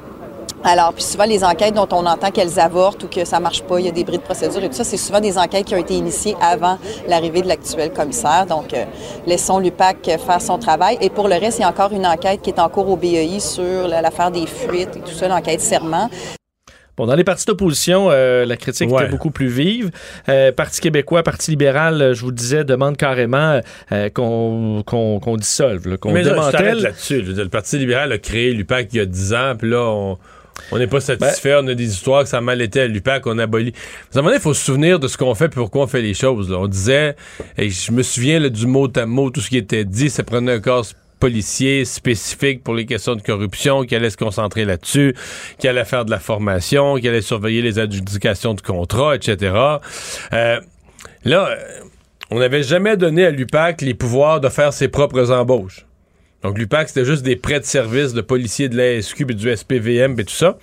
Alors, 0.62 0.92
puis 0.92 1.02
souvent, 1.02 1.24
les 1.24 1.42
enquêtes 1.42 1.74
dont 1.74 1.88
on 1.90 2.04
entend 2.04 2.30
qu'elles 2.30 2.61
avortent 2.61 3.04
ou 3.04 3.08
que 3.08 3.24
ça 3.24 3.40
marche 3.40 3.62
pas, 3.62 3.80
il 3.80 3.86
y 3.86 3.88
a 3.88 3.92
des 3.92 4.04
bris 4.04 4.18
de 4.18 4.22
procédure 4.22 4.62
et 4.62 4.68
tout 4.68 4.74
ça, 4.74 4.84
c'est 4.84 4.98
souvent 4.98 5.20
des 5.20 5.38
enquêtes 5.38 5.64
qui 5.64 5.74
ont 5.74 5.78
été 5.78 5.94
initiées 5.94 6.36
avant 6.40 6.78
l'arrivée 7.08 7.40
de 7.40 7.48
l'actuel 7.48 7.90
commissaire. 7.92 8.44
Donc, 8.46 8.74
euh, 8.74 8.84
laissons 9.26 9.58
l'UPAC 9.58 10.04
faire 10.04 10.40
son 10.42 10.58
travail. 10.58 10.98
Et 11.00 11.08
pour 11.08 11.28
le 11.28 11.34
reste, 11.36 11.58
il 11.58 11.62
y 11.62 11.64
a 11.64 11.68
encore 11.68 11.92
une 11.92 12.06
enquête 12.06 12.42
qui 12.42 12.50
est 12.50 12.58
en 12.61 12.68
cours 12.68 12.90
au 12.90 12.96
BEI 12.96 13.40
sur 13.40 13.88
l'affaire 13.88 14.30
des 14.30 14.46
fuites 14.46 14.96
et 14.96 15.00
tout 15.00 15.12
ça, 15.14 15.28
l'enquête 15.28 15.61
serment 15.62 16.11
Bon, 16.98 17.06
dans 17.06 17.14
les 17.14 17.24
partis 17.24 17.46
d'opposition, 17.46 18.08
euh, 18.11 18.44
la 18.44 18.58
critique 18.58 18.90
Ouais. 18.90 19.04
était 19.04 19.11
beaucoup 19.11 19.30
plus 19.30 19.46
vive. 19.48 19.90
Euh, 20.28 20.52
Parti 20.52 20.82
québécois, 20.82 21.22
Parti 21.22 21.52
libéral, 21.52 22.02
euh, 22.02 22.12
je 22.12 22.20
vous 22.20 22.28
le 22.28 22.34
disais, 22.34 22.62
demande 22.64 22.98
carrément 22.98 23.61
euh, 23.92 24.11
qu'on 24.11 24.82
qu'on 24.84 25.18
qu'on 25.18 25.36
dissolve, 25.36 25.88
là, 25.88 25.96
qu'on 25.96 26.12
Mais 26.12 26.22
là, 26.22 26.34
démantèle. 26.34 26.82
là-dessus. 26.82 27.20
Je 27.22 27.26
veux 27.28 27.32
dire, 27.32 27.44
le 27.44 27.48
Parti 27.48 27.78
libéral 27.78 28.12
a 28.12 28.18
créé 28.18 28.52
l'UPAC 28.52 28.88
il 28.92 28.96
y 28.98 29.00
a 29.00 29.06
10 29.06 29.32
ans, 29.32 29.54
puis 29.58 29.70
là, 29.70 29.80
on 29.82 30.18
on 30.72 30.78
n'est 30.78 30.86
pas 30.86 31.00
satisfait, 31.00 31.54
on 31.61 31.66
a 31.66 31.74
des 31.74 31.92
histoires 31.92 32.22
que 32.22 32.28
ça 32.28 32.38
a 32.38 32.40
mal 32.40 32.61
été 32.61 32.80
à 32.80 32.86
l'UPAC, 32.86 33.26
on 33.26 33.38
abolit. 33.38 33.72
À 34.14 34.18
un 34.18 34.22
moment 34.22 34.28
donné, 34.28 34.38
il 34.38 34.42
faut 34.42 34.54
se 34.54 34.64
souvenir 34.64 34.98
de 34.98 35.08
ce 35.08 35.16
qu'on 35.16 35.34
fait 35.34 35.46
et 35.46 35.48
pourquoi 35.48 35.82
on 35.82 35.86
fait 35.86 36.02
les 36.02 36.14
choses. 36.14 36.50
là. 36.50 36.58
On 36.58 36.68
disait, 36.68 37.16
et 37.58 37.70
je 37.70 37.92
me 37.92 38.02
souviens 38.02 38.40
là, 38.40 38.48
du 38.48 38.66
mot 38.66 38.88
à 38.96 39.06
mot, 39.06 39.30
tout 39.30 39.40
ce 39.40 39.48
qui 39.48 39.56
était 39.56 39.84
dit, 39.84 40.11
ça 40.11 40.22
prenait 40.22 40.52
un 40.52 40.61
corps 40.61 40.86
policier 41.20 41.84
spécifique 41.84 42.64
pour 42.64 42.74
les 42.74 42.86
questions 42.86 43.14
de 43.14 43.22
corruption, 43.22 43.84
qui 43.84 43.94
allait 43.94 44.11
se 44.11 44.16
concentrer 44.16 44.64
là-dessus, 44.64 45.14
qui 45.58 45.68
allait 45.68 45.84
faire 45.84 46.04
de 46.06 46.11
la 46.11 46.18
formation, 46.18 46.96
qui 46.96 47.06
allait 47.06 47.20
surveiller 47.20 47.62
les 47.62 47.78
adjudications 47.78 48.54
de 48.54 48.62
contrats, 48.62 49.14
etc. 49.14 49.54
Euh, 50.32 50.61
là, 51.24 51.56
on 52.30 52.38
n'avait 52.38 52.62
jamais 52.62 52.96
donné 52.96 53.26
à 53.26 53.30
l'UPAC 53.30 53.82
les 53.82 53.94
pouvoirs 53.94 54.40
de 54.40 54.48
faire 54.48 54.72
ses 54.72 54.88
propres 54.88 55.30
embauches. 55.30 55.84
Donc, 56.43 56.59
l'UPAC, 56.59 56.88
c'était 56.88 57.05
juste 57.05 57.22
des 57.22 57.36
prêts 57.36 57.61
de 57.61 57.64
service 57.64 58.14
de 58.14 58.20
policiers 58.22 58.68
de 58.68 58.76
la 58.76 59.03
SQ, 59.03 59.26
puis 59.26 59.34
du 59.34 59.55
SPVM, 59.55 60.18
et 60.18 60.24
tout 60.24 60.34
ça. 60.34 60.57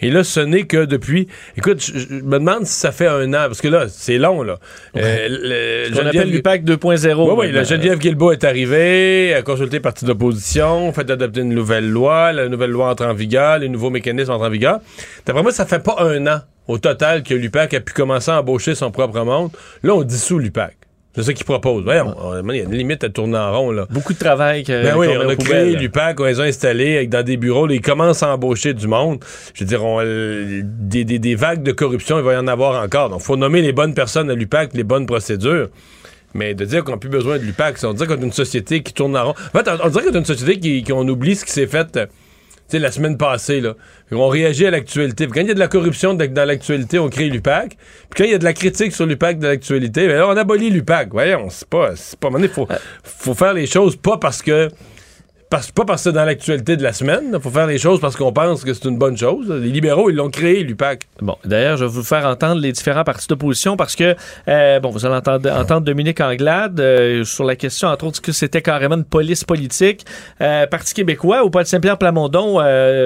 Et 0.00 0.10
là, 0.10 0.22
ce 0.24 0.40
n'est 0.40 0.64
que 0.64 0.84
depuis... 0.84 1.28
Écoute, 1.56 1.82
je, 1.84 1.98
je 1.98 2.14
me 2.14 2.38
demande 2.38 2.64
si 2.66 2.72
ça 2.74 2.92
fait 2.92 3.06
un 3.08 3.28
an, 3.34 3.46
parce 3.46 3.60
que 3.60 3.68
là, 3.68 3.86
c'est 3.88 4.16
long, 4.18 4.42
là. 4.42 4.58
Euh, 4.96 5.28
le- 5.28 5.84
Ce 5.86 5.90
qu'on 5.90 5.96
Geneviève- 6.04 6.20
appelle 6.22 6.30
l'UPAC 6.30 6.64
2.0. 6.64 7.14
oui, 7.28 7.34
oui, 7.46 7.52
la. 7.52 7.64
Geneviève 7.64 7.98
Guilbeault 7.98 8.32
est 8.32 8.44
arrivée, 8.44 9.34
a 9.34 9.42
consulté 9.42 9.76
le 9.76 9.82
parti 9.82 10.04
d'opposition, 10.06 10.92
fait 10.94 11.10
adopter 11.10 11.40
une 11.40 11.54
nouvelle 11.54 11.88
loi, 11.90 12.32
la 12.32 12.48
nouvelle 12.48 12.70
loi 12.70 12.90
entre 12.90 13.04
en 13.04 13.14
vigueur, 13.14 13.58
les 13.58 13.68
nouveaux 13.68 13.90
mécanismes 13.90 14.30
entrent 14.32 14.44
en 14.46 14.50
vigueur. 14.50 14.78
D'après 15.26 15.42
moi, 15.42 15.52
ça 15.52 15.66
fait 15.66 15.82
pas 15.82 15.96
un 16.00 16.26
an 16.26 16.40
au 16.68 16.78
total 16.78 17.22
que 17.22 17.34
l'UPAC 17.34 17.74
a 17.74 17.80
pu 17.80 17.92
commencer 17.92 18.30
à 18.30 18.40
embaucher 18.40 18.74
son 18.74 18.90
propre 18.90 19.20
monde. 19.24 19.50
Là, 19.82 19.94
on 19.94 20.02
dissout 20.04 20.38
l'UPAC. 20.38 20.76
C'est 21.14 21.22
ça 21.24 21.32
qu'ils 21.32 21.44
proposent. 21.46 21.82
Voyons, 21.84 22.14
on- 22.22 22.48
il 22.50 22.56
y 22.56 22.60
a 22.60 22.64
une 22.64 22.70
limite 22.74 23.02
à 23.02 23.08
tourner 23.08 23.38
en 23.38 23.52
rond, 23.58 23.70
là. 23.72 23.86
Beaucoup 23.90 24.12
de 24.12 24.18
travail. 24.18 24.62
que- 24.62 24.82
Ben 24.84 24.96
oui, 24.96 25.08
on 25.08 25.28
a 25.28 25.34
créé 25.36 25.64
l'UPAC, 25.80 26.20
on 26.20 26.24
les 26.26 26.38
a 26.40 26.44
installés 26.44 26.96
avec, 26.96 27.08
dans 27.10 27.24
des 27.24 27.36
bureaux, 27.36 27.66
là, 27.66 27.74
ils 27.74 27.80
commencent 27.80 28.22
à 28.22 28.32
embaucher 28.32 28.72
du 28.74 28.86
monde. 28.86 29.18
Je 29.54 29.64
veux 29.64 29.68
dire, 29.68 29.84
on- 29.84 30.00
euh, 30.00 30.60
des, 30.64 31.04
des- 31.04 31.18
des 31.18 31.34
vagues 31.34 31.62
de 31.64 31.72
corruption, 31.72 32.18
il 32.18 32.24
va 32.24 32.34
y 32.34 32.36
en 32.36 32.46
avoir 32.46 32.80
encore. 32.82 33.08
Donc, 33.10 33.20
il 33.20 33.24
faut 33.24 33.36
nommer 33.36 33.62
les 33.62 33.72
bonnes 33.72 33.94
personnes 33.94 34.30
à 34.30 34.34
l'UPAC, 34.34 34.70
les 34.74 34.84
bonnes 34.84 35.06
procédures. 35.06 35.68
Mais 36.34 36.54
de 36.54 36.64
dire 36.66 36.84
qu'on 36.84 36.92
n'a 36.92 36.98
plus 36.98 37.08
besoin 37.10 37.38
de 37.38 37.42
l'UPAC, 37.42 37.78
c'est- 37.78 37.86
on 37.86 37.94
dirait 37.94 38.06
qu'on 38.14 38.22
a 38.22 38.24
une 38.26 38.32
société 38.32 38.82
qui 38.82 38.92
tourne 38.92 39.16
en 39.16 39.24
rond. 39.28 39.30
En 39.54 39.58
fait, 39.58 39.68
on, 39.68 39.86
on 39.86 39.88
dirait 39.88 40.04
qu'on 40.04 40.14
a 40.14 40.18
une 40.18 40.24
société 40.26 40.60
qui, 40.60 40.84
qu'on 40.84 41.08
oublie 41.08 41.34
ce 41.34 41.44
qui 41.44 41.50
s'est 41.52 41.66
fait 41.66 41.96
euh, 41.96 42.06
sais, 42.68 42.78
la 42.78 42.90
semaine 42.92 43.16
passée. 43.16 43.60
Là. 43.60 43.74
On 44.10 44.28
réagit 44.28 44.66
à 44.66 44.70
l'actualité. 44.70 45.26
Puis 45.26 45.34
Quand 45.34 45.44
il 45.44 45.48
y 45.48 45.50
a 45.50 45.54
de 45.54 45.58
la 45.58 45.68
corruption 45.68 46.14
dans 46.14 46.44
l'actualité, 46.44 46.98
on 46.98 47.08
crée 47.08 47.28
l'UPAC. 47.28 47.76
Puis 48.10 48.16
quand 48.16 48.24
il 48.24 48.30
y 48.30 48.34
a 48.34 48.38
de 48.38 48.44
la 48.44 48.52
critique 48.52 48.94
sur 48.94 49.06
l'UPAC 49.06 49.38
de 49.38 49.46
l'actualité, 49.46 50.08
ben 50.08 50.22
on 50.22 50.36
abolit 50.36 50.70
l'UPAC. 50.70 51.08
Voyons, 51.10 51.48
c'est 51.50 51.68
pas... 51.68 51.96
C'est 51.96 52.18
pas... 52.18 52.28
Il 52.38 52.48
faut, 52.48 52.68
faut 53.02 53.34
faire 53.34 53.54
les 53.54 53.66
choses 53.66 53.96
pas 53.96 54.18
parce 54.18 54.42
que... 54.42 54.68
Pas 55.50 55.60
parce 55.86 56.04
que 56.04 56.10
dans 56.10 56.26
l'actualité 56.26 56.76
de 56.76 56.82
la 56.82 56.92
semaine. 56.92 57.30
Il 57.32 57.40
faut 57.40 57.48
faire 57.48 57.66
les 57.66 57.78
choses 57.78 58.00
parce 58.00 58.16
qu'on 58.16 58.32
pense 58.32 58.64
que 58.64 58.74
c'est 58.74 58.84
une 58.84 58.98
bonne 58.98 59.16
chose. 59.16 59.48
Les 59.48 59.70
libéraux, 59.70 60.10
ils 60.10 60.16
l'ont 60.16 60.28
créé, 60.28 60.62
l'UPAC. 60.62 61.08
Bon, 61.22 61.36
d'ailleurs, 61.42 61.78
je 61.78 61.86
vais 61.86 61.90
vous 61.90 62.02
faire 62.02 62.26
entendre 62.26 62.60
les 62.60 62.70
différents 62.70 63.04
partis 63.04 63.26
d'opposition 63.28 63.74
parce 63.76 63.96
que, 63.96 64.14
euh, 64.48 64.78
bon, 64.80 64.90
vous 64.90 65.06
allez 65.06 65.14
entendre, 65.14 65.80
Dominique 65.80 66.20
Anglade 66.20 66.78
euh, 66.80 67.24
sur 67.24 67.44
la 67.44 67.56
question, 67.56 67.88
entre 67.88 68.06
autres, 68.06 68.20
que 68.20 68.32
c'était 68.32 68.60
carrément 68.60 68.96
une 68.96 69.04
police 69.04 69.44
politique. 69.44 70.04
Euh, 70.42 70.66
Parti 70.66 70.92
québécois, 70.92 71.42
ou 71.44 71.50
Paul 71.50 71.64
Saint-Pierre 71.64 71.96
Plamondon 71.96 72.58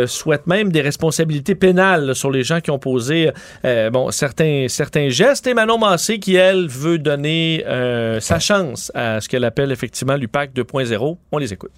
souhaite 0.07 0.49
même 0.49 0.72
des 0.72 0.80
responsabilités 0.80 1.55
pénales 1.55 2.16
sur 2.16 2.30
les 2.30 2.43
gens 2.43 2.61
qui 2.61 2.72
ont 2.72 2.78
posé, 2.80 3.30
bon, 3.93 4.11
certains, 4.11 4.66
gestes. 5.11 5.47
Et 5.47 5.55
Manon 5.55 5.78
Massé, 5.78 6.18
qui, 6.18 6.34
elle, 6.34 6.66
veut 6.66 6.99
donner 6.99 7.64
sa 8.20 8.40
chance 8.40 8.90
à 8.97 9.20
ce 9.20 9.28
qu'elle 9.28 9.45
appelle 9.45 9.70
effectivement 9.70 10.16
l'UPAC 10.16 10.53
2.0. 10.55 11.16
On 11.30 11.38
les 11.38 11.53
écoute. 11.53 11.70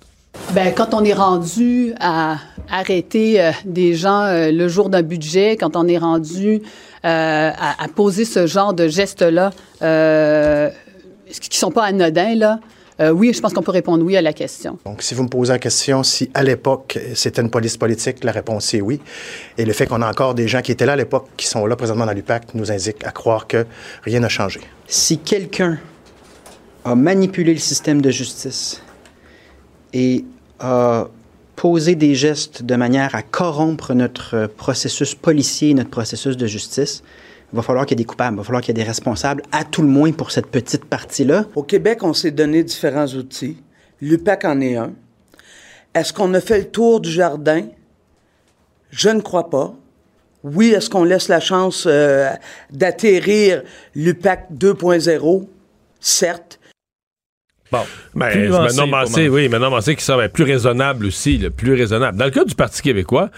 Ben, 0.53 0.73
quand 0.75 0.95
on 0.95 1.05
est 1.05 1.13
rendu 1.15 1.95
à 2.01 2.39
arrêter 2.71 3.41
euh, 3.41 3.51
des 3.65 3.95
gens 3.95 4.23
euh, 4.23 4.51
le 4.53 4.69
jour 4.69 4.89
d'un 4.89 5.03
budget, 5.03 5.57
quand 5.57 5.77
on 5.77 5.87
est 5.89 5.99
rendu 5.99 6.61
euh, 7.05 7.51
à, 7.57 7.83
à 7.83 7.89
poser 7.89 8.25
ce 8.25 8.47
genre 8.47 8.73
de 8.73 8.89
gestes-là, 8.89 9.51
euh, 9.83 10.71
qui 11.31 11.59
sont 11.59 11.71
pas 11.71 11.85
anodins, 11.85 12.35
là, 12.35 12.61
euh, 13.01 13.11
oui, 13.11 13.33
je 13.35 13.41
pense 13.41 13.53
qu'on 13.53 13.63
peut 13.63 13.73
répondre 13.73 14.05
oui 14.05 14.17
à 14.17 14.23
la 14.23 14.33
question. 14.33 14.79
Donc, 14.87 15.03
si 15.03 15.15
vous 15.15 15.25
me 15.25 15.29
posez 15.29 15.53
la 15.53 15.59
question 15.59 16.05
si 16.05 16.31
à 16.33 16.45
l'époque 16.45 16.99
c'était 17.15 17.43
une 17.43 17.51
police 17.51 17.77
politique, 17.77 18.23
la 18.23 18.31
réponse 18.31 18.73
est 18.75 18.81
oui. 18.81 19.01
Et 19.59 19.65
le 19.65 19.73
fait 19.73 19.87
qu'on 19.87 20.01
a 20.01 20.09
encore 20.09 20.35
des 20.35 20.47
gens 20.47 20.61
qui 20.63 20.71
étaient 20.71 20.87
là 20.87 20.93
à 20.93 20.97
l'époque, 20.97 21.27
qui 21.37 21.47
sont 21.47 21.67
là 21.67 21.75
présentement 21.75 22.07
dans 22.07 22.13
l'UPAC, 22.13 22.55
nous 22.55 22.71
indique 22.71 23.05
à 23.05 23.11
croire 23.11 23.49
que 23.49 23.67
rien 24.05 24.21
n'a 24.21 24.29
changé. 24.29 24.61
Si 24.87 25.19
quelqu'un 25.19 25.79
a 26.85 26.95
manipulé 26.95 27.53
le 27.55 27.59
système 27.59 28.01
de 28.01 28.11
justice 28.11 28.81
et 29.95 30.25
a 30.59 31.09
posé 31.57 31.95
des 31.95 32.15
gestes 32.15 32.63
de 32.63 32.75
manière 32.75 33.15
à 33.15 33.23
corrompre 33.23 33.95
notre 33.95 34.47
processus 34.47 35.15
policier, 35.15 35.73
notre 35.73 35.91
processus 35.91 36.37
de 36.37 36.47
justice, 36.47 37.03
il 37.53 37.57
va 37.57 37.63
falloir 37.63 37.87
qu'il 37.87 37.97
y 37.97 38.01
ait 38.01 38.05
des 38.05 38.09
coupables, 38.09 38.35
il 38.35 38.39
va 38.39 38.45
falloir 38.45 38.61
qu'il 38.61 38.77
y 38.77 38.81
ait 38.81 38.83
des 38.83 38.89
responsables, 38.89 39.43
à 39.53 39.63
tout 39.65 39.83
le 39.83 39.89
moins 39.89 40.11
pour 40.11 40.33
cette 40.33 40.49
petite 40.49 40.85
partie-là. 40.85 41.47
Au 41.55 41.63
Québec, 41.63 42.03
on 42.03 42.13
s'est 42.13 42.33
donné 42.33 42.65
différents 42.65 43.07
outils. 43.07 43.57
L'UPAC 44.01 44.45
en 44.45 44.61
est 44.61 44.75
un. 44.75 44.93
Est-ce 45.95 46.13
qu'on 46.13 46.35
a 46.35 46.41
fait 46.41 46.59
le 46.59 46.65
tour 46.71 47.01
du 47.01 47.11
jardin? 47.11 47.69
Je 48.91 49.09
ne 49.09 49.21
crois 49.21 49.49
pas. 49.51 49.73
Oui, 50.43 50.71
est-ce 50.71 50.91
qu'on 50.91 51.05
laisse 51.05 51.29
la 51.29 51.39
chance 51.39 51.85
euh, 51.87 52.29
d'atterrir 52.73 53.63
l'UPAC 53.95 54.49
2.0? 54.53 55.47
Certes. 56.01 56.59
Bon, 57.79 57.85
ben, 58.15 58.31
Plus 58.31 58.49
nuancé, 58.49 58.77
pas 58.77 58.87
Massé, 58.87 59.29
oui, 59.29 59.49
Manon 59.49 59.71
Massé 59.71 59.97
qui 59.97 60.05
semble 60.05 60.23
être 60.25 60.33
plus 60.33 60.45
raisonnable 60.45 61.07
aussi, 61.07 61.39
le 61.39 61.51
plus 61.51 61.75
raisonnable. 61.75 62.17
Dans 62.19 62.25
le 62.27 62.31
cas 62.31 62.45
du 62.45 62.55
Parti 62.55 62.83
québécois, 62.83 63.31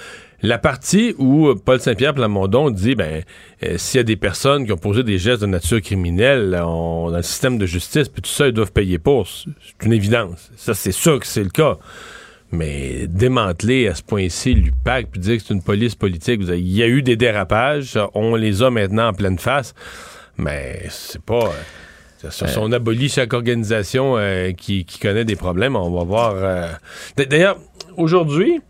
la 0.43 0.59
partie 0.59 1.15
où 1.19 1.55
Paul 1.55 1.81
Saint-Pierre 1.81 2.13
Plamondon 2.15 2.71
dit, 2.71 2.95
ben, 2.95 3.23
euh, 3.65 3.79
s'il 3.79 3.99
y 3.99 4.01
a 4.01 4.05
des 4.05 4.17
personnes 4.17 4.67
qui 4.67 4.73
ont 4.73 4.77
posé 4.77 5.03
des 5.03 5.19
gestes 5.19 5.41
de 5.43 5.47
nature 5.47 5.81
criminelle 5.81 6.61
on- 6.63 7.11
dans 7.11 7.17
le 7.17 7.23
système 7.23 7.57
de 7.57 7.65
justice, 7.67 8.09
puis 8.09 8.21
tout 8.23 8.31
ça, 8.31 8.47
ils 8.47 8.53
doivent 8.53 8.73
payer 8.73 8.99
pour. 8.99 9.27
C'est 9.27 9.49
c'est 9.79 9.87
une 9.87 9.93
évidence. 9.95 10.51
Ça, 10.57 10.75
c'est 10.75 10.93
sûr 10.93 11.19
que 11.19 11.27
c'est 11.27 11.43
le 11.43 11.49
cas. 11.51 11.77
Mais 12.53 13.07
démanteler 13.09 13.89
à 13.89 13.95
ce 13.95 14.03
point-ci 14.03 14.55
l'UPAC, 14.55 15.09
puis 15.11 15.21
dire 15.21 15.37
que 15.39 15.43
c'est 15.43 15.53
une 15.55 15.63
police 15.63 15.95
politique, 15.97 16.41
vous 16.41 16.51
avez- 16.51 16.61
il 16.61 16.71
y 16.77 16.83
a 16.83 16.87
eu 16.87 17.03
des 17.03 17.17
dérapages, 17.17 17.99
on 18.15 18.37
les 18.37 18.63
a 18.63 18.71
maintenant 18.71 19.09
en 19.09 19.13
pleine 19.15 19.39
face, 19.39 19.75
mais 20.39 20.83
c'est 20.91 21.21
pas... 21.23 21.47
euh, 21.47 21.51
ça- 22.31 22.47
ça- 22.47 22.53
Si 22.53 22.59
on 22.59 22.71
abolit 22.73 23.09
chaque 23.09 23.33
organisation 23.33 24.17
euh, 24.17 24.53
qui, 24.53 24.85
connaît 25.01 25.25
des 25.25 25.37
problèmes, 25.37 25.77
on 25.77 25.91
va 25.91 26.05
voir. 26.05 26.33
euh, 26.37 26.67
D'ailleurs, 27.17 27.57
aujourd'hui, 27.97 28.61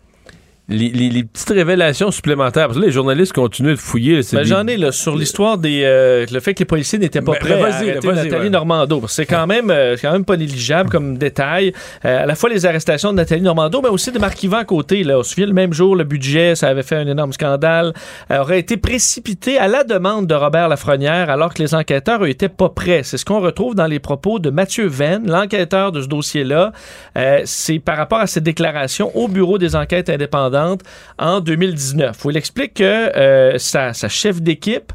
les, 0.68 0.88
les- 0.90 1.10
les 1.10 1.22
petites 1.22 1.50
révélations 1.50 2.10
supplémentaires, 2.10 2.66
parce 2.66 2.76
que 2.76 2.80
là, 2.82 2.86
les 2.88 2.92
journalistes 2.92 3.32
continuent 3.32 3.70
de 3.72 3.76
fouiller. 3.76 4.20
Ben, 4.32 4.40
des- 4.42 4.44
J'en 4.48 4.66
ai 4.66 4.76
là, 4.76 4.90
sur 4.92 5.16
l'histoire 5.16 5.58
des 5.58 5.82
euh, 5.84 6.26
le 6.30 6.40
fait 6.40 6.54
que 6.54 6.60
les 6.60 6.64
policiers 6.64 6.98
n'étaient 6.98 7.20
pas 7.20 7.32
Ben, 7.32 7.38
prêts 7.38 7.56
ben, 7.62 7.64
à 7.70 7.74
arrêter 7.76 8.06
vas-y, 8.06 8.16
Nathalie 8.16 8.44
ouais. 8.44 8.50
Normando. 8.50 9.02
C'est 9.08 9.26
quand 9.26 9.46
même 9.46 9.70
euh, 9.70 9.96
quand 10.00 10.10
même 10.12 10.24
pas 10.24 10.36
négligeable 10.36 10.90
comme 10.90 11.18
détail. 11.18 11.72
Euh, 12.04 12.22
à 12.22 12.26
la 12.26 12.34
fois 12.34 12.50
les 12.50 12.66
arrestations 12.66 13.12
de 13.12 13.16
Nathalie 13.16 13.42
Normando, 13.42 13.80
mais 13.80 13.88
aussi 13.88 14.10
de 14.10 14.18
Marc 14.18 14.42
Yvan 14.42 14.64
côté. 14.64 15.04
Là. 15.04 15.18
On 15.18 15.22
se 15.22 15.30
souvient 15.30 15.46
le 15.46 15.52
même 15.52 15.72
jour, 15.72 15.94
le 15.94 16.04
budget, 16.04 16.54
ça 16.56 16.68
avait 16.68 16.82
fait 16.82 16.96
un 16.96 17.06
énorme 17.06 17.32
scandale, 17.32 17.92
euh, 18.32 18.40
aurait 18.40 18.58
été 18.58 18.76
précipité 18.76 19.58
à 19.58 19.68
la 19.68 19.84
demande 19.84 20.26
de 20.26 20.34
Robert 20.34 20.68
Lafrenière 20.68 21.30
alors 21.30 21.54
que 21.54 21.62
les 21.62 21.74
enquêteurs 21.74 22.20
n'étaient 22.22 22.48
pas 22.48 22.70
prêts. 22.70 23.02
C'est 23.04 23.18
ce 23.18 23.24
qu'on 23.24 23.40
retrouve 23.40 23.74
dans 23.76 23.86
les 23.86 24.00
propos 24.00 24.38
de 24.40 24.50
Mathieu 24.50 24.86
Venn, 24.88 25.30
l'enquêteur 25.30 25.92
de 25.92 26.02
ce 26.02 26.08
dossier-là. 26.08 26.72
Euh, 27.16 27.40
c'est 27.44 27.78
par 27.78 27.96
rapport 27.96 28.18
à 28.18 28.26
ses 28.26 28.40
déclarations 28.40 29.16
au 29.16 29.28
bureau 29.28 29.58
des 29.58 29.76
enquêtes 29.76 30.10
indépendantes 30.10 30.55
en 31.18 31.40
2019 31.40 32.24
où 32.24 32.30
il 32.30 32.36
explique 32.36 32.74
que 32.74 32.82
euh, 32.84 33.58
sa, 33.58 33.92
chef 33.92 34.40
d'équipe, 34.40 34.92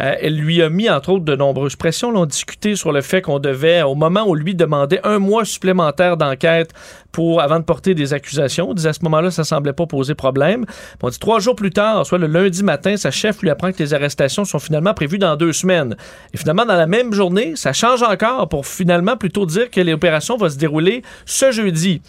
euh, 0.00 0.14
elle 0.20 0.36
lui 0.36 0.62
a 0.62 0.68
mis 0.68 0.90
entre 0.90 1.10
autres 1.10 1.24
de 1.24 1.36
nombreuses 1.36 1.76
pressions. 1.76 2.10
L'on 2.10 2.26
discuté 2.26 2.76
sur 2.76 2.92
le 2.92 3.00
fait 3.00 3.22
qu'on 3.22 3.38
devait, 3.38 3.82
au 3.82 3.94
moment 3.94 4.24
où 4.26 4.34
lui 4.34 4.54
demandait 4.54 5.00
un 5.04 5.18
mois 5.18 5.44
supplémentaire 5.44 6.16
d'enquête 6.16 6.72
pour 7.12 7.40
avant 7.40 7.60
de 7.60 7.64
porter 7.64 7.94
des 7.94 8.12
accusations, 8.12 8.70
on 8.70 8.74
disait 8.74 8.88
à 8.88 8.92
ce 8.92 9.04
moment-là, 9.04 9.30
ça 9.30 9.44
semblait 9.44 9.72
pas 9.72 9.86
poser 9.86 10.14
problème. 10.14 10.64
On 11.02 11.08
dit 11.08 11.18
trois 11.18 11.38
jours 11.38 11.54
plus 11.54 11.70
tard, 11.70 12.04
soit 12.04 12.18
le 12.18 12.26
lundi 12.26 12.64
matin, 12.64 12.96
sa 12.96 13.12
chef 13.12 13.40
lui 13.40 13.50
apprend 13.50 13.70
que 13.70 13.78
les 13.78 13.94
arrestations 13.94 14.44
sont 14.44 14.58
finalement 14.58 14.94
prévues 14.94 15.18
dans 15.18 15.36
deux 15.36 15.52
semaines. 15.52 15.96
Et 16.32 16.36
finalement, 16.36 16.66
dans 16.66 16.76
la 16.76 16.86
même 16.86 17.12
journée, 17.12 17.54
ça 17.54 17.72
change 17.72 18.02
encore 18.02 18.48
pour 18.48 18.66
finalement 18.66 19.16
plutôt 19.16 19.46
dire 19.46 19.70
que 19.70 19.80
l'opération 19.80 20.36
va 20.36 20.50
se 20.50 20.58
dérouler 20.58 21.02
ce 21.24 21.52
jeudi. 21.52 22.02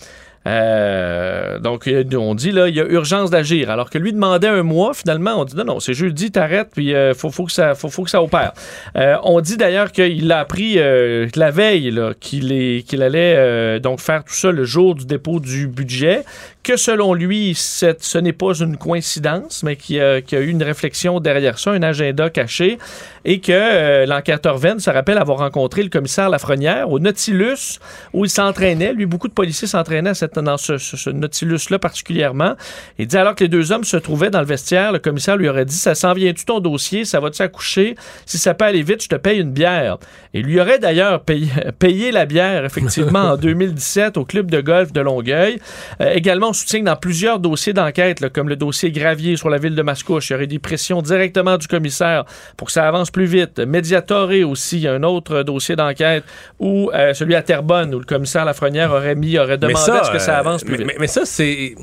Euh, 0.47 1.59
donc, 1.59 1.87
euh, 1.87 2.03
on 2.15 2.35
dit 2.35 2.51
là, 2.51 2.67
il 2.67 2.75
y 2.75 2.81
a 2.81 2.85
urgence 2.85 3.29
d'agir. 3.29 3.69
Alors 3.69 3.89
que 3.89 3.97
lui 3.97 4.13
demandait 4.13 4.47
un 4.47 4.63
mois, 4.63 4.93
finalement, 4.93 5.41
on 5.41 5.45
dit 5.45 5.55
non, 5.55 5.65
non, 5.65 5.79
c'est 5.79 5.93
jeudi, 5.93 6.31
t'arrêtes, 6.31 6.69
puis 6.73 6.91
il 6.91 7.13
faut, 7.15 7.31
faut, 7.31 7.45
que 7.45 7.51
ça, 7.51 7.75
faut, 7.75 7.89
faut 7.89 8.03
que 8.03 8.09
ça 8.09 8.21
opère. 8.21 8.53
Euh, 8.97 9.17
on 9.23 9.41
dit 9.41 9.57
d'ailleurs 9.57 9.91
qu'il 9.91 10.31
a 10.31 10.39
appris 10.39 10.75
euh, 10.77 11.27
la 11.35 11.51
veille 11.51 11.93
qu'il 12.19 12.83
qu'il 12.83 13.03
allait 13.03 13.35
euh, 13.37 13.79
donc 13.79 13.99
faire 13.99 14.23
tout 14.23 14.33
ça 14.33 14.51
le 14.51 14.63
jour 14.63 14.95
du 14.95 15.05
dépôt 15.05 15.39
du 15.39 15.67
budget, 15.67 16.23
que 16.65 16.77
selon 16.77 17.13
lui, 17.13 17.53
ce 17.55 18.17
n'est 18.17 18.33
pas 18.33 18.53
une 18.59 18.75
coïncidence, 18.75 19.61
mais 19.61 19.75
qu'il 19.75 19.97
y, 19.97 20.01
a- 20.01 20.17
eu 20.19 20.47
une 20.49 20.63
réflexion 20.63 21.19
derrière 21.19 21.59
ça, 21.59 21.71
un 21.71 21.83
agenda 21.83 22.31
caché, 22.31 22.79
et 23.23 23.39
que 23.39 23.51
euh, 23.51 24.05
l'enquêteur 24.07 24.57
Venn 24.57 24.79
se 24.79 24.89
rappelle 24.89 25.19
avoir 25.19 25.37
rencontré 25.37 25.83
le 25.83 25.89
commissaire 25.89 26.27
Lafrenière 26.29 26.89
au 26.89 26.99
Nautilus, 26.99 27.79
où 28.13 28.25
il 28.25 28.29
s'entraînait. 28.29 28.93
Lui, 28.93 29.05
beaucoup 29.05 29.27
de 29.27 29.33
policiers 29.33 29.67
s'entraînaient 29.67 30.13
dans 30.35 30.57
ce 30.57 31.09
Nautilus-là 31.11 31.77
particulièrement. 31.77 32.55
Il 32.97 33.05
dit 33.05 33.17
alors 33.17 33.35
que 33.35 33.43
les 33.43 33.47
deux 33.49 33.71
hommes 33.71 33.83
se 33.83 33.97
trouvaient 33.97 34.31
dans 34.31 34.41
le 34.41 34.47
vestiaire, 34.47 34.91
le 34.91 34.99
commissaire 34.99 35.37
lui 35.37 35.47
aurait 35.47 35.65
dit 35.65 35.75
Ça 35.75 35.93
s'en 35.93 36.13
vient-tu 36.13 36.45
ton 36.45 36.59
dossier? 36.59 37.05
Ça 37.05 37.19
va-tu 37.19 37.43
accoucher? 37.43 37.95
Si 38.25 38.39
ça 38.39 38.55
peut 38.55 38.65
aller 38.65 38.81
vite, 38.81 39.03
je 39.03 39.09
te 39.09 39.15
paye 39.15 39.39
une 39.39 39.51
bière. 39.51 39.99
Et 40.35 40.41
lui 40.41 40.59
aurait 40.59 40.79
d'ailleurs 40.79 41.21
payé, 41.21 41.47
payé 41.79 42.11
la 42.11 42.25
bière, 42.25 42.65
effectivement, 42.65 43.31
en 43.31 43.37
2017 43.37 44.17
au 44.17 44.25
club 44.25 44.51
de 44.51 44.59
golf 44.59 44.91
de 44.91 44.99
Longueuil. 44.99 45.59
Euh, 46.01 46.11
également, 46.13 46.49
on 46.49 46.53
soutient 46.53 46.81
que 46.81 46.85
dans 46.85 46.97
plusieurs 46.97 47.39
dossiers 47.39 47.71
d'enquête, 47.71 48.27
comme 48.33 48.49
le 48.49 48.57
dossier 48.57 48.91
Gravier 48.91 49.37
sur 49.37 49.49
la 49.49 49.57
ville 49.57 49.75
de 49.75 49.81
Mascouche, 49.81 50.29
il 50.29 50.33
y 50.33 50.35
aurait 50.35 50.47
des 50.47 50.59
pressions 50.59 51.01
directement 51.01 51.57
du 51.57 51.67
commissaire 51.67 52.25
pour 52.57 52.67
que 52.67 52.73
ça 52.73 52.85
avance 52.85 53.11
plus 53.11 53.25
vite. 53.25 53.59
Mediatore 53.59 54.31
aussi, 54.45 54.75
il 54.75 54.81
y 54.81 54.87
a 54.89 54.93
un 54.93 55.03
autre 55.03 55.43
dossier 55.43 55.77
d'enquête 55.77 56.25
où 56.59 56.91
euh, 56.93 57.13
celui 57.13 57.35
à 57.35 57.41
Terrebonne, 57.41 57.95
où 57.95 57.99
le 57.99 58.05
commissaire 58.05 58.43
Lafrenière 58.43 58.91
aurait 58.91 59.15
mis, 59.15 59.39
aurait 59.39 59.57
demandé 59.57 59.91
à 59.91 60.03
ce 60.03 60.11
que 60.11 60.19
ça 60.19 60.35
euh, 60.35 60.39
avance 60.39 60.65
plus 60.65 60.73
mais, 60.73 60.77
vite. 60.79 60.87
Mais, 60.87 60.95
mais 60.99 61.07
ça, 61.07 61.21
c'est. 61.23 61.75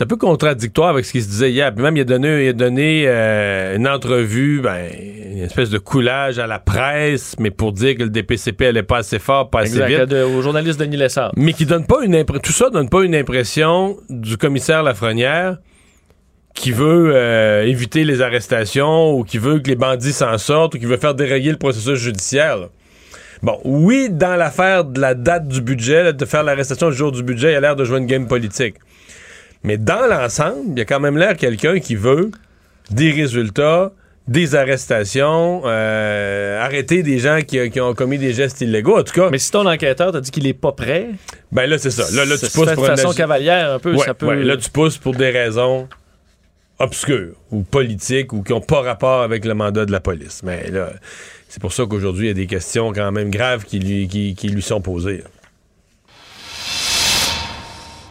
C'est 0.00 0.04
un 0.04 0.06
peu 0.06 0.16
contradictoire 0.16 0.88
avec 0.88 1.04
ce 1.04 1.12
qui 1.12 1.20
se 1.20 1.28
disait 1.28 1.50
hier. 1.50 1.74
Puis 1.74 1.82
même, 1.84 1.94
il 1.94 2.00
a 2.00 2.04
donné, 2.04 2.46
il 2.46 2.48
a 2.48 2.52
donné 2.54 3.04
euh, 3.06 3.76
une 3.76 3.86
entrevue, 3.86 4.62
ben, 4.62 4.86
une 5.30 5.42
espèce 5.42 5.68
de 5.68 5.76
coulage 5.76 6.38
à 6.38 6.46
la 6.46 6.58
presse, 6.58 7.36
mais 7.38 7.50
pour 7.50 7.72
dire 7.74 7.96
que 7.98 8.04
le 8.04 8.08
DPCP 8.08 8.68
allait 8.68 8.82
pas 8.82 8.96
assez 8.96 9.18
fort, 9.18 9.50
pas 9.50 9.60
assez 9.60 9.76
vite. 9.84 10.08
de- 10.08 10.22
au 10.22 10.40
journaliste 10.40 10.80
Denis 10.80 10.96
Lessard. 10.96 11.32
Mais 11.36 11.52
qui 11.52 11.66
donne 11.66 11.84
pas 11.86 12.02
une 12.02 12.14
impr- 12.16 12.40
tout 12.40 12.50
ça 12.50 12.70
donne 12.70 12.88
pas 12.88 13.02
une 13.04 13.14
impression 13.14 13.98
du 14.08 14.38
commissaire 14.38 14.82
Lafrenière 14.82 15.58
qui 16.54 16.72
veut 16.72 17.12
euh, 17.14 17.66
éviter 17.66 18.04
les 18.04 18.22
arrestations 18.22 19.12
ou 19.12 19.22
qui 19.22 19.36
veut 19.36 19.58
que 19.58 19.68
les 19.68 19.76
bandits 19.76 20.14
s'en 20.14 20.38
sortent 20.38 20.76
ou 20.76 20.78
qui 20.78 20.86
veut 20.86 20.96
faire 20.96 21.14
dérayer 21.14 21.50
le 21.50 21.58
processus 21.58 21.98
judiciaire. 21.98 22.56
là. 22.56 22.68
Bon, 23.42 23.58
oui, 23.64 24.08
dans 24.10 24.36
l'affaire 24.36 24.84
de 24.86 24.98
la 24.98 25.12
date 25.12 25.46
du 25.46 25.60
budget, 25.60 26.04
là, 26.04 26.12
de 26.12 26.24
faire 26.24 26.42
l'arrestation 26.42 26.86
le 26.88 26.94
jour 26.94 27.12
du 27.12 27.22
budget, 27.22 27.52
il 27.52 27.56
a 27.56 27.60
l'air 27.60 27.76
de 27.76 27.84
jouer 27.84 27.98
une 27.98 28.06
game 28.06 28.26
politique. 28.26 28.76
Mais 29.62 29.76
dans 29.76 30.06
l'ensemble, 30.06 30.72
il 30.72 30.78
y 30.78 30.80
a 30.80 30.84
quand 30.84 31.00
même 31.00 31.18
l'air 31.18 31.36
quelqu'un 31.36 31.80
qui 31.80 31.94
veut 31.94 32.30
des 32.90 33.12
résultats, 33.12 33.92
des 34.26 34.54
arrestations, 34.54 35.62
euh, 35.64 36.60
arrêter 36.60 37.02
des 37.02 37.18
gens 37.18 37.40
qui, 37.46 37.70
qui 37.70 37.80
ont 37.80 37.94
commis 37.94 38.18
des 38.18 38.32
gestes 38.32 38.60
illégaux. 38.60 38.98
En 38.98 39.02
tout 39.02 39.12
cas. 39.12 39.28
Mais 39.30 39.38
si 39.38 39.50
ton 39.50 39.66
enquêteur 39.66 40.12
t'a 40.12 40.20
dit 40.20 40.30
qu'il 40.30 40.46
est 40.46 40.54
pas 40.54 40.72
prêt. 40.72 41.08
Ben 41.52 41.68
là, 41.68 41.78
c'est 41.78 41.90
ça. 41.90 42.04
Là, 42.14 42.24
là 42.24 42.38
tu 42.38 42.46
c'est 42.46 42.52
pousses 42.52 42.72
pour 42.72 42.84
de 42.84 42.88
façon 42.88 43.12
cavalière 43.12 43.72
un 43.72 43.78
peu. 43.78 43.94
Ouais, 43.94 44.04
ça 44.04 44.14
peut... 44.14 44.26
ouais, 44.26 44.42
là, 44.42 44.56
tu 44.56 44.70
pousses 44.70 44.98
pour 44.98 45.14
des 45.14 45.30
raisons 45.30 45.88
obscures 46.78 47.34
ou 47.50 47.62
politiques 47.62 48.32
ou 48.32 48.42
qui 48.42 48.52
n'ont 48.52 48.60
pas 48.60 48.80
rapport 48.80 49.22
avec 49.22 49.44
le 49.44 49.54
mandat 49.54 49.84
de 49.84 49.92
la 49.92 50.00
police. 50.00 50.42
Mais 50.42 50.70
là, 50.70 50.90
c'est 51.48 51.60
pour 51.60 51.72
ça 51.72 51.84
qu'aujourd'hui, 51.84 52.26
il 52.26 52.28
y 52.28 52.30
a 52.30 52.34
des 52.34 52.46
questions 52.46 52.92
quand 52.92 53.12
même 53.12 53.30
graves 53.30 53.64
qui 53.64 53.78
lui, 53.78 54.08
qui, 54.08 54.34
qui 54.34 54.48
lui 54.48 54.62
sont 54.62 54.80
posées. 54.80 55.22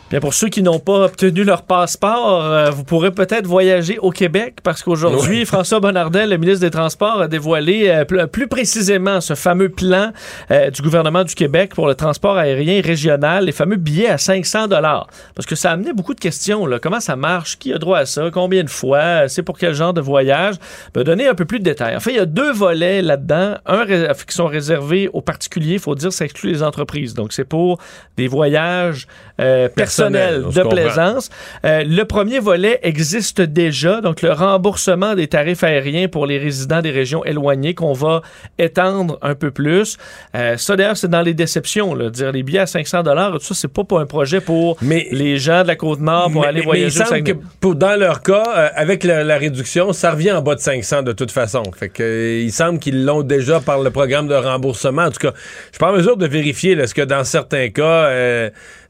Bien, 0.10 0.20
pour 0.20 0.34
ceux 0.34 0.50
qui 0.50 0.64
n'ont 0.64 0.80
pas 0.80 1.06
obtenu 1.06 1.44
leur 1.44 1.62
passeport, 1.62 2.44
euh, 2.44 2.72
vous 2.72 2.84
pourrez 2.84 3.12
peut-être 3.12 3.46
voyager 3.46 4.00
au 4.00 4.10
Québec 4.10 4.56
parce 4.64 4.82
qu'aujourd'hui, 4.82 5.40
Oui. 5.42 5.46
François 5.46 5.80
Bonnardel, 5.80 6.32
le 6.32 6.38
ministre 6.38 6.62
des 6.62 6.72
Transports, 6.72 7.22
a 7.22 7.28
dévoilé 7.28 7.90
euh, 7.90 8.06
pl- 8.06 8.26
plus 8.26 8.48
précisément 8.48 9.22
ce 9.22 9.36
fameux 9.36 9.70
plan 9.70 10.12
euh, 10.50 10.72
du 10.72 10.82
gouvernement 10.82 11.24
du 11.24 11.36
Québec 11.36 11.76
pour 11.76 11.86
le 11.86 11.94
transport 11.94 12.38
aérien 12.38 12.82
régional, 12.82 13.46
les 13.46 13.52
fameux 13.52 13.76
billets 13.76 14.10
à 14.10 14.18
500 14.18 14.68
dollars. 14.68 15.06
Parce 15.36 15.46
que 15.46 15.54
ça 15.54 15.70
a 15.70 15.74
amené 15.74 15.94
beaucoup 15.94 16.16
de 16.16 16.20
questions. 16.20 16.66
Là. 16.66 16.80
Comment 16.80 17.00
ça 17.02 17.16
marche? 17.16 17.60
Qui 17.60 17.72
a 17.72 17.78
droit 17.78 18.00
à 18.00 18.08
ça? 18.08 18.32
Combien 18.34 18.64
de 18.64 18.70
fois? 18.70 19.28
C'est 19.28 19.44
pour 19.44 19.60
quel 19.60 19.76
genre 19.76 19.94
de 19.94 20.02
voyage? 20.02 20.56
Ben, 20.96 21.04
donner 21.04 21.28
un 21.28 21.36
peu 21.36 21.46
plus 21.46 21.60
de 21.60 21.66
détails. 21.66 21.96
En 21.96 22.00
fait, 22.00 22.12
il 22.14 22.18
y 22.18 22.20
a 22.20 22.26
deux 22.26 22.52
volets 22.52 23.04
là-dedans. 23.04 23.58
Un 23.68 23.84
ré- 23.84 24.08
qui 24.28 24.36
sont 24.36 24.48
réservés 24.48 25.08
aux 25.14 25.22
particuliers. 25.22 25.74
Il 25.74 25.80
faut 25.80 25.94
dire, 25.94 26.12
ça 26.12 26.26
exclut 26.26 26.50
les 26.52 26.64
entreprises. 26.64 27.14
Donc, 27.14 27.32
c'est 27.32 27.44
pour 27.46 27.78
des 28.18 28.28
voyages 28.28 29.08
euh, 29.40 29.70
personnels 29.70 29.99
Personnel, 30.00 30.44
de 30.54 30.62
plaisance. 30.70 31.30
Euh, 31.66 31.84
le 31.86 32.04
premier 32.06 32.40
volet 32.40 32.80
existe 32.84 33.42
déjà, 33.42 34.02
donc 34.02 34.22
le 34.22 34.32
remboursement 34.32 35.16
des 35.16 35.28
tarifs 35.28 35.64
aériens 35.64 36.08
pour 36.08 36.26
les 36.26 36.38
résidents 36.38 36.82
des 36.82 36.92
régions 36.92 37.24
éloignées 37.26 37.74
qu'on 37.74 37.94
va 37.94 38.22
étendre 38.58 39.18
un 39.22 39.36
peu 39.36 39.52
plus. 39.52 39.98
Euh, 40.36 40.58
ça 40.58 40.76
d'ailleurs, 40.76 40.98
c'est 40.98 41.08
dans 41.10 41.22
les 41.22 41.34
déceptions, 41.34 41.94
là, 41.96 42.10
dire 42.10 42.32
les 42.32 42.44
billets 42.44 42.60
à 42.60 42.66
500 42.68 43.04
dollars, 43.04 43.32
tout 43.34 43.40
ça, 43.40 43.54
c'est 43.54 43.68
pas 43.72 43.84
pour 43.84 44.00
un 44.00 44.06
projet 44.06 44.42
pour 44.42 44.78
les 44.82 45.38
gens 45.38 45.64
de 45.64 45.68
la 45.68 45.76
côte 45.76 46.00
nord 46.00 46.32
pour 46.32 46.42
Mais- 46.42 46.48
aller 46.48 46.62
voyager. 46.62 47.00
mais 47.00 47.06
il 47.06 47.08
semble 47.08 47.24
que 47.24 47.32
pour- 47.60 47.76
dans 47.76 48.00
leur 48.00 48.22
cas, 48.22 48.44
euh, 48.58 48.70
avec 48.76 49.04
la, 49.04 49.24
la 49.24 49.38
réduction, 49.38 49.94
ça 49.94 50.12
revient 50.12 50.32
en 50.32 50.42
bas 50.42 50.56
de 50.56 50.60
500 50.60 51.04
de 51.04 51.12
toute 51.12 51.32
façon. 51.32 51.64
Fait 51.78 51.90
que, 51.90 52.40
il 52.42 52.52
semble 52.52 52.80
qu'ils 52.80 53.06
l'ont 53.06 53.22
déjà 53.24 53.60
par 53.60 53.80
le 53.82 53.90
programme 53.92 54.28
de 54.28 54.36
remboursement. 54.36 55.04
En 55.04 55.12
tout 55.12 55.20
cas, 55.20 55.34
je 55.36 55.42
suis 55.72 55.80
pas 55.80 55.92
en 55.92 55.96
mesure 55.96 56.18
de 56.18 56.28
vérifier 56.28 56.72
est-ce 56.74 56.94
que 56.94 57.02
dans 57.02 57.24
certains 57.24 57.70
cas, 57.70 58.10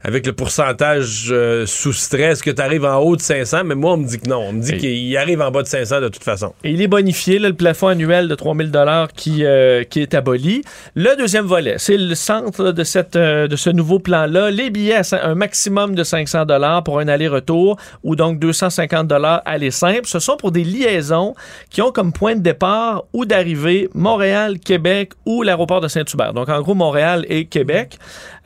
avec 0.02 0.26
le 0.26 0.32
pourcentage 0.32 1.28
euh, 1.30 1.66
sous 1.66 1.92
stress, 1.92 2.40
que 2.40 2.50
tu 2.50 2.62
arrives 2.62 2.84
en 2.86 2.96
haut 2.98 3.16
de 3.16 3.20
500, 3.20 3.64
mais 3.64 3.74
moi, 3.74 3.92
on 3.92 3.96
me 3.98 4.06
dit 4.06 4.18
que 4.18 4.28
non. 4.28 4.38
On 4.48 4.52
me 4.52 4.62
dit 4.62 4.78
qu'il 4.78 5.16
arrive 5.18 5.42
en 5.42 5.50
bas 5.50 5.62
de 5.62 5.66
500 5.68 6.00
de 6.00 6.08
toute 6.08 6.24
façon. 6.24 6.54
Et 6.64 6.70
il 6.70 6.80
est 6.80 6.88
bonifié, 6.88 7.38
là, 7.38 7.48
le 7.48 7.54
plafond 7.54 7.88
annuel 7.88 8.26
de 8.28 8.34
3000 8.34 8.70
dollars 8.70 9.08
qui, 9.12 9.44
euh, 9.44 9.84
qui 9.84 10.00
est 10.00 10.14
aboli. 10.14 10.62
Le 10.94 11.16
deuxième 11.18 11.44
volet, 11.44 11.74
c'est 11.78 11.98
le 11.98 12.14
centre 12.14 12.62
là, 12.62 12.72
de, 12.72 12.82
cette, 12.84 13.16
euh, 13.16 13.46
de 13.46 13.56
ce 13.56 13.68
nouveau 13.68 13.98
plan-là. 13.98 14.50
Les 14.50 14.70
billets 14.70 15.02
à 15.14 15.26
un 15.28 15.34
maximum 15.34 15.94
de 15.94 16.02
500 16.02 16.46
dollars 16.46 16.82
pour 16.82 16.98
un 16.98 17.08
aller-retour 17.08 17.76
ou 18.02 18.16
donc 18.16 18.38
250 18.38 19.06
dollars 19.06 19.42
aller 19.44 19.70
simple. 19.70 20.06
Ce 20.06 20.18
sont 20.18 20.36
pour 20.38 20.50
des 20.50 20.64
liaisons 20.64 21.34
qui 21.68 21.82
ont 21.82 21.92
comme 21.92 22.12
point 22.12 22.36
de 22.36 22.40
départ 22.40 23.04
ou 23.12 23.26
d'arrivée 23.26 23.90
Montréal, 23.94 24.58
Québec 24.60 25.12
ou 25.26 25.42
l'aéroport 25.42 25.80
de 25.82 25.88
Saint-Hubert. 25.88 26.32
Donc 26.32 26.48
en 26.48 26.60
gros 26.62 26.74
Montréal 26.74 27.26
et 27.28 27.44
Québec 27.44 27.98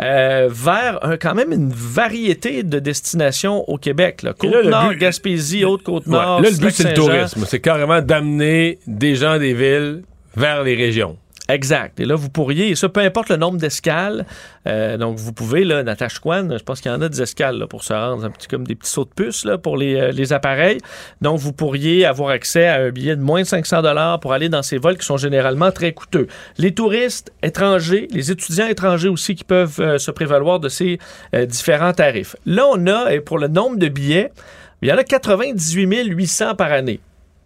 euh, 0.02 0.48
vers 0.50 0.98
un- 1.02 1.16
quand 1.16 1.34
même 1.34 1.43
une 1.52 1.70
variété 1.72 2.62
de 2.62 2.78
destinations 2.78 3.68
au 3.68 3.78
Québec. 3.78 4.22
Côte-Nord, 4.38 4.90
but- 4.90 4.98
Gaspésie, 4.98 5.64
Haute-Côte-Nord, 5.64 6.38
Ouais, 6.38 6.42
Là, 6.44 6.50
le 6.50 6.56
but, 6.56 6.70
c'est 6.72 6.88
le 6.90 6.94
tourisme. 6.94 7.44
C'est 7.46 7.60
carrément 7.60 8.00
d'amener 8.00 8.78
des 8.86 9.14
gens 9.16 9.38
des 9.38 9.54
villes 9.54 10.02
vers 10.36 10.62
les 10.62 10.74
régions. 10.74 11.16
Exact. 11.48 12.00
Et 12.00 12.06
là, 12.06 12.14
vous 12.14 12.30
pourriez, 12.30 12.70
et 12.70 12.74
ça, 12.74 12.88
peu 12.88 13.00
importe 13.00 13.28
le 13.28 13.36
nombre 13.36 13.58
d'escales, 13.58 14.24
euh, 14.66 14.96
donc 14.96 15.18
vous 15.18 15.34
pouvez, 15.34 15.64
là, 15.64 15.82
Natashquan, 15.82 16.56
je 16.56 16.62
pense 16.62 16.80
qu'il 16.80 16.90
y 16.90 16.94
en 16.94 17.02
a 17.02 17.08
des 17.10 17.20
escales 17.20 17.58
là, 17.58 17.66
pour 17.66 17.84
se 17.84 17.92
rendre, 17.92 18.24
un 18.24 18.30
petit, 18.30 18.48
comme 18.48 18.66
des 18.66 18.74
petits 18.74 18.90
sauts 18.90 19.04
de 19.04 19.10
puce 19.10 19.44
là, 19.44 19.58
pour 19.58 19.76
les, 19.76 19.94
euh, 19.96 20.10
les 20.10 20.32
appareils. 20.32 20.78
Donc, 21.20 21.38
vous 21.38 21.52
pourriez 21.52 22.06
avoir 22.06 22.30
accès 22.30 22.66
à 22.66 22.76
un 22.76 22.90
billet 22.90 23.14
de 23.14 23.20
moins 23.20 23.42
de 23.42 23.46
500 23.46 23.82
dollars 23.82 24.20
pour 24.20 24.32
aller 24.32 24.48
dans 24.48 24.62
ces 24.62 24.78
vols 24.78 24.96
qui 24.96 25.04
sont 25.04 25.18
généralement 25.18 25.70
très 25.70 25.92
coûteux. 25.92 26.28
Les 26.56 26.72
touristes 26.72 27.30
étrangers, 27.42 28.08
les 28.10 28.30
étudiants 28.30 28.66
étrangers 28.66 29.08
aussi 29.08 29.34
qui 29.34 29.44
peuvent 29.44 29.80
euh, 29.80 29.98
se 29.98 30.10
prévaloir 30.10 30.60
de 30.60 30.70
ces 30.70 30.98
différents 31.46 31.92
tarifs. 31.92 32.36
Là, 32.46 32.66
on 32.70 32.86
a, 32.86 33.12
et 33.12 33.20
pour 33.20 33.38
le 33.38 33.48
nombre 33.48 33.76
de 33.76 33.88
billets, 33.88 34.32
il 34.80 34.88
y 34.88 34.92
en 34.92 34.96
a 34.96 35.04
98 35.04 36.04
800 36.06 36.54
par 36.54 36.72
année. 36.72 37.00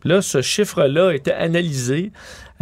Là, 0.04 0.22
ce 0.22 0.42
chiffre-là 0.42 1.12
été 1.12 1.32
analysé. 1.32 2.12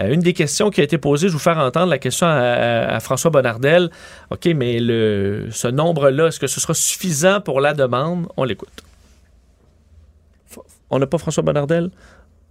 Euh, 0.01 0.13
une 0.13 0.21
des 0.21 0.33
questions 0.33 0.71
qui 0.71 0.81
a 0.81 0.85
été 0.85 0.99
posée, 0.99 1.29
je 1.29 1.33
vous 1.33 1.39
faire 1.39 1.59
entendre 1.59 1.91
la 1.91 1.99
question 1.99 2.27
à, 2.27 2.99
François 3.01 3.31
Bonnardel. 3.31 3.91
OK, 4.31 4.47
mais 4.55 4.79
ce 4.79 5.69
nombre-là, 5.69 6.29
est-ce 6.29 6.41
que 6.41 6.47
ce 6.47 6.61
sera 6.61 6.75
suffisant 6.75 7.41
pour 7.41 7.61
la 7.61 7.75
demande? 7.75 8.27
On 8.37 8.45
l'écoute. 8.45 8.83
On 10.91 10.99
n'a 10.99 11.07
pas 11.07 11.19
François 11.19 11.43
Bonnardel? 11.43 11.91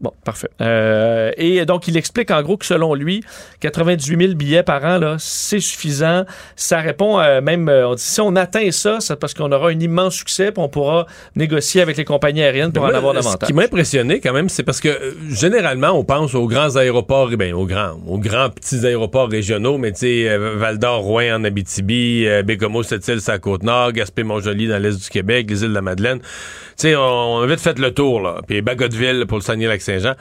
Bon, 0.01 0.11
parfait. 0.25 0.49
Euh, 0.61 1.31
et 1.37 1.65
donc, 1.65 1.87
il 1.87 1.95
explique 1.95 2.29
en 2.29 2.41
gros 2.41 2.57
que 2.57 2.65
selon 2.65 2.93
lui, 2.95 3.23
98 3.61 4.19
000 4.19 4.34
billets 4.34 4.61
par 4.61 4.84
an, 4.84 4.97
là, 4.97 5.15
c'est 5.19 5.61
suffisant. 5.61 6.26
Ça 6.57 6.80
répond 6.81 7.17
à 7.17 7.39
même, 7.39 7.69
euh, 7.69 7.88
on 7.88 7.95
dit, 7.95 8.03
si 8.03 8.19
on 8.19 8.35
atteint 8.35 8.69
ça, 8.72 8.97
c'est 8.99 9.15
parce 9.17 9.34
qu'on 9.34 9.49
aura 9.53 9.69
un 9.69 9.80
immense 9.80 10.15
succès, 10.15 10.51
puis 10.51 10.61
on 10.61 10.67
pourra 10.67 11.05
négocier 11.38 11.81
avec 11.81 11.95
les 11.95 12.03
compagnies 12.03 12.43
aériennes 12.43 12.73
pour 12.73 12.84
Mais 12.84 12.89
en 12.89 13.01
moi, 13.01 13.11
avoir 13.11 13.13
Ce 13.15 13.19
davantage. 13.30 13.47
qui 13.47 13.53
m'a 13.53 13.63
impressionné 13.63 14.19
quand 14.19 14.34
même, 14.34 14.49
c'est 14.49 14.63
parce 14.63 14.81
que 14.81 14.89
euh, 14.89 15.13
généralement, 15.30 15.91
on 15.91 16.03
pense 16.03 16.35
aux 16.35 16.47
grands 16.47 16.76
aéroports, 16.76 17.30
eh 17.31 17.38
bien, 17.38 17.55
aux 17.55 17.65
grands, 17.65 17.97
aux 18.05 18.19
grands 18.19 18.49
petits 18.49 18.85
aéroports 18.85 19.30
régionaux, 19.30 19.77
mais 19.77 19.93
tu 19.93 19.99
sais, 19.99 20.30
euh, 20.30 20.55
Val 20.57 20.77
d'Or, 20.77 21.03
Rouen 21.03 21.35
en 21.35 21.43
Abitibi, 21.45 22.27
euh, 22.27 22.43
Bécomo, 22.43 22.84
Sept-Îles, 22.84 23.22
la 23.27 23.39
Côte-Nord, 23.39 23.93
Gaspé-Montjoli 23.93 24.67
dans 24.67 24.77
l'est 24.81 25.01
du 25.01 25.09
Québec, 25.09 25.47
les 25.49 25.63
îles 25.63 25.69
de 25.69 25.73
la 25.76 25.81
Madeleine. 25.81 26.19
Tu 26.19 26.89
sais, 26.89 26.95
on, 26.97 27.35
on 27.35 27.41
a 27.43 27.47
vite 27.47 27.61
fait 27.61 27.80
le 27.80 27.93
tour, 27.93 28.19
là. 28.19 28.41
Puis 28.45 28.61
Bagotville 28.61 29.26
pour 29.26 29.38
le 29.38 29.43
Saguenay-Lac-Saint-Jean. 29.86 30.16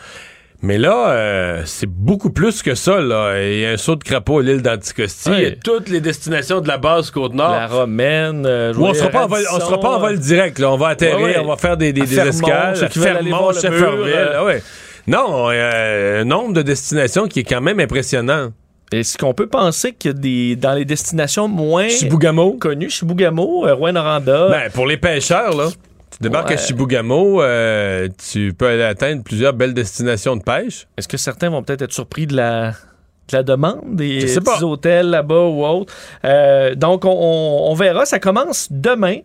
Mais 0.62 0.78
là, 0.78 1.10
euh, 1.10 1.62
c'est 1.66 1.88
beaucoup 1.90 2.30
plus 2.30 2.62
que 2.62 2.74
ça, 2.74 2.98
là. 3.00 3.38
Il 3.42 3.58
y 3.60 3.66
a 3.66 3.70
un 3.72 3.76
saut 3.76 3.96
de 3.96 4.04
crapaud 4.04 4.38
à 4.38 4.42
l'île 4.42 4.62
d'Anticosti. 4.62 5.30
Il 5.32 5.40
y 5.42 5.46
a 5.46 5.50
toutes 5.62 5.90
les 5.90 6.00
destinations 6.00 6.62
de 6.62 6.68
la 6.68 6.78
base 6.78 7.10
Côte-Nord. 7.10 7.50
La 7.50 7.66
Romaine. 7.66 8.46
euh, 8.46 8.70
on 8.70 8.86
jouer 8.86 8.94
sera 8.94 9.10
pas 9.10 9.24
en 9.24 9.26
vol, 9.26 9.40
on 9.40 9.52
Radisson, 9.52 9.66
sera 9.70 9.80
pas 9.80 9.96
en 9.96 10.00
vol 10.00 10.18
direct, 10.18 10.58
là. 10.58 10.70
On 10.72 10.78
va 10.78 10.88
atterrir, 10.88 11.16
Ouais, 11.18 11.22
ouais. 11.36 11.38
on 11.38 11.48
va 11.48 11.56
faire 11.58 11.76
des, 11.76 11.92
des, 11.92 12.02
À 12.02 12.04
des 12.06 12.14
Fermont, 12.14 12.30
escales. 12.30 12.76
ceux 12.78 12.86
qui 12.88 12.98
Shefferville, 12.98 14.12
euh, 14.14 14.32
ah 14.36 14.44
ouais. 14.44 14.62
Non, 15.06 15.48
un 15.50 16.24
nombre 16.24 16.54
de 16.54 16.62
destinations 16.62 17.28
qui 17.28 17.40
est 17.40 17.44
quand 17.44 17.60
même 17.60 17.78
impressionnant. 17.78 18.48
Est-ce 18.90 19.18
qu'on 19.18 19.34
peut 19.34 19.48
penser 19.48 19.92
que 19.92 20.08
des, 20.08 20.56
dans 20.56 20.72
les 20.72 20.86
destinations 20.86 21.46
moins 21.46 21.88
Chibougamau. 21.88 22.52
connues, 22.54 22.88
Chibougamau, 22.88 23.66
Rouen-Noranda, 23.74 24.48
Ben, 24.48 24.70
pour 24.72 24.86
les 24.86 24.96
pêcheurs, 24.96 25.54
là, 25.54 25.68
tu 26.16 26.22
débarques 26.22 26.48
Ouais. 26.48 26.54
à 26.54 26.58
Chibougamau, 26.58 27.42
euh, 27.42 28.08
tu 28.30 28.52
peux 28.56 28.66
aller 28.68 28.82
atteindre 28.82 29.22
plusieurs 29.22 29.52
belles 29.52 29.74
destinations 29.74 30.36
de 30.36 30.42
pêche. 30.42 30.86
est-ce 30.96 31.08
que 31.08 31.16
certains 31.16 31.50
vont 31.50 31.62
peut-être 31.62 31.82
être 31.82 31.92
surpris 31.92 32.26
de 32.26 32.36
la, 32.36 32.70
de 32.70 33.36
la 33.36 33.42
demande 33.42 33.80
des 33.96 34.34
pas. 34.44 34.52
petits 34.54 34.64
hôtels 34.64 35.10
là-bas 35.10 35.44
ou 35.46 35.64
autres? 35.64 35.92
Euh, 36.24 36.74
donc, 36.74 37.04
on, 37.04 37.10
on- 37.10 37.70
on 37.70 37.74
verra. 37.74 38.04
Ça 38.06 38.18
commence 38.18 38.68
demain. 38.70 39.18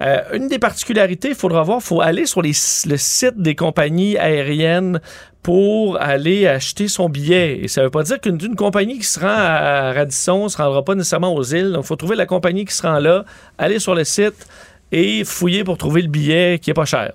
Euh, 0.00 0.18
une 0.32 0.46
des 0.46 0.60
particularités, 0.60 1.30
il 1.30 1.34
faudra 1.34 1.62
voir, 1.64 1.78
il 1.80 1.84
faut 1.84 2.00
aller 2.00 2.24
sur 2.24 2.40
les, 2.40 2.52
le 2.86 2.96
site 2.96 3.36
des 3.38 3.56
compagnies 3.56 4.16
aériennes 4.16 5.00
pour 5.42 6.00
aller 6.00 6.46
acheter 6.46 6.86
son 6.86 7.08
billet. 7.08 7.60
Et 7.62 7.68
ça 7.68 7.80
ne 7.80 7.86
veut 7.86 7.90
pas 7.90 8.04
dire 8.04 8.20
qu'une 8.20 8.54
compagnie 8.54 8.98
qui 8.98 9.06
se 9.06 9.18
rend 9.18 9.26
à 9.28 9.92
Radisson 9.92 10.44
ne 10.44 10.48
se 10.48 10.56
rendra 10.56 10.84
pas 10.84 10.94
nécessairement 10.94 11.34
aux 11.34 11.42
îles. 11.42 11.72
Donc, 11.72 11.84
il 11.84 11.86
faut 11.88 11.96
trouver 11.96 12.14
la 12.14 12.26
compagnie 12.26 12.64
qui 12.64 12.74
se 12.74 12.82
rend 12.82 12.98
là, 13.00 13.24
aller 13.56 13.80
sur 13.80 13.94
le 13.96 14.04
site 14.04 14.46
et 14.92 15.24
fouiller 15.24 15.64
pour 15.64 15.78
trouver 15.78 16.02
le 16.02 16.08
billet 16.08 16.58
qui 16.60 16.70
est 16.70 16.74
pas 16.74 16.84
cher. 16.84 17.12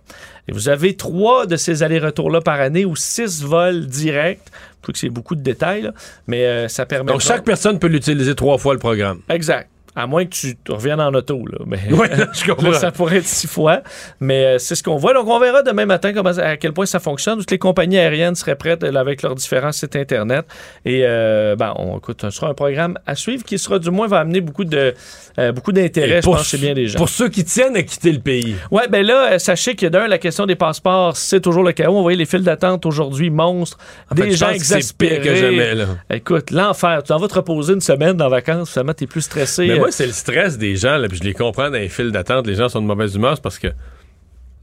Et 0.48 0.52
vous 0.52 0.70
avez 0.70 0.96
trois 0.96 1.46
de 1.46 1.56
ces 1.56 1.84
allers-retours-là 1.84 2.42
par 2.42 2.60
année 2.60 2.86
ou 2.86 2.96
six 2.96 3.44
vols 3.44 3.88
directs. 3.88 4.42
Je 4.46 4.82
trouve 4.84 4.94
que 4.94 5.00
c'est 5.00 5.10
beaucoup 5.10 5.36
de 5.36 5.42
détails, 5.42 5.84
là, 5.84 5.94
mais 6.28 6.46
euh, 6.46 6.68
ça 6.68 6.86
permet... 6.86 7.12
Donc, 7.12 7.22
chaque 7.22 7.46
personne 7.46 7.80
peut 7.80 7.88
l'utiliser 7.88 8.36
trois 8.36 8.58
fois 8.58 8.74
le 8.74 8.80
programme. 8.80 9.22
Exact. 9.30 9.70
À 9.96 10.08
moins 10.08 10.26
que 10.26 10.32
tu 10.32 10.56
reviennes 10.70 11.00
en 11.00 11.14
auto. 11.14 11.46
Là. 11.46 11.60
Mais, 11.66 11.80
Oui, 11.92 12.08
je 12.34 12.46
comprends. 12.48 12.72
Là, 12.72 12.80
ça 12.80 12.92
pourrait 12.92 13.18
être 13.18 13.28
six 13.28 13.48
fois. 13.48 13.82
Mais 14.20 14.46
euh, 14.46 14.58
c'est 14.58 14.76
ce 14.76 14.84
qu'on 14.84 14.98
voit. 14.98 15.14
Donc, 15.14 15.28
on 15.28 15.40
verra 15.40 15.62
demain 15.62 15.86
matin 15.86 16.14
comment, 16.14 16.32
à 16.32 16.58
quel 16.58 16.74
point 16.74 16.86
ça 16.86 17.00
fonctionne. 17.00 17.40
Toutes 17.40 17.52
les 17.52 17.60
compagnies 17.60 17.98
aériennes 17.98 18.36
seraient 18.36 18.56
prêtes 18.56 18.84
là, 18.84 19.00
avec 19.00 19.22
leurs 19.22 19.36
différents 19.36 19.72
sites 19.72 19.96
Internet. 19.96 20.46
Et 20.86 21.02
euh, 21.04 21.56
ben, 21.56 21.74
on, 21.78 21.98
écoute, 21.98 22.22
ce 22.22 22.30
sera 22.32 22.50
un 22.50 22.54
programme 22.54 22.98
à 23.06 23.16
suivre 23.16 23.44
qui 23.44 23.60
sera 23.60 23.80
du 23.80 23.92
moins 23.92 24.08
va 24.08 24.20
amener 24.20 24.42
beaucoup 24.42 24.66
de 24.66 24.94
euh, 25.40 25.52
beaucoup 25.52 25.72
d'intérêt, 25.72 26.22
je 26.22 26.30
pense, 26.30 26.48
chez 26.48 26.58
bien 26.58 26.74
des 26.74 26.88
gens. 26.88 26.98
Pour 26.98 27.10
ceux 27.10 27.30
qui 27.30 27.44
tiennent 27.44 27.76
à 27.76 27.84
quitter 27.84 28.12
le 28.12 28.20
pays. 28.20 28.56
Ouais, 28.72 28.88
ben 28.88 29.06
là, 29.06 29.40
sachez 29.40 29.76
que 29.76 29.86
d'un, 29.88 30.08
la 30.08 30.18
question 30.18 30.46
des 30.46 30.56
passeports, 30.56 31.18
c'est 31.18 31.42
toujours 31.42 31.64
le 31.64 31.72
chaos. 31.72 31.98
On 31.98 32.02
voyait 32.02 32.18
les 32.18 32.26
files 32.26 32.44
d'attente 32.44 32.86
aujourd'hui 32.86 33.30
monstres. 33.30 33.78
En 34.12 34.16
des 34.16 34.32
gens 34.32 34.50
exaspérés. 34.50 35.22
que 35.22 35.36
jamais, 35.36 35.76
là. 35.76 35.86
Écoute, 36.10 36.52
l'enfer. 36.52 37.02
Tu 37.04 37.12
en 37.12 37.18
vas 37.18 37.28
te 37.28 37.36
reposer 37.36 37.74
une 37.74 37.82
semaine 37.82 38.22
en 38.22 38.30
vacances, 38.30 38.72
finalement, 38.72 38.94
t'es 38.94 39.08
plus 39.08 39.22
stressé. 39.22 39.68
Mais 39.68 39.83
moi, 39.84 39.92
c'est 39.92 40.06
le 40.06 40.14
stress 40.14 40.58
des 40.58 40.76
gens, 40.78 40.98
là, 40.98 41.10
puis 41.10 41.18
je 41.18 41.24
les 41.24 41.34
comprends 41.34 41.70
dans 41.70 41.78
les 41.78 41.90
files 41.90 42.12
d'attente. 42.12 42.48
Les 42.48 42.56
gens 42.56 42.70
sont 42.70 42.82
de 42.82 42.88
mauvaise 42.88 43.16
humeur, 43.16 43.40
parce 43.42 43.60
que, 43.60 43.68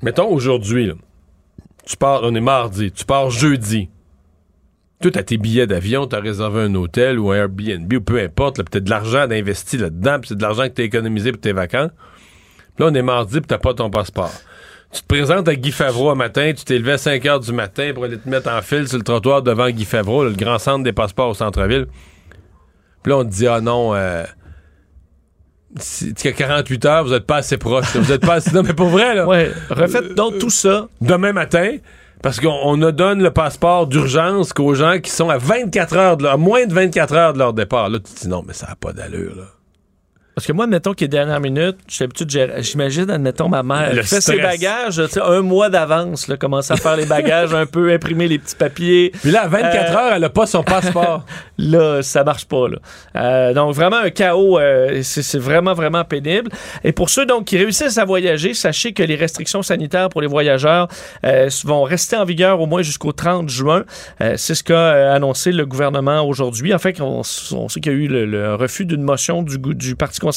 mettons, 0.02 0.28
aujourd'hui, 0.28 0.92
tu 1.86 1.96
pars, 1.96 2.20
on 2.22 2.34
est 2.34 2.40
mardi, 2.40 2.90
tu 2.90 3.04
pars 3.04 3.30
jeudi. 3.30 3.90
Tu 5.02 5.08
as 5.08 5.22
tes 5.22 5.36
billets 5.36 5.66
d'avion, 5.66 6.06
tu 6.06 6.16
as 6.16 6.20
réservé 6.20 6.62
un 6.62 6.74
hôtel 6.74 7.18
ou 7.18 7.30
un 7.30 7.36
Airbnb 7.36 7.92
ou 7.92 8.00
peu 8.00 8.18
importe, 8.18 8.58
là, 8.58 8.64
t'as 8.70 8.80
de 8.80 8.88
l'argent 8.88 9.26
d'investi 9.26 9.76
là-dedans, 9.76 10.20
puis 10.20 10.28
c'est 10.28 10.36
de 10.36 10.42
l'argent 10.42 10.64
que 10.64 10.68
t'as 10.74 10.84
économisé 10.84 11.32
pour 11.32 11.40
tes 11.40 11.52
vacances. 11.52 11.90
Puis 12.76 12.84
là, 12.84 12.90
on 12.90 12.94
est 12.94 13.02
mardi, 13.02 13.40
puis 13.40 13.46
t'as 13.46 13.58
pas 13.58 13.74
ton 13.74 13.90
passeport. 13.90 14.32
Tu 14.92 15.02
te 15.02 15.06
présentes 15.06 15.48
à 15.48 15.54
Guy 15.54 15.70
Favreau 15.70 16.10
un 16.10 16.14
matin, 16.14 16.52
tu 16.56 16.64
t'es 16.64 16.78
levé 16.78 16.92
à 16.92 16.98
5 16.98 17.24
heures 17.26 17.40
du 17.40 17.52
matin 17.52 17.92
pour 17.94 18.04
aller 18.04 18.18
te 18.18 18.28
mettre 18.28 18.50
en 18.50 18.60
file 18.60 18.88
sur 18.88 18.98
le 18.98 19.04
trottoir 19.04 19.42
devant 19.42 19.68
Guy 19.70 19.84
Favreau, 19.84 20.24
le 20.24 20.32
grand 20.32 20.58
centre 20.58 20.82
des 20.82 20.92
passeports 20.92 21.28
au 21.28 21.34
centre-ville. 21.34 21.86
Puis 23.02 23.10
là, 23.10 23.18
on 23.18 23.24
te 23.24 23.30
dit, 23.30 23.46
ah 23.46 23.60
non, 23.60 23.94
euh, 23.94 24.24
a 25.76 26.32
48 26.32 26.84
heures, 26.84 27.04
vous 27.04 27.12
êtes 27.12 27.26
pas 27.26 27.36
assez 27.36 27.56
proche. 27.56 27.94
Vous 27.96 28.10
êtes 28.12 28.24
pas 28.26 28.34
assez... 28.34 28.50
Non, 28.52 28.62
mais 28.62 28.74
pour 28.74 28.88
vrai, 28.88 29.14
là. 29.14 29.26
Ouais, 29.26 29.52
refaites 29.70 30.14
donc 30.14 30.38
tout 30.38 30.50
ça. 30.50 30.88
Demain 31.00 31.32
matin, 31.32 31.76
parce 32.22 32.40
qu'on 32.40 32.48
on 32.64 32.76
ne 32.76 32.90
donne 32.90 33.22
le 33.22 33.30
passeport 33.30 33.86
d'urgence 33.86 34.52
qu'aux 34.52 34.74
gens 34.74 34.98
qui 35.00 35.10
sont 35.10 35.30
à 35.30 35.38
24 35.38 35.96
heures, 35.96 36.16
de 36.16 36.24
leur- 36.24 36.32
à 36.32 36.36
moins 36.36 36.66
de 36.66 36.74
24 36.74 37.14
heures 37.14 37.32
de 37.32 37.38
leur 37.38 37.52
départ. 37.52 37.88
Là, 37.88 37.98
tu 37.98 38.12
te 38.12 38.20
dis, 38.20 38.28
non, 38.28 38.42
mais 38.46 38.52
ça 38.52 38.66
n'a 38.68 38.76
pas 38.76 38.92
d'allure, 38.92 39.36
là. 39.36 39.44
Parce 40.40 40.46
que 40.46 40.52
moi, 40.54 40.64
admettons 40.64 40.94
qu'il 40.94 41.04
est 41.04 41.08
dernière 41.08 41.38
minute, 41.38 41.76
j'imagine, 42.60 43.10
admettons, 43.10 43.50
ma 43.50 43.62
mère, 43.62 43.92
Le 43.94 44.02
fait 44.02 44.22
ses 44.22 44.38
bagages, 44.38 44.96
tu 44.96 45.06
sais, 45.10 45.20
un 45.20 45.42
mois 45.42 45.68
d'avance, 45.68 46.28
là, 46.28 46.38
commencer 46.38 46.72
à 46.72 46.76
faire 46.78 46.96
les 46.96 47.04
bagages 47.04 47.52
un 47.54 47.66
peu, 47.66 47.92
imprimer 47.92 48.26
les 48.26 48.38
petits 48.38 48.56
papiers. 48.56 49.12
Puis 49.20 49.32
là, 49.32 49.42
à 49.42 49.48
24 49.48 49.74
Euh, 49.74 49.94
heures, 49.98 50.12
elle 50.14 50.22
n'a 50.22 50.30
pas 50.30 50.46
son 50.46 50.62
passeport. 50.62 51.26
là, 51.58 52.00
ça 52.00 52.24
marche 52.24 52.46
pas. 52.46 52.68
Là. 52.68 52.78
Euh, 53.16 53.52
donc, 53.52 53.74
vraiment 53.74 53.98
un 53.98 54.08
chaos. 54.08 54.58
euh, 54.58 55.00
c'est 55.02 55.38
vraiment, 55.38 55.74
vraiment 55.74 56.04
pénible. 56.04 56.50
Et 56.84 56.92
pour 56.92 57.10
ceux 57.10 57.26
donc 57.26 57.44
qui 57.44 57.58
réussissent 57.58 57.98
à 57.98 58.06
voyager, 58.06 58.54
sachez 58.54 58.94
que 58.94 59.02
les 59.02 59.16
restrictions 59.16 59.62
sanitaires 59.62 60.08
pour 60.08 60.22
les 60.22 60.26
voyageurs 60.26 60.88
vont 61.66 61.82
rester 61.82 62.16
en 62.16 62.24
vigueur 62.24 62.62
au 62.62 62.66
moins 62.66 62.80
jusqu'au 62.80 63.12
30 63.12 63.50
juin. 63.50 63.84
C'est 64.36 64.54
ce 64.54 64.64
qu'a 64.64 65.12
annoncé 65.12 65.52
le 65.52 65.66
gouvernement 65.66 66.22
aujourd'hui. 66.22 66.72
En 66.72 66.78
fait, 66.78 66.98
on, 67.02 67.20
on 67.52 67.68
sait 67.68 67.80
qu'il 67.80 67.92
y 67.92 67.94
a 67.94 67.98
eu 67.98 68.08
le, 68.08 68.24
le 68.24 68.54
refus 68.54 68.86
d'une 68.86 69.02
motion 69.02 69.42
du 69.42 69.96
Parti 69.96 70.18
conservateur 70.18 70.29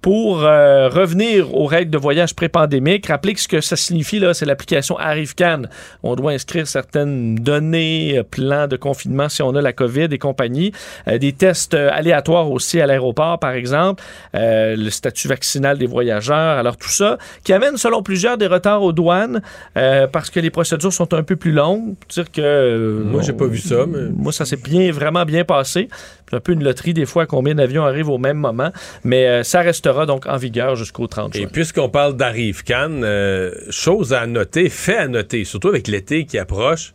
pour 0.00 0.42
euh, 0.44 0.88
revenir 0.88 1.54
aux 1.54 1.66
règles 1.66 1.90
de 1.90 1.98
voyage 1.98 2.34
pré-pandémique. 2.34 3.06
Rappelez 3.06 3.34
que 3.34 3.40
ce 3.40 3.48
que 3.48 3.60
ça 3.60 3.76
signifie, 3.76 4.18
là, 4.18 4.34
c'est 4.34 4.46
l'application 4.46 4.98
ArriveCan. 4.98 5.62
On 6.02 6.14
doit 6.14 6.32
inscrire 6.32 6.66
certaines 6.66 7.36
données, 7.36 8.18
euh, 8.18 8.22
plans 8.22 8.66
de 8.66 8.76
confinement 8.76 9.28
si 9.28 9.42
on 9.42 9.54
a 9.54 9.62
la 9.62 9.72
COVID 9.72 10.08
et 10.10 10.18
compagnie. 10.18 10.72
Euh, 11.08 11.18
des 11.18 11.32
tests 11.32 11.74
aléatoires 11.74 12.50
aussi 12.50 12.80
à 12.80 12.86
l'aéroport, 12.86 13.38
par 13.38 13.52
exemple. 13.52 14.02
Euh, 14.34 14.76
le 14.76 14.90
statut 14.90 15.28
vaccinal 15.28 15.78
des 15.78 15.86
voyageurs. 15.86 16.58
Alors, 16.58 16.76
tout 16.76 16.90
ça 16.90 17.18
qui 17.44 17.52
amène, 17.52 17.76
selon 17.76 18.02
plusieurs, 18.02 18.36
des 18.38 18.46
retards 18.46 18.82
aux 18.82 18.92
douanes 18.92 19.40
parce 20.12 20.30
que 20.30 20.40
les 20.40 20.50
procédures 20.50 20.92
sont 20.92 21.12
un 21.14 21.22
peu 21.22 21.36
plus 21.36 21.52
longues. 21.52 21.94
Dire 22.08 22.30
que... 22.30 23.02
Moi, 23.04 23.22
j'ai 23.22 23.32
pas 23.32 23.46
vu 23.46 23.58
ça, 23.58 23.86
mais- 23.86 24.10
Moi, 24.16 24.32
ça 24.32 24.44
s'est 24.44 24.56
bien, 24.56 24.90
vraiment 24.92 25.24
bien 25.24 25.44
passé. 25.44 25.88
C'est 26.30 26.36
un 26.36 26.40
peu 26.40 26.52
une 26.52 26.64
loterie, 26.64 26.94
des 26.94 27.06
fois, 27.06 27.26
combien 27.26 27.54
d'avions 27.54 27.84
arrivent 27.84 28.08
au 28.08 28.18
même 28.18 28.38
moment. 28.38 28.72
Mais 29.04 29.26
euh, 29.26 29.42
ça 29.42 29.60
restera 29.60 30.06
donc 30.06 30.26
en 30.26 30.36
vigueur 30.36 30.76
jusqu'au 30.76 31.06
30 31.06 31.36
Et 31.36 31.40
juin. 31.40 31.48
puisqu'on 31.52 31.88
parle 31.88 32.16
d'Arrive 32.16 32.64
Cannes, 32.64 33.02
euh, 33.04 33.52
chose 33.70 34.12
à 34.12 34.26
noter, 34.26 34.68
fait 34.68 34.96
à 34.96 35.08
noter, 35.08 35.44
surtout 35.44 35.68
avec 35.68 35.88
l'été 35.88 36.24
qui 36.24 36.38
approche, 36.38 36.94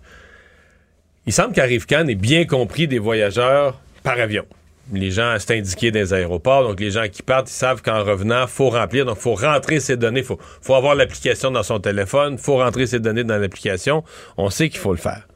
il 1.25 1.33
semble 1.33 1.53
qu'Arrive 1.53 1.85
Cannes 1.85 2.09
est 2.09 2.15
bien 2.15 2.45
compris 2.45 2.87
des 2.87 2.99
voyageurs 2.99 3.79
par 4.03 4.19
avion. 4.19 4.45
Les 4.91 5.11
gens, 5.11 5.35
c'est 5.37 5.55
indiqué 5.55 5.91
dans 5.91 5.99
les 5.99 6.13
aéroports, 6.13 6.63
donc 6.63 6.79
les 6.79 6.89
gens 6.89 7.07
qui 7.11 7.21
partent, 7.21 7.51
ils 7.51 7.53
savent 7.53 7.83
qu'en 7.83 8.03
revenant, 8.03 8.47
faut 8.47 8.71
remplir, 8.71 9.05
donc 9.05 9.17
faut 9.17 9.35
rentrer 9.35 9.79
ses 9.79 9.97
données, 9.97 10.23
faut, 10.23 10.39
faut 10.61 10.73
avoir 10.73 10.95
l'application 10.95 11.51
dans 11.51 11.61
son 11.61 11.79
téléphone, 11.79 12.39
faut 12.39 12.57
rentrer 12.57 12.87
ses 12.87 12.99
données 12.99 13.23
dans 13.23 13.37
l'application. 13.37 14.03
On 14.37 14.49
sait 14.49 14.69
qu'il 14.69 14.79
faut 14.79 14.91
le 14.91 14.97
faire. 14.97 15.28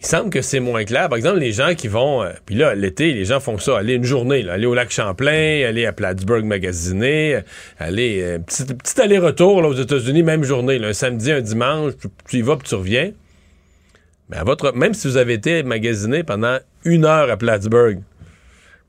Il 0.00 0.06
semble 0.06 0.30
que 0.30 0.42
c'est 0.42 0.60
moins 0.60 0.84
clair. 0.84 1.08
Par 1.08 1.16
exemple, 1.16 1.38
les 1.38 1.52
gens 1.52 1.74
qui 1.74 1.88
vont. 1.88 2.22
euh, 2.22 2.30
Puis 2.44 2.54
là, 2.54 2.74
l'été, 2.74 3.12
les 3.12 3.24
gens 3.24 3.40
font 3.40 3.58
ça. 3.58 3.78
Aller 3.78 3.94
une 3.94 4.04
journée, 4.04 4.42
là, 4.42 4.52
aller 4.54 4.66
au 4.66 4.74
lac 4.74 4.90
Champlain, 4.90 5.64
aller 5.66 5.86
à 5.86 5.92
Plattsburgh 5.92 6.44
magasiner, 6.44 7.36
euh, 7.36 7.40
aller. 7.78 8.20
euh, 8.22 8.38
petit, 8.38 9.00
aller-retour 9.00 9.56
aux 9.56 9.72
États-Unis, 9.74 10.22
même 10.22 10.44
journée, 10.44 10.78
là, 10.78 10.88
un 10.88 10.92
samedi, 10.92 11.32
un 11.32 11.40
dimanche, 11.40 11.94
tu, 12.00 12.08
tu 12.28 12.36
y 12.36 12.42
vas 12.42 12.56
puis 12.56 12.68
tu 12.68 12.74
reviens. 12.74 13.12
Mais 14.28 14.36
à 14.36 14.44
votre, 14.44 14.72
même 14.72 14.92
si 14.92 15.08
vous 15.08 15.16
avez 15.16 15.34
été 15.34 15.62
magasiner 15.62 16.22
pendant 16.24 16.58
une 16.84 17.04
heure 17.04 17.30
à 17.30 17.36
Plattsburgh, 17.36 18.00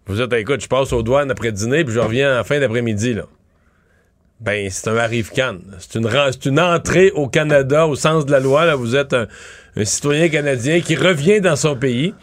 vous 0.08 0.22
êtes, 0.22 0.34
écoute, 0.34 0.62
je 0.62 0.68
passe 0.68 0.94
aux 0.94 1.04
douanes 1.04 1.32
après 1.32 1.52
dîner 1.52 1.84
puis 1.84 1.94
je 1.94 2.00
reviens 2.00 2.40
en 2.40 2.44
fin 2.44 2.60
d'après-midi, 2.60 3.14
là. 3.14 3.24
Ben, 4.40 4.70
c'est 4.70 4.90
un 4.90 4.98
arrive. 4.98 5.32
C'est 5.80 6.46
une, 6.46 6.60
entrée 6.60 7.12
au 7.12 7.28
Canada 7.28 7.88
au 7.88 7.96
sens 7.96 8.26
de 8.26 8.32
la 8.32 8.40
loi. 8.40 8.66
Là. 8.66 8.76
Vous 8.76 8.96
êtes 8.96 9.14
un, 9.14 9.28
un 9.76 9.86
citoyen 9.86 10.30
canadien 10.30 10.80
qui 10.80 10.96
revient 10.96 11.42
dans 11.42 11.56
son 11.56 11.76
pays. 11.76 12.14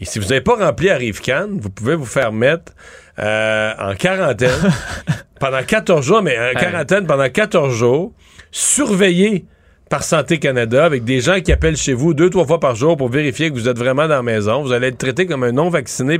Et 0.00 0.04
si 0.04 0.18
vous 0.18 0.26
n'avez 0.26 0.40
pas 0.40 0.56
rempli 0.56 0.90
Arrive 0.90 1.20
vous 1.48 1.70
pouvez 1.70 1.94
vous 1.94 2.06
faire 2.06 2.32
mettre 2.32 2.72
euh, 3.18 3.72
en 3.78 3.94
quarantaine 3.94 4.50
pendant 5.40 5.62
14 5.62 6.04
jours, 6.04 6.22
mais 6.22 6.36
en 6.38 6.58
quarantaine 6.58 7.06
pendant 7.06 7.28
14 7.28 7.72
jours, 7.72 8.12
surveillé 8.50 9.44
par 9.88 10.02
Santé 10.02 10.38
Canada 10.38 10.84
avec 10.84 11.04
des 11.04 11.20
gens 11.20 11.40
qui 11.40 11.52
appellent 11.52 11.76
chez 11.76 11.92
vous 11.92 12.14
deux, 12.14 12.30
trois 12.30 12.46
fois 12.46 12.58
par 12.58 12.74
jour 12.74 12.96
pour 12.96 13.08
vérifier 13.08 13.50
que 13.50 13.54
vous 13.54 13.68
êtes 13.68 13.78
vraiment 13.78 14.08
dans 14.08 14.16
la 14.16 14.22
maison. 14.22 14.62
Vous 14.62 14.72
allez 14.72 14.88
être 14.88 14.98
traité 14.98 15.26
comme 15.26 15.44
un 15.44 15.52
non-vacciné. 15.52 16.18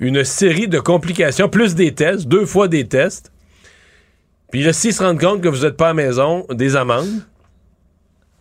Une 0.00 0.24
série 0.24 0.68
de 0.68 0.78
complications, 0.78 1.48
plus 1.48 1.74
des 1.74 1.92
tests, 1.92 2.26
deux 2.26 2.46
fois 2.46 2.68
des 2.68 2.86
tests. 2.86 3.32
Puis 4.50 4.62
là, 4.62 4.72
s'ils 4.72 4.94
se 4.94 5.02
rendent 5.02 5.20
compte 5.20 5.40
que 5.42 5.48
vous 5.48 5.62
n'êtes 5.64 5.76
pas 5.76 5.86
à 5.86 5.88
la 5.88 5.94
maison, 5.94 6.46
des 6.50 6.74
amendes. 6.76 7.20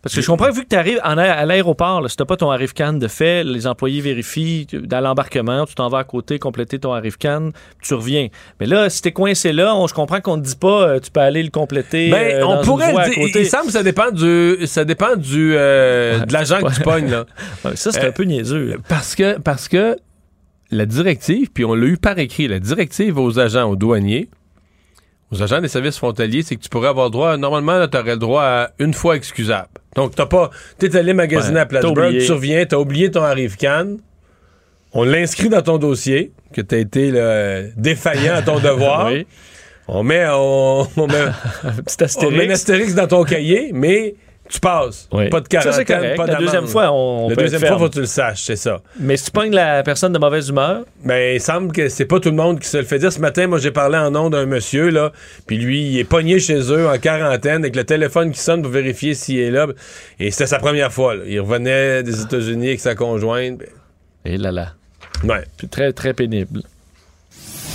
Parce 0.03 0.15
que 0.15 0.21
je 0.21 0.27
comprends, 0.27 0.51
vu 0.51 0.63
que 0.63 0.69
tu 0.69 0.75
arrives 0.77 1.01
à 1.03 1.45
l'aéroport, 1.45 2.09
si 2.09 2.15
tu 2.15 2.23
pas 2.23 2.37
ton 2.37 2.49
arrive-can 2.49 2.93
de 2.93 3.09
fait, 3.09 3.43
les 3.43 3.67
employés 3.67 3.99
vérifient 3.99 4.65
tu- 4.65 4.79
dans 4.79 5.01
l'embarquement, 5.01 5.65
tu 5.65 5.75
t'en 5.75 5.89
vas 5.89 5.97
à 5.97 6.03
côté, 6.05 6.39
compléter 6.39 6.79
ton 6.79 6.93
arrive-can, 6.93 7.49
tu 7.81 7.93
reviens. 7.93 8.27
Mais 8.61 8.67
là, 8.67 8.89
si 8.89 9.01
t'es 9.01 9.11
coincé 9.11 9.51
là, 9.51 9.75
on, 9.75 9.85
je 9.87 9.93
comprends 9.93 10.21
qu'on 10.21 10.37
ne 10.37 10.43
dit 10.43 10.55
pas, 10.55 10.87
euh, 10.87 10.99
tu 11.01 11.11
peux 11.11 11.19
aller 11.19 11.43
le 11.43 11.49
compléter. 11.49 12.09
Ben, 12.09 12.35
euh, 12.41 12.45
on 12.45 12.63
pourrait 12.63 12.93
le 12.93 13.03
dire. 13.09 13.15
côté. 13.15 13.41
Il 13.41 13.47
semble 13.47 13.65
que 13.65 13.71
ça 13.73 13.83
dépend 13.83 14.11
du, 14.11 14.65
ça 14.65 14.85
dépend 14.85 15.15
du, 15.17 15.55
euh, 15.57 16.19
de 16.25 16.31
l'agent 16.31 16.61
que 16.61 16.73
tu 16.73 16.81
pognes, 16.81 17.09
là. 17.09 17.25
Ça, 17.75 17.91
c'est 17.91 18.05
Euh, 18.05 18.09
un 18.09 18.11
peu 18.13 18.23
niaiseux. 18.23 18.77
Parce 18.87 19.13
que, 19.13 19.39
parce 19.39 19.67
que 19.67 19.97
la 20.71 20.85
directive, 20.85 21.49
puis 21.51 21.65
on 21.65 21.73
l'a 21.73 21.87
eu 21.87 21.97
par 21.97 22.17
écrit, 22.17 22.47
la 22.47 22.59
directive 22.59 23.17
aux 23.19 23.39
agents, 23.39 23.69
aux 23.69 23.75
douaniers, 23.75 24.29
aux 25.31 25.41
agents 25.41 25.59
des 25.61 25.67
services 25.67 25.97
frontaliers, 25.97 26.41
c'est 26.43 26.55
que 26.55 26.61
tu 26.61 26.69
pourrais 26.69 26.87
avoir 26.89 27.09
droit, 27.09 27.35
normalement, 27.37 27.85
tu 27.87 27.97
aurais 27.97 28.11
le 28.11 28.17
droit 28.17 28.43
à 28.43 28.69
une 28.79 28.93
fois 28.93 29.15
excusable. 29.15 29.67
Donc, 29.95 30.15
t'as 30.15 30.25
pas, 30.25 30.51
t'es 30.77 30.95
allé 30.95 31.13
magasiner 31.13 31.55
Ouais, 31.55 31.59
à 31.61 31.65
t'as 31.65 31.79
Plattsburgh, 31.79 32.17
tu 32.25 32.31
reviens, 32.31 32.65
t'as 32.65 32.77
oublié 32.77 33.11
ton 33.11 33.23
arrive-can, 33.23 33.97
On 34.93 35.03
l'inscrit 35.03 35.49
dans 35.49 35.61
ton 35.61 35.77
dossier, 35.77 36.31
que 36.53 36.61
tu 36.61 36.75
as 36.75 36.77
été 36.77 37.11
là, 37.11 37.63
défaillant 37.75 38.35
à 38.35 38.41
ton 38.41 38.59
devoir. 38.59 39.07
Oui. 39.11 39.25
On 39.89 40.03
met, 40.03 40.25
on, 40.29 40.87
on 40.97 41.07
met, 41.07 41.25
Petit 41.85 42.03
astérix. 42.03 42.17
on 42.33 42.37
met 42.37 42.47
un 42.47 42.53
astérix 42.53 42.93
dans 42.95 43.07
ton 43.07 43.23
cahier, 43.23 43.71
mais 43.73 44.15
tu 44.49 44.59
passes. 44.59 45.07
Oui. 45.11 45.29
Pas 45.29 45.41
de 45.41 45.47
Ça, 45.51 45.71
c'est 45.71 45.85
quarantaine, 45.85 46.15
correct. 46.15 46.17
pas 46.17 46.25
La 46.27 46.35
deuxième 46.39 46.67
fois, 46.67 46.91
on 46.91 47.29
La 47.29 47.35
peut 47.35 47.41
deuxième 47.43 47.61
être 47.61 47.67
fois, 47.67 47.77
ferme. 47.77 47.79
faut 47.83 47.89
que 47.89 47.93
tu 47.95 47.99
le 48.01 48.05
saches, 48.05 48.43
c'est 48.43 48.55
ça. 48.55 48.81
Mais 48.99 49.17
si 49.17 49.25
tu 49.25 49.31
pognes 49.31 49.53
la 49.53 49.83
personne 49.83 50.13
de 50.13 50.19
mauvaise 50.19 50.49
humeur, 50.49 50.83
Ben, 51.03 51.35
il 51.35 51.41
semble 51.41 51.71
que 51.71 51.89
c'est 51.89 52.05
pas 52.05 52.19
tout 52.19 52.29
le 52.29 52.35
monde 52.35 52.59
qui 52.59 52.67
se 52.67 52.77
le 52.77 52.83
fait 52.83 52.99
dire. 52.99 53.11
Ce 53.11 53.19
matin, 53.19 53.47
moi, 53.47 53.57
j'ai 53.59 53.71
parlé 53.71 53.97
en 53.97 54.11
nom 54.11 54.29
d'un 54.29 54.45
monsieur, 54.45 54.89
là, 54.89 55.11
puis 55.45 55.57
lui, 55.57 55.81
il 55.91 55.99
est 55.99 56.03
pogné 56.03 56.39
chez 56.39 56.59
eux 56.71 56.87
en 56.87 56.97
quarantaine 56.97 57.63
avec 57.63 57.75
le 57.75 57.83
téléphone 57.83 58.31
qui 58.31 58.39
sonne 58.39 58.61
pour 58.61 58.71
vérifier 58.71 59.13
s'il 59.13 59.39
est 59.39 59.51
là. 59.51 59.67
Et 60.19 60.31
c'était 60.31 60.47
sa 60.47 60.59
première 60.59 60.91
fois, 60.93 61.15
là. 61.15 61.23
Il 61.27 61.39
revenait 61.41 62.03
des 62.03 62.21
États-Unis 62.21 62.67
avec 62.67 62.79
sa 62.79 62.95
conjointe. 62.95 63.57
Ben, 63.59 63.67
et 64.25 64.37
là 64.37 64.51
là, 64.51 64.73
Ouais. 65.23 65.43
puis 65.57 65.67
très 65.67 65.93
très 65.93 66.13
pénible. 66.13 66.61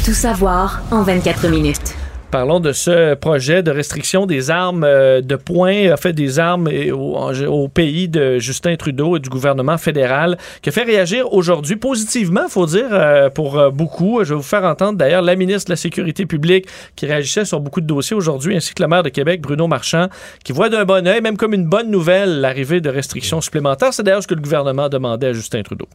Tout 0.04 0.14
savoir 0.14 0.82
en 0.90 1.02
24 1.02 1.48
minutes. 1.48 1.94
Parlons 2.32 2.60
de 2.60 2.72
ce 2.72 3.12
projet 3.12 3.62
de 3.62 3.70
restriction 3.70 4.24
des 4.24 4.50
armes 4.50 4.84
euh, 4.84 5.20
de 5.20 5.36
poing, 5.36 5.92
en 5.92 5.98
fait 5.98 6.14
des 6.14 6.38
armes 6.38 6.66
au 6.66 7.68
pays 7.68 8.08
de 8.08 8.38
Justin 8.38 8.74
Trudeau 8.76 9.18
et 9.18 9.20
du 9.20 9.28
gouvernement 9.28 9.76
fédéral, 9.76 10.38
qui 10.62 10.70
a 10.70 10.72
fait 10.72 10.84
réagir 10.84 11.30
aujourd'hui 11.34 11.76
positivement, 11.76 12.48
faut 12.48 12.64
dire, 12.64 12.86
euh, 12.90 13.28
pour 13.28 13.58
euh, 13.58 13.68
beaucoup. 13.68 14.24
Je 14.24 14.30
vais 14.30 14.36
vous 14.36 14.42
faire 14.42 14.64
entendre 14.64 14.96
d'ailleurs 14.96 15.20
la 15.20 15.36
ministre 15.36 15.66
de 15.66 15.72
la 15.72 15.76
Sécurité 15.76 16.24
publique 16.24 16.66
qui 16.96 17.04
réagissait 17.04 17.44
sur 17.44 17.60
beaucoup 17.60 17.82
de 17.82 17.86
dossiers 17.86 18.16
aujourd'hui, 18.16 18.56
ainsi 18.56 18.72
que 18.72 18.82
le 18.82 18.88
maire 18.88 19.02
de 19.02 19.10
Québec, 19.10 19.42
Bruno 19.42 19.66
Marchand, 19.66 20.06
qui 20.42 20.52
voit 20.52 20.70
d'un 20.70 20.86
bon 20.86 21.06
oeil, 21.06 21.20
même 21.20 21.36
comme 21.36 21.52
une 21.52 21.66
bonne 21.66 21.90
nouvelle, 21.90 22.40
l'arrivée 22.40 22.80
de 22.80 22.88
restrictions 22.88 23.42
supplémentaires. 23.42 23.92
C'est 23.92 24.04
d'ailleurs 24.04 24.22
ce 24.22 24.26
que 24.26 24.34
le 24.34 24.40
gouvernement 24.40 24.88
demandait 24.88 25.26
à 25.26 25.32
Justin 25.34 25.62
Trudeau. 25.62 25.86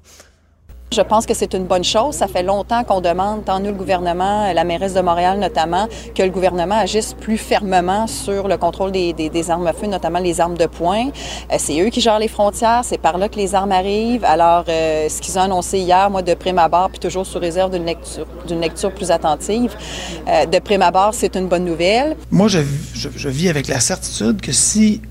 Je 0.93 1.01
pense 1.01 1.25
que 1.25 1.33
c'est 1.33 1.53
une 1.53 1.65
bonne 1.65 1.83
chose. 1.83 2.15
Ça 2.15 2.27
fait 2.27 2.43
longtemps 2.43 2.85
qu'on 2.85 3.01
demande, 3.01 3.43
tant 3.43 3.59
nous 3.59 3.67
le 3.67 3.73
gouvernement, 3.73 4.53
la 4.53 4.63
mairesse 4.63 4.93
de 4.93 5.01
Montréal 5.01 5.37
notamment, 5.37 5.87
que 6.15 6.23
le 6.23 6.29
gouvernement 6.29 6.75
agisse 6.77 7.13
plus 7.13 7.37
fermement 7.37 8.07
sur 8.07 8.47
le 8.47 8.55
contrôle 8.57 8.93
des, 8.93 9.11
des- 9.11 9.29
des 9.29 9.51
armes 9.51 9.67
à 9.67 9.73
feu, 9.73 9.87
notamment 9.87 10.19
les 10.19 10.39
armes 10.39 10.57
de 10.57 10.65
poing. 10.65 11.07
Euh, 11.51 11.55
c'est 11.59 11.77
eux 11.81 11.89
qui 11.89 11.99
gèrent 11.99 12.19
les 12.19 12.29
frontières, 12.29 12.81
c'est 12.85 12.97
par 12.99 13.17
là 13.17 13.27
que 13.27 13.35
les 13.35 13.53
armes 13.53 13.73
arrivent. 13.73 14.23
Alors, 14.23 14.63
euh, 14.69 15.09
ce 15.09 15.19
qu'ils 15.21 15.37
ont 15.37 15.41
annoncé 15.41 15.79
hier, 15.79 16.09
moi, 16.09 16.21
de 16.21 16.33
prime 16.33 16.57
abord, 16.57 16.89
puis 16.89 16.99
toujours 16.99 17.25
sous 17.25 17.37
réserve 17.39 17.71
d'une 17.71 17.85
lecture, 17.85 18.25
lecture 18.49 18.93
plus 18.93 19.11
attentive, 19.11 19.75
euh, 20.29 20.45
de 20.45 20.59
prime 20.59 20.81
abord, 20.83 21.13
c'est 21.13 21.35
une 21.35 21.47
bonne 21.47 21.65
nouvelle. 21.65 22.15
Moi, 22.31 22.47
je, 22.47 22.59
je- 22.93 23.09
je 23.13 23.27
vis 23.29 23.49
avec 23.49 23.67
la 23.67 23.81
certitude 23.81 24.39
que 24.39 24.53
si, 24.53 25.01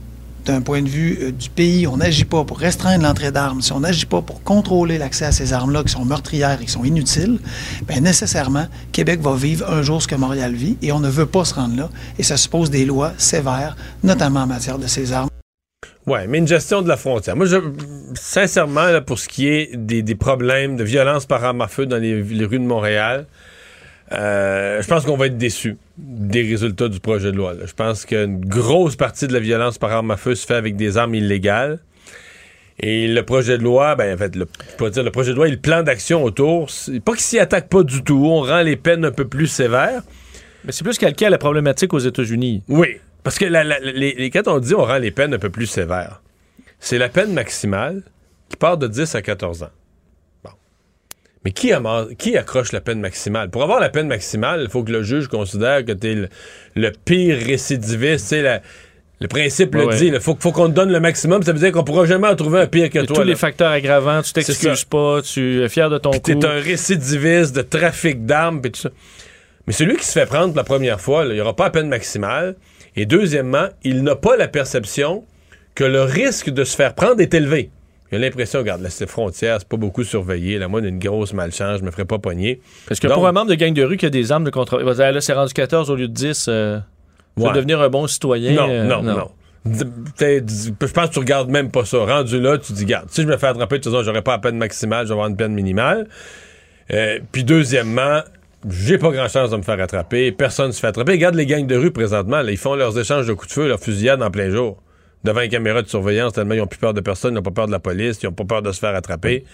d'un 0.46 0.60
point 0.60 0.82
de 0.82 0.88
vue 0.88 1.18
euh, 1.20 1.32
du 1.32 1.50
pays, 1.50 1.86
on 1.86 1.96
n'agit 1.96 2.24
pas 2.24 2.44
pour 2.44 2.58
restreindre 2.58 3.04
l'entrée 3.04 3.32
d'armes, 3.32 3.60
si 3.60 3.72
on 3.72 3.80
n'agit 3.80 4.06
pas 4.06 4.22
pour 4.22 4.42
contrôler 4.42 4.98
l'accès 4.98 5.26
à 5.26 5.32
ces 5.32 5.52
armes-là 5.52 5.82
qui 5.82 5.92
sont 5.92 6.04
meurtrières 6.04 6.60
et 6.60 6.64
qui 6.64 6.70
sont 6.70 6.84
inutiles, 6.84 7.38
bien 7.86 8.00
nécessairement, 8.00 8.66
Québec 8.92 9.20
va 9.20 9.34
vivre 9.34 9.70
un 9.70 9.82
jour 9.82 10.00
ce 10.02 10.08
que 10.08 10.14
Montréal 10.14 10.54
vit 10.54 10.76
et 10.82 10.92
on 10.92 11.00
ne 11.00 11.08
veut 11.08 11.26
pas 11.26 11.44
se 11.44 11.54
rendre 11.54 11.76
là. 11.76 11.90
Et 12.18 12.22
ça 12.22 12.36
suppose 12.36 12.70
des 12.70 12.84
lois 12.84 13.12
sévères, 13.18 13.76
notamment 14.02 14.40
en 14.40 14.46
matière 14.46 14.78
de 14.78 14.86
ces 14.86 15.12
armes. 15.12 15.28
Ouais, 16.06 16.28
mais 16.28 16.38
une 16.38 16.46
gestion 16.46 16.82
de 16.82 16.88
la 16.88 16.96
frontière. 16.96 17.34
Moi, 17.34 17.46
je, 17.46 17.56
sincèrement, 18.14 19.00
pour 19.04 19.18
ce 19.18 19.28
qui 19.28 19.48
est 19.48 19.76
des, 19.76 20.14
problèmes 20.14 20.76
de 20.76 20.84
violence 20.84 21.26
par 21.26 21.44
arme 21.44 21.60
à 21.60 21.68
feu 21.68 21.84
dans 21.84 21.96
les 21.96 22.22
rues 22.22 22.60
de 22.60 22.64
Montréal, 22.64 23.26
euh, 24.12 24.80
je 24.82 24.86
pense 24.86 25.04
qu'on 25.04 25.16
va 25.16 25.26
être 25.26 25.36
déçus 25.38 25.76
des 25.98 26.42
résultats 26.42 26.88
du 26.88 27.00
projet 27.00 27.32
de 27.32 27.36
loi. 27.36 27.54
là. 27.54 27.66
Je 27.66 27.72
pense 27.72 28.04
qu'une 28.04 28.40
grosse 28.40 28.96
partie 28.96 29.26
de 29.26 29.32
la 29.32 29.40
violence 29.40 29.78
par 29.78 29.90
arme 29.92 30.10
à 30.12 30.16
feu 30.16 30.34
se 30.34 30.46
fait 30.46 30.54
avec 30.54 30.76
des 30.76 30.96
armes 30.96 31.14
illégales. 31.14 31.78
Et 32.78 33.08
le 33.08 33.22
projet 33.22 33.56
de 33.56 33.62
loi, 33.62 33.94
ben 33.96 34.14
en 34.14 34.18
fait, 34.18 34.36
le, 34.36 34.46
je 34.70 34.76
pourrais 34.76 34.90
dire, 34.90 35.02
le 35.02 35.10
projet 35.10 35.30
de 35.30 35.36
loi 35.36 35.48
et 35.48 35.50
le 35.50 35.56
plan 35.56 35.82
d'action 35.82 36.22
autour, 36.22 36.68
c'est 36.70 37.00
pas 37.00 37.12
qu'il 37.12 37.22
s'y 37.22 37.38
attaque 37.38 37.68
pas 37.70 37.82
du 37.82 38.02
tout. 38.04 38.22
On 38.26 38.42
rend 38.42 38.60
les 38.60 38.76
peines 38.76 39.04
un 39.06 39.10
peu 39.12 39.26
plus 39.26 39.46
sévères. 39.46 40.02
Mais 40.64 40.72
c'est 40.72 40.84
plus 40.84 40.98
calqué 40.98 41.26
à 41.26 41.30
la 41.30 41.38
problématique 41.38 41.94
aux 41.94 41.98
États-Unis. 41.98 42.62
Oui, 42.68 42.98
parce 43.22 43.38
que 43.38 43.46
la- 43.46 43.64
la- 43.64 43.78
les, 43.80 44.14
les- 44.14 44.30
quand 44.30 44.46
on 44.46 44.58
dit 44.58 44.74
on 44.74 44.84
rend 44.84 44.98
les 44.98 45.10
peines 45.10 45.32
un 45.32 45.38
peu 45.38 45.48
plus 45.48 45.66
sévères, 45.66 46.20
c'est 46.78 46.98
la 46.98 47.08
peine 47.08 47.32
maximale 47.32 48.02
qui 48.50 48.56
part 48.56 48.76
de 48.76 48.86
10 48.88 49.14
à 49.14 49.22
14 49.22 49.62
ans. 49.62 49.70
Mais 51.44 51.52
qui, 51.52 51.72
accroche 52.36 52.72
la 52.72 52.80
peine 52.80 53.00
maximale? 53.00 53.50
Pour 53.50 53.62
avoir 53.62 53.78
la 53.80 53.88
peine 53.88 54.08
maximale, 54.08 54.62
il 54.64 54.68
faut 54.70 54.82
que 54.82 54.90
le 54.90 55.02
juge 55.02 55.28
considère 55.28 55.84
que 55.84 55.92
tu 55.92 56.10
es 56.10 56.14
le, 56.14 56.28
le 56.74 56.90
pire 57.04 57.36
récidiviste. 57.38 58.28
Tu 58.30 58.42
la- 58.42 58.62
le 59.18 59.28
principe 59.28 59.74
Ouais, 59.74 59.80
le 59.82 59.86
ouais. 59.86 59.96
dit. 59.96 60.06
Il 60.08 60.20
faut, 60.20 60.36
faut 60.38 60.52
qu'on 60.52 60.68
te 60.68 60.72
donne 60.74 60.90
le 60.92 61.00
maximum. 61.00 61.42
Ça 61.42 61.52
veut 61.52 61.58
dire 61.58 61.72
qu'on 61.72 61.84
pourra 61.84 62.04
jamais 62.04 62.28
en 62.28 62.34
trouver 62.36 62.60
un 62.60 62.66
pire 62.66 62.90
que 62.90 62.98
Et 62.98 63.06
toi. 63.06 63.14
tous 63.16 63.20
là. 63.22 63.26
les 63.28 63.34
facteurs 63.36 63.70
aggravants, 63.70 64.20
tu 64.22 64.32
t'excuses 64.32 64.84
pas, 64.84 65.22
tu 65.22 65.62
es 65.62 65.68
fier 65.68 65.88
de 65.88 65.96
ton 65.98 66.10
coup. 66.10 66.18
t'es 66.18 66.44
un 66.44 66.60
récidiviste 66.60 67.54
de 67.56 67.62
trafic 67.62 68.26
d'armes 68.26 68.60
puis 68.60 68.72
tout 68.72 68.80
ça. 68.80 68.90
Mais 69.66 69.72
celui 69.72 69.96
qui 69.96 70.04
se 70.04 70.12
fait 70.12 70.26
prendre 70.26 70.54
la 70.54 70.64
première 70.64 71.00
fois, 71.00 71.24
là, 71.24 71.30
il 71.32 71.36
n'y 71.36 71.40
aura 71.40 71.56
pas 71.56 71.64
la 71.64 71.70
peine 71.70 71.88
maximale. 71.88 72.56
Et 72.94 73.06
deuxièmement, 73.06 73.68
il 73.84 74.02
n'a 74.02 74.16
pas 74.16 74.36
la 74.36 74.48
perception 74.48 75.24
que 75.74 75.84
le 75.84 76.02
risque 76.02 76.50
de 76.50 76.64
se 76.64 76.76
faire 76.76 76.94
prendre 76.94 77.20
est 77.20 77.32
élevé. 77.34 77.70
Il 78.12 78.16
a 78.16 78.18
l'impression, 78.20 78.60
regarde, 78.60 78.82
là, 78.82 78.90
c'est 78.90 79.08
frontière, 79.08 79.56
c'est 79.58 79.68
pas 79.68 79.76
beaucoup 79.76 80.04
surveillé. 80.04 80.58
Là, 80.58 80.68
moi, 80.68 80.80
d'une 80.80 80.98
grosse 80.98 81.32
malchance, 81.32 81.78
je 81.80 81.84
me 81.84 81.90
ferai 81.90 82.04
pas 82.04 82.18
pogner. 82.18 82.60
Parce 82.88 83.00
que 83.00 83.08
Donc, 83.08 83.16
pour 83.16 83.26
un 83.26 83.32
membre 83.32 83.50
de 83.50 83.54
gang 83.56 83.72
de 83.74 83.82
rue 83.82 83.96
qui 83.96 84.06
a 84.06 84.10
des 84.10 84.30
armes 84.32 84.44
de 84.44 84.50
contre... 84.50 84.78
il 84.80 84.84
va 84.84 84.94
dire, 84.94 85.10
là, 85.12 85.20
c'est 85.20 85.32
rendu 85.32 85.52
14 85.52 85.90
au 85.90 85.96
lieu 85.96 86.06
de 86.08 86.12
10. 86.12 86.46
euh, 86.48 86.78
je 87.36 87.42
Ouais. 87.42 87.52
devenir 87.52 87.80
un 87.80 87.88
bon 87.88 88.06
citoyen. 88.06 88.52
Non, 88.54 88.68
euh, 88.70 88.84
non, 88.84 89.02
non. 89.02 89.30
Je 89.64 90.86
pense 90.92 91.08
que 91.08 91.12
tu 91.14 91.18
regardes 91.18 91.50
même 91.50 91.70
pas 91.70 91.84
ça. 91.84 91.98
Rendu 91.98 92.40
là, 92.40 92.56
tu 92.58 92.72
dis, 92.72 92.84
garde, 92.84 93.08
si 93.10 93.22
je 93.22 93.26
me 93.26 93.36
fais 93.36 93.48
attraper, 93.48 93.78
de 93.78 93.82
toute 93.82 93.92
façon, 93.92 94.04
j'aurai 94.04 94.22
pas 94.22 94.32
la 94.32 94.38
peine 94.38 94.56
maximale, 94.56 95.04
je 95.04 95.08
vais 95.08 95.14
avoir 95.14 95.28
une 95.28 95.36
peine 95.36 95.52
minimale. 95.52 96.08
Euh, 96.92 97.18
Puis 97.32 97.42
deuxièmement, 97.44 98.20
j'ai 98.70 98.98
pas 98.98 99.10
grand 99.10 99.28
chance 99.28 99.50
de 99.50 99.56
me 99.56 99.62
faire 99.62 99.80
attraper. 99.80 100.30
Personne 100.32 100.68
ne 100.68 100.72
se 100.72 100.80
fait 100.80 100.86
attraper. 100.86 101.12
Regarde 101.12 101.34
les 101.34 101.46
gangs 101.46 101.66
de 101.66 101.76
rue 101.76 101.90
présentement. 101.90 102.40
là, 102.42 102.50
ils 102.50 102.56
font 102.56 102.74
leurs 102.74 102.98
échanges 102.98 103.26
de 103.26 103.32
coups 103.32 103.48
de 103.48 103.52
feu, 103.54 103.68
leurs 103.68 103.80
fusillades 103.80 104.22
en 104.22 104.30
plein 104.30 104.50
jour. 104.50 104.80
Devant 105.24 105.40
une 105.40 105.50
caméra 105.50 105.82
de 105.82 105.88
surveillance, 105.88 106.34
tellement 106.34 106.54
ils 106.54 106.60
ont 106.60 106.66
plus 106.68 106.78
peur 106.78 106.94
de 106.94 107.00
personne, 107.00 107.32
ils 107.32 107.36
n'ont 107.36 107.42
pas 107.42 107.50
peur 107.50 107.66
de 107.66 107.72
la 107.72 107.80
police, 107.80 108.18
ils 108.22 108.28
ont 108.28 108.32
pas 108.32 108.44
peur 108.44 108.62
de 108.62 108.70
se 108.70 108.78
faire 108.78 108.94
attraper. 108.94 109.44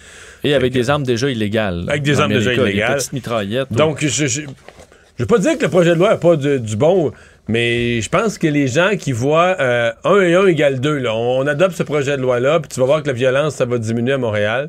Et 0.44 0.54
avec 0.54 0.72
des 0.72 0.90
armes 0.90 1.04
déjà 1.04 1.30
illégales. 1.30 1.84
Avec 1.88 2.02
des 2.02 2.20
armes 2.20 2.32
déjà 2.34 2.52
illégales. 2.52 2.98
Des 2.98 3.04
mitraillettes. 3.12 3.72
Donc, 3.72 4.04
je, 4.04 4.26
je, 4.26 4.26
je 4.42 4.46
veux 5.18 5.26
pas 5.26 5.38
dire 5.38 5.56
que 5.56 5.62
le 5.62 5.70
projet 5.70 5.90
de 5.90 5.98
loi 5.98 6.10
n'a 6.10 6.16
pas 6.18 6.36
de- 6.36 6.58
du 6.58 6.76
bon, 6.76 7.12
mais 7.48 8.02
je 8.02 8.08
pense 8.10 8.36
que 8.36 8.46
les 8.48 8.66
gens 8.68 8.90
qui 8.98 9.12
voient 9.12 9.56
1 10.04 10.20
et 10.20 10.34
1 10.34 10.46
égale 10.46 10.78
2, 10.80 10.98
là, 10.98 11.14
on 11.14 11.46
adopte 11.46 11.74
ce 11.76 11.84
projet 11.84 12.16
de 12.18 12.22
loi-là, 12.22 12.60
puis 12.60 12.68
tu 12.68 12.78
vas 12.80 12.86
voir 12.86 13.02
que 13.02 13.06
la 13.06 13.14
violence, 13.14 13.54
ça 13.54 13.64
va 13.64 13.78
diminuer 13.78 14.12
à 14.12 14.18
Montréal, 14.18 14.68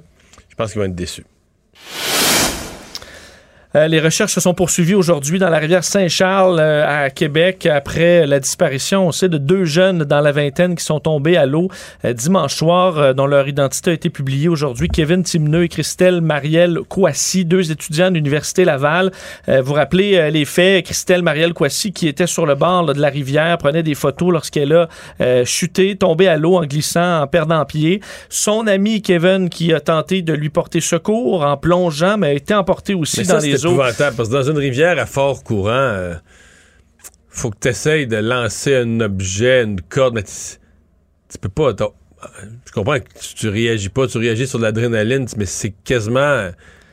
je 0.50 0.56
pense 0.56 0.72
qu'ils 0.72 0.80
vont 0.80 0.88
être 0.88 0.96
déçus. 0.96 1.26
Euh, 3.76 3.88
les 3.88 4.00
recherches 4.00 4.34
se 4.34 4.42
sont 4.42 4.54
poursuivies 4.54 4.96
aujourd'hui 4.96 5.40
dans 5.40 5.50
la 5.50 5.58
rivière 5.58 5.84
Saint-Charles 5.84 6.60
euh, 6.60 7.06
à 7.06 7.10
Québec 7.10 7.66
après 7.66 8.28
la 8.28 8.40
disparition, 8.40 9.08
on 9.08 9.12
sait, 9.12 9.30
de 9.30 9.38
deux 9.38 9.66
jeunes 9.66 10.04
dans 10.04 10.22
la 10.22 10.32
vingtaine 10.32 10.76
qui 10.76 10.84
sont 10.84 11.00
tombés 11.00 11.38
à 11.38 11.46
l'eau 11.46 11.70
euh, 12.06 12.14
dimanche 12.14 12.56
soir, 12.56 12.98
euh, 12.98 13.14
dont 13.14 13.26
leur 13.26 13.48
identité 13.48 13.92
a 13.92 13.94
été 13.94 14.10
publiée 14.10 14.48
aujourd'hui. 14.48 14.90
Kevin 14.90 15.24
Timneux 15.24 15.64
et 15.64 15.70
Christelle 15.70 16.22
Marielle 16.22 16.80
Kouassi, 16.88 17.46
deux 17.46 17.72
étudiants 17.72 18.10
de 18.10 18.16
l'Université 18.16 18.64
Laval. 18.66 19.12
Euh, 19.50 19.62
vous 19.62 19.74
rappelez 19.74 20.16
euh, 20.16 20.30
les 20.30 20.46
faits, 20.46 20.86
Christelle 20.86 21.24
Marielle 21.24 21.54
Kouassi 21.54 21.92
qui 21.92 22.08
était 22.08 22.28
sur 22.28 22.46
le 22.46 22.56
bord 22.56 22.84
là, 22.84 22.94
de 22.94 23.02
la 23.02 23.10
rivière, 23.10 23.58
prenait 23.58 23.84
des 23.84 23.96
photos 23.96 24.32
lorsqu'elle 24.32 24.74
a 24.74 24.88
euh, 25.22 25.46
chuté, 25.46 25.96
tombé 25.96 26.28
à 26.28 26.38
l'eau 26.38 26.58
en 26.58 26.66
glissant, 26.66 27.22
en 27.22 27.28
perdant 27.28 27.66
pied. 27.66 28.02
Son 28.30 28.68
ami 28.68 29.02
Kevin 29.02 29.50
qui 29.50 29.74
a 29.74 29.80
tenté 29.80 30.22
de 30.22 30.34
lui 30.34 30.50
porter 30.50 30.82
secours 30.82 31.44
en 31.44 31.58
plongeant, 31.58 32.18
mais 32.18 32.28
a 32.28 32.34
été 32.34 32.54
emporté 32.54 32.94
aussi 32.94 33.24
dans 33.24 33.40
les 33.40 33.63
parce 34.16 34.30
que 34.30 34.34
dans 34.34 34.44
une 34.44 34.58
rivière 34.58 34.98
à 35.00 35.06
fort 35.06 35.44
courant, 35.44 35.70
euh, 35.72 36.14
faut 37.30 37.50
que 37.50 37.58
tu 37.62 37.68
essayes 37.70 38.08
de 38.08 38.18
lancer 38.18 38.76
un 38.76 39.00
objet, 39.00 39.64
une 39.64 39.82
corde, 39.82 40.14
mais 40.16 40.24
tu 40.24 41.38
peux 41.40 41.50
pas. 41.50 41.74
t'as- 41.74 41.90
Je 42.66 42.72
comprends 42.72 43.00
que 43.00 43.08
tu, 43.20 43.34
tu 43.36 43.50
réagis 43.50 43.90
pas, 43.90 44.08
tu 44.08 44.18
réagis 44.18 44.48
sur 44.48 44.60
de 44.60 44.64
l'adrénaline, 44.64 45.26
mais 45.38 45.46
c'est 45.46 45.72
quasiment. 45.84 46.50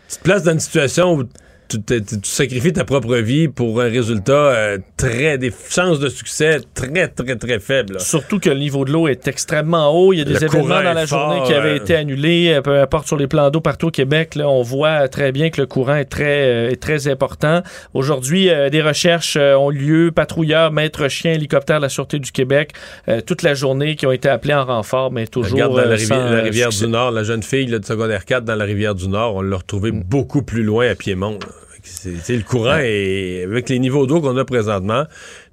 Tu 0.08 0.16
te 0.16 0.22
places 0.22 0.42
dans 0.42 0.52
une 0.52 0.60
situation 0.60 1.14
où 1.14 1.24
tu, 1.70 1.82
tu- 2.02 2.20
tu 2.20 2.28
sacrifies 2.30 2.72
ta 2.72 2.84
propre 2.84 3.16
vie 3.16 3.48
pour 3.48 3.80
un 3.80 3.88
résultat 3.88 4.32
euh, 4.32 4.78
très. 4.96 5.38
des 5.38 5.52
chances 5.70 6.00
de 6.00 6.08
succès 6.08 6.58
très, 6.74 7.08
très, 7.08 7.36
très 7.36 7.58
faibles. 7.60 8.00
Surtout 8.00 8.38
que 8.40 8.50
le 8.50 8.58
niveau 8.58 8.84
de 8.84 8.92
l'eau 8.92 9.06
est 9.08 9.26
extrêmement 9.28 9.88
haut. 9.94 10.12
Il 10.12 10.18
y 10.18 10.22
a 10.22 10.24
des 10.24 10.34
Le 10.34 10.42
événements 10.44 10.82
dans 10.82 10.92
la 10.92 11.06
journée 11.06 11.40
qui 11.46 11.52
avaient 11.54 11.70
euh. 11.70 11.76
été 11.76 11.94
annulés, 11.96 12.52
euh, 12.54 12.60
peu 12.62 12.78
importe 12.80 13.06
sur 13.06 13.16
les 13.16 13.26
plans 13.26 13.50
d'eau 13.50 13.60
partout 13.60 13.86
au 13.88 13.90
Québec. 13.90 14.34
Là, 14.34 14.48
on 14.48 14.62
voit 14.62 15.08
très 15.08 15.32
bien 15.32 15.50
que 15.50 15.60
le 15.60 15.66
courant 15.66 15.96
est 15.96 16.04
très, 16.06 16.68
euh, 16.68 16.70
est 16.70 16.80
très 16.82 17.08
important. 17.08 17.62
Aujourd'hui, 17.94 18.50
euh, 18.50 18.68
des 18.70 18.82
recherches 18.82 19.36
ont 19.36 19.70
lieu. 19.70 20.10
Patrouilleurs, 20.14 20.72
maîtres 20.72 21.08
chiens, 21.08 21.32
hélicoptères 21.32 21.78
de 21.78 21.82
la 21.82 21.88
Sûreté 21.88 22.18
du 22.18 22.32
Québec, 22.32 22.72
euh, 23.08 23.20
toute 23.20 23.42
la 23.42 23.54
journée 23.54 23.96
qui 23.96 24.06
ont 24.06 24.12
été 24.12 24.28
appelés 24.28 24.54
en 24.54 24.64
renfort, 24.64 25.12
mais 25.12 25.26
toujours 25.26 25.52
Regarde 25.52 25.72
dans 25.76 25.78
la 25.84 25.94
rivière, 25.96 26.08
sans, 26.08 26.30
la 26.30 26.42
rivière 26.42 26.72
succès. 26.72 26.86
du 26.86 26.92
Nord, 26.92 27.10
la 27.12 27.22
jeune 27.22 27.42
fille 27.42 27.66
là, 27.66 27.78
de 27.78 27.84
secondaire 27.84 28.24
4 28.24 28.44
dans 28.44 28.54
la 28.56 28.64
rivière 28.64 28.94
du 28.94 29.08
Nord, 29.08 29.36
on 29.36 29.42
l'a 29.42 29.56
retrouvée 29.56 29.92
Mm. 29.92 30.02
beaucoup 30.04 30.42
plus 30.42 30.62
loin 30.62 30.88
à 30.90 30.94
Piémont. 30.94 31.38
là. 31.40 31.46
C'est- 31.82 32.36
le 32.36 32.42
courant 32.42 32.78
est 32.78 33.44
avec 33.44 33.68
les 33.68 33.78
niveaux 33.78 34.06
d'eau 34.06 34.20
qu'on 34.20 34.36
a 34.36 34.44
présentement, 34.44 35.04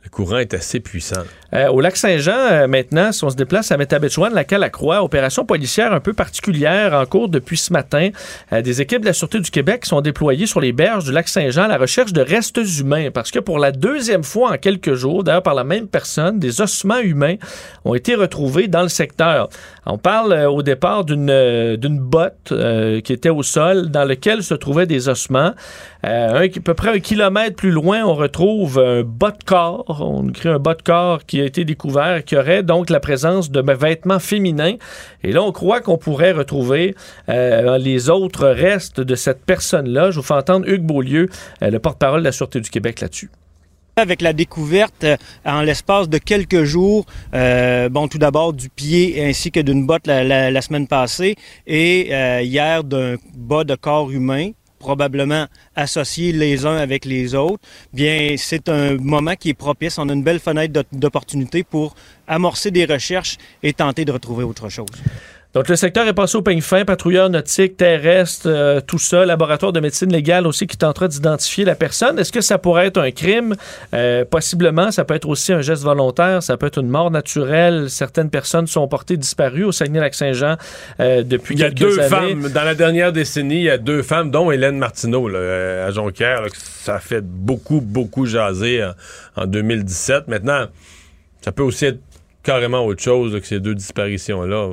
le 0.08 0.10
courant 0.10 0.38
est 0.38 0.54
assez 0.54 0.80
puissant. 0.80 1.24
Euh, 1.54 1.68
au 1.68 1.82
lac 1.82 1.98
Saint-Jean, 1.98 2.32
euh, 2.32 2.68
maintenant, 2.68 3.12
si 3.12 3.26
on 3.26 3.30
se 3.30 3.36
déplace 3.36 3.74
à 3.74 3.78
Métabetchouan, 3.78 4.30
la 4.30 4.46
Calacroix, 4.46 5.04
opération 5.04 5.44
policière 5.44 5.92
un 5.92 6.00
peu 6.00 6.14
particulière 6.14 6.94
en 6.94 7.06
cours 7.06 7.28
depuis 7.28 7.58
ce 7.58 7.74
matin. 7.74 8.10
Euh, 8.54 8.62
des 8.62 8.82
équipes 8.82 9.02
de 9.02 9.08
la 9.08 9.14
Sûreté 9.14 9.42
du 9.42 9.52
Québec 9.52 9.86
sont 9.86 10.00
déployées 10.00 10.46
sur 10.46 10.62
les 10.62 10.72
berges 10.72 11.04
du 11.04 11.12
lac 11.12 11.28
Saint-Jean 11.28 11.64
à 11.64 11.68
la 11.68 11.78
recherche 11.78 12.14
de 12.14 12.22
restes 12.22 12.60
humains 12.80 13.12
parce 13.14 13.32
que 13.32 13.40
pour 13.40 13.60
la 13.60 13.72
deuxième 13.72 14.24
fois 14.24 14.52
en 14.52 14.58
quelques 14.58 14.94
jours, 14.94 15.26
d'ailleurs 15.26 15.44
par 15.44 15.56
la 15.56 15.66
même 15.66 15.88
personne, 15.88 16.40
des 16.40 16.62
ossements 16.62 17.00
humains 17.00 17.36
ont 17.84 17.94
été 17.94 18.16
retrouvés 18.16 18.70
dans 18.70 18.84
le 18.84 18.90
secteur. 18.90 19.50
On 19.86 19.98
parle 19.98 20.34
au 20.48 20.62
départ 20.64 21.04
d'une 21.04 22.00
botte 22.00 22.54
qui 23.04 23.14
était 23.14 23.30
au 23.30 23.44
sol 23.44 23.90
dans 23.90 24.06
lequel 24.06 24.44
se 24.44 24.54
trouvaient 24.54 24.86
des 24.86 25.10
ossements. 25.10 25.54
à 26.04 26.42
peu 26.64 26.74
près 26.74 26.92
un 26.92 27.00
kilomètre 27.00 27.56
plus 27.56 27.72
loin, 27.72 28.04
on 28.06 28.16
retrouve 28.16 28.80
un 28.80 29.04
bas 29.04 29.32
de 29.32 29.44
corps. 29.46 29.97
On 30.02 30.30
écrit 30.30 30.50
un 30.50 30.60
bas 30.60 30.74
de 30.74 30.82
corps 30.82 31.26
qui 31.26 31.42
a 31.42 31.46
été 31.46 31.66
découvert, 31.66 32.24
qui 32.24 32.36
aurait 32.36 32.64
donc 32.64 32.90
la 32.90 33.00
présence 33.00 33.52
de 33.52 33.62
vêtements 33.72 34.20
féminins. 34.20 34.76
Et 35.24 35.32
là, 35.32 35.44
on 35.44 35.52
croit 35.52 35.82
qu'on 35.82 35.98
pourrait 35.98 36.32
retrouver 36.32 36.96
euh, 37.30 37.78
les 37.78 38.10
autres 38.10 38.48
restes 38.48 39.00
de 39.00 39.16
cette 39.16 39.46
personne-là. 39.46 40.12
Je 40.12 40.18
vous 40.18 40.26
fais 40.26 40.34
entendre 40.34 40.68
Hugues 40.68 40.86
Beaulieu, 40.86 41.30
euh, 41.62 41.70
le 41.70 41.80
porte-parole 41.80 42.20
de 42.22 42.26
la 42.26 42.32
Sûreté 42.32 42.60
du 42.60 42.70
Québec 42.70 43.02
là-dessus 43.02 43.30
avec 44.00 44.22
la 44.22 44.32
découverte 44.32 45.04
euh, 45.06 45.18
en 45.44 45.62
l'espace 45.62 46.08
de 46.08 46.20
quelques 46.20 46.66
jours, 46.66 47.08
bon, 47.34 48.08
tout 48.08 48.20
d'abord 48.20 48.54
du 48.54 48.70
pied 48.70 49.26
ainsi 49.26 49.52
que 49.52 49.60
d'une 49.60 49.88
botte 49.88 50.06
la, 50.06 50.62
semaine 50.62 50.88
passée 50.88 51.36
et 51.66 52.12
hier 52.44 52.84
d'un 52.84 53.16
bas 53.36 53.64
de 53.64 53.74
corps 53.74 54.12
humain 54.12 54.52
probablement 54.80 55.48
associés 55.76 56.32
les 56.32 56.66
uns 56.66 56.78
avec 56.78 57.06
les 57.06 57.36
autres, 57.36 57.64
bien, 57.94 58.36
c'est 58.38 58.70
un 58.70 58.98
moment 58.98 59.36
qui 59.36 59.50
est 59.50 59.54
propice. 59.54 59.98
On 59.98 60.10
a 60.10 60.14
une 60.14 60.24
belle 60.24 60.40
fenêtre 60.40 60.84
d'opportunité 60.92 61.64
pour 61.64 61.96
amorcer 62.28 62.72
des 62.72 62.86
recherches 62.86 63.38
et 63.64 63.74
tenter 63.74 64.06
de 64.06 64.12
retrouver 64.12 64.44
autre 64.44 64.70
chose. 64.70 64.88
Donc, 65.54 65.70
le 65.70 65.76
secteur 65.76 66.06
est 66.08 66.14
passé 66.14 66.38
au 66.38 66.42
peigne 66.42 66.62
fin, 66.62 66.84
patrouilleurs 66.84 67.30
nautiques, 67.30 67.78
terrestres, 67.78 68.48
euh, 68.48 68.82
tout 68.86 69.00
ça, 69.00 69.26
laboratoire 69.26 69.72
de 69.72 69.80
médecine 69.80 70.12
légale 70.12 70.46
aussi 70.46 70.68
qui 70.68 70.78
tentera 70.78 71.08
d'identifier 71.08 71.64
la 71.64 71.76
personne. 71.76 72.20
Est-ce 72.20 72.32
que 72.32 72.42
ça 72.42 72.58
pourrait 72.58 72.88
être 72.88 73.00
un 73.00 73.12
crime? 73.12 73.56
Euh, 73.94 74.26
possiblement. 74.26 74.92
Ça 74.92 75.06
peut 75.06 75.16
être 75.16 75.28
aussi 75.28 75.54
un 75.54 75.62
geste 75.62 75.84
volontaire. 75.84 76.44
Ça 76.44 76.58
peut 76.58 76.68
être 76.68 76.80
une 76.80 76.90
mort 76.90 77.12
naturelle. 77.12 77.90
Certaines 77.90 78.30
personnes 78.30 78.68
sont 78.68 78.88
portées 78.88 79.18
disparues 79.18 79.64
au 79.64 79.72
Saguenay-Lac-Saint-Jean 79.72 80.58
euh, 81.00 81.24
depuis 81.24 81.56
quelques 81.56 81.82
années. 81.82 81.92
Il 81.92 81.98
y 81.98 82.00
a 82.00 82.02
deux 82.02 82.42
femmes. 82.44 82.50
Dans 82.50 82.64
la 82.64 82.76
dernière 82.76 83.14
décennie, 83.14 83.56
il 83.56 83.64
y 83.64 83.70
a 83.70 83.78
deux 83.78 84.04
femmes, 84.04 84.30
dont 84.30 84.52
Hélène 84.52 84.78
Martineau 84.78 85.30
là, 85.30 85.86
à 85.86 85.92
Jonquière. 85.92 86.42
Là, 86.42 86.50
ça 86.54 86.96
a 86.96 87.00
fait 87.00 87.22
beaucoup, 87.26 87.80
beaucoup 87.80 88.26
jaser 88.26 88.84
en, 88.84 89.44
en 89.44 89.46
2017. 89.46 90.28
Maintenant, 90.28 90.66
ça 91.42 91.52
peut 91.54 91.64
aussi 91.64 91.86
être 91.86 92.00
carrément 92.44 92.86
autre 92.86 93.02
chose 93.02 93.40
que 93.40 93.48
ces 93.48 93.60
deux 93.60 93.76
disparitions-là. 93.76 94.72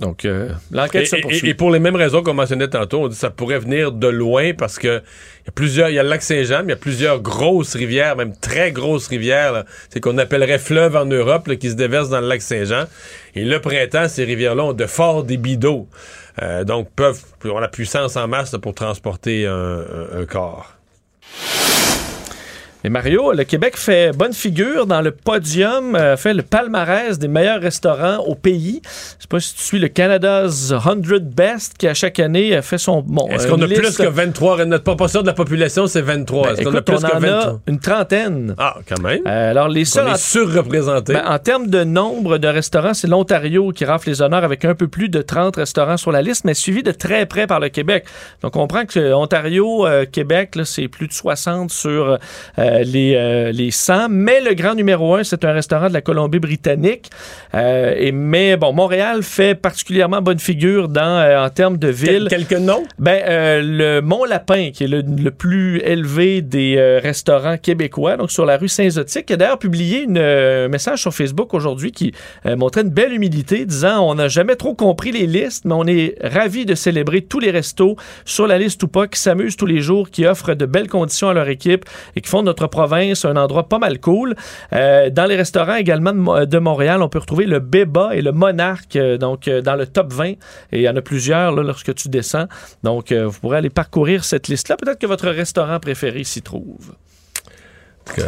Donc, 0.00 0.24
euh, 0.24 0.48
l'enquête 0.72 1.06
se 1.06 1.16
poursuit. 1.16 1.48
Et, 1.48 1.50
et, 1.50 1.54
pour 1.54 1.70
les 1.70 1.78
mêmes 1.78 1.94
raisons 1.94 2.22
qu'on 2.22 2.32
mentionnait 2.32 2.68
tantôt, 2.68 3.02
on 3.02 3.08
dit 3.08 3.14
que 3.14 3.20
ça 3.20 3.28
pourrait 3.28 3.58
venir 3.58 3.92
de 3.92 4.08
loin 4.08 4.54
parce 4.54 4.78
que 4.78 5.02
il 5.42 5.46
y 5.46 5.48
a 5.48 5.52
plusieurs, 5.52 5.90
il 5.90 5.94
y 5.94 5.98
a 5.98 6.02
le 6.02 6.08
lac 6.08 6.22
Saint-Jean, 6.22 6.60
mais 6.60 6.68
il 6.68 6.70
y 6.70 6.72
a 6.72 6.76
plusieurs 6.76 7.20
grosses 7.20 7.74
rivières, 7.74 8.16
même 8.16 8.34
très 8.34 8.72
grosses 8.72 9.08
rivières, 9.08 9.64
c'est 9.90 10.00
qu'on 10.00 10.16
appellerait 10.16 10.58
fleuves 10.58 10.96
en 10.96 11.04
Europe, 11.04 11.48
là, 11.48 11.56
qui 11.56 11.68
se 11.68 11.74
déversent 11.74 12.08
dans 12.08 12.20
le 12.20 12.28
lac 12.28 12.40
Saint-Jean. 12.40 12.84
Et 13.34 13.44
le 13.44 13.60
printemps, 13.60 14.08
ces 14.08 14.24
rivières-là 14.24 14.64
ont 14.64 14.72
de 14.72 14.86
forts 14.86 15.22
débits 15.22 15.58
d'eau. 15.58 15.86
Euh, 16.42 16.64
donc, 16.64 16.88
peuvent, 16.96 17.22
ont 17.44 17.58
la 17.58 17.68
puissance 17.68 18.16
en 18.16 18.26
masse 18.26 18.52
là, 18.52 18.58
pour 18.58 18.74
transporter 18.74 19.46
un, 19.46 19.52
un, 19.52 20.20
un 20.20 20.24
corps. 20.24 20.79
Et 22.82 22.88
Mario, 22.88 23.32
le 23.32 23.44
Québec 23.44 23.76
fait 23.76 24.16
bonne 24.16 24.32
figure 24.32 24.86
dans 24.86 25.02
le 25.02 25.10
podium, 25.10 25.94
euh, 25.94 26.16
fait 26.16 26.32
le 26.32 26.42
palmarès 26.42 27.18
des 27.18 27.28
meilleurs 27.28 27.60
restaurants 27.60 28.24
au 28.24 28.34
pays. 28.34 28.80
Je 28.84 29.22
sais 29.22 29.28
pas 29.28 29.38
si 29.38 29.54
tu 29.54 29.62
suis 29.62 29.78
le 29.78 29.88
Canada's 29.88 30.72
100 30.72 30.96
Best 31.20 31.76
qui 31.76 31.86
à 31.88 31.92
chaque 31.92 32.18
année 32.18 32.58
fait 32.62 32.78
son 32.78 33.02
bon. 33.02 33.28
Est-ce 33.28 33.48
qu'on 33.48 33.60
a 33.60 33.66
liste... 33.66 33.82
plus 33.82 33.96
que 33.98 34.08
23 34.08 34.64
Notre 34.64 34.84
proportion 34.84 35.20
de 35.20 35.26
la 35.26 35.34
population 35.34 35.86
c'est 35.86 36.00
23. 36.00 36.42
Ben, 36.42 36.52
Est-ce 36.54 36.62
qu'on 36.62 36.74
a 36.74 36.80
plus 36.80 36.96
on 36.96 37.00
que 37.00 37.16
en 37.16 37.20
23 37.20 37.52
a 37.52 37.58
une 37.66 37.80
trentaine. 37.80 38.54
Ah, 38.56 38.76
quand 38.88 39.00
même. 39.02 39.20
Euh, 39.26 39.50
alors 39.50 39.68
les 39.68 39.84
seuls 39.84 40.06
on 40.08 40.14
est 40.14 40.18
surreprésentés? 40.18 41.12
Ben, 41.12 41.24
en 41.26 41.38
termes 41.38 41.66
de 41.66 41.84
nombre 41.84 42.38
de 42.38 42.48
restaurants, 42.48 42.94
c'est 42.94 43.08
l'Ontario 43.08 43.72
qui 43.72 43.84
rafle 43.84 44.08
les 44.08 44.22
honneurs 44.22 44.44
avec 44.44 44.64
un 44.64 44.74
peu 44.74 44.88
plus 44.88 45.10
de 45.10 45.20
30 45.20 45.56
restaurants 45.56 45.98
sur 45.98 46.12
la 46.12 46.22
liste, 46.22 46.46
mais 46.46 46.54
suivi 46.54 46.82
de 46.82 46.92
très 46.92 47.26
près 47.26 47.46
par 47.46 47.60
le 47.60 47.68
Québec. 47.68 48.06
Donc 48.42 48.56
on 48.56 48.60
comprend 48.60 48.86
que 48.86 49.12
Ontario, 49.12 49.86
euh, 49.86 50.06
Québec, 50.10 50.56
c'est 50.64 50.88
plus 50.88 51.08
de 51.08 51.12
60 51.12 51.70
sur 51.70 52.18
euh, 52.70 52.82
les 52.84 53.52
les 53.52 53.70
100, 53.70 54.08
mais 54.10 54.40
le 54.40 54.54
grand 54.54 54.74
numéro 54.74 55.14
un, 55.14 55.24
c'est 55.24 55.44
un 55.44 55.52
restaurant 55.52 55.88
de 55.88 55.92
la 55.92 56.00
Colombie-Britannique. 56.00 57.10
Euh, 57.54 57.94
et, 57.96 58.12
mais 58.12 58.56
bon, 58.56 58.72
Montréal 58.72 59.22
fait 59.22 59.54
particulièrement 59.54 60.22
bonne 60.22 60.38
figure 60.38 60.88
dans, 60.88 61.02
euh, 61.02 61.44
en 61.44 61.50
termes 61.50 61.76
de 61.76 61.88
ville. 61.88 62.26
Quel, 62.28 62.46
quelques 62.46 62.60
noms? 62.60 62.84
Ben, 62.98 63.22
euh, 63.26 63.62
le 63.62 64.00
Mont-Lapin, 64.00 64.70
qui 64.72 64.84
est 64.84 64.88
le, 64.88 65.02
le, 65.02 65.30
plus 65.30 65.80
élevé 65.80 66.42
des 66.42 66.76
euh, 66.76 67.00
restaurants 67.02 67.56
québécois, 67.56 68.16
donc 68.16 68.30
sur 68.30 68.46
la 68.46 68.56
rue 68.56 68.68
Saint-Zotique, 68.68 69.26
qui 69.26 69.32
a 69.32 69.36
d'ailleurs 69.36 69.58
publié 69.58 70.02
une, 70.02 70.18
un 70.18 70.68
message 70.68 71.00
sur 71.00 71.14
Facebook 71.14 71.54
aujourd'hui 71.54 71.92
qui 71.92 72.12
montrait 72.44 72.82
une 72.82 72.90
belle 72.90 73.12
humilité, 73.12 73.64
disant 73.64 74.08
on 74.08 74.14
n'a 74.14 74.28
jamais 74.28 74.56
trop 74.56 74.74
compris 74.74 75.12
les 75.12 75.26
listes, 75.26 75.64
mais 75.64 75.74
on 75.74 75.86
est 75.86 76.16
ravis 76.22 76.66
de 76.66 76.74
célébrer 76.74 77.22
tous 77.22 77.40
les 77.40 77.50
restos 77.50 77.96
sur 78.24 78.46
la 78.46 78.58
liste 78.58 78.82
ou 78.82 78.88
pas, 78.88 79.06
qui 79.06 79.18
s'amusent 79.18 79.56
tous 79.56 79.66
les 79.66 79.80
jours, 79.80 80.10
qui 80.10 80.26
offrent 80.26 80.54
de 80.54 80.66
belles 80.66 80.88
conditions 80.88 81.28
à 81.28 81.34
leur 81.34 81.48
équipe 81.48 81.84
et 82.16 82.20
qui 82.20 82.28
font 82.28 82.42
notre 82.42 82.59
province 82.68 83.24
un 83.24 83.36
endroit 83.36 83.68
pas 83.68 83.78
mal 83.78 84.00
cool. 84.00 84.34
Euh, 84.72 85.10
dans 85.10 85.26
les 85.26 85.36
restaurants 85.36 85.76
également 85.76 86.12
de, 86.12 86.44
de, 86.44 86.58
Montréal, 86.58 87.02
on 87.02 87.08
peut 87.08 87.18
retrouver 87.18 87.46
le 87.46 87.60
Béba 87.60 88.10
et 88.14 88.22
le 88.22 88.32
Monarque, 88.32 88.96
euh, 88.96 89.18
donc 89.18 89.48
euh, 89.48 89.62
dans 89.62 89.76
le 89.76 89.86
top 89.86 90.12
20. 90.12 90.24
Et 90.28 90.36
il 90.72 90.82
y 90.82 90.88
en 90.88 90.96
a 90.96 91.02
plusieurs 91.02 91.52
là, 91.52 91.62
lorsque 91.62 91.94
tu 91.94 92.08
descends. 92.08 92.46
Donc, 92.82 93.12
vous 93.12 93.38
pourrez 93.40 93.58
aller 93.58 93.70
parcourir 93.70 94.24
cette 94.24 94.48
liste-là. 94.48 94.76
Peut-être 94.76 94.98
que 94.98 95.06
votre 95.06 95.28
restaurant 95.28 95.78
préféré 95.80 96.24
s'y 96.24 96.42
trouve. 96.42 96.94
Que... 98.04 98.22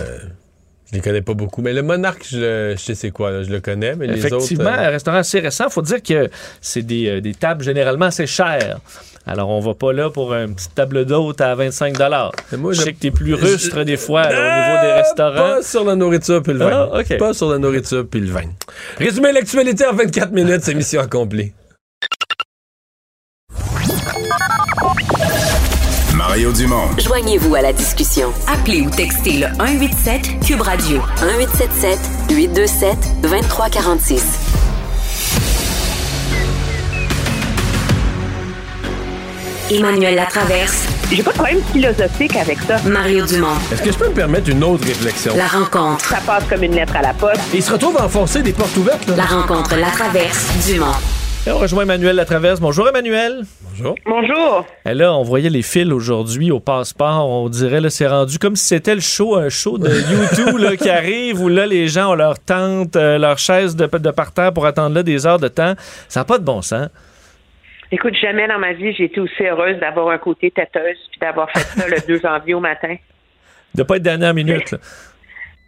Je 0.90 0.96
les 0.96 1.00
connais 1.00 1.22
pas 1.22 1.32
beaucoup, 1.32 1.62
mais 1.62 1.72
le 1.72 1.82
Monarque, 1.82 2.26
je, 2.30 2.74
sais 2.76 2.94
c'est 2.94 3.10
quoi, 3.10 3.30
là, 3.30 3.42
je 3.42 3.50
le 3.50 3.60
connais, 3.60 3.96
mais 3.96 4.06
les 4.06 4.26
autres... 4.26 4.36
Effectivement, 4.36 4.68
un 4.68 4.90
restaurant 4.90 5.16
assez 5.16 5.40
récent. 5.40 5.70
faut 5.70 5.80
dire 5.80 6.02
que 6.02 6.28
c'est 6.60 6.82
des, 6.82 7.22
des 7.22 7.32
tables 7.32 7.64
généralement 7.64 8.06
assez 8.06 8.26
chères. 8.26 8.78
Alors, 9.26 9.50
on 9.50 9.60
va 9.60 9.74
pas 9.74 9.92
là 9.92 10.10
pour 10.10 10.34
une 10.34 10.54
petite 10.54 10.74
table 10.74 11.04
d'hôte 11.04 11.40
à 11.40 11.54
25 11.54 11.96
Je 11.96 12.72
sais 12.72 12.92
que 12.92 12.98
tu 12.98 13.06
es 13.06 13.10
plus 13.10 13.34
rustre 13.34 13.84
des 13.84 13.96
fois 13.96 14.22
là, 14.24 14.28
au 14.30 14.72
niveau 14.72 14.86
des 14.86 14.92
restaurants. 15.00 15.36
Pas 15.36 15.62
sur 15.62 15.84
la 15.84 15.94
nourriture 15.94 16.42
puis 16.42 16.52
le 16.52 16.58
vin. 16.58 16.88
Ah, 16.92 16.98
okay. 16.98 17.18
Pas 17.18 17.32
sur 17.32 17.48
la 17.50 17.58
nourriture 17.58 18.04
puis 18.10 18.20
le 18.20 18.32
vin. 18.32 18.42
Résumé 18.98 19.32
l'actualité 19.32 19.86
en 19.86 19.94
24 19.94 20.32
minutes, 20.32 20.62
c'est 20.62 20.74
mission 20.74 21.00
accomplie. 21.00 21.52
Mario 26.16 26.52
Dumont. 26.52 26.88
Joignez-vous 26.98 27.54
à 27.54 27.62
la 27.62 27.72
discussion. 27.72 28.32
Appelez 28.48 28.82
ou 28.82 28.90
textez 28.90 29.38
le 29.38 29.46
187 29.58 30.40
Cube 30.46 30.60
Radio 30.60 31.00
1877 31.20 31.98
827 32.30 32.96
2346. 33.22 34.51
Emmanuel 39.76 40.14
Latraverse. 40.16 40.86
J'ai 41.10 41.22
pas 41.22 41.30
de 41.30 41.36
problème 41.36 41.62
philosophique 41.72 42.36
avec 42.36 42.58
ça. 42.60 42.76
Mario 42.84 43.24
Dumont. 43.24 43.54
Est-ce 43.72 43.82
que 43.82 43.90
je 43.92 43.96
peux 43.98 44.08
me 44.08 44.14
permettre 44.14 44.50
une 44.50 44.62
autre 44.62 44.86
réflexion? 44.86 45.34
La 45.36 45.46
rencontre. 45.46 46.04
Ça 46.04 46.18
passe 46.26 46.44
comme 46.44 46.62
une 46.62 46.74
lettre 46.74 46.94
à 46.96 47.02
la 47.02 47.14
poste. 47.14 47.40
Et 47.54 47.58
il 47.58 47.62
se 47.62 47.72
retrouve 47.72 47.96
à 47.98 48.04
enfoncer 48.04 48.42
des 48.42 48.52
portes 48.52 48.76
ouvertes. 48.76 49.06
Là. 49.08 49.16
La 49.16 49.24
rencontre 49.24 49.74
Latraverse 49.76 50.66
Dumont. 50.66 50.92
Et 51.46 51.50
on 51.50 51.58
rejoint 51.58 51.82
Emmanuel 51.84 52.16
Latraverse. 52.16 52.60
Bonjour 52.60 52.86
Emmanuel. 52.88 53.44
Bonjour. 53.70 53.94
Bonjour. 54.04 54.66
Et 54.84 54.94
là, 54.94 55.14
on 55.14 55.22
voyait 55.22 55.48
les 55.50 55.62
fils 55.62 55.90
aujourd'hui 55.90 56.50
au 56.50 56.60
passeport. 56.60 57.26
On 57.28 57.48
dirait, 57.48 57.80
là, 57.80 57.88
c'est 57.88 58.06
rendu 58.06 58.38
comme 58.38 58.56
si 58.56 58.66
c'était 58.66 58.94
le 58.94 59.00
show, 59.00 59.36
un 59.36 59.48
show 59.48 59.78
de 59.78 59.88
YouTube 60.12 60.58
là, 60.58 60.76
qui 60.76 60.90
arrive 60.90 61.40
où 61.40 61.48
là, 61.48 61.66
les 61.66 61.88
gens 61.88 62.10
ont 62.12 62.14
leur 62.14 62.38
tente, 62.38 62.96
euh, 62.96 63.16
leur 63.18 63.38
chaise 63.38 63.74
de, 63.74 63.86
de 63.86 64.10
parterre 64.10 64.52
pour 64.52 64.66
attendre 64.66 64.94
là 64.94 65.02
des 65.02 65.26
heures 65.26 65.38
de 65.40 65.48
temps. 65.48 65.74
Ça 66.08 66.20
n'a 66.20 66.24
pas 66.24 66.38
de 66.38 66.44
bon 66.44 66.60
sens. 66.62 66.88
Écoute, 67.94 68.14
jamais 68.14 68.48
dans 68.48 68.58
ma 68.58 68.72
vie, 68.72 68.94
j'ai 68.94 69.04
été 69.04 69.20
aussi 69.20 69.44
heureuse 69.44 69.78
d'avoir 69.78 70.08
un 70.08 70.16
côté 70.16 70.50
têteuse 70.50 70.96
puis 71.10 71.20
d'avoir 71.20 71.50
fait 71.50 71.60
ça 71.60 71.86
le 71.86 72.00
2 72.06 72.20
janvier 72.20 72.54
au 72.54 72.60
matin. 72.60 72.96
De 73.74 73.82
pas 73.82 73.96
être 73.96 74.02
dernière 74.02 74.34
minute. 74.34 74.74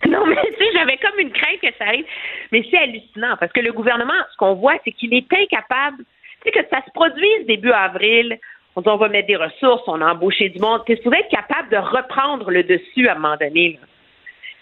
Non, 0.07 0.27
mais 0.27 0.37
tu 0.37 0.63
sais, 0.63 0.71
j'avais 0.75 0.99
comme 0.99 1.19
une 1.19 1.33
crainte 1.33 1.61
que 1.63 1.73
ça 1.79 1.87
arrive. 1.87 2.05
Mais 2.53 2.63
c'est 2.71 2.77
hallucinant 2.77 3.39
parce 3.41 3.51
que 3.53 3.61
le 3.61 3.73
gouvernement, 3.73 4.13
ce 4.33 4.37
qu'on 4.37 4.53
voit, 4.53 4.75
c'est 4.85 4.93
qu'il 4.93 5.15
est 5.15 5.33
incapable. 5.33 6.05
Tu 6.45 6.45
sais, 6.45 6.51
que 6.51 6.69
ça 6.69 6.83
se 6.85 6.91
produise 6.93 7.47
début 7.47 7.71
avril. 7.71 8.39
On 8.77 8.83
dit 8.83 8.89
on 8.91 8.99
va 8.99 9.09
mettre 9.09 9.29
des 9.29 9.37
ressources, 9.37 9.81
on 9.87 10.03
a 10.03 10.13
embauché 10.13 10.51
du 10.51 10.59
monde. 10.59 10.83
Tu 10.85 10.93
es 10.93 10.97
supposé 10.97 11.21
être 11.21 11.31
capable 11.31 11.71
de 11.71 11.79
reprendre 11.79 12.51
le 12.51 12.65
dessus 12.65 13.09
à 13.09 13.13
un 13.13 13.15
moment 13.15 13.39
donné. 13.41 13.79
Là. 13.81 13.87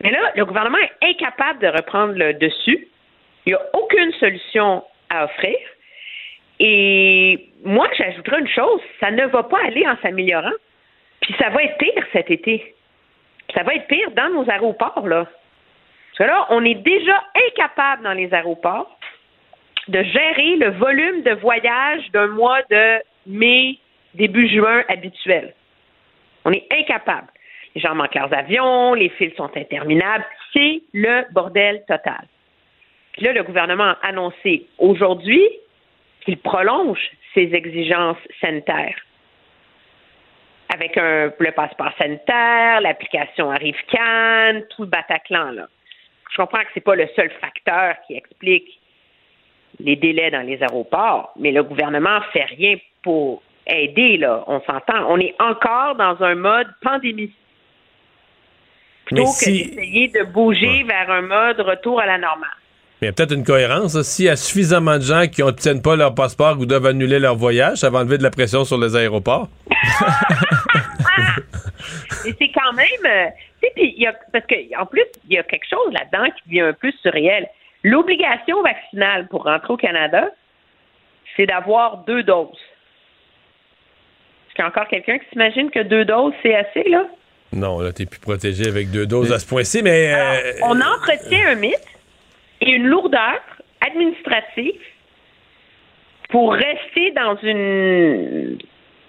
Mais 0.05 0.11
là, 0.13 0.31
le 0.37 0.45
gouvernement 0.45 0.79
est 0.79 1.09
incapable 1.11 1.59
de 1.59 1.67
reprendre 1.67 2.15
le 2.15 2.35
dessus. 2.35 2.87
Il 3.45 3.49
n'y 3.51 3.55
a 3.55 3.63
aucune 3.73 4.13
solution 4.21 4.85
à 5.11 5.25
offrir. 5.25 5.57
Et 6.65 7.49
moi, 7.65 7.89
j'ajouterais 7.99 8.39
une 8.39 8.49
chose, 8.49 8.81
ça 9.01 9.11
ne 9.11 9.27
va 9.27 9.43
pas 9.43 9.59
aller 9.67 9.85
en 9.85 9.97
s'améliorant. 10.01 10.53
Puis 11.21 11.35
ça 11.37 11.51
va 11.51 11.65
être 11.65 11.77
pire 11.77 12.07
cet 12.13 12.31
été. 12.31 12.75
Ça 13.53 13.65
va 13.65 13.75
être 13.75 13.89
pire 13.89 14.13
dans 14.13 14.29
nos 14.29 14.49
aéroports, 14.49 15.09
là. 15.09 15.25
Parce 15.25 16.19
que 16.19 16.23
là, 16.23 16.47
on 16.51 16.65
est 16.65 16.77
déjà 16.77 17.21
incapable 17.49 18.05
dans 18.05 18.13
les 18.13 18.33
aéroports 18.33 18.97
de 19.89 20.05
gérer 20.05 20.55
le 20.57 20.71
volume 20.71 21.23
de 21.23 21.33
voyages 21.33 22.09
d'un 22.13 22.29
mois 22.29 22.63
de 22.71 23.01
mai, 23.27 23.79
début 24.15 24.47
juin 24.49 24.85
habituel. 24.89 25.55
On 26.45 26.53
est 26.53 26.67
incapable. 26.71 27.27
Les 27.75 27.81
gens 27.81 27.97
manquent 27.97 28.15
leurs 28.15 28.33
avions, 28.33 28.95
les 28.95 29.09
fils 29.09 29.35
sont 29.35 29.51
interminables. 29.57 30.25
C'est 30.53 30.81
le 30.93 31.25
bordel 31.33 31.83
total. 31.89 32.25
Puis 33.15 33.25
là, 33.25 33.33
le 33.33 33.43
gouvernement 33.43 33.95
a 33.95 33.99
annoncé 34.03 34.67
aujourd'hui 34.79 35.43
qu'il 36.25 36.39
prolonge 36.39 37.01
ses 37.35 37.55
exigences 37.55 38.19
sanitaires. 38.41 38.99
Avec 40.75 40.97
un, 40.97 41.33
le 41.39 41.53
passeport 41.53 41.93
sanitaire, 41.99 42.81
l'application 42.81 43.51
Arrive-Can, 43.51 44.63
tout 44.71 44.83
le 44.83 44.89
Bataclan. 44.89 45.51
Là. 45.53 45.69
Je 46.31 46.37
comprends 46.37 46.61
que 46.61 46.69
ce 46.75 46.79
n'est 46.79 46.83
pas 46.83 46.97
le 46.97 47.09
seul 47.15 47.31
facteur 47.41 47.97
qui 48.07 48.15
explique 48.15 48.81
les 49.81 49.97
délais 49.97 50.31
dans 50.31 50.47
les 50.47 50.63
aéroports, 50.63 51.33
mais 51.39 51.51
le 51.51 51.63
gouvernement 51.63 52.17
ne 52.17 52.25
fait 52.33 52.45
rien 52.45 52.77
pour 53.03 53.43
aider, 53.67 54.17
là. 54.17 54.45
On 54.47 54.61
s'entend. 54.61 55.07
On 55.09 55.19
est 55.19 55.35
encore 55.41 55.95
dans 55.97 56.23
un 56.23 56.35
mode 56.35 56.69
pandémie. 56.83 57.33
Plutôt 59.05 59.25
que 59.25 59.45
d'essayer 59.45 60.09
de 60.09 60.23
bouger 60.25 60.85
vers 60.85 61.11
un 61.11 61.23
mode 61.23 61.61
retour 61.61 62.01
à 62.01 62.07
la 62.07 62.19
normale. 62.19 62.51
Mais 63.03 63.09
il 63.09 63.11
y 63.11 63.11
a 63.11 63.15
peut-être 63.15 63.35
une 63.35 63.43
cohérence. 63.43 64.01
S'il 64.03 64.27
y 64.27 64.29
a 64.29 64.37
suffisamment 64.37 64.97
de 64.97 65.03
gens 65.03 65.27
qui 65.27 65.41
n'obtiennent 65.41 65.83
pas 65.83 65.97
leur 65.97 66.15
passeport 66.15 66.57
ou 66.61 66.67
doivent 66.67 66.87
annuler 66.87 67.19
leur 67.19 67.35
voyage, 67.35 67.79
ça 67.79 67.91
va 67.91 67.99
enlever 67.99 68.17
de 68.17 68.23
la 68.23 68.31
pression 68.31 68.65
sur 68.65 68.79
les 68.79 68.95
aéroports. 68.95 69.49
Et 72.25 72.33
c'est 72.39 72.53
quand 72.55 72.73
même. 72.75 72.87
Euh, 73.05 73.27
y 73.77 74.07
a, 74.07 74.13
parce 74.33 74.45
qu'en 74.47 74.87
plus, 74.87 75.03
il 75.29 75.35
y 75.35 75.39
a 75.39 75.43
quelque 75.43 75.67
chose 75.69 75.93
là-dedans 75.93 76.31
qui 76.31 76.43
devient 76.47 76.61
un 76.61 76.73
peu 76.75 76.93
surréel. 77.03 77.49
L'obligation 77.83 78.63
vaccinale 78.63 79.27
pour 79.27 79.43
rentrer 79.43 79.73
au 79.73 79.77
Canada, 79.77 80.29
c'est 81.37 81.47
d'avoir 81.47 82.05
deux 82.07 82.23
doses. 82.23 82.51
Est-ce 84.47 84.55
qu'il 84.55 84.63
y 84.63 84.65
a 84.65 84.69
encore 84.69 84.87
quelqu'un 84.87 85.19
qui 85.19 85.29
s'imagine 85.33 85.71
que 85.71 85.81
deux 85.81 86.05
doses, 86.05 86.35
c'est 86.45 86.55
assez, 86.55 86.89
là? 86.89 87.09
Non, 87.53 87.81
là, 87.81 87.93
t'es 87.93 88.07
plus 88.07 88.21
protégé 88.21 88.69
avec 88.69 88.93
deux 88.93 89.07
doses 89.07 89.33
à 89.33 89.41
ce 89.41 89.47
point-ci, 89.47 89.83
mais... 89.83 90.15
Euh, 90.15 90.53
on 90.63 90.81
entretient 90.81 91.49
un 91.49 91.57
mythe 91.57 91.92
et 92.63 92.71
une 92.71 92.87
lourdeur 92.87 93.41
administrative 93.81 94.81
pour 96.29 96.55
rester 96.55 97.11
dans 97.11 97.37
une, 97.43 98.59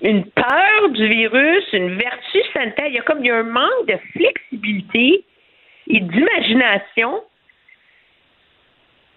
une 0.02 0.26
peur 0.26 0.90
du 0.90 1.08
virus, 1.08 1.64
une 1.72 1.96
vertu 1.96 2.40
sanitaire. 2.52 2.88
Il 2.88 2.96
y 2.96 3.00
a 3.00 3.04
comme 3.04 3.20
il 3.20 3.28
y 3.28 3.32
a 3.32 3.38
un 3.38 3.44
manque 3.44 3.88
de 3.88 3.98
flexibilité 4.12 5.24
et 5.88 6.00
d'imagination 6.00 7.24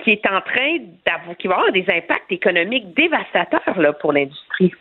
qui 0.05 0.11
est 0.11 0.27
en 0.27 0.41
train 0.43 0.79
d'avoir, 1.07 1.73
des 1.73 1.87
impacts 1.89 2.31
économiques 2.31 2.95
dévastateurs 2.95 3.81
là, 3.81 3.95
pour 3.95 4.13
l'industrie. 4.13 4.73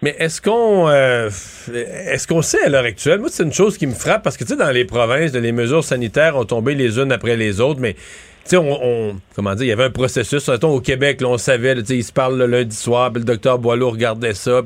Mais 0.00 0.14
est-ce 0.18 0.40
qu'on 0.40 0.88
euh, 0.88 1.28
est-ce 1.74 2.28
qu'on 2.28 2.42
sait 2.42 2.62
à 2.62 2.68
l'heure 2.68 2.84
actuelle, 2.84 3.18
moi 3.18 3.28
c'est 3.32 3.42
une 3.42 3.52
chose 3.52 3.76
qui 3.76 3.86
me 3.86 3.94
frappe 3.94 4.22
parce 4.22 4.36
que 4.36 4.44
tu 4.44 4.50
sais 4.50 4.56
dans 4.56 4.70
les 4.70 4.84
provinces, 4.84 5.32
les 5.32 5.52
mesures 5.52 5.82
sanitaires 5.82 6.36
ont 6.36 6.44
tombé 6.44 6.76
les 6.76 6.98
unes 6.98 7.10
après 7.10 7.36
les 7.36 7.60
autres, 7.60 7.80
mais 7.80 7.94
tu 7.94 8.50
sais 8.50 8.56
on, 8.56 9.20
comment 9.34 9.54
dire, 9.56 9.64
il 9.64 9.68
y 9.68 9.72
avait 9.72 9.84
un 9.84 9.90
processus, 9.90 10.48
au 10.48 10.80
Québec, 10.80 11.20
là, 11.20 11.28
on 11.28 11.38
savait, 11.38 11.74
tu 11.74 11.84
sais, 11.84 11.96
ils 11.96 12.04
se 12.04 12.12
parlent 12.12 12.38
le 12.38 12.46
lundi 12.46 12.76
soir, 12.76 13.12
puis 13.12 13.20
le 13.20 13.26
docteur 13.26 13.58
Boileau 13.58 13.90
regardait 13.90 14.34
ça. 14.34 14.62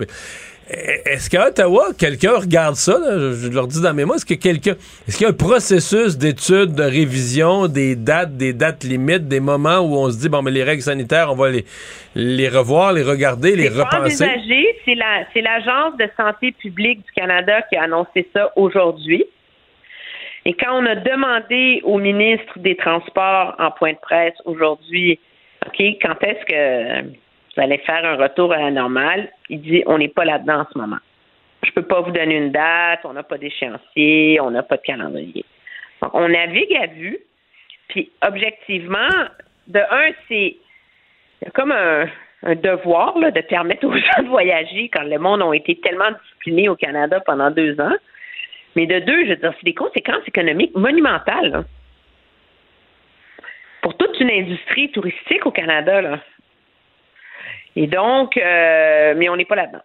Est-ce 0.73 1.29
qu'à 1.29 1.49
Ottawa, 1.49 1.89
quelqu'un 1.99 2.39
regarde 2.39 2.77
ça? 2.77 2.99
je, 3.35 3.53
leur 3.53 3.67
dis 3.67 3.83
dans 3.83 3.93
mes 3.93 4.07
mots, 4.07 4.15
est-ce 4.15 4.25
que 4.25 4.35
quelqu'un. 4.35 4.73
Est-ce 5.07 5.19
qu'il 5.19 5.27
y 5.27 5.27
a 5.27 5.33
un 5.33 5.37
processus 5.37 6.17
d'étude, 6.17 6.75
de 6.75 6.83
révision, 6.83 7.69
des 7.69 7.95
dates, 7.95 8.37
des 8.39 8.55
dates 8.55 8.83
limites, 8.83 9.29
des 9.29 9.41
moments 9.41 9.81
où 9.81 9.97
on 9.97 10.11
se 10.11 10.19
dit, 10.19 10.31
bon, 10.31 10.41
mais 10.41 10.51
les 10.51 10.65
règles 10.65 10.83
sanitaires, 10.83 11.31
on 11.31 11.35
va 11.35 11.51
les, 11.51 11.67
les 12.15 12.49
revoir, 12.49 12.95
les 12.95 13.03
regarder, 13.03 13.55
les 13.55 13.69
repenser? 13.69 14.27
C'est 14.85 14.95
la, 14.95 15.27
l'Agence 15.35 15.97
de 15.99 16.09
santé 16.17 16.53
publique 16.53 17.05
du 17.05 17.13
Canada 17.13 17.61
qui 17.69 17.77
a 17.77 17.83
annoncé 17.83 18.27
ça 18.35 18.51
aujourd'hui. 18.57 19.27
Et 20.45 20.55
quand 20.55 20.83
on 20.83 20.87
a 20.87 20.97
demandé 20.97 21.81
au 21.85 21.99
ministre 21.99 22.59
des 22.59 22.77
Transports 22.77 23.55
en 23.59 23.71
point 23.73 23.93
de 23.93 23.99
presse 23.99 24.35
aujourd'hui, 24.47 25.21
OK, 25.67 25.81
quand 26.01 26.17
est-ce 26.23 26.45
que 26.47 27.22
vous 27.55 27.63
allez 27.63 27.79
faire 27.79 28.05
un 28.05 28.17
retour 28.17 28.53
à 28.53 28.59
la 28.59 28.71
normale. 28.71 29.31
Il 29.49 29.61
dit 29.63 29.83
on 29.87 29.99
n'est 29.99 30.09
pas 30.09 30.25
là-dedans 30.25 30.61
en 30.61 30.67
ce 30.73 30.79
moment. 30.79 30.99
Je 31.63 31.71
ne 31.71 31.75
peux 31.75 31.83
pas 31.83 32.01
vous 32.01 32.11
donner 32.11 32.37
une 32.37 32.51
date, 32.51 33.01
on 33.05 33.13
n'a 33.13 33.23
pas 33.23 33.39
d'échéancier, 33.39 34.41
on 34.41 34.51
n'a 34.51 34.63
pas 34.63 34.77
de 34.77 34.83
calendrier. 34.83 35.45
Donc, 36.03 36.11
on 36.15 36.29
navigue 36.29 36.75
à 36.77 36.87
vue. 36.87 37.19
Puis, 37.89 38.11
objectivement, 38.27 39.09
de 39.69 39.79
un, 39.79 40.13
c'est 40.29 40.57
comme 41.55 41.73
un, 41.73 42.07
devoir 42.57 43.15
de 43.15 43.41
permettre 43.43 43.87
aux 43.87 43.97
gens 43.97 44.23
de 44.23 44.29
voyager 44.29 44.89
quand 44.89 45.05
le 45.05 45.19
monde 45.19 45.43
a 45.43 45.53
été 45.55 45.77
tellement 45.77 46.11
discipliné 46.11 46.69
au 46.69 46.75
Canada 46.75 47.21
pendant 47.21 47.51
deux 47.51 47.79
ans. 47.81 47.95
Mais 48.75 48.87
de 48.87 48.99
deux, 49.01 49.25
je 49.25 49.31
veux 49.31 49.37
dire, 49.37 49.53
c'est 49.59 49.67
des 49.67 49.75
conséquences 49.75 50.27
économiques 50.27 50.75
monumentales. 50.75 51.65
Pour 53.83 53.97
toute 53.97 54.19
une 54.19 54.31
industrie 54.31 54.91
touristique 54.91 55.47
au 55.47 55.51
Canada, 55.51 56.01
là. 56.01 56.19
Et 57.77 57.87
donc, 57.87 58.37
euh, 58.37 59.15
mais 59.17 59.29
on 59.29 59.37
n'est 59.37 59.45
pas 59.45 59.57
là-dedans. 59.57 59.83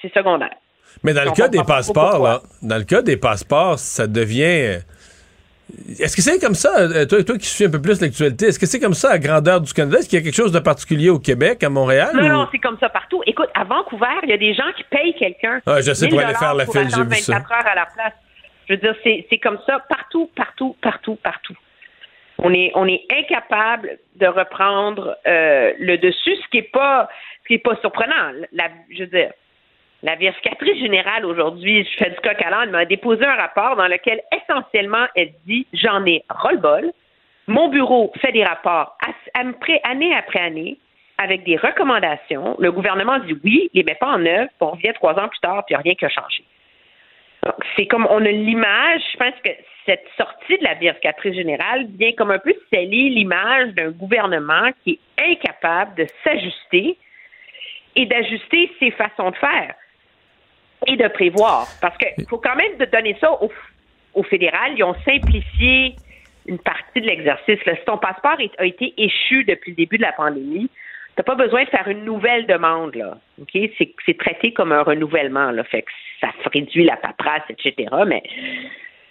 C'est 0.00 0.12
secondaire. 0.12 0.54
Mais 1.02 1.14
dans 1.14 1.24
le 1.24 1.32
cas 1.32 1.48
des 1.48 1.62
passeports, 1.62 2.22
là, 2.22 2.40
dans 2.62 2.76
le 2.76 2.84
cas 2.84 3.02
des 3.02 3.16
passeports, 3.16 3.78
ça 3.78 4.06
devient. 4.06 4.80
Est-ce 6.00 6.16
que 6.16 6.22
c'est 6.22 6.38
comme 6.38 6.54
ça, 6.54 6.72
euh, 6.78 7.04
toi, 7.04 7.22
toi 7.22 7.36
qui 7.36 7.46
suis 7.46 7.66
un 7.66 7.70
peu 7.70 7.80
plus 7.80 8.00
l'actualité, 8.00 8.46
est-ce 8.46 8.58
que 8.58 8.64
c'est 8.64 8.80
comme 8.80 8.94
ça 8.94 9.10
à 9.10 9.18
grandeur 9.18 9.60
du 9.60 9.72
Canada? 9.72 9.98
Est-ce 9.98 10.08
qu'il 10.08 10.18
y 10.18 10.22
a 10.22 10.24
quelque 10.24 10.34
chose 10.34 10.52
de 10.52 10.60
particulier 10.60 11.10
au 11.10 11.18
Québec, 11.18 11.62
à 11.62 11.68
Montréal? 11.68 12.10
Non, 12.14 12.26
non, 12.26 12.48
c'est 12.50 12.58
comme 12.58 12.78
ça 12.80 12.88
partout. 12.88 13.22
Écoute, 13.26 13.50
à 13.54 13.64
Vancouver, 13.64 14.06
il 14.22 14.30
y 14.30 14.32
a 14.32 14.38
des 14.38 14.54
gens 14.54 14.70
qui 14.76 14.84
payent 14.84 15.14
quelqu'un. 15.14 15.60
Ah, 15.66 15.82
je 15.82 15.92
sais 15.92 16.08
pour 16.08 16.20
aller 16.20 16.34
faire 16.34 16.54
la 16.54 16.64
file, 16.64 16.88
j'ai 16.94 17.04
vu 17.04 17.14
ça. 17.16 17.34
heures 17.34 17.66
à 17.66 17.74
la 17.74 17.86
place. 17.86 18.14
Je 18.66 18.74
veux 18.74 18.80
dire, 18.80 18.94
c'est 19.04 19.38
comme 19.38 19.58
ça 19.66 19.78
partout, 19.88 20.30
partout, 20.34 20.74
partout, 20.80 21.18
partout. 21.22 21.56
On 22.40 22.52
est, 22.54 22.70
on 22.74 22.86
est 22.86 23.04
incapable 23.10 23.98
de 24.16 24.26
reprendre 24.26 25.16
euh, 25.26 25.72
le 25.78 25.98
dessus, 25.98 26.36
ce 26.36 26.48
qui 26.50 26.58
n'est 26.58 26.62
pas, 26.62 27.08
ce 27.42 27.48
qui 27.48 27.54
est 27.54 27.58
pas 27.58 27.76
surprenant. 27.76 28.32
La, 28.52 28.68
je 28.90 29.00
veux 29.00 29.06
dire, 29.06 29.32
la 30.02 30.14
vérificatrice 30.14 30.78
générale 30.78 31.24
aujourd'hui, 31.24 31.84
je 31.84 31.98
fais 31.98 32.10
du 32.10 32.16
coq 32.16 32.40
à 32.40 32.50
l'âne, 32.50 32.70
m'a 32.70 32.84
déposé 32.84 33.24
un 33.24 33.34
rapport 33.34 33.74
dans 33.74 33.88
lequel 33.88 34.20
essentiellement 34.32 35.06
elle 35.16 35.32
dit 35.46 35.66
j'en 35.72 36.04
ai 36.06 36.24
ras-le-bol. 36.28 36.92
Mon 37.48 37.68
bureau 37.68 38.12
fait 38.20 38.32
des 38.32 38.44
rapports 38.44 38.96
année 39.84 40.14
après 40.14 40.40
année 40.40 40.78
avec 41.18 41.44
des 41.44 41.56
recommandations. 41.56 42.56
Le 42.58 42.70
gouvernement 42.70 43.18
dit 43.18 43.34
oui, 43.44 43.70
il 43.72 43.78
les 43.78 43.84
met 43.84 43.96
pas 43.96 44.08
en 44.08 44.24
œuvre, 44.24 44.50
on 44.60 44.70
revient 44.70 44.92
trois 44.94 45.18
ans 45.18 45.28
plus 45.28 45.40
tard, 45.40 45.64
puis 45.66 45.74
il 45.74 45.76
n'y 45.76 45.80
a 45.80 45.82
rien 45.82 45.94
qui 45.94 46.04
a 46.04 46.08
changé. 46.08 46.44
C'est 47.76 47.86
comme 47.86 48.06
on 48.10 48.24
a 48.24 48.30
l'image, 48.30 49.02
je 49.12 49.16
pense 49.16 49.34
que 49.44 49.50
cette 49.86 50.04
sortie 50.16 50.58
de 50.58 50.64
la 50.64 50.74
vérificatrice 50.74 51.34
générale 51.34 51.86
vient 51.98 52.12
comme 52.12 52.30
un 52.30 52.38
peu 52.38 52.54
sceller 52.70 53.08
l'image 53.08 53.74
d'un 53.74 53.90
gouvernement 53.90 54.70
qui 54.82 54.98
est 55.16 55.32
incapable 55.32 55.94
de 55.94 56.06
s'ajuster 56.24 56.98
et 57.96 58.06
d'ajuster 58.06 58.70
ses 58.78 58.90
façons 58.90 59.30
de 59.30 59.36
faire 59.36 59.74
et 60.86 60.96
de 60.96 61.08
prévoir. 61.08 61.66
Parce 61.80 61.96
qu'il 61.96 62.26
faut 62.28 62.38
quand 62.38 62.56
même 62.56 62.76
donner 62.92 63.16
ça 63.20 63.30
au, 63.42 64.22
fédéral. 64.24 64.72
Ils 64.76 64.84
ont 64.84 64.96
simplifié 65.04 65.94
une 66.46 66.58
partie 66.58 67.00
de 67.00 67.06
l'exercice. 67.06 67.58
Si 67.64 67.84
ton 67.86 67.98
passeport 67.98 68.36
a 68.58 68.64
été 68.64 68.94
échu 68.96 69.44
depuis 69.44 69.70
le 69.72 69.76
début 69.76 69.96
de 69.96 70.02
la 70.02 70.12
pandémie, 70.12 70.68
tu 71.18 71.22
n'as 71.22 71.34
pas 71.34 71.44
besoin 71.44 71.64
de 71.64 71.68
faire 71.68 71.88
une 71.88 72.04
nouvelle 72.04 72.46
demande. 72.46 72.94
Là. 72.94 73.18
C'est 73.52 74.18
traité 74.18 74.52
comme 74.52 74.70
un 74.70 74.82
renouvellement. 74.82 75.50
Là. 75.50 75.64
Fait 75.64 75.82
que 75.82 75.90
ça 76.20 76.28
réduit 76.52 76.84
la 76.84 76.96
paperasse, 76.96 77.42
etc. 77.50 77.88
Mais 78.06 78.22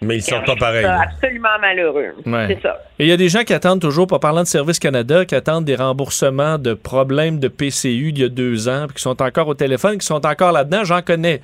mais 0.00 0.16
ils 0.16 0.22
sont 0.22 0.40
pas 0.42 0.56
pareils. 0.56 0.86
absolument 0.86 1.58
malheureux. 1.60 2.14
C'est 2.24 2.62
ça. 2.62 2.78
Et 2.98 3.04
il 3.04 3.08
y 3.08 3.12
a 3.12 3.16
des 3.16 3.28
gens 3.28 3.42
qui 3.42 3.52
attendent 3.52 3.80
toujours, 3.80 4.06
pas 4.06 4.20
parlant 4.20 4.42
de 4.42 4.46
Service 4.46 4.78
Canada, 4.78 5.26
qui 5.26 5.34
attendent 5.34 5.64
des 5.66 5.74
remboursements 5.74 6.56
de 6.56 6.72
problèmes 6.72 7.40
de 7.40 7.48
PCU 7.48 8.12
d'il 8.12 8.22
y 8.22 8.24
a 8.24 8.28
deux 8.28 8.68
ans, 8.68 8.86
puis 8.86 8.94
qui 8.96 9.02
sont 9.02 9.20
encore 9.20 9.48
au 9.48 9.54
téléphone, 9.54 9.98
qui 9.98 10.06
sont 10.06 10.24
encore 10.24 10.52
là-dedans. 10.52 10.84
J'en 10.84 11.02
connais. 11.02 11.40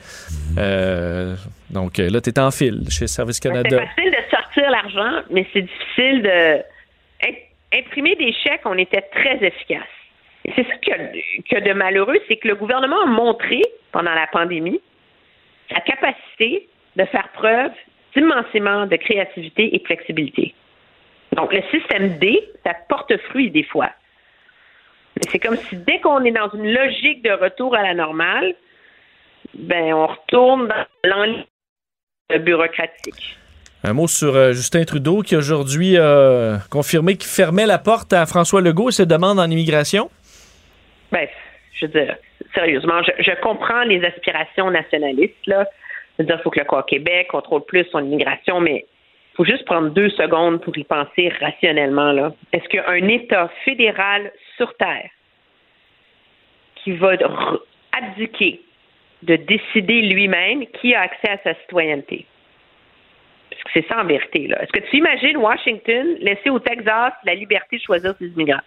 Euh, 0.56 1.34
donc 1.68 1.98
là, 1.98 2.20
tu 2.22 2.30
es 2.30 2.38
en 2.38 2.50
fil 2.52 2.88
chez 2.88 3.06
Service 3.06 3.40
Canada. 3.40 3.68
C'est 3.70 3.86
facile 3.86 4.12
de 4.12 4.30
sortir 4.30 4.70
l'argent, 4.70 5.24
mais 5.30 5.46
c'est 5.52 5.62
difficile 5.62 6.22
de. 6.22 6.62
Imprimer 7.76 8.14
des 8.14 8.32
chèques, 8.32 8.60
on 8.66 8.78
était 8.78 9.02
très 9.12 9.44
efficace. 9.44 9.82
C'est 10.44 10.66
ça 10.66 10.76
que 10.76 11.60
de 11.60 11.72
malheureux, 11.72 12.18
c'est 12.28 12.36
que 12.36 12.48
le 12.48 12.54
gouvernement 12.54 13.02
a 13.02 13.06
montré 13.06 13.62
pendant 13.92 14.12
la 14.12 14.26
pandémie 14.26 14.80
sa 15.72 15.80
capacité 15.80 16.68
de 16.96 17.04
faire 17.06 17.28
preuve 17.32 17.72
immensément 18.16 18.86
de 18.86 18.96
créativité 18.96 19.74
et 19.74 19.78
de 19.78 19.84
flexibilité. 19.84 20.54
Donc, 21.32 21.52
le 21.52 21.62
système 21.70 22.18
D, 22.18 22.40
ça 22.64 22.74
porte 22.88 23.16
fruit 23.28 23.50
des 23.50 23.64
fois. 23.64 23.90
Mais 25.16 25.22
c'est 25.30 25.38
comme 25.38 25.56
si 25.56 25.76
dès 25.76 26.00
qu'on 26.00 26.22
est 26.24 26.30
dans 26.30 26.50
une 26.50 26.72
logique 26.72 27.22
de 27.24 27.32
retour 27.32 27.74
à 27.74 27.82
la 27.82 27.94
normale, 27.94 28.54
ben, 29.54 29.94
on 29.94 30.06
retourne 30.06 30.68
dans 30.68 30.86
l'enlèvement 31.04 31.44
bureaucratique. 32.40 33.38
Un 33.82 33.92
mot 33.92 34.08
sur 34.08 34.34
euh, 34.34 34.52
Justin 34.52 34.84
Trudeau 34.84 35.22
qui 35.22 35.36
aujourd'hui 35.36 35.98
a 35.98 36.58
confirmé 36.70 37.16
qu'il 37.16 37.28
fermait 37.28 37.66
la 37.66 37.78
porte 37.78 38.12
à 38.12 38.24
François 38.24 38.62
Legault 38.62 38.88
et 38.88 38.92
ses 38.92 39.06
demandes 39.06 39.38
en 39.38 39.50
immigration. 39.50 40.10
Ben, 41.14 41.28
je 41.74 41.86
veux 41.86 41.92
dire, 41.92 42.16
sérieusement, 42.54 43.00
je, 43.02 43.40
comprends 43.40 43.84
les 43.84 44.04
aspirations 44.04 44.68
nationalistes, 44.70 45.46
là. 45.46 45.64
Je 46.18 46.22
veux 46.22 46.26
dire, 46.26 46.36
il 46.38 46.42
faut 46.42 46.50
que 46.50 46.60
le 46.60 46.82
Québec 46.82 47.28
contrôle 47.28 47.64
plus 47.64 47.84
son 47.92 48.00
immigration, 48.00 48.60
mais 48.60 48.84
il 49.32 49.36
faut 49.36 49.44
juste 49.44 49.64
prendre 49.64 49.90
deux 49.90 50.10
secondes 50.10 50.60
pour 50.60 50.76
y 50.76 50.82
penser 50.82 51.32
rationnellement. 51.40 52.34
Est-ce 52.52 52.68
qu'un 52.68 53.08
État 53.08 53.48
fédéral 53.64 54.32
sur 54.56 54.76
Terre 54.76 55.08
qui 56.76 56.92
va 56.92 57.12
abdiquer 57.92 58.60
de 59.22 59.36
décider 59.36 60.02
lui-même 60.02 60.66
qui 60.80 60.94
a 60.94 61.02
accès 61.02 61.30
à 61.30 61.38
sa 61.44 61.54
citoyenneté? 61.60 62.26
Parce 63.50 63.62
que 63.62 63.70
c'est 63.74 63.86
ça 63.88 64.00
en 64.00 64.04
vérité, 64.04 64.48
là. 64.48 64.60
Est-ce 64.62 64.72
que 64.72 64.90
tu 64.90 64.96
imagines 64.96 65.36
Washington 65.36 66.16
laisser 66.18 66.50
au 66.50 66.58
Texas 66.58 67.12
la 67.24 67.34
liberté 67.36 67.76
de 67.76 67.82
choisir 67.82 68.16
ses 68.18 68.26
immigrants? 68.26 68.62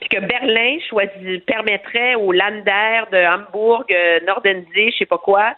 Puis 0.00 0.08
que 0.08 0.20
Berlin 0.20 0.78
choisit, 0.88 1.44
permettrait 1.46 2.14
aux 2.14 2.32
Länder 2.32 3.02
de 3.12 3.18
Hambourg, 3.26 3.84
euh, 3.90 4.20
Nordensee, 4.26 4.90
je 4.92 4.98
sais 4.98 5.06
pas 5.06 5.18
quoi, 5.18 5.54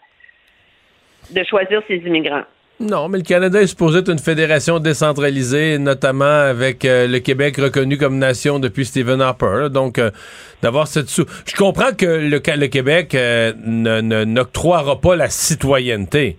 de 1.31 1.43
choisir 1.43 1.81
ses 1.87 1.97
immigrants. 1.97 2.43
Non, 2.79 3.07
mais 3.07 3.19
le 3.19 3.23
Canada 3.23 3.61
est 3.61 3.67
supposé 3.67 3.99
être 3.99 4.11
une 4.11 4.19
fédération 4.19 4.79
décentralisée, 4.79 5.77
notamment 5.77 6.25
avec 6.25 6.83
euh, 6.83 7.07
le 7.07 7.19
Québec 7.19 7.55
reconnu 7.57 7.97
comme 7.97 8.17
nation 8.17 8.59
depuis 8.59 8.85
Stephen 8.85 9.21
Harper. 9.21 9.67
Donc, 9.71 9.99
euh, 9.99 10.11
d'avoir 10.61 10.87
cette 10.87 11.07
sou... 11.07 11.23
Je 11.45 11.55
comprends 11.55 11.93
que 11.93 12.05
le, 12.05 12.41
le 12.41 12.67
Québec 12.67 13.15
euh, 13.15 13.53
n'octroiera 13.55 14.99
pas 14.99 15.15
la 15.15 15.29
citoyenneté. 15.29 16.37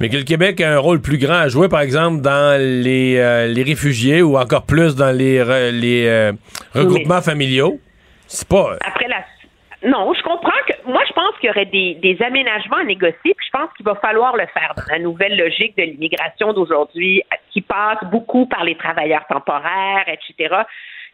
Mais 0.00 0.08
que 0.08 0.16
le 0.16 0.24
Québec 0.24 0.60
a 0.60 0.72
un 0.72 0.78
rôle 0.78 1.00
plus 1.02 1.18
grand 1.18 1.40
à 1.40 1.48
jouer, 1.48 1.68
par 1.68 1.80
exemple, 1.82 2.22
dans 2.22 2.58
les, 2.58 3.18
euh, 3.18 3.46
les 3.46 3.62
réfugiés 3.62 4.22
ou 4.22 4.38
encore 4.38 4.64
plus 4.64 4.96
dans 4.96 5.14
les, 5.14 5.38
re- 5.42 5.70
les 5.70 6.06
euh, 6.06 6.32
regroupements 6.74 7.20
familiaux? 7.20 7.78
C'est 8.26 8.48
pas. 8.48 8.76
Après 8.84 9.08
la. 9.08 9.22
Non, 9.82 10.12
je 10.14 10.22
comprends 10.22 10.50
que. 10.66 10.72
Moi, 10.90 11.02
je 11.06 11.12
pense 11.12 11.36
qu'il 11.40 11.48
y 11.48 11.50
aurait 11.50 11.66
des, 11.66 11.94
des 11.96 12.16
aménagements 12.22 12.78
à 12.78 12.84
négocier, 12.84 13.14
puis 13.22 13.46
je 13.46 13.50
pense 13.50 13.68
qu'il 13.76 13.84
va 13.84 13.94
falloir 13.96 14.36
le 14.36 14.46
faire 14.54 14.72
dans 14.76 14.82
la 14.90 14.98
nouvelle 14.98 15.36
logique 15.36 15.76
de 15.76 15.82
l'immigration 15.82 16.52
d'aujourd'hui, 16.52 17.22
qui 17.50 17.60
passe 17.60 17.98
beaucoup 18.10 18.46
par 18.46 18.64
les 18.64 18.76
travailleurs 18.76 19.26
temporaires, 19.28 20.04
etc. 20.06 20.54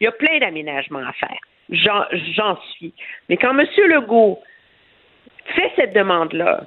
Il 0.00 0.04
y 0.04 0.06
a 0.06 0.12
plein 0.12 0.38
d'aménagements 0.38 1.00
à 1.06 1.12
faire. 1.12 1.38
J'en 1.70 2.04
j'en 2.36 2.56
suis. 2.74 2.92
Mais 3.28 3.36
quand 3.36 3.56
M. 3.58 3.66
Legault 3.88 4.40
fait 5.54 5.70
cette 5.76 5.92
demande-là, 5.94 6.62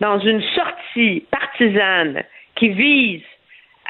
dans 0.00 0.18
une 0.18 0.42
sortie 0.54 1.24
partisane 1.30 2.22
qui 2.56 2.68
vise 2.70 3.22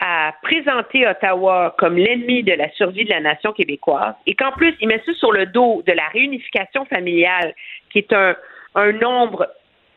à 0.01 0.33
présenter 0.43 1.07
Ottawa 1.07 1.75
comme 1.79 1.97
l'ennemi 1.97 2.43
de 2.43 2.53
la 2.53 2.71
survie 2.73 3.05
de 3.05 3.11
la 3.11 3.21
nation 3.21 3.53
québécoise 3.53 4.15
et 4.27 4.35
qu'en 4.35 4.53
plus, 4.53 4.75
il 4.81 4.89
met 4.89 5.03
ça 5.07 5.15
sur 5.15 5.33
le 5.33 5.47
dos 5.47 5.83
de 5.87 5.93
la 5.93 6.09
réunification 6.09 6.85
familiale, 6.87 7.55
qui 7.91 7.99
est 7.99 8.13
un, 8.13 8.35
un 8.75 8.93
nombre, 8.93 9.47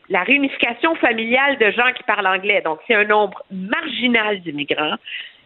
la 0.08 0.22
réunification 0.22 0.94
familiale 0.96 1.58
de 1.58 1.70
gens 1.72 1.92
qui 1.96 2.02
parlent 2.04 2.26
anglais, 2.26 2.62
donc 2.64 2.78
c'est 2.86 2.94
un 2.94 3.04
nombre 3.04 3.42
marginal 3.50 4.40
d'immigrants, 4.40 4.96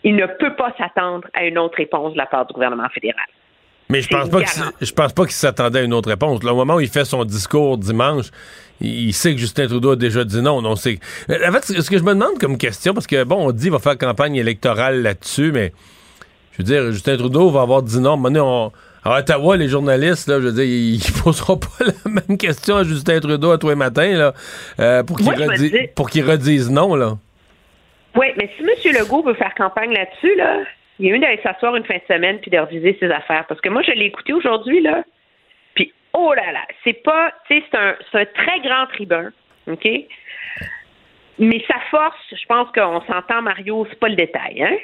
il 0.05 0.17
ne 0.17 0.27
peut 0.27 0.55
pas 0.55 0.75
s'attendre 0.79 1.29
à 1.33 1.45
une 1.45 1.59
autre 1.59 1.77
réponse 1.79 2.13
de 2.13 2.19
la 2.19 2.27
part 2.27 2.47
du 2.47 2.53
gouvernement 2.53 2.89
fédéral. 2.91 3.27
Mais 3.89 4.01
je 4.01 4.09
pense 4.09 4.31
pas 4.31 4.41
je 4.81 4.93
pense 4.93 5.13
pas 5.13 5.23
qu'il 5.25 5.33
s'attendait 5.33 5.81
à 5.81 5.83
une 5.83 5.93
autre 5.93 6.09
réponse. 6.09 6.43
Là, 6.43 6.55
au 6.55 6.57
moment 6.57 6.77
où 6.77 6.81
il 6.81 6.89
fait 6.89 7.05
son 7.05 7.25
discours 7.25 7.77
dimanche, 7.77 8.27
il 8.83 9.13
sait 9.13 9.33
que 9.33 9.39
Justin 9.39 9.67
Trudeau 9.67 9.93
a 9.93 9.97
déjà 9.97 10.25
dit 10.25 10.43
non. 10.43 10.61
non 10.63 10.77
c'est... 10.77 10.99
En 11.29 11.53
fait, 11.53 11.65
ce 11.65 11.91
que 11.91 11.99
je 11.99 12.03
me 12.03 12.15
demande 12.15 12.39
comme 12.39 12.59
question, 12.59 12.95
parce 12.95 13.07
que 13.07 13.25
bon, 13.25 13.49
on 13.49 13.53
dit 13.53 13.65
qu'il 13.65 13.73
va 13.73 13.79
faire 13.79 13.97
campagne 13.97 14.37
électorale 14.37 15.03
là-dessus, 15.03 15.53
mais 15.53 15.73
je 16.53 16.59
veux 16.59 16.65
dire, 16.65 16.93
Justin 16.93 17.17
Trudeau 17.17 17.51
va 17.51 17.63
avoir 17.63 17.83
dit 17.83 18.01
non. 18.01 18.17
Donné, 18.17 18.41
on- 18.41 18.73
à 19.05 19.19
Ottawa, 19.19 19.57
les 19.57 19.69
journalistes, 19.69 20.29
là, 20.29 20.41
je 20.41 20.47
veux 20.47 20.53
dire, 20.53 20.65
ils 20.65 21.01
poseront 21.25 21.57
pas 21.57 21.67
la 21.81 22.11
même 22.11 22.39
question 22.39 22.77
à 22.77 22.85
Justin 22.85 23.19
Trudeau 23.21 23.51
à 23.51 23.59
tous 23.59 23.69
les 23.69 23.75
matins 23.75 24.17
là, 24.17 24.33
euh, 24.79 25.03
pour 25.03 25.17
qu'il 25.17 25.27
Moi, 25.27 25.35
pour 25.97 26.09
qu'il 26.09 26.29
redise 26.29 26.71
non. 26.71 26.95
Là. 26.95 27.19
Oui, 28.15 28.27
mais 28.37 28.51
si 28.57 28.63
M. 28.63 28.95
Legault 29.01 29.23
veut 29.23 29.35
faire 29.35 29.55
campagne 29.57 29.93
là-dessus, 29.93 30.37
là, 30.37 30.61
il 30.99 31.09
a 31.09 31.13
mieux 31.15 31.19
d'aller 31.19 31.41
s'asseoir 31.43 31.75
une 31.75 31.85
fin 31.85 31.95
de 31.97 32.15
semaine 32.15 32.39
puis 32.41 32.51
de 32.51 32.59
reviser 32.59 32.97
ses 33.01 33.11
affaires. 33.11 33.45
Parce 33.49 33.61
que 33.61 33.69
moi, 33.69 33.83
je 33.83 33.93
l'ai 33.93 34.05
écouté 34.07 34.33
aujourd'hui, 34.33 34.83
là. 34.83 35.03
Oh 36.15 36.33
là 36.35 36.53
là, 36.53 36.61
c'est 36.85 37.03
pas, 37.03 37.33
tu 37.49 37.57
sais, 37.59 37.65
c'est 37.71 37.79
un, 37.79 37.95
c'est 38.11 38.19
un 38.21 38.25
très 38.27 38.61
grand 38.61 38.87
tribun, 38.89 39.31
OK? 39.67 39.89
Mais 41.39 41.65
sa 41.67 41.77
force, 41.91 42.17
je 42.31 42.47
pense 42.47 42.69
qu'on 42.75 43.01
s'entend, 43.07 43.43
Mario, 43.43 43.87
c'est 43.89 43.99
pas 43.99 44.09
le 44.09 44.17
détail, 44.17 44.63
hein? 44.63 44.77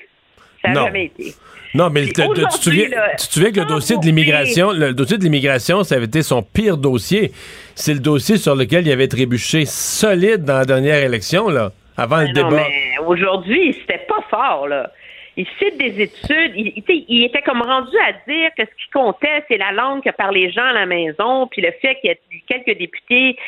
Ça 0.62 0.70
n'a 0.70 0.84
jamais 0.84 1.04
été. 1.04 1.34
Non, 1.74 1.88
mais 1.90 2.00
le- 2.00 2.08
te- 2.12 2.22
te- 2.22 2.40
tu, 2.40 2.46
te 2.46 2.62
souviens, 2.64 2.88
là, 2.88 3.10
tu 3.16 3.28
te 3.28 3.32
souviens 3.32 3.52
que 3.52 3.60
le 3.60 3.66
dossier 3.66 3.96
de 3.98 4.04
l'immigration, 4.04 4.72
le 4.72 4.92
dossier 4.94 5.18
de 5.18 5.22
l'immigration, 5.22 5.84
ça 5.84 5.94
avait 5.96 6.06
été 6.06 6.22
son 6.22 6.42
pire 6.42 6.78
dossier. 6.78 7.30
C'est 7.74 7.92
le 7.94 8.00
dossier 8.00 8.38
sur 8.38 8.56
lequel 8.56 8.86
il 8.86 8.90
avait 8.92 9.06
trébuché 9.06 9.66
solide 9.66 10.44
dans 10.44 10.56
la 10.58 10.64
dernière 10.64 10.96
élection, 11.02 11.48
là, 11.48 11.70
avant 11.96 12.16
le 12.22 12.28
non, 12.28 12.32
débat. 12.32 12.50
mais 12.66 12.98
aujourd'hui, 13.06 13.74
c'était 13.74 14.04
pas 14.08 14.24
fort, 14.30 14.66
là. 14.66 14.90
Il 15.38 15.46
cite 15.58 15.78
des 15.78 16.02
études. 16.02 16.52
Il, 16.56 16.82
il- 17.08 17.24
était 17.24 17.42
comme 17.42 17.62
rendu 17.62 17.96
à 17.98 18.12
dire 18.28 18.50
que 18.58 18.64
ce 18.64 18.70
qui 18.84 18.90
comptait, 18.92 19.44
c'est 19.46 19.56
la 19.56 19.70
langue 19.70 20.02
que 20.02 20.10
parlent 20.10 20.34
les 20.34 20.50
gens 20.50 20.64
à 20.64 20.72
la 20.72 20.84
maison, 20.84 21.46
puis 21.46 21.62
le 21.62 21.70
fait 21.80 21.94
qu'il 22.00 22.10
y 22.10 22.12
ait 22.12 22.20
quelques 22.48 22.76
députés 22.76 23.38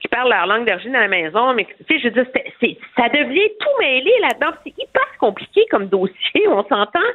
qui 0.00 0.08
parlent 0.08 0.28
leur 0.30 0.46
langue 0.46 0.66
d'origine 0.68 0.94
à 0.94 1.00
la 1.00 1.08
maison. 1.08 1.54
Mais, 1.54 1.64
tu 1.64 1.84
sais, 1.88 1.98
je 1.98 2.08
veux 2.08 2.22
dire, 2.22 2.26
ça 2.94 3.08
devient 3.08 3.48
tout 3.58 3.80
mêlé 3.80 4.12
là-dedans. 4.20 4.52
C'est 4.64 4.78
hyper 4.78 5.16
compliqué 5.18 5.64
comme 5.70 5.86
dossier, 5.86 6.46
on 6.48 6.62
s'entend. 6.68 7.08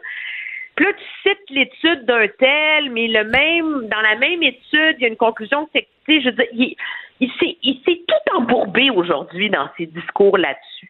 Puis 0.76 0.86
là, 0.86 0.92
tu 0.94 1.30
cites 1.30 1.50
l'étude 1.52 2.06
d'un 2.06 2.28
tel, 2.40 2.90
mais 2.90 3.08
le 3.08 3.26
même, 3.26 3.88
dans 3.90 4.02
la 4.02 4.16
même 4.16 4.42
étude, 4.42 4.96
il 4.98 5.02
y 5.02 5.06
a 5.06 5.08
une 5.08 5.18
conclusion, 5.18 5.68
que, 5.68 5.80
tu 5.80 5.86
sais, 6.08 6.22
je 6.22 6.26
veux 6.26 6.32
dire, 6.36 6.48
il, 6.52 6.76
il 7.20 7.82
s'est 7.86 8.02
tout 8.08 8.36
embourbé 8.38 8.90
aujourd'hui 8.90 9.52
dans 9.52 9.70
ses 9.78 9.86
discours 9.86 10.38
là-dessus. 10.38 10.90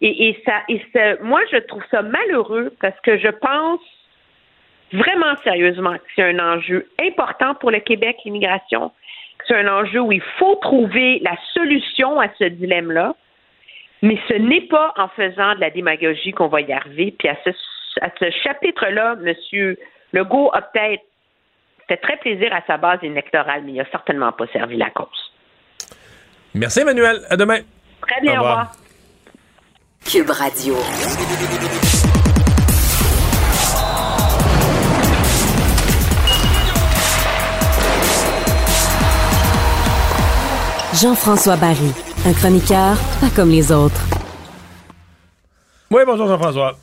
Et, 0.00 0.28
et 0.28 0.42
ça, 0.44 0.62
et 0.68 0.80
ça, 0.92 1.22
moi, 1.22 1.40
je 1.50 1.58
trouve 1.58 1.82
ça 1.90 2.02
malheureux 2.02 2.72
parce 2.80 2.98
que 3.00 3.18
je 3.18 3.28
pense 3.28 3.80
vraiment 4.92 5.36
sérieusement 5.42 5.94
que 5.94 6.04
c'est 6.16 6.22
un 6.22 6.38
enjeu 6.38 6.88
important 7.00 7.54
pour 7.56 7.70
le 7.70 7.80
Québec, 7.80 8.16
l'immigration. 8.24 8.90
que 9.38 9.44
C'est 9.48 9.56
un 9.56 9.68
enjeu 9.68 10.00
où 10.00 10.12
il 10.12 10.22
faut 10.38 10.56
trouver 10.56 11.20
la 11.22 11.36
solution 11.52 12.20
à 12.20 12.28
ce 12.38 12.44
dilemme-là. 12.44 13.14
Mais 14.02 14.18
ce 14.28 14.34
n'est 14.34 14.62
pas 14.62 14.94
en 14.96 15.08
faisant 15.08 15.56
de 15.56 15.60
la 15.60 15.70
démagogie 15.70 16.30
qu'on 16.30 16.46
va 16.46 16.60
y 16.60 16.72
arriver. 16.72 17.14
Puis 17.18 17.28
à 17.28 17.36
ce, 17.44 17.50
à 18.00 18.10
ce 18.20 18.30
chapitre-là, 18.30 19.16
M. 19.24 19.74
Legault 20.12 20.50
a 20.54 20.62
peut-être 20.62 21.02
fait 21.88 21.96
très 21.96 22.16
plaisir 22.18 22.54
à 22.54 22.62
sa 22.66 22.76
base 22.76 23.02
électorale, 23.02 23.62
mais 23.64 23.72
il 23.72 23.76
n'a 23.76 23.90
certainement 23.90 24.30
pas 24.30 24.46
servi 24.52 24.76
la 24.76 24.90
cause. 24.90 25.32
Merci, 26.54 26.80
Emmanuel. 26.80 27.20
À 27.28 27.36
demain. 27.36 27.58
Très 28.06 28.20
bien, 28.20 28.34
Au 28.34 28.36
au 28.36 28.40
revoir. 28.40 28.72
Cube 30.04 30.30
Radio. 30.30 30.74
Jean-François 40.94 41.56
Barry, 41.56 41.92
un 42.26 42.32
chroniqueur 42.32 42.96
pas 43.20 43.28
comme 43.34 43.50
les 43.50 43.70
autres. 43.70 44.00
Oui, 45.90 46.02
bonjour, 46.06 46.26
Jean-François. 46.26 46.76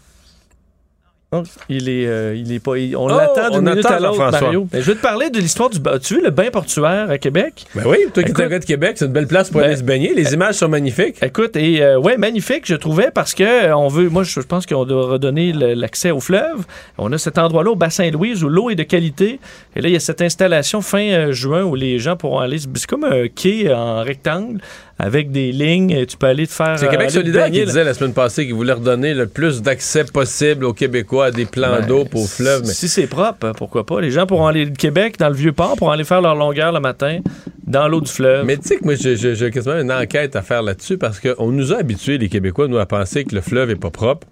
Oh, 1.43 1.43
Il 1.69 1.89
est, 1.89 2.05
euh, 2.07 2.35
il 2.35 2.51
est 2.53 2.59
pas. 2.59 2.77
il- 2.77 2.95
on 2.95 3.05
Oh, 3.05 3.07
l'attend 3.09 3.49
d'une 3.49 3.69
minute 3.69 3.85
attend 3.85 3.95
à 3.95 3.99
l'autre, 3.99 4.15
Jean-François. 4.15 4.41
Mario. 4.41 4.67
Mais 4.71 4.81
je 4.81 4.85
vais 4.91 4.95
te 4.97 5.01
parler 5.01 5.29
de 5.29 5.39
l'histoire 5.39 5.69
du. 5.69 5.79
ba- 5.79 5.99
Tu 5.99 6.15
veux 6.15 6.21
le 6.23 6.29
bain 6.29 6.49
portuaire 6.51 7.09
à 7.09 7.17
Québec? 7.17 7.65
Ben 7.75 7.83
oui, 7.85 7.97
toi 8.13 8.23
qui 8.23 8.29
es 8.29 8.31
Écoute- 8.31 8.45
un 8.45 8.47
gars 8.49 8.59
de 8.59 8.65
Québec, 8.65 8.95
c'est 8.97 9.05
une 9.05 9.11
belle 9.13 9.27
place 9.27 9.49
pour 9.49 9.61
Ben, 9.61 9.67
aller 9.67 9.77
se 9.77 9.83
baigner. 9.83 10.13
Les 10.13 10.33
images 10.33 10.55
sont 10.55 10.69
magnifiques. 10.69 11.17
Écoute, 11.21 11.55
et 11.55 11.81
euh, 11.83 11.97
ouais, 11.99 12.17
magnifique, 12.17 12.63
je 12.65 12.75
trouvais, 12.75 13.09
parce 13.11 13.33
que 13.33 13.43
euh, 13.43 13.75
on 13.75 13.87
veut, 13.87 14.09
moi, 14.09 14.23
je 14.23 14.35
je 14.35 14.47
pense 14.47 14.65
qu'on 14.65 14.85
doit 14.85 15.07
redonner 15.07 15.53
le- 15.53 15.73
l'accès 15.73 16.11
au 16.11 16.19
fleuve. 16.19 16.65
On 16.97 17.11
a 17.13 17.17
cet 17.17 17.37
endroit-là 17.37 17.71
au 17.71 17.75
Bassin-Louise 17.75 18.43
où 18.43 18.49
l'eau 18.49 18.69
est 18.69 18.75
de 18.75 18.83
qualité. 18.83 19.39
Et 19.75 19.81
là, 19.81 19.87
il 19.89 19.93
y 19.93 19.95
a 19.95 19.99
cette 19.99 20.21
installation 20.21 20.81
fin 20.81 20.99
euh, 21.01 21.31
juin 21.31 21.63
où 21.63 21.73
les 21.75 21.99
gens 21.99 22.15
pourront 22.15 22.39
aller. 22.39 22.59
se- 22.59 22.67
C'est 22.75 22.87
comme 22.87 23.05
un 23.05 23.27
quai 23.27 23.73
en 23.73 24.03
rectangle 24.03 24.59
avec 24.97 25.31
des 25.31 25.51
lignes. 25.51 25.91
et 25.91 26.05
Tu 26.05 26.15
peux 26.17 26.27
aller 26.27 26.47
te 26.47 26.53
faire. 26.53 26.77
C'est 26.79 26.87
euh, 26.87 26.89
Québec 26.89 27.07
te 27.07 27.13
solidaire 27.13 27.45
qui 27.51 27.63
disait 27.65 27.83
la 27.83 27.93
semaine 27.93 28.13
passée 28.13 28.45
qu'il 28.45 28.53
voulait 28.55 28.73
redonner 28.73 29.13
le 29.13 29.27
plus 29.27 29.61
d'accès 29.61 30.05
possible 30.05 30.63
aux 30.65 30.73
Québécois 30.73 31.25
à 31.27 31.31
des 31.31 31.45
plans 31.45 31.79
Ben, 31.79 31.85
d'eau 31.85 32.05
pour 32.05 32.23
au 32.23 32.27
fleuve. 32.27 32.61
mais- 32.61 32.73
Si 32.73 32.87
c'est 32.87 33.07
propre, 33.07 33.47
hein, 33.47 33.51
pourquoi 33.57 33.85
pas? 33.85 33.99
Les 34.01 34.11
gens 34.11 34.25
pourront 34.25 34.47
aller 34.47 34.65
du 34.65 34.73
Québec, 34.73 35.17
dans 35.19 35.29
le 35.29 35.35
Vieux-Port, 35.35 35.75
pourront 35.75 35.91
aller 35.91 36.03
faire 36.05 36.21
leur 36.21 36.35
longueur 36.35 36.71
le 36.71 36.79
matin 36.79 37.19
dans 37.67 37.87
l'eau 37.87 37.99
du 38.01 38.11
fleuve. 38.11 38.45
Mais 38.45 38.57
tu 38.57 38.67
sais 38.67 38.77
que 38.77 38.85
moi, 38.85 38.93
j'ai 38.95 39.51
quasiment 39.51 39.79
une 39.79 39.91
enquête 39.91 40.35
à 40.35 40.41
faire 40.41 40.61
là-dessus 40.63 40.97
parce 40.97 41.19
qu'on 41.19 41.51
nous 41.51 41.73
a 41.73 41.77
habitués, 41.77 42.17
les 42.17 42.29
Québécois, 42.29 42.67
nous, 42.67 42.77
à 42.77 42.85
penser 42.85 43.23
que 43.25 43.35
le 43.35 43.41
fleuve 43.41 43.71
est 43.71 43.75
pas 43.75 43.89
propre. 43.91 44.27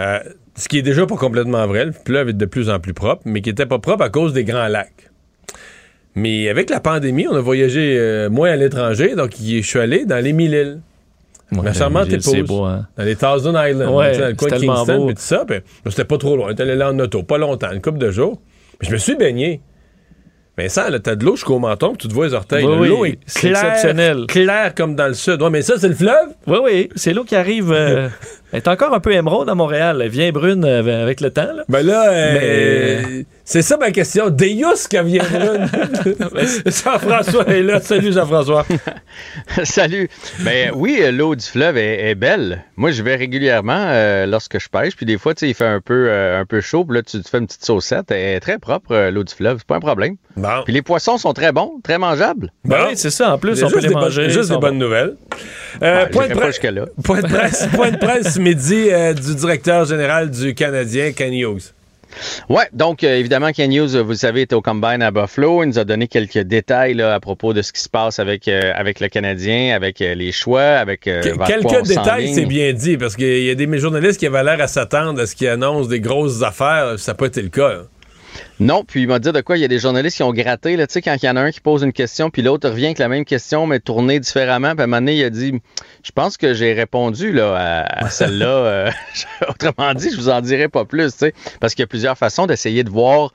Euh, 0.00 0.18
ce 0.56 0.68
qui 0.68 0.78
est 0.78 0.82
déjà 0.82 1.06
pas 1.06 1.16
complètement 1.16 1.66
vrai. 1.66 1.86
Le 1.86 1.92
fleuve 1.92 2.28
est 2.28 2.32
de 2.34 2.44
plus 2.46 2.68
en 2.70 2.78
plus 2.78 2.92
propre, 2.94 3.22
mais 3.24 3.40
qui 3.40 3.50
était 3.50 3.66
pas 3.66 3.78
propre 3.78 4.04
à 4.04 4.10
cause 4.10 4.32
des 4.32 4.44
grands 4.44 4.68
lacs. 4.68 5.10
Mais 6.14 6.48
avec 6.48 6.68
la 6.70 6.80
pandémie, 6.80 7.26
on 7.28 7.34
a 7.34 7.40
voyagé 7.40 7.96
euh, 7.98 8.28
moins 8.28 8.50
à 8.50 8.56
l'étranger, 8.56 9.14
donc 9.14 9.30
je 9.40 9.60
suis 9.62 9.78
allé 9.78 10.04
dans 10.04 10.22
les 10.22 10.32
mille 10.32 10.52
îles. 10.52 10.80
Ma 11.52 11.72
charmante 11.74 12.10
épouse. 12.10 12.44
pas, 12.46 12.54
hein. 12.68 12.86
Dans 12.96 13.04
les 13.04 13.14
Thousand 13.16 13.62
Islands, 13.66 13.94
Ouais, 13.94 14.16
dans 14.18 14.28
le 14.28 14.34
coin 14.34 14.48
de 14.48 14.56
Kingston, 14.56 14.96
beau. 14.98 15.06
puis 15.06 15.14
tout 15.16 15.20
ça. 15.20 15.44
Ben, 15.46 15.60
c'était 15.86 16.04
pas 16.04 16.16
trop 16.16 16.34
loin. 16.36 16.46
On 16.46 16.50
est 16.50 16.60
allé 16.60 16.74
là 16.76 16.90
en 16.90 16.98
auto, 16.98 17.22
pas 17.22 17.36
longtemps, 17.36 17.70
une 17.72 17.82
couple 17.82 17.98
de 17.98 18.10
jours. 18.10 18.40
Puis 18.78 18.88
je 18.88 18.92
me 18.94 18.98
suis 18.98 19.16
baigné. 19.16 19.60
Mais 20.58 20.68
ça, 20.68 20.90
là, 20.90 20.98
t'as 20.98 21.14
de 21.14 21.24
l'eau 21.24 21.34
jusqu'au 21.34 21.58
menton, 21.58 21.90
puis 21.90 21.98
tu 21.98 22.08
te 22.08 22.12
vois 22.14 22.26
les 22.26 22.34
orteils. 22.34 22.64
Oui, 22.64 22.72
là. 22.72 22.80
oui, 22.80 22.88
L'eau 22.88 23.04
est 23.06 23.18
c'est 23.26 23.48
claire, 24.28 24.74
comme 24.74 24.94
dans 24.96 25.08
le 25.08 25.14
sud. 25.14 25.40
Ouais, 25.40 25.48
mais 25.50 25.62
ça, 25.62 25.74
c'est 25.78 25.88
le 25.88 25.94
fleuve? 25.94 26.28
Oui, 26.46 26.58
oui, 26.62 26.88
c'est 26.94 27.14
l'eau 27.14 27.24
qui 27.24 27.34
arrive. 27.36 27.72
euh, 27.72 28.08
elle 28.52 28.58
est 28.58 28.68
encore 28.68 28.92
un 28.92 29.00
peu 29.00 29.12
émeraude 29.12 29.48
à 29.48 29.54
Montréal. 29.54 30.00
Elle 30.02 30.10
vient 30.10 30.30
brune 30.30 30.64
euh, 30.66 31.02
avec 31.02 31.22
le 31.22 31.30
temps. 31.30 31.52
Là. 31.54 31.64
Ben 31.70 31.84
là, 31.86 32.10
euh, 32.12 33.02
Mais- 33.08 33.24
c'est 33.44 33.62
ça 33.62 33.76
ma 33.76 33.90
question. 33.90 34.30
Deus 34.30 34.86
qui 34.88 34.96
vient 35.04 35.22
brune. 35.24 35.68
Jean-François 36.66 37.46
est 37.48 37.62
là. 37.62 37.80
Salut, 37.80 38.12
Jean-François. 38.12 38.64
Salut. 39.64 40.08
Ben 40.40 40.70
oui, 40.74 41.02
l'eau 41.12 41.34
du 41.34 41.44
fleuve 41.44 41.76
est, 41.76 42.10
est 42.10 42.14
belle. 42.14 42.64
Moi, 42.76 42.90
je 42.92 43.02
vais 43.02 43.16
régulièrement 43.16 43.86
euh, 43.88 44.26
lorsque 44.26 44.58
je 44.60 44.68
pêche, 44.68 44.96
puis 44.96 45.06
des 45.06 45.18
fois, 45.18 45.34
tu 45.34 45.40
sais, 45.40 45.48
il 45.48 45.54
fait 45.54 45.66
un 45.66 45.80
peu, 45.80 46.06
euh, 46.08 46.40
un 46.40 46.44
peu 46.46 46.60
chaud, 46.60 46.84
puis 46.84 46.96
là, 46.96 47.02
tu 47.02 47.20
te 47.20 47.28
fais 47.28 47.38
une 47.38 47.46
petite 47.46 47.64
saucette. 47.64 48.10
Elle 48.10 48.36
est 48.36 48.40
très 48.40 48.58
propre, 48.58 48.92
euh, 48.92 49.10
l'eau 49.10 49.24
du 49.24 49.34
fleuve. 49.34 49.56
C'est 49.58 49.66
pas 49.66 49.76
un 49.76 49.80
problème. 49.80 50.16
Puis 50.64 50.72
les 50.72 50.82
poissons 50.82 51.18
sont 51.18 51.32
très 51.32 51.52
bons, 51.52 51.72
très 51.82 51.98
mangeables. 51.98 52.52
Ben 52.64 52.86
oui, 52.88 52.92
c'est 52.96 53.10
ça. 53.10 53.34
En 53.34 53.38
plus, 53.38 53.62
on 53.62 53.68
peut 53.68 53.72
juste 53.74 53.82
les 53.82 53.88
des 53.88 53.94
bonnes- 53.94 54.02
manger. 54.04 54.30
Juste 54.30 54.50
des 54.50 54.56
bonnes 54.58 54.78
nouvelles. 54.78 55.16
Euh, 55.82 56.02
Ouais, 56.04 56.08
point, 56.10 56.28
de 56.28 56.34
presse, 56.34 56.58
point 57.04 57.20
de 57.22 57.26
presse, 57.28 57.68
point 57.74 57.90
de 57.90 57.96
presse 57.96 58.38
midi 58.38 58.88
euh, 58.90 59.12
du 59.14 59.34
directeur 59.34 59.84
général 59.84 60.30
du 60.30 60.54
Canadien, 60.54 61.12
Ken 61.12 61.32
Hughes. 61.32 61.72
Ouais, 62.48 62.68
donc 62.72 63.04
euh, 63.04 63.16
évidemment, 63.18 63.52
Ken 63.52 63.72
Hughes, 63.72 63.96
vous 63.96 64.10
le 64.10 64.16
savez, 64.16 64.42
est 64.42 64.52
au 64.52 64.60
Combine 64.60 65.02
à 65.02 65.10
Buffalo. 65.10 65.62
Il 65.62 65.68
nous 65.68 65.78
a 65.78 65.84
donné 65.84 66.08
quelques 66.08 66.38
détails 66.38 66.94
là, 66.94 67.14
à 67.14 67.20
propos 67.20 67.52
de 67.52 67.62
ce 67.62 67.72
qui 67.72 67.80
se 67.80 67.88
passe 67.88 68.18
avec, 68.18 68.48
euh, 68.48 68.72
avec 68.74 69.00
le 69.00 69.08
Canadien, 69.08 69.74
avec 69.74 70.00
euh, 70.00 70.14
les 70.14 70.32
choix, 70.32 70.62
avec 70.62 71.02
Quelques 71.02 71.86
détails, 71.86 72.32
c'est 72.32 72.46
bien 72.46 72.72
dit, 72.72 72.96
parce 72.96 73.16
qu'il 73.16 73.44
y 73.44 73.50
a 73.50 73.54
des 73.54 73.78
journalistes 73.78 74.18
qui 74.18 74.26
avaient 74.26 74.44
l'air 74.44 74.60
à 74.60 74.66
s'attendre 74.66 75.20
à 75.20 75.26
ce 75.26 75.34
qu'ils 75.34 75.48
annoncent 75.48 75.88
des 75.88 76.00
grosses 76.00 76.42
affaires. 76.42 76.94
Ça 76.98 77.12
n'a 77.12 77.16
pas 77.16 77.26
été 77.26 77.42
le 77.42 77.48
cas. 77.48 77.68
là. 77.68 77.82
Non, 78.62 78.84
puis 78.84 79.02
il 79.02 79.08
m'a 79.08 79.18
dit 79.18 79.32
de 79.32 79.40
quoi 79.40 79.56
il 79.58 79.60
y 79.60 79.64
a 79.64 79.68
des 79.68 79.80
journalistes 79.80 80.18
qui 80.18 80.22
ont 80.22 80.32
gratté, 80.32 80.76
là, 80.76 80.86
tu 80.86 80.92
sais, 80.92 81.02
quand 81.02 81.16
il 81.20 81.26
y 81.26 81.28
en 81.28 81.34
a 81.36 81.40
un 81.40 81.50
qui 81.50 81.60
pose 81.60 81.82
une 81.82 81.92
question, 81.92 82.30
puis 82.30 82.42
l'autre 82.42 82.68
revient 82.68 82.86
avec 82.86 82.98
la 83.00 83.08
même 83.08 83.24
question, 83.24 83.66
mais 83.66 83.80
tournée 83.80 84.20
différemment, 84.20 84.72
puis 84.74 84.82
à 84.82 84.84
un 84.84 84.86
moment 84.86 84.98
donné, 85.00 85.16
il 85.16 85.24
a 85.24 85.30
dit 85.30 85.60
Je 86.04 86.12
pense 86.12 86.36
que 86.36 86.54
j'ai 86.54 86.72
répondu 86.72 87.32
là, 87.32 87.56
à, 87.56 88.04
à 88.04 88.08
celle-là. 88.10 88.46
euh, 88.46 88.90
autrement 89.48 89.94
dit, 89.94 90.10
je 90.12 90.16
vous 90.16 90.28
en 90.28 90.40
dirai 90.40 90.68
pas 90.68 90.84
plus, 90.84 91.10
tu 91.12 91.18
sais, 91.18 91.34
parce 91.58 91.74
qu'il 91.74 91.82
y 91.82 91.84
a 91.84 91.88
plusieurs 91.88 92.16
façons 92.16 92.46
d'essayer 92.46 92.84
de 92.84 92.90
voir. 92.90 93.32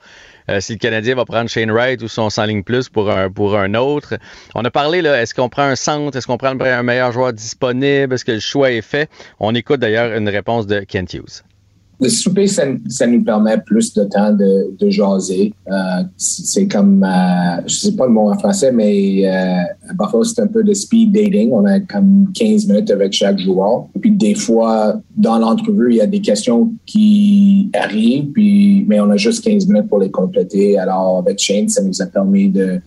euh, 0.50 0.60
si 0.60 0.72
le 0.72 0.78
Canadien 0.78 1.14
va 1.14 1.26
prendre 1.26 1.50
Shane 1.50 1.70
Wright 1.70 2.00
ou 2.02 2.08
si 2.08 2.18
on 2.20 2.30
s'enligne 2.30 2.62
plus 2.62 2.88
pour 2.88 3.10
un, 3.10 3.30
pour 3.30 3.54
un 3.54 3.74
autre. 3.74 4.14
On 4.54 4.64
a 4.64 4.70
parlé, 4.70 5.02
là, 5.02 5.20
est-ce 5.20 5.34
qu'on 5.34 5.50
prend 5.50 5.64
un 5.64 5.76
centre, 5.76 6.16
est-ce 6.16 6.26
qu'on 6.26 6.38
prend 6.38 6.58
un 6.58 6.82
meilleur 6.82 7.12
joueur 7.12 7.34
disponible, 7.34 8.14
est-ce 8.14 8.24
que 8.24 8.32
le 8.32 8.40
choix 8.40 8.70
est 8.70 8.80
fait? 8.80 9.10
On 9.40 9.54
écoute 9.54 9.80
d'ailleurs 9.80 10.16
une 10.16 10.28
réponse 10.28 10.66
de 10.66 10.80
Kent 10.80 11.12
Hughes. 11.12 11.42
Le 12.00 12.08
souper, 12.08 12.46
ça, 12.46 12.62
ça 12.88 13.06
nous 13.08 13.24
permet 13.24 13.58
plus 13.58 13.92
de 13.92 14.04
temps 14.04 14.32
de, 14.32 14.76
de 14.78 14.88
jaser. 14.88 15.52
Euh, 15.68 16.02
c'est 16.16 16.68
comme, 16.68 17.02
euh, 17.02 17.60
je 17.66 17.74
sais 17.74 17.96
pas 17.96 18.06
le 18.06 18.12
mot 18.12 18.30
en 18.30 18.38
français, 18.38 18.70
mais 18.70 19.26
euh, 19.26 20.22
c'est 20.22 20.42
un 20.42 20.46
peu 20.46 20.62
de 20.62 20.72
speed 20.74 21.12
dating. 21.12 21.50
On 21.52 21.64
a 21.64 21.80
comme 21.80 22.30
15 22.34 22.68
minutes 22.68 22.90
avec 22.92 23.12
chaque 23.12 23.40
joueur. 23.40 23.86
Puis 24.00 24.12
des 24.12 24.34
fois, 24.34 25.00
dans 25.16 25.38
l'entrevue, 25.38 25.90
il 25.90 25.96
y 25.96 26.00
a 26.00 26.06
des 26.06 26.20
questions 26.20 26.72
qui 26.86 27.68
arrivent, 27.74 28.30
puis, 28.30 28.84
mais 28.86 29.00
on 29.00 29.10
a 29.10 29.16
juste 29.16 29.44
15 29.44 29.66
minutes 29.66 29.88
pour 29.88 29.98
les 29.98 30.10
compléter. 30.10 30.78
Alors, 30.78 31.18
avec 31.18 31.40
Shane, 31.40 31.68
ça 31.68 31.82
nous 31.82 32.00
a 32.00 32.06
permis 32.06 32.48
de 32.48 32.80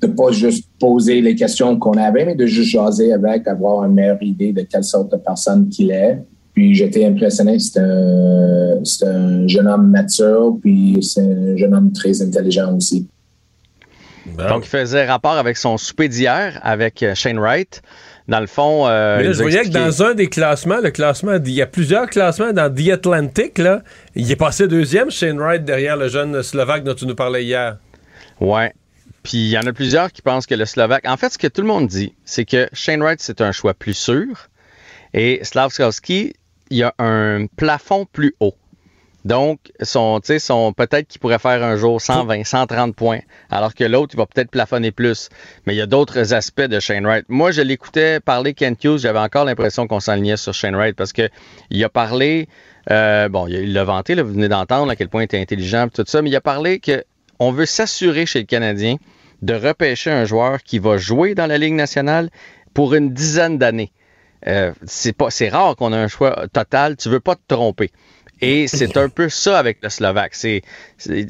de 0.00 0.06
pas 0.06 0.30
juste 0.30 0.68
poser 0.78 1.20
les 1.20 1.34
questions 1.34 1.78
qu'on 1.78 1.94
avait, 1.94 2.24
mais 2.24 2.34
de 2.34 2.46
juste 2.46 2.70
jaser 2.70 3.12
avec, 3.12 3.48
avoir 3.48 3.84
une 3.84 3.94
meilleure 3.94 4.22
idée 4.22 4.52
de 4.52 4.62
quelle 4.62 4.84
sorte 4.84 5.10
de 5.12 5.16
personne 5.16 5.68
qu'il 5.68 5.90
est. 5.90 6.22
Puis 6.58 6.74
j'étais 6.74 7.06
impressionné. 7.06 7.60
C'est 7.60 7.78
un, 7.78 8.80
c'est 8.82 9.06
un 9.06 9.46
jeune 9.46 9.68
homme 9.68 9.92
mature, 9.92 10.56
puis 10.60 10.98
c'est 11.02 11.20
un 11.20 11.56
jeune 11.56 11.72
homme 11.72 11.92
très 11.92 12.20
intelligent 12.20 12.74
aussi. 12.76 13.06
Donc, 14.36 14.64
il 14.64 14.68
faisait 14.68 15.06
rapport 15.06 15.34
avec 15.34 15.56
son 15.56 15.78
souper 15.78 16.08
d'hier 16.08 16.58
avec 16.64 17.04
euh, 17.04 17.14
Shane 17.14 17.38
Wright. 17.38 17.80
Dans 18.26 18.40
le 18.40 18.48
fond, 18.48 18.88
euh, 18.88 19.18
Mais 19.18 19.22
là, 19.22 19.30
il 19.30 19.34
je 19.36 19.42
voyais 19.42 19.62
que 19.62 19.68
dans 19.68 20.02
un 20.02 20.14
des 20.14 20.26
classements, 20.26 20.80
le 20.82 20.90
classement, 20.90 21.34
il 21.36 21.52
y 21.52 21.62
a 21.62 21.66
plusieurs 21.66 22.10
classements 22.10 22.52
dans 22.52 22.74
The 22.74 22.88
Atlantic, 22.88 23.58
là, 23.58 23.84
il 24.16 24.28
est 24.28 24.34
passé 24.34 24.66
deuxième, 24.66 25.12
Shane 25.12 25.38
Wright, 25.38 25.64
derrière 25.64 25.96
le 25.96 26.08
jeune 26.08 26.42
Slovaque 26.42 26.82
dont 26.82 26.94
tu 26.94 27.06
nous 27.06 27.14
parlais 27.14 27.44
hier. 27.44 27.78
Ouais. 28.40 28.72
Puis 29.22 29.38
il 29.38 29.50
y 29.50 29.58
en 29.58 29.66
a 29.68 29.72
plusieurs 29.72 30.10
qui 30.10 30.22
pensent 30.22 30.46
que 30.46 30.56
le 30.56 30.64
Slovaque. 30.64 31.06
En 31.06 31.16
fait, 31.16 31.32
ce 31.32 31.38
que 31.38 31.46
tout 31.46 31.60
le 31.60 31.68
monde 31.68 31.86
dit, 31.86 32.14
c'est 32.24 32.44
que 32.44 32.68
Shane 32.72 33.00
Wright, 33.00 33.20
c'est 33.20 33.42
un 33.42 33.52
choix 33.52 33.74
plus 33.74 33.94
sûr. 33.94 34.48
Et 35.14 35.38
Slavskowski, 35.44 36.34
il 36.70 36.78
y 36.78 36.82
a 36.82 36.94
un 36.98 37.46
plafond 37.56 38.06
plus 38.10 38.34
haut. 38.40 38.54
Donc, 39.24 39.72
son, 39.82 40.20
peut-être 40.22 41.08
qu'il 41.08 41.20
pourrait 41.20 41.38
faire 41.38 41.62
un 41.62 41.76
jour 41.76 42.00
120, 42.00 42.44
130 42.44 42.94
points, 42.94 43.18
alors 43.50 43.74
que 43.74 43.84
l'autre, 43.84 44.14
il 44.14 44.16
va 44.16 44.26
peut-être 44.26 44.50
plafonner 44.50 44.90
plus. 44.90 45.28
Mais 45.66 45.74
il 45.74 45.76
y 45.76 45.82
a 45.82 45.86
d'autres 45.86 46.32
aspects 46.32 46.62
de 46.62 46.80
Shane 46.80 47.04
Wright. 47.04 47.26
Moi, 47.28 47.50
je 47.50 47.60
l'écoutais 47.60 48.20
parler 48.20 48.54
Kent 48.54 48.82
Hughes, 48.84 48.98
j'avais 48.98 49.18
encore 49.18 49.44
l'impression 49.44 49.86
qu'on 49.86 50.00
s'enlignait 50.00 50.36
sur 50.36 50.54
Shane 50.54 50.76
Wright 50.76 50.96
parce 50.96 51.12
que 51.12 51.28
il 51.70 51.82
a 51.84 51.88
parlé, 51.88 52.48
euh, 52.90 53.28
bon, 53.28 53.48
il 53.48 53.72
l'a 53.72 53.84
vanté, 53.84 54.14
là, 54.14 54.22
vous 54.22 54.32
venez 54.32 54.48
d'entendre 54.48 54.90
à 54.90 54.96
quel 54.96 55.08
point 55.08 55.22
il 55.22 55.24
était 55.24 55.40
intelligent, 55.40 55.88
tout 55.88 56.04
ça, 56.06 56.22
mais 56.22 56.30
il 56.30 56.36
a 56.36 56.40
parlé 56.40 56.78
que 56.78 57.04
on 57.40 57.52
veut 57.52 57.66
s'assurer 57.66 58.24
chez 58.24 58.38
le 58.38 58.46
Canadien 58.46 58.96
de 59.42 59.54
repêcher 59.54 60.10
un 60.10 60.24
joueur 60.24 60.62
qui 60.62 60.78
va 60.78 60.96
jouer 60.96 61.34
dans 61.34 61.46
la 61.46 61.58
Ligue 61.58 61.74
nationale 61.74 62.30
pour 62.72 62.94
une 62.94 63.12
dizaine 63.12 63.58
d'années. 63.58 63.92
Euh, 64.46 64.72
c'est 64.86 65.12
pas, 65.12 65.30
c'est 65.30 65.48
rare 65.48 65.76
qu'on 65.76 65.92
ait 65.92 65.96
un 65.96 66.08
choix 66.08 66.46
total. 66.52 66.96
Tu 66.96 67.08
veux 67.08 67.20
pas 67.20 67.34
te 67.34 67.42
tromper. 67.48 67.90
Et 68.40 68.68
c'est 68.68 68.96
un 68.96 69.08
peu 69.08 69.28
ça 69.28 69.58
avec 69.58 69.78
le 69.82 69.88
Slovaque. 69.88 70.34
C'est, 70.34 70.62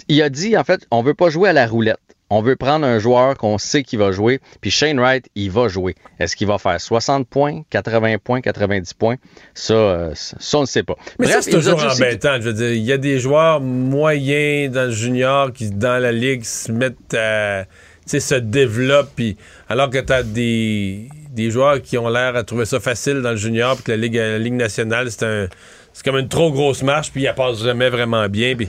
il 0.08 0.22
a 0.22 0.28
dit 0.28 0.56
en 0.56 0.64
fait, 0.64 0.86
on 0.90 1.02
veut 1.02 1.14
pas 1.14 1.30
jouer 1.30 1.48
à 1.48 1.52
la 1.52 1.66
roulette. 1.66 1.98
On 2.30 2.42
veut 2.42 2.56
prendre 2.56 2.86
un 2.86 2.98
joueur 2.98 3.38
qu'on 3.38 3.56
sait 3.56 3.82
qu'il 3.82 3.98
va 3.98 4.12
jouer. 4.12 4.40
Puis 4.60 4.70
Shane 4.70 5.00
Wright, 5.00 5.26
il 5.34 5.50
va 5.50 5.68
jouer. 5.68 5.94
Est-ce 6.20 6.36
qu'il 6.36 6.46
va 6.46 6.58
faire 6.58 6.78
60 6.78 7.26
points, 7.26 7.62
80 7.70 8.18
points, 8.22 8.42
90 8.42 8.92
points? 8.92 9.16
Ça, 9.54 9.72
euh, 9.72 10.10
ça 10.14 10.58
on 10.58 10.62
ne 10.62 10.66
sait 10.66 10.82
pas. 10.82 10.96
Mais 11.18 11.24
Bref, 11.26 11.36
ça, 11.36 11.42
c'est 11.42 11.54
a 11.54 11.58
toujours 11.58 11.82
embêtant. 11.82 12.36
Je 12.38 12.48
veux 12.48 12.52
dire, 12.52 12.72
il 12.72 12.82
y 12.82 12.92
a 12.92 12.98
des 12.98 13.18
joueurs 13.18 13.62
moyens 13.62 14.70
dans 14.70 14.84
le 14.84 14.90
junior 14.90 15.54
qui, 15.54 15.70
dans 15.70 15.98
la 16.02 16.12
ligue, 16.12 16.44
se 16.44 16.70
mettent 16.70 17.14
à. 17.14 17.64
Tu 17.64 18.12
sais, 18.12 18.20
se 18.20 18.34
développent, 18.34 19.12
puis 19.16 19.36
alors 19.68 19.90
que 19.90 19.98
tu 19.98 20.12
as 20.12 20.22
des, 20.22 21.08
des 21.38 21.50
joueurs 21.50 21.80
qui 21.80 21.96
ont 21.98 22.08
l'air 22.08 22.36
à 22.36 22.42
trouver 22.42 22.64
ça 22.64 22.80
facile 22.80 23.22
dans 23.22 23.30
le 23.30 23.36
junior, 23.36 23.76
puis 23.76 23.84
que 23.84 23.90
la 23.92 23.96
ligue, 23.96 24.16
la 24.16 24.38
ligue 24.38 24.54
nationale, 24.54 25.10
c'est 25.10 25.24
un. 25.24 25.48
C'est 25.92 26.04
comme 26.04 26.18
une 26.18 26.28
trop 26.28 26.52
grosse 26.52 26.82
marche, 26.82 27.10
puis 27.10 27.24
ils 27.24 27.34
passent 27.34 27.62
jamais 27.62 27.88
vraiment 27.88 28.28
bien. 28.28 28.54
Puis, 28.54 28.68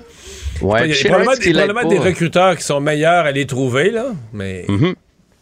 Ouais, 0.61 0.89
il 0.89 0.95
y 0.95 1.07
a 1.07 1.09
probablement, 1.09 1.87
des 1.87 1.99
recruteurs 1.99 2.57
qui 2.57 2.63
sont 2.63 2.81
meilleurs 2.81 3.25
à 3.25 3.31
les 3.31 3.45
trouver, 3.45 3.91
là. 3.91 4.07
Mais. 4.33 4.65
Mhm. 4.67 4.95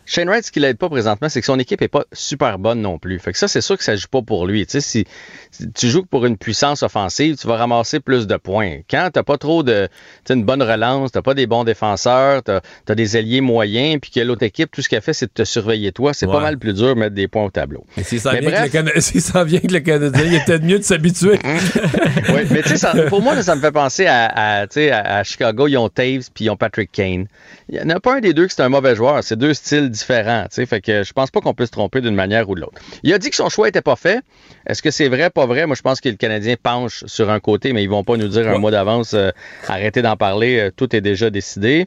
Shane 0.09 0.29
Wright, 0.29 0.45
ce 0.45 0.51
qui 0.53 0.61
l'aide 0.61 0.77
pas 0.77 0.87
présentement, 0.87 1.27
c'est 1.27 1.41
que 1.41 1.45
son 1.45 1.59
équipe 1.59 1.81
est 1.81 1.89
pas 1.89 2.05
super 2.13 2.59
bonne 2.59 2.81
non 2.81 2.97
plus. 2.97 3.19
Fait 3.19 3.33
que 3.33 3.37
ça, 3.37 3.49
c'est 3.49 3.59
sûr 3.59 3.77
que 3.77 3.83
ça 3.83 3.95
joue 3.97 4.07
pas 4.09 4.21
pour 4.21 4.47
lui. 4.47 4.65
Tu 4.65 4.71
sais, 4.71 4.81
si, 4.81 5.05
si 5.51 5.69
tu 5.73 5.89
joues 5.89 6.05
pour 6.05 6.25
une 6.25 6.37
puissance 6.37 6.81
offensive, 6.81 7.35
tu 7.35 7.45
vas 7.45 7.57
ramasser 7.57 7.99
plus 7.99 8.25
de 8.25 8.37
points. 8.37 8.77
Quand 8.89 9.09
t'as 9.11 9.23
pas 9.23 9.37
trop 9.37 9.63
de, 9.63 9.89
tu 10.25 10.31
une 10.31 10.45
bonne 10.45 10.63
relance, 10.63 11.11
t'as 11.11 11.21
pas 11.21 11.33
des 11.33 11.45
bons 11.45 11.65
défenseurs, 11.65 12.41
t'as 12.41 12.61
as 12.87 12.95
des 12.95 13.17
alliés 13.17 13.41
moyens, 13.41 13.99
puis 14.01 14.09
que 14.11 14.21
l'autre 14.21 14.43
équipe, 14.43 14.71
tout 14.71 14.81
ce 14.81 14.87
qu'elle 14.87 15.01
fait, 15.01 15.11
c'est 15.13 15.25
de 15.25 15.31
te 15.33 15.43
surveiller 15.43 15.91
toi. 15.91 16.13
C'est 16.13 16.25
pas 16.27 16.39
mal 16.39 16.57
plus 16.57 16.73
dur 16.73 16.95
de 16.95 16.99
mettre 16.99 17.15
des 17.15 17.27
points 17.27 17.43
au 17.43 17.51
tableau. 17.51 17.85
Mais 17.97 18.03
s'il 18.03 18.21
s'en 18.21 18.31
Mais 18.31 18.39
vient, 18.39 18.67
que 18.69 18.77
le 18.77 18.83
bref. 18.83 19.03
S'il 19.03 19.21
s'en 19.21 19.43
vient 19.43 19.59
que 19.59 19.67
le 19.73 19.79
Canadien, 19.81 20.23
il 20.25 20.33
est 20.35 20.45
peut-être 20.45 20.63
mieux 20.63 20.79
de 20.79 20.83
s'habituer. 20.83 21.37
oui, 22.29 22.41
mais 22.49 22.61
tu 22.63 22.69
sais, 22.69 22.77
ça- 22.77 22.93
pour 23.09 23.21
moi, 23.21 23.35
là, 23.35 23.43
ça 23.43 23.55
me 23.55 23.61
fait 23.61 23.71
penser 23.73 24.05
à, 24.05 24.25
à, 24.61 24.67
tu 24.67 24.75
sais, 24.75 24.91
à, 24.91 25.17
à 25.17 25.23
Chicago, 25.23 25.67
ils 25.67 25.77
ont 25.77 25.89
Taves 25.89 26.29
puis 26.33 26.45
ils 26.45 26.49
ont 26.49 26.55
Patrick 26.55 26.91
Kane. 26.91 27.25
Il 27.69 27.75
n'y 27.75 27.81
en 27.81 27.89
a 27.95 27.99
pas 27.99 28.15
un 28.15 28.19
des 28.21 28.33
deux 28.33 28.47
qui 28.47 28.55
c'est 28.55 28.61
un 28.63 28.69
mauvais 28.69 28.95
joueur. 28.95 29.21
C'est 29.23 29.35
deux 29.35 29.53
styles 29.53 29.91
différents. 29.97 30.43
tu 30.43 30.55
sais, 30.55 30.65
Fait 30.65 30.81
que 30.81 31.03
je 31.03 31.13
pense 31.13 31.31
pas 31.31 31.41
qu'on 31.41 31.53
peut 31.53 31.65
se 31.65 31.71
tromper 31.71 32.01
d'une 32.01 32.15
manière 32.15 32.49
ou 32.49 32.55
de 32.55 32.61
l'autre. 32.61 32.81
Il 33.03 33.13
a 33.13 33.17
dit 33.17 33.29
que 33.29 33.35
son 33.35 33.49
choix 33.49 33.67
était 33.67 33.81
pas 33.81 33.95
fait. 33.95 34.21
Est-ce 34.65 34.81
que 34.81 34.91
c'est 34.91 35.09
vrai, 35.09 35.29
pas 35.29 35.45
vrai? 35.45 35.65
Moi, 35.65 35.75
je 35.75 35.81
pense 35.81 36.01
que 36.01 36.09
le 36.09 36.15
Canadien 36.15 36.55
penche 36.61 37.03
sur 37.05 37.29
un 37.29 37.39
côté, 37.39 37.73
mais 37.73 37.83
ils 37.83 37.89
vont 37.89 38.03
pas 38.03 38.17
nous 38.17 38.27
dire 38.27 38.47
un 38.47 38.57
mois 38.57 38.71
d'avance, 38.71 39.13
euh, 39.13 39.31
arrêtez 39.67 40.01
d'en 40.01 40.15
parler, 40.15 40.59
euh, 40.59 40.71
tout 40.75 40.95
est 40.95 41.01
déjà 41.01 41.29
décidé. 41.29 41.85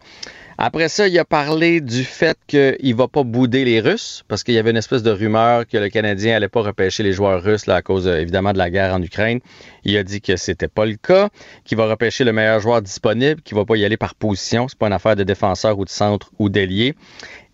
Après 0.63 0.91
ça, 0.91 1.09
il 1.09 1.19
a 1.19 1.25
parlé 1.25 1.81
du 1.81 2.05
fait 2.05 2.37
qu'il 2.47 2.95
va 2.95 3.09
pas 3.09 3.23
bouder 3.23 3.65
les 3.65 3.81
Russes, 3.81 4.25
parce 4.29 4.43
qu'il 4.45 4.53
y 4.53 4.59
avait 4.59 4.73
une 4.73 4.77
espèce 4.77 5.03
de 5.03 5.11
rumeur 5.11 5.67
que 5.67 5.79
le 5.79 5.89
Canadien 5.89 6.37
allait 6.37 6.51
pas 6.51 6.61
repêcher 6.61 7.03
les 7.03 7.15
joueurs 7.15 7.43
russes 7.43 7.65
là, 7.65 7.77
à 7.77 7.83
cause 7.83 8.07
euh, 8.07 8.21
évidemment 8.21 8.53
de 8.53 8.59
la 8.59 8.69
guerre 8.69 8.93
en 8.93 9.03
Ukraine. 9.03 9.41
Il 9.85 9.97
a 9.97 10.03
dit 10.03 10.21
que 10.21 10.37
c'était 10.37 10.69
pas 10.69 10.85
le 10.85 10.97
cas, 10.97 11.31
qu'il 11.65 11.79
va 11.79 11.87
repêcher 11.87 12.25
le 12.25 12.35
meilleur 12.35 12.61
joueur 12.61 12.83
disponible, 12.83 13.41
qu'il 13.41 13.57
va 13.57 13.65
pas 13.65 13.77
y 13.77 13.87
aller 13.87 13.97
par 13.97 14.15
position, 14.15 14.69
c'est 14.69 14.79
pas 14.79 14.89
une 14.89 14.93
affaire 14.93 15.17
de 15.17 15.25
défenseur 15.25 15.79
ou 15.79 15.87
de 15.87 15.91
centre 15.91 16.31
ou 16.39 16.51
d'ailier. 16.51 16.95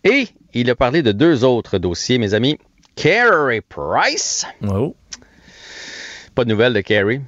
Et 0.02 0.26
il 0.60 0.70
a 0.70 0.74
parlé 0.74 1.02
de 1.02 1.12
deux 1.12 1.44
autres 1.44 1.78
dossiers, 1.78 2.18
mes 2.18 2.34
amis. 2.34 2.58
Carey 2.94 3.60
Price. 3.68 4.46
Pas 6.34 6.44
de 6.44 6.50
nouvelles 6.50 6.72
de 6.72 6.80
Carey. 6.80 7.20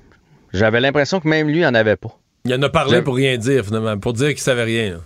J'avais 0.52 0.80
l'impression 0.80 1.20
que 1.20 1.28
même 1.28 1.48
lui 1.48 1.64
en 1.66 1.74
avait 1.74 1.96
pas. 1.96 2.16
Il 2.44 2.54
en 2.54 2.62
a 2.62 2.68
parlé 2.70 3.02
pour 3.02 3.16
rien 3.16 3.36
dire, 3.36 3.64
finalement, 3.64 3.98
pour 3.98 4.12
dire 4.14 4.28
qu'il 4.28 4.38
savait 4.38 4.64
rien. 4.64 4.90
là. 4.92 4.98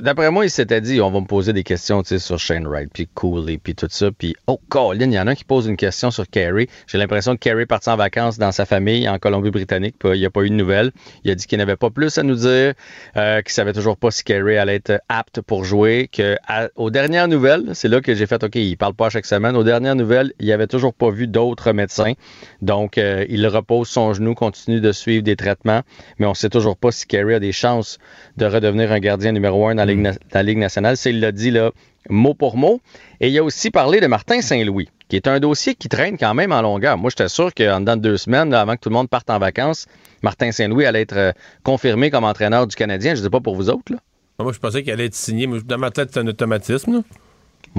D'après 0.00 0.32
moi, 0.32 0.44
il 0.44 0.50
s'était 0.50 0.80
dit, 0.80 1.00
on 1.00 1.12
va 1.12 1.20
me 1.20 1.26
poser 1.26 1.52
des 1.52 1.62
questions 1.62 2.02
sur 2.02 2.36
Shane 2.36 2.66
Wright, 2.66 2.90
puis 2.92 3.06
Cooley, 3.14 3.58
puis 3.58 3.76
tout 3.76 3.86
ça. 3.88 4.10
Puis, 4.10 4.34
oh, 4.48 4.58
Colin, 4.68 5.04
il 5.04 5.12
y 5.12 5.20
en 5.20 5.28
a 5.28 5.30
un 5.30 5.34
qui 5.36 5.44
pose 5.44 5.68
une 5.68 5.76
question 5.76 6.10
sur 6.10 6.28
Kerry. 6.28 6.66
J'ai 6.88 6.98
l'impression 6.98 7.34
que 7.34 7.38
Kerry 7.38 7.62
est 7.62 7.66
parti 7.66 7.88
en 7.88 7.94
vacances 7.94 8.38
dans 8.38 8.50
sa 8.50 8.66
famille 8.66 9.08
en 9.08 9.20
Colombie-Britannique, 9.20 9.94
il 10.02 10.18
n'y 10.18 10.26
a 10.26 10.30
pas 10.30 10.42
eu 10.42 10.50
de 10.50 10.56
nouvelles. 10.56 10.90
Il 11.22 11.30
a 11.30 11.36
dit 11.36 11.46
qu'il 11.46 11.58
n'avait 11.58 11.76
pas 11.76 11.90
plus 11.90 12.18
à 12.18 12.24
nous 12.24 12.34
dire, 12.34 12.74
euh, 13.16 13.40
qu'il 13.40 13.52
savait 13.52 13.72
toujours 13.72 13.96
pas 13.96 14.10
si 14.10 14.24
Kerry 14.24 14.56
allait 14.56 14.74
être 14.74 15.00
apte 15.08 15.42
pour 15.42 15.62
jouer, 15.62 16.08
que 16.10 16.36
aux 16.74 16.90
dernières 16.90 17.28
nouvelles, 17.28 17.70
c'est 17.74 17.88
là 17.88 18.00
que 18.00 18.16
j'ai 18.16 18.26
fait, 18.26 18.42
OK, 18.42 18.56
il 18.56 18.76
parle 18.76 18.94
pas 18.94 19.10
chaque 19.10 19.26
semaine. 19.26 19.56
Aux 19.56 19.62
dernières 19.62 19.94
nouvelles, 19.94 20.32
il 20.40 20.50
avait 20.50 20.66
toujours 20.66 20.92
pas 20.92 21.10
vu 21.10 21.28
d'autres 21.28 21.70
médecins. 21.72 22.14
Donc, 22.62 22.98
euh, 22.98 23.24
il 23.28 23.46
repose 23.46 23.86
son 23.86 24.12
genou, 24.12 24.34
continue 24.34 24.80
de 24.80 24.90
suivre 24.90 25.22
des 25.22 25.36
traitements, 25.36 25.82
mais 26.18 26.26
on 26.26 26.34
sait 26.34 26.50
toujours 26.50 26.76
pas 26.76 26.90
si 26.90 27.06
Kerry 27.06 27.34
a 27.34 27.40
des 27.40 27.52
chances 27.52 27.98
de 28.36 28.44
redevenir 28.44 28.90
un 28.90 28.98
gardien 28.98 29.30
numéro 29.30 29.67
un 29.67 29.67
dans 29.74 29.84
la 29.84 29.86
Ligue, 29.86 30.00
na- 30.00 30.12
dans 30.12 30.18
la 30.34 30.42
Ligue 30.42 30.58
nationale. 30.58 30.96
C'est, 30.96 31.10
il 31.10 31.20
l'a 31.20 31.32
dit 31.32 31.50
là, 31.50 31.70
mot 32.08 32.34
pour 32.34 32.56
mot. 32.56 32.80
Et 33.20 33.28
il 33.28 33.38
a 33.38 33.42
aussi 33.44 33.70
parlé 33.70 34.00
de 34.00 34.06
Martin 34.06 34.40
Saint-Louis, 34.40 34.88
qui 35.08 35.16
est 35.16 35.26
un 35.28 35.40
dossier 35.40 35.74
qui 35.74 35.88
traîne 35.88 36.16
quand 36.18 36.34
même 36.34 36.52
en 36.52 36.62
longueur. 36.62 36.96
Moi, 36.98 37.10
j'étais 37.10 37.28
sûr 37.28 37.52
qu'en 37.54 37.80
dedans 37.80 37.96
de 37.96 38.02
deux 38.02 38.16
semaines, 38.16 38.50
là, 38.50 38.60
avant 38.60 38.74
que 38.76 38.80
tout 38.80 38.88
le 38.88 38.94
monde 38.94 39.08
parte 39.08 39.28
en 39.30 39.38
vacances, 39.38 39.86
Martin 40.22 40.50
Saint-Louis 40.52 40.84
allait 40.86 41.02
être 41.02 41.16
euh, 41.16 41.32
confirmé 41.64 42.10
comme 42.10 42.24
entraîneur 42.24 42.66
du 42.66 42.74
Canadien. 42.76 43.14
Je 43.14 43.20
ne 43.20 43.24
sais 43.24 43.30
pas 43.30 43.40
pour 43.40 43.54
vous 43.56 43.68
autres. 43.70 43.92
Là. 43.92 43.98
Moi, 44.40 44.52
je 44.52 44.58
pensais 44.58 44.82
qu'il 44.82 44.92
allait 44.92 45.06
être 45.06 45.14
signé. 45.14 45.46
Dans 45.64 45.78
ma 45.78 45.90
tête, 45.90 46.10
c'est 46.12 46.20
un 46.20 46.26
automatisme. 46.26 46.92
là. 46.94 47.00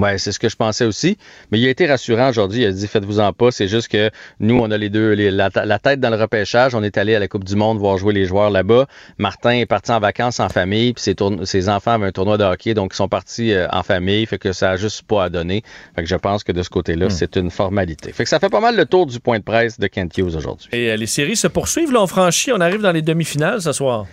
Ouais, 0.02 0.18
c'est 0.18 0.32
ce 0.32 0.40
que 0.40 0.50
je 0.50 0.56
pensais 0.56 0.86
aussi. 0.86 1.18
Mais 1.52 1.60
il 1.60 1.68
a 1.68 1.70
été 1.70 1.86
rassurant 1.88 2.30
aujourd'hui. 2.30 2.62
Il 2.62 2.66
a 2.66 2.72
dit 2.72 2.88
faites-vous-en 2.88 3.34
pas. 3.34 3.52
C'est 3.52 3.68
juste 3.68 3.88
que 3.90 4.10
nous, 4.40 4.58
on 4.60 4.72
a 4.72 4.78
les 4.78 4.90
deux, 4.90 5.12
les- 5.14 5.32
la, 5.32 5.50
la 5.66 5.80
tête 5.80 6.00
dans 6.00 6.10
le 6.10 6.16
repêchage. 6.16 6.76
On 6.76 6.84
est 6.84 6.98
allé 6.98 7.16
à 7.16 7.20
la 7.20 7.28
Coupe 7.28 7.44
du 7.44 7.56
Monde 7.56 7.78
voir 7.80 7.98
jouer 7.98 8.14
les 8.14 8.26
joueurs 8.26 8.50
là-bas. 8.50 8.88
Martin 9.18 9.52
est 9.52 9.66
parti 9.66 9.92
en 9.92 10.00
vacances 10.00 10.40
en 10.40 10.50
famille. 10.50 10.94
Puis 10.94 11.04
ses, 11.44 11.70
enfants 11.70 11.92
avaient 11.92 12.08
un 12.08 12.12
tournoi 12.12 12.38
de 12.38 12.44
hockey. 12.44 12.74
Donc, 12.74 12.92
ils 12.94 12.98
sont 12.98 13.08
partis 13.10 13.54
euh, 13.54 13.68
en 13.72 13.84
famille. 13.84 14.26
Fait 14.26 14.38
que 14.38 14.54
ça 14.54 14.72
a 14.72 14.76
juste 14.78 15.04
pas 15.04 15.26
à 15.26 15.30
donner. 15.30 15.64
Fait 15.96 16.04
que 16.04 16.10
je 16.10 16.16
pense 16.16 16.44
que 16.44 16.52
de 16.52 16.64
ce 16.64 16.70
côté-là, 16.70 17.10
c'est 17.10 17.36
une 17.36 17.52
formalité. 17.52 18.12
Fait 18.12 18.24
que 18.24 18.30
ça 18.30 18.40
fait 18.40 18.50
pas 18.50 18.60
mal 18.62 18.76
le 18.76 18.86
tour 18.86 19.06
du 19.06 19.20
point 19.20 19.40
de 19.40 19.44
presse 19.44 19.80
de 19.80 19.88
Kent 19.88 20.18
Hughes 20.18 20.36
aujourd'hui. 20.36 20.70
Et 20.72 20.92
euh, 20.92 20.96
les 20.96 21.08
séries 21.08 21.36
se 21.36 21.48
poursuivent. 21.48 21.92
Là, 21.92 22.02
on 22.02 22.08
franchit, 22.08 22.52
on 22.52 22.62
arrive 22.62 22.82
dans 22.82 22.92
les 22.92 23.02
demi-finales 23.02 23.62
ce 23.62 23.72
soir. 23.74 24.06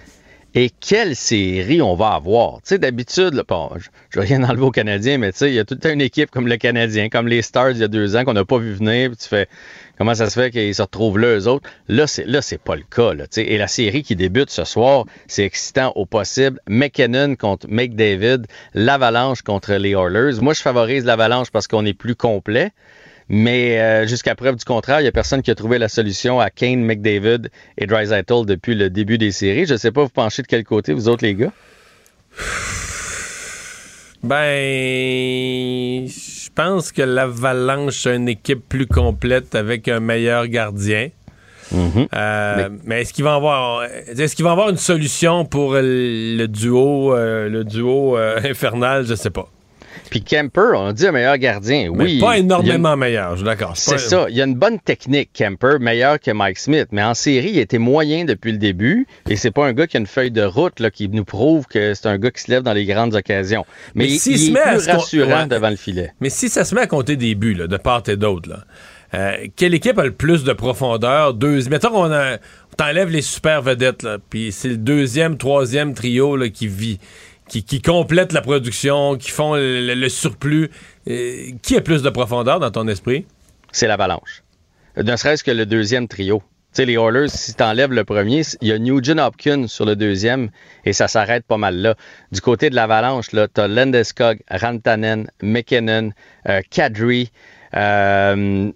Et 0.58 0.70
quelle 0.70 1.14
série 1.14 1.82
on 1.82 1.96
va 1.96 2.14
avoir? 2.14 2.54
Tu 2.54 2.60
sais, 2.64 2.78
d'habitude, 2.78 3.42
bon, 3.46 3.68
je 4.08 4.18
veux 4.18 4.24
rien 4.24 4.42
enlever 4.42 4.62
aux 4.62 4.70
Canadiens, 4.70 5.18
mais 5.18 5.30
tu 5.30 5.40
sais, 5.40 5.50
il 5.50 5.54
y 5.54 5.58
a 5.58 5.66
toute 5.66 5.84
une 5.84 6.00
équipe 6.00 6.30
comme 6.30 6.48
le 6.48 6.56
Canadien, 6.56 7.10
comme 7.10 7.28
les 7.28 7.42
Stars 7.42 7.72
il 7.72 7.76
y 7.76 7.82
a 7.82 7.88
deux 7.88 8.16
ans 8.16 8.24
qu'on 8.24 8.32
n'a 8.32 8.46
pas 8.46 8.56
vu 8.56 8.72
venir, 8.72 9.10
tu 9.18 9.28
fais 9.28 9.48
comment 9.98 10.14
ça 10.14 10.30
se 10.30 10.40
fait 10.40 10.50
qu'ils 10.50 10.74
se 10.74 10.80
retrouvent 10.80 11.18
là, 11.18 11.36
eux 11.36 11.46
autres? 11.46 11.68
Là, 11.88 12.06
c'est 12.06 12.24
là, 12.24 12.40
c'est 12.40 12.56
pas 12.56 12.74
le 12.74 12.84
cas. 12.90 13.12
Là. 13.12 13.26
Et 13.36 13.58
la 13.58 13.68
série 13.68 14.02
qui 14.02 14.16
débute 14.16 14.48
ce 14.48 14.64
soir, 14.64 15.04
c'est 15.26 15.44
excitant 15.44 15.92
au 15.94 16.06
possible. 16.06 16.58
McKinnon 16.66 17.36
contre 17.36 17.66
McDavid, 17.68 18.46
l'Avalanche 18.72 19.42
contre 19.42 19.74
les 19.74 19.90
Oilers. 19.90 20.40
Moi, 20.40 20.54
je 20.54 20.62
favorise 20.62 21.04
l'Avalanche 21.04 21.50
parce 21.50 21.68
qu'on 21.68 21.84
est 21.84 21.92
plus 21.92 22.14
complet. 22.14 22.72
Mais 23.28 23.80
euh, 23.80 24.06
jusqu'à 24.06 24.34
preuve 24.36 24.56
du 24.56 24.64
contraire, 24.64 25.00
il 25.00 25.02
n'y 25.02 25.08
a 25.08 25.12
personne 25.12 25.42
qui 25.42 25.50
a 25.50 25.54
trouvé 25.54 25.78
la 25.78 25.88
solution 25.88 26.38
à 26.38 26.50
Kane, 26.50 26.84
McDavid 26.84 27.48
et 27.76 27.86
Drysaitel 27.86 28.46
depuis 28.46 28.74
le 28.74 28.88
début 28.88 29.18
des 29.18 29.32
séries. 29.32 29.66
Je 29.66 29.72
ne 29.72 29.78
sais 29.78 29.90
pas, 29.90 30.04
vous 30.04 30.08
penchez 30.08 30.42
de 30.42 30.46
quel 30.46 30.62
côté, 30.64 30.92
vous 30.92 31.08
autres, 31.08 31.24
les 31.24 31.34
gars? 31.34 31.52
Ben, 34.22 36.06
je 36.06 36.48
pense 36.54 36.92
que 36.92 37.02
l'Avalanche 37.02 38.06
a 38.06 38.14
une 38.14 38.28
équipe 38.28 38.68
plus 38.68 38.86
complète 38.86 39.54
avec 39.54 39.88
un 39.88 40.00
meilleur 40.00 40.46
gardien. 40.46 41.10
Euh, 41.74 42.68
mais, 42.84 43.00
est-ce 43.00 43.12
qu'il 43.12 43.24
va 43.24 43.34
avoir 43.34 43.82
est-ce 43.82 44.36
qu'il 44.36 44.44
va 44.44 44.52
avoir 44.52 44.68
une 44.68 44.76
solution 44.76 45.44
pour 45.44 45.74
le, 45.74 46.46
duo 46.46 47.12
euh, 47.12 47.48
le 47.48 47.64
duo 47.64 48.16
infernal? 48.44 49.04
Je 49.04 49.16
sais 49.16 49.30
pas 49.30 49.48
Puis 50.10 50.22
Kemper, 50.22 50.72
on 50.74 50.86
a 50.88 50.92
dit 50.92 51.06
un 51.06 51.12
meilleur 51.12 51.36
gardien. 51.38 51.90
Mais 51.94 52.04
Oui. 52.04 52.20
pas 52.20 52.38
énormément 52.38 52.94
une- 52.94 53.00
meilleur 53.00 53.30
je 53.32 53.36
suis 53.36 53.44
d'accord 53.44 53.76
C'est 53.76 53.92
pas- 53.92 53.98
ça. 53.98 54.26
Il 54.28 54.36
y 54.36 54.40
a 54.40 54.44
une 54.44 54.54
bonne 54.54 54.78
technique, 54.78 55.30
Kemper, 55.32 55.78
meilleur 55.80 56.20
que 56.20 56.30
Mike 56.30 56.58
Smith. 56.58 56.88
Mais 56.92 57.02
en 57.02 57.14
série, 57.14 57.50
il 57.50 57.58
était 57.58 57.78
moyen 57.78 58.24
depuis 58.24 58.52
le 58.52 58.58
début. 58.58 59.06
Et 59.28 59.36
c'est 59.36 59.50
pas 59.50 59.66
un 59.66 59.72
gars 59.72 59.86
qui 59.86 59.96
a 59.96 60.00
une 60.00 60.06
feuille 60.06 60.30
de 60.30 60.42
route 60.42 60.80
là, 60.80 60.90
qui 60.90 61.08
nous 61.08 61.24
prouve 61.24 61.66
que 61.66 61.94
c'est 61.94 62.06
un 62.06 62.18
gars 62.18 62.30
qui 62.30 62.42
se 62.42 62.50
lève 62.50 62.62
dans 62.62 62.72
les 62.72 62.84
grandes 62.86 63.14
occasions. 63.14 63.64
Mais, 63.94 64.04
Mais 64.04 64.10
il, 64.12 64.18
s'il 64.18 64.32
il 64.32 64.38
se 64.38 64.50
est 64.50 64.54
met 64.54 64.60
plus 64.76 64.88
rassurant 64.88 65.42
ouais. 65.42 65.46
devant 65.46 65.70
le 65.70 65.76
filet. 65.76 66.12
Mais 66.20 66.30
si 66.30 66.48
ça 66.48 66.64
se 66.64 66.74
met 66.74 66.82
à 66.82 66.86
compter 66.86 67.16
des 67.16 67.34
buts, 67.34 67.54
là, 67.54 67.66
de 67.66 67.76
part 67.76 68.02
et 68.08 68.16
d'autre, 68.16 68.48
là, 68.48 68.64
euh, 69.14 69.46
quelle 69.56 69.74
équipe 69.74 69.98
a 69.98 70.04
le 70.04 70.12
plus 70.12 70.44
de 70.44 70.52
profondeur? 70.52 71.34
Deux, 71.34 71.68
mettons 71.68 71.90
qu'on 71.90 72.12
a, 72.12 72.34
on 72.34 72.74
t'enlève 72.76 73.08
les 73.10 73.22
super 73.22 73.62
vedettes, 73.62 74.02
là, 74.02 74.18
puis 74.30 74.52
c'est 74.52 74.68
le 74.68 74.76
deuxième, 74.76 75.36
troisième 75.36 75.94
trio 75.94 76.36
là, 76.36 76.48
qui 76.48 76.66
vit, 76.68 76.98
qui, 77.48 77.62
qui 77.64 77.80
complète 77.82 78.32
la 78.32 78.40
production, 78.42 79.16
qui 79.16 79.30
font 79.30 79.54
le, 79.54 79.94
le 79.94 80.08
surplus. 80.08 80.70
Euh, 81.08 81.50
qui 81.62 81.76
a 81.76 81.80
plus 81.80 82.02
de 82.02 82.10
profondeur 82.10 82.58
dans 82.60 82.70
ton 82.70 82.88
esprit? 82.88 83.26
C'est 83.72 83.86
l'Avalanche. 83.86 84.42
Ne 84.96 85.14
serait-ce 85.16 85.44
que 85.44 85.50
le 85.50 85.66
deuxième 85.66 86.08
trio. 86.08 86.38
Tu 86.74 86.82
sais, 86.82 86.84
les 86.86 86.94
Oilers, 86.94 87.28
si 87.28 87.54
tu 87.54 87.62
enlèves 87.62 87.92
le 87.92 88.04
premier, 88.04 88.42
il 88.60 88.68
y 88.68 88.72
a 88.72 88.78
Nugent 88.78 89.18
Hopkins 89.18 89.66
sur 89.68 89.84
le 89.86 89.94
deuxième 89.96 90.50
et 90.84 90.92
ça 90.92 91.08
s'arrête 91.08 91.44
pas 91.46 91.56
mal 91.58 91.76
là. 91.76 91.94
Du 92.32 92.40
côté 92.40 92.68
de 92.70 92.74
l'Avalanche, 92.74 93.28
tu 93.30 93.38
as 93.38 93.68
Landeskog, 93.68 94.40
Rantanen, 94.50 95.30
McKinnon, 95.42 96.10
euh, 96.48 96.60
Kadri. 96.70 97.30
euh, 97.74 98.70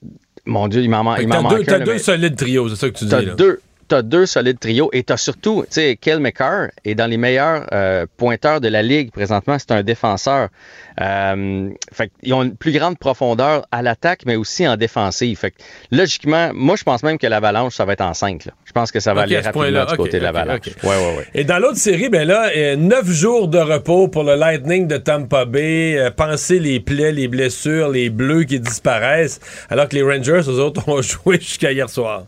mon 0.46 0.68
Dieu, 0.68 0.82
il 0.82 0.90
m'en 0.90 1.14
T'as 1.14 1.26
manque 1.26 1.50
deux, 1.58 1.64
t'as 1.64 1.78
là, 1.78 1.84
deux 1.84 1.92
mais- 1.92 1.98
solides 1.98 2.36
trios, 2.36 2.68
c'est 2.70 2.76
ça 2.76 2.88
que 2.90 2.96
tu 2.96 3.04
dis. 3.04 3.10
T'as 3.10 3.22
là. 3.22 3.34
deux, 3.34 3.60
t'as 3.90 4.02
deux 4.02 4.24
solides 4.24 4.60
trios 4.60 4.88
et 4.92 5.02
t'as 5.02 5.16
surtout, 5.16 5.62
tu 5.62 5.74
sais, 5.74 5.98
Kel 6.00 6.20
McCarr 6.20 6.68
est 6.84 6.94
dans 6.94 7.08
les 7.08 7.16
meilleurs 7.16 7.66
euh, 7.72 8.06
pointeurs 8.16 8.60
de 8.60 8.68
la 8.68 8.82
ligue 8.82 9.10
présentement. 9.10 9.58
C'est 9.58 9.72
un 9.72 9.82
défenseur. 9.82 10.48
Euh, 11.00 11.70
fait 11.92 12.12
ils 12.22 12.32
ont 12.32 12.44
une 12.44 12.56
plus 12.56 12.70
grande 12.70 12.98
profondeur 12.98 13.66
à 13.72 13.82
l'attaque, 13.82 14.20
mais 14.26 14.36
aussi 14.36 14.66
en 14.68 14.76
défensive. 14.76 15.36
Fait 15.38 15.50
que, 15.50 15.56
logiquement, 15.90 16.52
moi, 16.54 16.76
je 16.76 16.84
pense 16.84 17.02
même 17.02 17.18
que 17.18 17.26
l'Avalanche, 17.26 17.74
ça 17.74 17.84
va 17.84 17.94
être 17.94 18.02
en 18.02 18.14
5. 18.14 18.44
Là. 18.44 18.52
Je 18.64 18.70
pense 18.70 18.92
que 18.92 19.00
ça 19.00 19.12
va 19.12 19.22
aller 19.22 19.40
rapidement 19.40 19.84
du 19.84 19.96
côté 19.96 20.20
de 20.20 20.24
l'Avalanche. 20.24 20.60
Ouais, 20.84 20.88
ouais, 20.88 21.16
ouais. 21.18 21.26
Et 21.34 21.42
dans 21.42 21.58
l'autre 21.58 21.78
série, 21.78 22.08
ben 22.08 22.26
là, 22.28 22.50
euh, 22.56 22.76
neuf 22.76 23.10
jours 23.10 23.48
de 23.48 23.58
repos 23.58 24.06
pour 24.06 24.22
le 24.22 24.36
Lightning 24.36 24.86
de 24.86 24.98
Tampa 24.98 25.46
Bay. 25.46 26.12
Pensez 26.16 26.60
les 26.60 26.78
plaies, 26.78 27.10
les 27.10 27.26
blessures, 27.26 27.88
les 27.88 28.08
bleus 28.08 28.44
qui 28.44 28.60
disparaissent, 28.60 29.40
alors 29.68 29.88
que 29.88 29.96
les 29.96 30.02
Rangers, 30.02 30.42
eux 30.48 30.60
autres, 30.60 30.88
ont 30.88 31.02
joué 31.02 31.40
jusqu'à 31.40 31.72
hier 31.72 31.90
soir. 31.90 32.26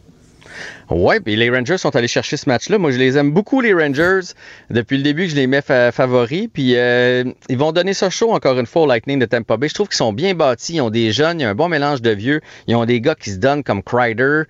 Ouais, 0.94 1.20
puis 1.20 1.36
les 1.36 1.48
Rangers 1.48 1.78
sont 1.78 1.94
allés 1.96 2.06
chercher 2.08 2.36
ce 2.36 2.46
match-là. 2.48 2.76
Moi, 2.76 2.90
je 2.90 2.98
les 2.98 3.16
aime 3.16 3.30
beaucoup, 3.30 3.62
les 3.62 3.72
Rangers. 3.72 4.20
Depuis 4.68 4.98
le 4.98 5.02
début 5.02 5.26
je 5.26 5.34
les 5.34 5.46
mets 5.46 5.62
fa- 5.62 5.90
favoris. 5.90 6.48
Puis 6.52 6.76
euh, 6.76 7.24
ils 7.48 7.56
vont 7.56 7.72
donner 7.72 7.94
ça 7.94 8.10
chaud 8.10 8.30
encore 8.32 8.58
une 8.58 8.66
fois 8.66 8.82
au 8.82 8.86
Lightning 8.86 9.18
de 9.18 9.24
Tampa 9.24 9.56
Bay. 9.56 9.68
Je 9.68 9.74
trouve 9.74 9.88
qu'ils 9.88 9.96
sont 9.96 10.12
bien 10.12 10.34
bâtis. 10.34 10.74
Ils 10.74 10.80
ont 10.82 10.90
des 10.90 11.10
jeunes, 11.12 11.40
il 11.40 11.44
y 11.44 11.46
a 11.46 11.50
un 11.50 11.54
bon 11.54 11.68
mélange 11.68 12.02
de 12.02 12.10
vieux. 12.10 12.40
Ils 12.66 12.76
ont 12.76 12.84
des 12.84 13.00
gars 13.00 13.14
qui 13.14 13.30
se 13.30 13.36
donnent 13.38 13.62
comme 13.62 13.82
Kreider, 13.82 14.42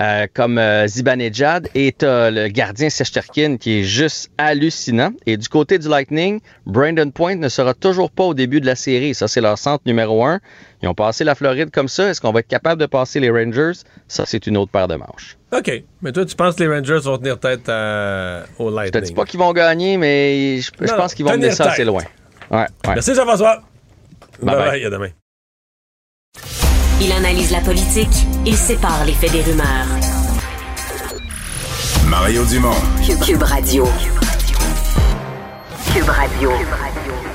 euh, 0.00 0.26
comme 0.32 0.56
euh, 0.58 0.86
Zibanejad. 0.86 1.68
Et 1.74 1.94
le 2.00 2.48
gardien 2.48 2.88
Sesterkin 2.88 3.58
qui 3.58 3.80
est 3.80 3.84
juste 3.84 4.30
hallucinant. 4.38 5.10
Et 5.26 5.36
du 5.36 5.48
côté 5.48 5.78
du 5.78 5.88
Lightning, 5.88 6.40
Brandon 6.64 7.10
Point 7.10 7.36
ne 7.36 7.48
sera 7.50 7.74
toujours 7.74 8.10
pas 8.10 8.24
au 8.24 8.32
début 8.34 8.60
de 8.62 8.66
la 8.66 8.74
série. 8.76 9.14
Ça, 9.14 9.28
c'est 9.28 9.40
leur 9.42 9.58
centre 9.58 9.82
numéro 9.84 10.24
un. 10.24 10.40
Ils 10.82 10.88
ont 10.88 10.94
passé 10.94 11.24
la 11.24 11.34
Floride 11.34 11.70
comme 11.70 11.88
ça. 11.88 12.08
Est-ce 12.08 12.20
qu'on 12.20 12.32
va 12.32 12.40
être 12.40 12.48
capable 12.48 12.80
de 12.80 12.86
passer 12.86 13.20
les 13.20 13.30
Rangers? 13.30 13.72
Ça, 14.08 14.24
c'est 14.26 14.46
une 14.46 14.56
autre 14.56 14.70
paire 14.72 14.88
de 14.88 14.94
manches. 14.96 15.36
OK. 15.52 15.70
Mais 16.00 16.10
toi, 16.12 16.24
tu 16.24 16.34
penses 16.36 16.54
que 16.54 16.62
les 16.64 16.74
Rangers 16.74 17.00
vont 17.04 17.18
tenir 17.18 17.38
tête 17.38 17.68
à- 17.68 18.44
au 18.58 18.66
Je 18.68 18.70
te 18.70 18.76
Lightning? 18.76 19.02
dis 19.02 19.12
pas 19.12 19.24
qu'ils 19.26 19.40
vont 19.40 19.52
gagner, 19.52 19.96
mais 19.98 20.58
je, 20.60 20.70
je 20.80 20.86
Non, 20.86 20.96
pense 20.96 21.14
qu'ils 21.14 21.24
vont 21.26 21.32
tenir 21.32 21.46
mener 21.48 21.54
ça 21.54 21.64
assez 21.66 21.78
tête. 21.78 21.86
loin. 21.86 22.02
Ouais, 22.50 22.58
ouais. 22.60 22.66
Merci 22.94 23.14
Jean-François. 23.14 23.56
Bye 24.42 24.46
Bye 24.46 24.56
bye. 24.56 24.70
bye, 24.70 24.84
à 24.86 24.90
demain. 24.90 25.08
Il 27.02 27.12
analyse 27.12 27.50
la 27.50 27.60
politique, 27.60 28.08
il 28.46 28.56
sépare 28.56 29.04
les 29.04 29.12
faits 29.12 29.32
des 29.32 29.42
rumeurs. 29.42 29.86
Mario 32.06 32.44
Dumont. 32.46 32.74
Cube, 33.06 33.20
Cube 33.20 33.42
Radio. 33.42 33.84
Cube 35.94 36.08
Radio. 36.08 36.50
Cube 36.50 36.68
Radio. 36.72 37.29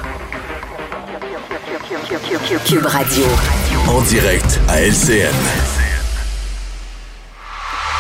En 3.90 4.02
direct 4.04 4.62
à 4.70 4.82
LCN. 4.82 5.36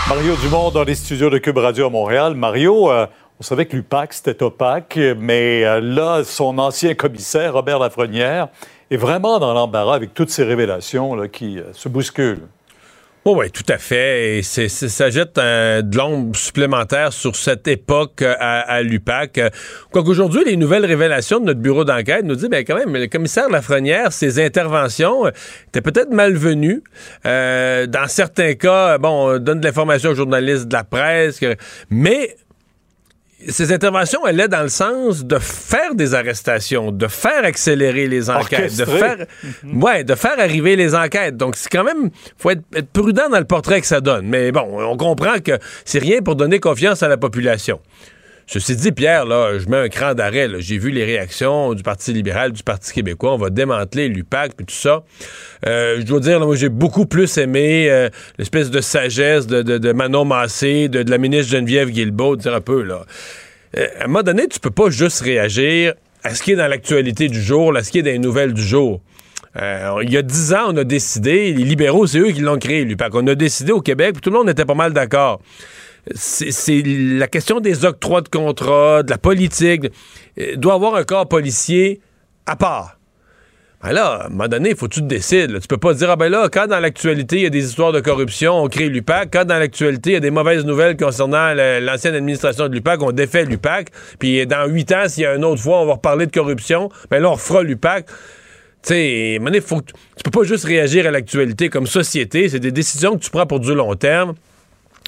Mario 0.07 0.35
Dumont 0.37 0.71
dans 0.71 0.85
les 0.85 0.95
studios 0.95 1.29
de 1.29 1.37
Cube 1.37 1.57
Radio 1.57 1.87
à 1.87 1.89
Montréal. 1.89 2.33
Mario, 2.33 2.89
euh, 2.89 3.07
on 3.41 3.43
savait 3.43 3.65
que 3.65 3.75
l'UPAC, 3.75 4.13
c'était 4.13 4.41
opaque, 4.41 4.97
mais 5.17 5.65
euh, 5.65 5.81
là, 5.81 6.23
son 6.23 6.57
ancien 6.59 6.93
commissaire, 6.93 7.53
Robert 7.53 7.77
Lafrenière, 7.79 8.47
est 8.89 8.95
vraiment 8.95 9.37
dans 9.37 9.53
l'embarras 9.53 9.95
avec 9.95 10.13
toutes 10.13 10.29
ces 10.29 10.45
révélations 10.45 11.15
là, 11.15 11.27
qui 11.27 11.59
euh, 11.59 11.73
se 11.73 11.89
bousculent. 11.89 12.47
Oui, 13.27 13.33
oui, 13.35 13.49
tout 13.49 13.63
à 13.69 13.79
fait. 13.79 14.41
C'est, 14.43 14.69
ça 14.69 15.09
jette 15.09 15.39
euh, 15.39 15.81
de 15.81 15.97
l'ombre 15.97 16.35
supplémentaire 16.35 17.11
sur 17.11 17.35
cette 17.35 17.67
époque 17.67 18.21
euh, 18.21 18.35
à, 18.39 18.83
l'UPAC. 18.83 19.41
Quoique 19.91 20.09
aujourd'hui, 20.09 20.43
les 20.45 20.55
nouvelles 20.57 20.85
révélations 20.85 21.39
de 21.39 21.45
notre 21.45 21.59
bureau 21.59 21.83
d'enquête 21.83 22.23
nous 22.23 22.35
disent, 22.35 22.49
ben 22.49 22.63
quand 22.63 22.75
même, 22.75 22.93
le 22.95 23.07
commissaire 23.07 23.49
Lafrenière, 23.49 24.13
ses 24.13 24.39
interventions 24.39 25.25
euh, 25.25 25.31
étaient 25.69 25.81
peut-être 25.81 26.11
malvenues. 26.11 26.83
Dans 27.23 28.07
certains 28.07 28.53
cas, 28.53 28.99
bon, 28.99 29.33
on 29.33 29.39
donne 29.39 29.59
de 29.59 29.65
l'information 29.65 30.11
aux 30.11 30.15
journalistes 30.15 30.67
de 30.67 30.73
la 30.73 30.83
presse, 30.83 31.39
mais 31.89 32.35
ces 33.49 33.71
interventions 33.71 34.23
allaient 34.25 34.47
dans 34.47 34.61
le 34.63 34.69
sens 34.69 35.25
de 35.25 35.37
faire 35.39 35.95
des 35.95 36.13
arrestations, 36.13 36.91
de 36.91 37.07
faire 37.07 37.43
accélérer 37.43 38.07
les 38.07 38.29
enquêtes, 38.29 38.75
de 38.77 38.83
Orchestré. 38.83 38.99
faire, 38.99 39.25
ouais, 39.73 40.03
de 40.03 40.15
faire 40.15 40.39
arriver 40.39 40.75
les 40.75 40.95
enquêtes. 40.95 41.37
Donc, 41.37 41.55
c'est 41.55 41.69
quand 41.69 41.83
même, 41.83 42.09
faut 42.37 42.51
être, 42.51 42.63
être 42.75 42.89
prudent 42.89 43.29
dans 43.29 43.39
le 43.39 43.45
portrait 43.45 43.81
que 43.81 43.87
ça 43.87 44.01
donne. 44.01 44.27
Mais 44.27 44.51
bon, 44.51 44.65
on 44.83 44.97
comprend 44.97 45.39
que 45.43 45.57
c'est 45.83 45.99
rien 45.99 46.21
pour 46.21 46.35
donner 46.35 46.59
confiance 46.59 47.03
à 47.03 47.07
la 47.07 47.17
population. 47.17 47.79
Ceci 48.47 48.75
dit, 48.75 48.91
Pierre, 48.91 49.25
là, 49.25 49.57
je 49.57 49.67
mets 49.67 49.77
un 49.77 49.89
cran 49.89 50.13
d'arrêt. 50.13 50.47
J'ai 50.59 50.77
vu 50.77 50.91
les 50.91 51.03
réactions 51.03 51.73
du 51.73 51.81
Parti 51.81 52.13
libéral, 52.13 52.51
du 52.51 52.61
Parti 52.61 52.93
québécois. 52.93 53.33
On 53.33 53.37
va 53.37 53.49
démanteler 53.49 54.07
l'UPAC 54.07 54.53
puis 54.55 54.67
tout 54.67 54.75
ça. 54.75 55.03
Euh, 55.65 55.97
je 55.99 56.05
dois 56.05 56.19
dire, 56.19 56.39
là, 56.39 56.45
moi, 56.45 56.55
j'ai 56.55 56.69
beaucoup 56.69 57.07
plus 57.07 57.39
aimé 57.39 57.87
euh, 57.89 58.09
l'espèce 58.37 58.69
de 58.69 58.81
sagesse 58.81 59.47
de, 59.47 59.91
Manon 59.93 60.25
Massé, 60.25 60.89
de, 60.89 61.09
la 61.09 61.17
ministre 61.17 61.51
Geneviève 61.51 61.89
Guilbeault, 61.89 62.35
dire 62.35 62.53
un 62.53 62.61
peu, 62.61 62.83
là. 62.83 63.05
Euh, 63.77 63.87
à 63.99 64.03
un 64.03 64.07
moment 64.07 64.21
donné, 64.21 64.47
tu 64.47 64.59
peux 64.59 64.69
pas 64.69 64.91
juste 64.91 65.21
réagir 65.21 65.95
à 66.23 66.35
ce 66.35 66.43
qui 66.43 66.51
est 66.51 66.55
dans 66.55 66.67
l'actualité 66.67 67.27
du 67.29 67.41
jour, 67.41 67.75
à 67.75 67.83
ce 67.83 67.91
qui 67.91 67.97
est 67.99 68.03
dans 68.03 68.11
les 68.11 68.19
nouvelles 68.19 68.53
du 68.53 68.63
jour. 68.63 69.01
Il 69.57 70.09
y 70.09 70.17
a 70.17 70.21
dix 70.21 70.53
ans, 70.53 70.65
on 70.73 70.77
a 70.77 70.83
décidé, 70.83 71.53
les 71.53 71.63
libéraux, 71.63 72.07
c'est 72.07 72.19
eux 72.19 72.31
qui 72.31 72.41
l'ont 72.41 72.59
créé, 72.59 72.83
l'UPAC. 72.83 73.15
On 73.15 73.25
a 73.25 73.35
décidé 73.35 73.71
au 73.71 73.79
Québec, 73.79 74.11
puis 74.13 74.21
tout 74.21 74.29
le 74.29 74.37
monde 74.37 74.49
était 74.49 74.65
pas 74.65 74.73
mal 74.73 74.91
d'accord. 74.91 75.39
C'est 76.13 76.83
la 76.85 77.27
question 77.27 77.59
des 77.59 77.83
octrois 77.83 78.21
de 78.21 78.29
contrats, 78.29 79.01
de 79.03 79.09
la 79.09 79.17
politique. 79.17 79.87
Il 80.37 80.57
doit 80.57 80.75
avoir 80.75 80.95
un 80.95 81.03
corps 81.03 81.27
policier 81.27 82.01
à 82.45 82.55
part. 82.55 82.99
Ben 83.85 83.91
là, 83.91 84.05
à 84.05 84.25
un 84.25 84.29
moment 84.29 84.47
donné, 84.47 84.71
il 84.71 84.75
faut 84.75 84.87
que 84.87 84.95
tu 84.95 85.01
te 85.01 85.05
décides. 85.05 85.51
là. 85.51 85.59
Tu 85.59 85.67
peux 85.67 85.77
pas 85.77 85.93
dire, 85.93 86.09
ah 86.09 86.15
ben 86.15 86.27
là, 86.29 86.49
quand 86.51 86.65
dans 86.65 86.79
l'actualité, 86.79 87.35
il 87.35 87.41
y 87.43 87.45
a 87.45 87.51
des 87.51 87.65
histoires 87.65 87.91
de 87.91 87.99
corruption, 87.99 88.63
on 88.63 88.67
crée 88.67 88.89
l'UPAC. 88.89 89.29
Quand 89.31 89.45
dans 89.45 89.59
l'actualité, 89.59 90.11
il 90.11 90.13
y 90.13 90.17
a 90.17 90.21
des 90.21 90.31
mauvaises 90.31 90.65
nouvelles 90.65 90.97
concernant 90.97 91.53
l'ancienne 91.53 92.15
administration 92.15 92.67
de 92.67 92.73
l'UPAC, 92.73 93.03
on 93.03 93.11
défait 93.11 93.45
l'UPAC. 93.45 93.89
Puis 94.17 94.45
dans 94.47 94.67
huit 94.67 94.91
ans, 94.91 95.07
s'il 95.07 95.23
y 95.23 95.25
a 95.27 95.35
une 95.35 95.45
autre 95.45 95.61
fois, 95.61 95.81
on 95.81 95.85
va 95.85 95.93
reparler 95.93 96.25
de 96.25 96.31
corruption, 96.31 96.89
ben 97.11 97.21
là, 97.21 97.29
on 97.29 97.33
refera 97.33 97.61
l'UPAC. 97.61 98.07
Tu 98.07 98.93
sais, 98.93 99.39
faut 99.61 99.81
que 99.81 99.91
tu 100.15 100.23
peux 100.23 100.31
pas 100.31 100.43
juste 100.43 100.65
réagir 100.65 101.05
à 101.05 101.11
l'actualité 101.11 101.69
comme 101.69 101.85
société. 101.85 102.49
C'est 102.49 102.59
des 102.59 102.71
décisions 102.71 103.15
que 103.17 103.23
tu 103.23 103.29
prends 103.29 103.45
pour 103.45 103.59
du 103.59 103.73
long 103.73 103.93
terme. 103.95 104.33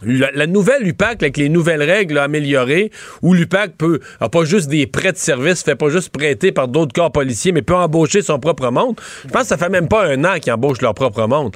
La, 0.03 0.45
nouvelle 0.45 0.88
UPAC, 0.88 1.24
avec 1.24 1.38
les 1.38 1.49
nouvelles 1.49 1.82
règles 1.82 2.19
améliorées, 2.19 2.91
où 3.24 3.34
l'UPAC 3.34 3.72
peut, 3.78 3.99
a 4.19 4.30
pas 4.30 4.44
juste 4.44 4.69
des 4.69 4.86
prêts 4.86 5.11
de 5.11 5.18
service, 5.18 5.64
fait 5.64 5.76
pas 5.76 5.90
juste 5.90 6.10
prêter 6.10 6.52
par 6.52 6.68
d'autres 6.68 6.94
corps 6.94 7.11
policiers, 7.11 7.52
mais 7.52 7.64
peut 7.64 7.76
embaucher 7.76 8.22
son 8.22 8.40
propre 8.40 8.69
monde. 8.69 8.99
Je 9.26 9.30
pense 9.30 9.44
que 9.44 9.48
ça 9.48 9.57
fait 9.57 9.69
même 9.69 9.88
pas 9.88 10.06
un 10.06 10.24
an 10.24 10.40
qu'ils 10.40 10.53
embauchent 10.53 10.82
leur 10.82 10.94
propre 10.94 11.26
monde. 11.26 11.56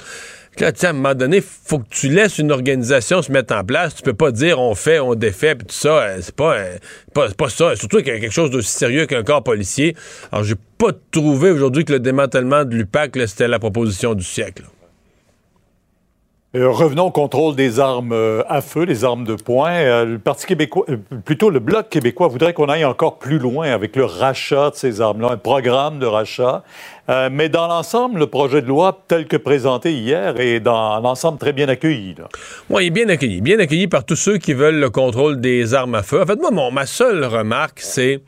Là, 0.58 0.70
à 0.82 0.86
un 0.88 0.92
moment 0.92 1.14
donné, 1.14 1.40
faut 1.40 1.78
que 1.78 1.88
tu 1.88 2.08
laisses 2.08 2.38
une 2.38 2.52
organisation 2.52 3.22
se 3.22 3.32
mettre 3.32 3.54
en 3.54 3.64
place. 3.64 3.94
Tu 3.94 4.02
peux 4.02 4.12
pas 4.12 4.30
dire 4.32 4.60
on 4.60 4.74
fait, 4.74 4.98
on 5.00 5.14
défait, 5.14 5.54
puis 5.54 5.66
tout 5.66 5.74
ça. 5.74 6.02
euh, 6.02 6.18
C'est 6.20 6.34
pas, 6.34 6.56
euh, 6.56 6.76
pas, 7.14 7.30
pas 7.30 7.48
ça. 7.48 7.74
Surtout 7.74 7.98
qu'il 7.98 8.08
y 8.08 8.16
a 8.16 8.20
quelque 8.20 8.34
chose 8.34 8.50
d'aussi 8.50 8.70
sérieux 8.70 9.06
qu'un 9.06 9.22
corps 9.22 9.42
policier. 9.42 9.96
Alors, 10.30 10.44
j'ai 10.44 10.56
pas 10.76 10.90
trouvé 11.10 11.50
aujourd'hui 11.50 11.84
que 11.84 11.92
le 11.92 12.00
démantèlement 12.00 12.64
de 12.64 12.74
l'UPAC, 12.74 13.12
c'était 13.26 13.48
la 13.48 13.58
proposition 13.58 14.14
du 14.14 14.24
siècle. 14.24 14.64
Revenons 16.54 17.06
au 17.06 17.10
contrôle 17.10 17.56
des 17.56 17.80
armes 17.80 18.12
euh, 18.12 18.42
à 18.48 18.60
feu, 18.60 18.84
les 18.84 19.04
armes 19.04 19.24
de 19.24 19.34
poing. 19.34 19.70
Euh, 19.70 20.04
le 20.04 20.18
Parti 20.18 20.46
québécois, 20.46 20.84
euh, 20.90 20.96
plutôt 21.24 21.48
le 21.48 21.60
Bloc 21.60 21.88
québécois, 21.88 22.28
voudrait 22.28 22.52
qu'on 22.52 22.68
aille 22.68 22.84
encore 22.84 23.18
plus 23.18 23.38
loin 23.38 23.70
avec 23.70 23.96
le 23.96 24.04
rachat 24.04 24.70
de 24.70 24.76
ces 24.76 25.00
armes-là, 25.00 25.30
un 25.32 25.36
programme 25.38 25.98
de 25.98 26.06
rachat. 26.06 26.62
Euh, 27.08 27.30
mais 27.32 27.48
dans 27.48 27.66
l'ensemble, 27.66 28.18
le 28.18 28.26
projet 28.26 28.60
de 28.60 28.66
loi 28.66 29.02
tel 29.08 29.26
que 29.26 29.36
présenté 29.36 29.92
hier 29.92 30.38
est 30.38 30.60
dans 30.60 31.00
l'ensemble 31.00 31.38
très 31.38 31.52
bien 31.52 31.68
accueilli. 31.68 32.14
Oui, 32.68 32.90
bien 32.90 33.08
accueilli. 33.08 33.40
Bien 33.40 33.58
accueilli 33.58 33.88
par 33.88 34.04
tous 34.04 34.16
ceux 34.16 34.38
qui 34.38 34.52
veulent 34.52 34.78
le 34.78 34.90
contrôle 34.90 35.40
des 35.40 35.72
armes 35.74 35.94
à 35.94 36.02
feu. 36.02 36.22
En 36.22 36.26
fait, 36.26 36.38
moi, 36.38 36.50
mon, 36.50 36.70
ma 36.70 36.86
seule 36.86 37.24
remarque, 37.24 37.80
c'est 37.80 38.20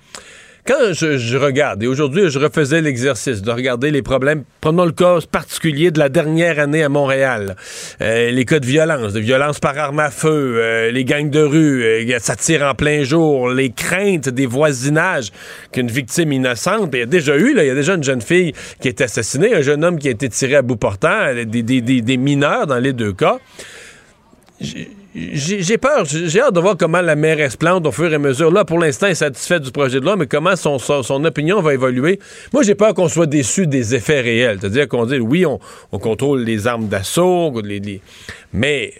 quand 0.67 0.93
je, 0.93 1.37
regarde, 1.37 1.83
et 1.83 1.87
aujourd'hui, 1.87 2.31
je 2.31 2.39
refaisais 2.39 2.81
l'exercice 2.81 3.43
de 3.43 3.51
regarder 3.51 3.91
les 3.91 4.01
problèmes, 4.01 4.45
prenons 4.63 4.87
le 4.87 4.93
cas 4.93 5.19
particulier 5.31 5.91
de 5.91 5.99
la 5.99 6.09
dernière 6.09 6.59
année 6.59 6.83
à 6.83 6.89
Montréal, 6.89 7.57
Euh, 8.01 8.31
les 8.31 8.45
cas 8.45 8.61
de 8.61 8.67
violence, 8.67 9.13
de 9.13 9.21
violence 9.21 9.61
par 9.61 9.77
arme 9.79 10.01
à 10.01 10.11
feu, 10.11 10.57
euh, 10.57 10.91
les 10.91 11.05
gangs 11.05 11.31
de 11.31 11.41
rue, 11.41 11.85
euh, 11.85 12.19
ça 12.19 12.35
tire 12.35 12.63
en 12.63 12.75
plein 12.75 13.03
jour, 13.05 13.51
les 13.51 13.71
craintes 13.71 14.29
des 14.29 14.47
voisinages 14.47 15.31
qu'une 15.71 15.89
victime 15.89 16.33
innocente, 16.33 16.91
il 16.93 16.99
y 16.99 17.03
a 17.03 17.07
déjà 17.07 17.37
eu, 17.37 17.55
il 17.57 17.65
y 17.65 17.71
a 17.71 17.75
déjà 17.75 17.95
une 17.95 18.03
jeune 18.03 18.23
fille 18.23 18.53
qui 18.81 18.89
est 18.89 19.01
assassinée, 19.01 19.55
un 19.55 19.63
jeune 19.63 19.85
homme 19.85 19.99
qui 19.99 20.09
a 20.09 20.13
été 20.13 20.29
tiré 20.29 20.57
à 20.57 20.63
bout 20.63 20.77
portant, 20.77 21.33
des, 21.45 22.17
mineurs 22.17 22.67
dans 22.67 22.79
les 22.79 22.93
deux 22.93 23.13
cas 23.13 23.39
j'ai 25.15 25.79
peur, 25.79 26.05
j'ai 26.05 26.41
hâte 26.41 26.55
de 26.55 26.61
voir 26.61 26.77
comment 26.77 27.01
la 27.01 27.15
mairesse 27.15 27.57
plante 27.57 27.87
au 27.87 27.93
fur 27.93 28.11
et 28.11 28.17
à 28.17 28.19
mesure. 28.19 28.51
Là, 28.51 28.65
pour 28.65 28.81
l'instant, 28.81 29.07
elle 29.07 29.13
est 29.13 29.17
satisfaite 29.17 29.63
du 29.63 29.71
projet 29.71 30.01
de 30.01 30.05
loi, 30.05 30.17
mais 30.17 30.27
comment 30.27 30.57
son, 30.57 30.79
son, 30.79 31.25
opinion 31.25 31.61
va 31.61 31.73
évoluer? 31.73 32.19
Moi, 32.53 32.65
j'ai 32.65 32.75
peur 32.75 32.95
qu'on 32.95 33.09
soit 33.09 33.27
déçu 33.27 33.69
des 33.69 33.95
effets 33.95 34.21
réels. 34.21 34.59
C'est-à-dire 34.61 34.89
qu'on 34.89 35.07
dit, 35.07 35.19
oui, 35.19 35.47
on, 35.47 35.61
on 35.93 35.99
contrôle 35.99 36.41
les 36.41 36.67
armes 36.67 36.89
d'assaut, 36.89 37.61
les, 37.63 38.01
mais 38.53 38.95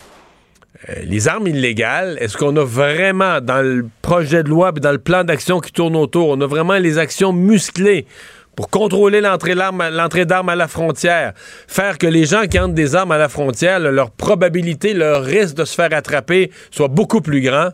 euh, 0.89 0.95
les 1.05 1.27
armes 1.27 1.49
illégales, 1.49 2.17
est-ce 2.21 2.37
qu'on 2.37 2.57
a 2.57 2.65
vraiment, 2.65 3.41
dans 3.41 3.63
le 3.63 3.87
projet 4.01 4.45
de 4.45 4.49
loi 4.49 4.73
et 4.77 4.81
dans 4.81 4.93
le 4.93 4.99
plan 4.99 5.25
d'action 5.25 5.61
qui 5.61 5.73
tourne 5.73 5.97
autour, 5.97 6.29
on 6.29 6.41
a 6.41 6.47
vraiment 6.47 6.79
les 6.79 6.99
actions 6.99 7.33
musclées 7.33 8.07
pour 8.57 8.71
contrôler 8.71 9.21
l'entrée 9.21 9.55
d'armes 9.55 10.49
à 10.49 10.55
la 10.57 10.69
frontière, 10.69 11.33
faire 11.67 11.99
que 11.99 12.07
les 12.07 12.25
gens 12.25 12.47
qui 12.47 12.59
entrent 12.59 12.75
des 12.75 12.95
armes 12.95 13.13
à 13.13 13.19
la 13.19 13.29
frontière, 13.29 13.79
leur 13.81 14.11
probabilité, 14.11 14.95
leur 14.95 15.23
risque 15.23 15.57
de 15.57 15.65
se 15.65 15.75
faire 15.75 15.93
attraper 15.93 16.51
soit 16.71 16.89
beaucoup 16.89 17.21
plus 17.21 17.41
grand. 17.41 17.71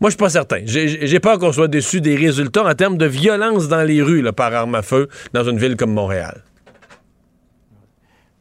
Moi, 0.00 0.08
je 0.08 0.14
suis 0.14 0.18
pas 0.18 0.30
certain. 0.30 0.60
J'ai 0.64 1.20
peur 1.20 1.38
qu'on 1.38 1.52
soit 1.52 1.68
déçu 1.68 2.00
des 2.00 2.16
résultats 2.16 2.64
en 2.64 2.74
termes 2.74 2.96
de 2.96 3.06
violence 3.06 3.68
dans 3.68 3.82
les 3.82 4.00
rues 4.00 4.24
par 4.32 4.54
arme 4.54 4.74
à 4.74 4.82
feu 4.82 5.08
dans 5.34 5.44
une 5.44 5.58
ville 5.58 5.76
comme 5.76 5.92
Montréal. 5.92 6.42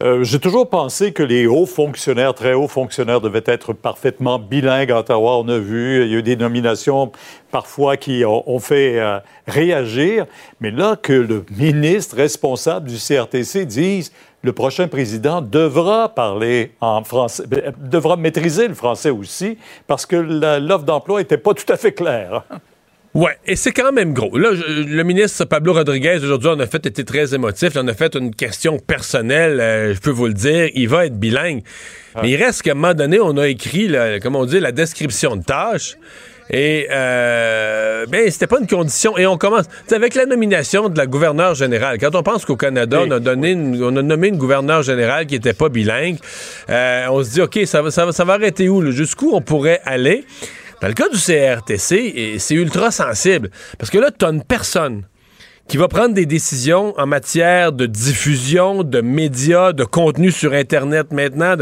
Euh, 0.01 0.23
J'ai 0.23 0.39
toujours 0.39 0.69
pensé 0.69 1.11
que 1.11 1.23
les 1.23 1.45
hauts 1.45 1.65
fonctionnaires, 1.65 2.34
très 2.34 2.53
hauts 2.53 2.69
fonctionnaires, 2.69 3.19
devaient 3.19 3.43
être 3.45 3.73
parfaitement 3.73 4.39
bilingues 4.39 4.91
à 4.91 4.99
Ottawa. 4.99 5.39
On 5.39 5.47
a 5.49 5.57
vu, 5.57 6.05
il 6.05 6.11
y 6.11 6.15
a 6.15 6.19
eu 6.19 6.23
des 6.23 6.38
nominations 6.38 7.11
parfois 7.51 7.97
qui 7.97 8.23
ont, 8.26 8.59
fait 8.59 8.97
euh, 8.97 9.19
réagir. 9.45 10.26
Mais 10.61 10.71
là, 10.71 10.95
que 10.95 11.11
le 11.11 11.45
ministre 11.51 12.15
responsable 12.15 12.88
du 12.88 12.95
CRTC 12.95 13.65
dise 13.65 14.13
le 14.41 14.53
prochain 14.53 14.88
président 14.88 15.41
devra 15.41 16.07
parler 16.07 16.71
en 16.80 17.03
français, 17.03 17.43
ben, 17.45 17.73
devra 17.77 18.15
maîtriser 18.15 18.69
le 18.69 18.76
français 18.76 19.09
aussi, 19.09 19.57
parce 19.85 20.05
que 20.05 20.15
l'offre 20.15 20.85
d'emploi 20.85 21.19
n'était 21.19 21.38
pas 21.38 21.53
tout 21.53 21.69
à 21.73 21.76
fait 21.76 21.91
claire. 21.91 22.43
Ouais, 23.19 23.37
et 23.45 23.55
c'est 23.57 23.71
quand 23.71 23.91
même 23.91 24.13
gros. 24.13 24.37
Là, 24.37 24.51
je- 24.53 24.83
le 24.83 25.03
ministre 25.03 25.43
Pablo 25.45 25.73
Rodriguez, 25.73 26.19
aujourd'hui, 26.23 26.49
en 26.49 26.59
a 26.59 26.67
fait 26.67 26.85
été 26.85 27.03
très 27.03 27.33
émotif. 27.35 27.71
Il 27.75 27.79
en 27.79 27.87
a 27.87 27.93
fait 27.93 28.15
une 28.15 28.33
question 28.33 28.77
personnelle, 28.79 29.59
euh, 29.59 29.93
je 29.93 29.99
peux 29.99 30.09
vous 30.11 30.27
le 30.27 30.33
dire. 30.33 30.69
Il 30.73 30.87
va 30.87 31.05
être 31.05 31.19
bilingue. 31.19 31.61
Mais 32.21 32.29
il 32.31 32.35
reste 32.37 32.61
qu'à 32.61 32.71
un 32.71 32.75
moment 32.75 32.93
donné, 32.93 33.19
on 33.19 33.35
a 33.37 33.47
écrit, 33.47 33.87
là, 33.87 34.19
comme 34.19 34.35
on 34.35 34.45
dit, 34.45 34.59
la 34.59 34.71
description 34.71 35.35
de 35.35 35.43
tâche. 35.43 35.97
Et, 36.51 36.87
euh, 36.91 38.05
ben, 38.07 38.29
c'était 38.31 38.47
pas 38.47 38.59
une 38.59 38.67
condition. 38.67 39.17
Et 39.17 39.27
on 39.27 39.37
commence, 39.37 39.65
avec 39.91 40.15
la 40.15 40.25
nomination 40.25 40.89
de 40.89 40.97
la 40.97 41.05
gouverneure 41.05 41.53
générale. 41.55 41.97
Quand 41.99 42.15
on 42.15 42.23
pense 42.23 42.45
qu'au 42.45 42.55
Canada, 42.55 43.01
on 43.05 43.11
a 43.11 43.19
donné, 43.19 43.51
une- 43.51 43.83
on 43.83 43.95
a 43.97 44.01
nommé 44.01 44.29
une 44.29 44.37
gouverneure 44.37 44.81
générale 44.81 45.25
qui 45.27 45.35
était 45.35 45.53
pas 45.53 45.69
bilingue, 45.69 46.17
euh, 46.69 47.05
on 47.11 47.23
se 47.23 47.31
dit, 47.31 47.41
OK, 47.41 47.59
ça 47.65 47.81
va, 47.81 47.91
ça 47.91 48.05
va, 48.05 48.11
ça 48.13 48.23
va 48.23 48.33
arrêter 48.33 48.67
où? 48.69 48.91
Jusqu'où 48.91 49.31
on 49.33 49.41
pourrait 49.41 49.81
aller? 49.85 50.23
Dans 50.81 50.88
le 50.88 50.93
cas 50.93 51.10
du 51.10 51.18
CRTC, 51.18 52.38
c'est 52.39 52.56
ultra 52.56 52.91
sensible. 52.91 53.49
Parce 53.77 53.91
que 53.91 53.97
là, 53.97 54.11
tu 54.11 54.26
une 54.26 54.43
personne 54.43 55.03
qui 55.68 55.77
va 55.77 55.88
prendre 55.88 56.15
des 56.15 56.26
décisions 56.26 56.93
en 56.97 57.06
matière 57.06 57.72
de 57.72 57.85
diffusion, 57.85 58.84
de 58.84 59.01
médias, 59.01 59.72
de 59.72 59.84
contenu 59.84 60.31
sur 60.31 60.53
Internet 60.53 61.11
maintenant. 61.11 61.56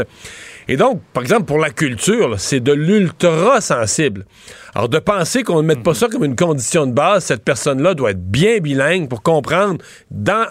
Et 0.70 0.76
donc, 0.76 1.00
par 1.14 1.22
exemple, 1.22 1.44
pour 1.44 1.58
la 1.58 1.70
culture, 1.70 2.38
c'est 2.38 2.60
de 2.60 2.72
l'ultra 2.72 3.62
sensible. 3.62 4.26
Alors, 4.74 4.90
de 4.90 4.98
penser 4.98 5.42
qu'on 5.42 5.62
ne 5.62 5.66
mette 5.66 5.82
pas 5.82 5.94
ça 5.94 6.08
comme 6.08 6.24
une 6.24 6.36
condition 6.36 6.86
de 6.86 6.92
base, 6.92 7.24
cette 7.24 7.42
personne-là 7.42 7.94
doit 7.94 8.10
être 8.10 8.22
bien 8.22 8.58
bilingue 8.58 9.08
pour 9.08 9.22
comprendre, 9.22 9.78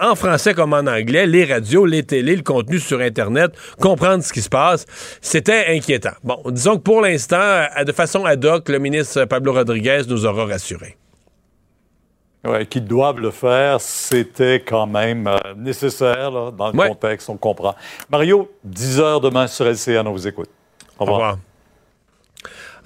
en 0.02 0.15
français 0.15 0.56
comme 0.56 0.73
en 0.73 0.88
anglais, 0.88 1.27
les 1.27 1.45
radios, 1.45 1.85
les 1.85 2.02
télés, 2.02 2.35
le 2.35 2.41
contenu 2.41 2.80
sur 2.80 2.99
Internet, 2.99 3.52
comprendre 3.80 4.23
ce 4.23 4.34
qui 4.34 4.41
se 4.41 4.49
passe. 4.49 4.85
C'était 5.22 5.68
inquiétant. 5.69 6.15
Bon, 6.23 6.41
disons 6.48 6.77
que 6.77 6.81
pour 6.81 7.02
l'instant, 7.02 7.68
de 7.85 7.91
façon 7.91 8.26
ad 8.26 8.44
hoc, 8.44 8.69
le 8.69 8.80
ministre 8.80 9.26
Pablo 9.26 9.53
Rodriguez 9.53 10.02
nous 10.07 10.26
aura 10.26 10.45
rassurés. 10.45 10.98
Ouais, 12.48 12.65
qu'ils 12.65 12.86
doivent 12.86 13.19
le 13.19 13.32
faire, 13.32 13.82
c'était 13.82 14.61
quand 14.61 14.88
même 14.88 15.28
euh, 15.28 15.38
nécessaire 15.56 16.32
là, 16.32 16.52
dans 16.52 16.72
le 16.72 16.88
contexte, 16.88 17.30
on 17.30 17.36
comprend. 17.36 17.76
Mario, 18.10 18.49
10 18.64 18.99
heures 18.99 19.22
demain 19.22 19.48
sur 19.48 19.65
LCN, 19.65 20.07
on 20.07 20.11
vous 20.11 20.28
écoute. 20.28 20.49
Au 20.98 21.06
revoir. 21.06 21.38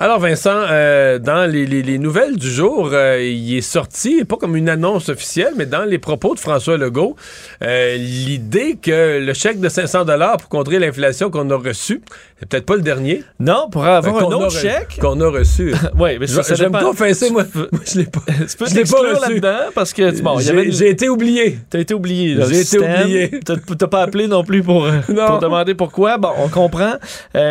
Alors 0.04 0.18
Vincent, 0.18 0.50
euh, 0.68 1.20
dans 1.20 1.46
les, 1.48 1.68
les- 1.68 1.84
les 1.84 2.00
nouvelles 2.00 2.36
du 2.36 2.50
jour, 2.50 2.90
euh, 2.92 3.22
il 3.22 3.56
est 3.56 3.62
sorti, 3.62 4.26
pas 4.26 4.36
comme 4.36 4.56
une 4.56 4.68
annonce 4.68 5.10
officielle, 5.10 5.54
mais 5.56 5.68
dans 5.68 5.84
les 5.84 6.00
propos 6.00 6.34
de 6.34 6.40
François 6.40 6.76
Legault, 6.76 7.16
euh, 7.64 7.98
l'idée 7.98 8.78
que 8.82 9.20
le 9.20 9.34
chèque 9.36 9.60
de 9.60 9.70
500 9.70 10.06
dollars 10.06 10.38
pour 10.38 10.50
contrer 10.50 10.80
l'inflation 10.80 11.30
qu'on 11.30 11.48
a 11.52 11.56
reçu, 11.56 12.02
c'est 12.40 12.50
peut-être 12.50 12.66
pas 12.66 12.78
le 12.78 12.82
dernier. 12.82 13.24
Non, 13.40 13.70
pour 13.72 13.86
avoir 13.86 14.18
un 14.18 14.24
autre 14.34 14.50
chèque? 14.50 14.98
Qu'on 15.00 15.22
a 15.22 15.28
reçu. 15.30 15.72
Oui, 16.00 16.18
mais 16.20 16.26
ça, 16.26 16.42
J'aime 16.56 16.72
dépend. 16.72 16.84
confesser, 16.86 17.30
moi, 17.30 17.44
moi, 17.54 17.68
je 17.86 18.00
l'ai 18.00 18.06
pas. 18.06 18.22
Tu 18.26 18.58
peux 18.58 18.66
je 18.66 18.74
l'ai 18.74 18.84
pas 18.86 18.98
reçu. 19.02 19.22
là-dedans 19.36 19.70
parce 19.76 19.94
que 19.94 20.20
bon, 20.24 20.40
J'ai- 20.40 20.64
une- 20.64 20.84
été 20.88 21.10
oublié. 21.10 21.60
T'as 21.70 21.78
été 21.78 21.94
oublié. 21.94 22.38
J'ai 22.50 22.62
été 22.62 22.80
oublié. 22.80 23.30
T'as 23.46 23.88
pas 23.88 24.02
appelé 24.02 24.28
non 24.28 24.44
plus 24.44 24.64
pour, 24.64 24.88
Non. 25.10 25.28
pour 25.28 25.38
demander 25.40 25.76
pourquoi. 25.76 26.18
Bon, 26.18 26.32
on 26.40 26.48
comprend. 26.48 26.94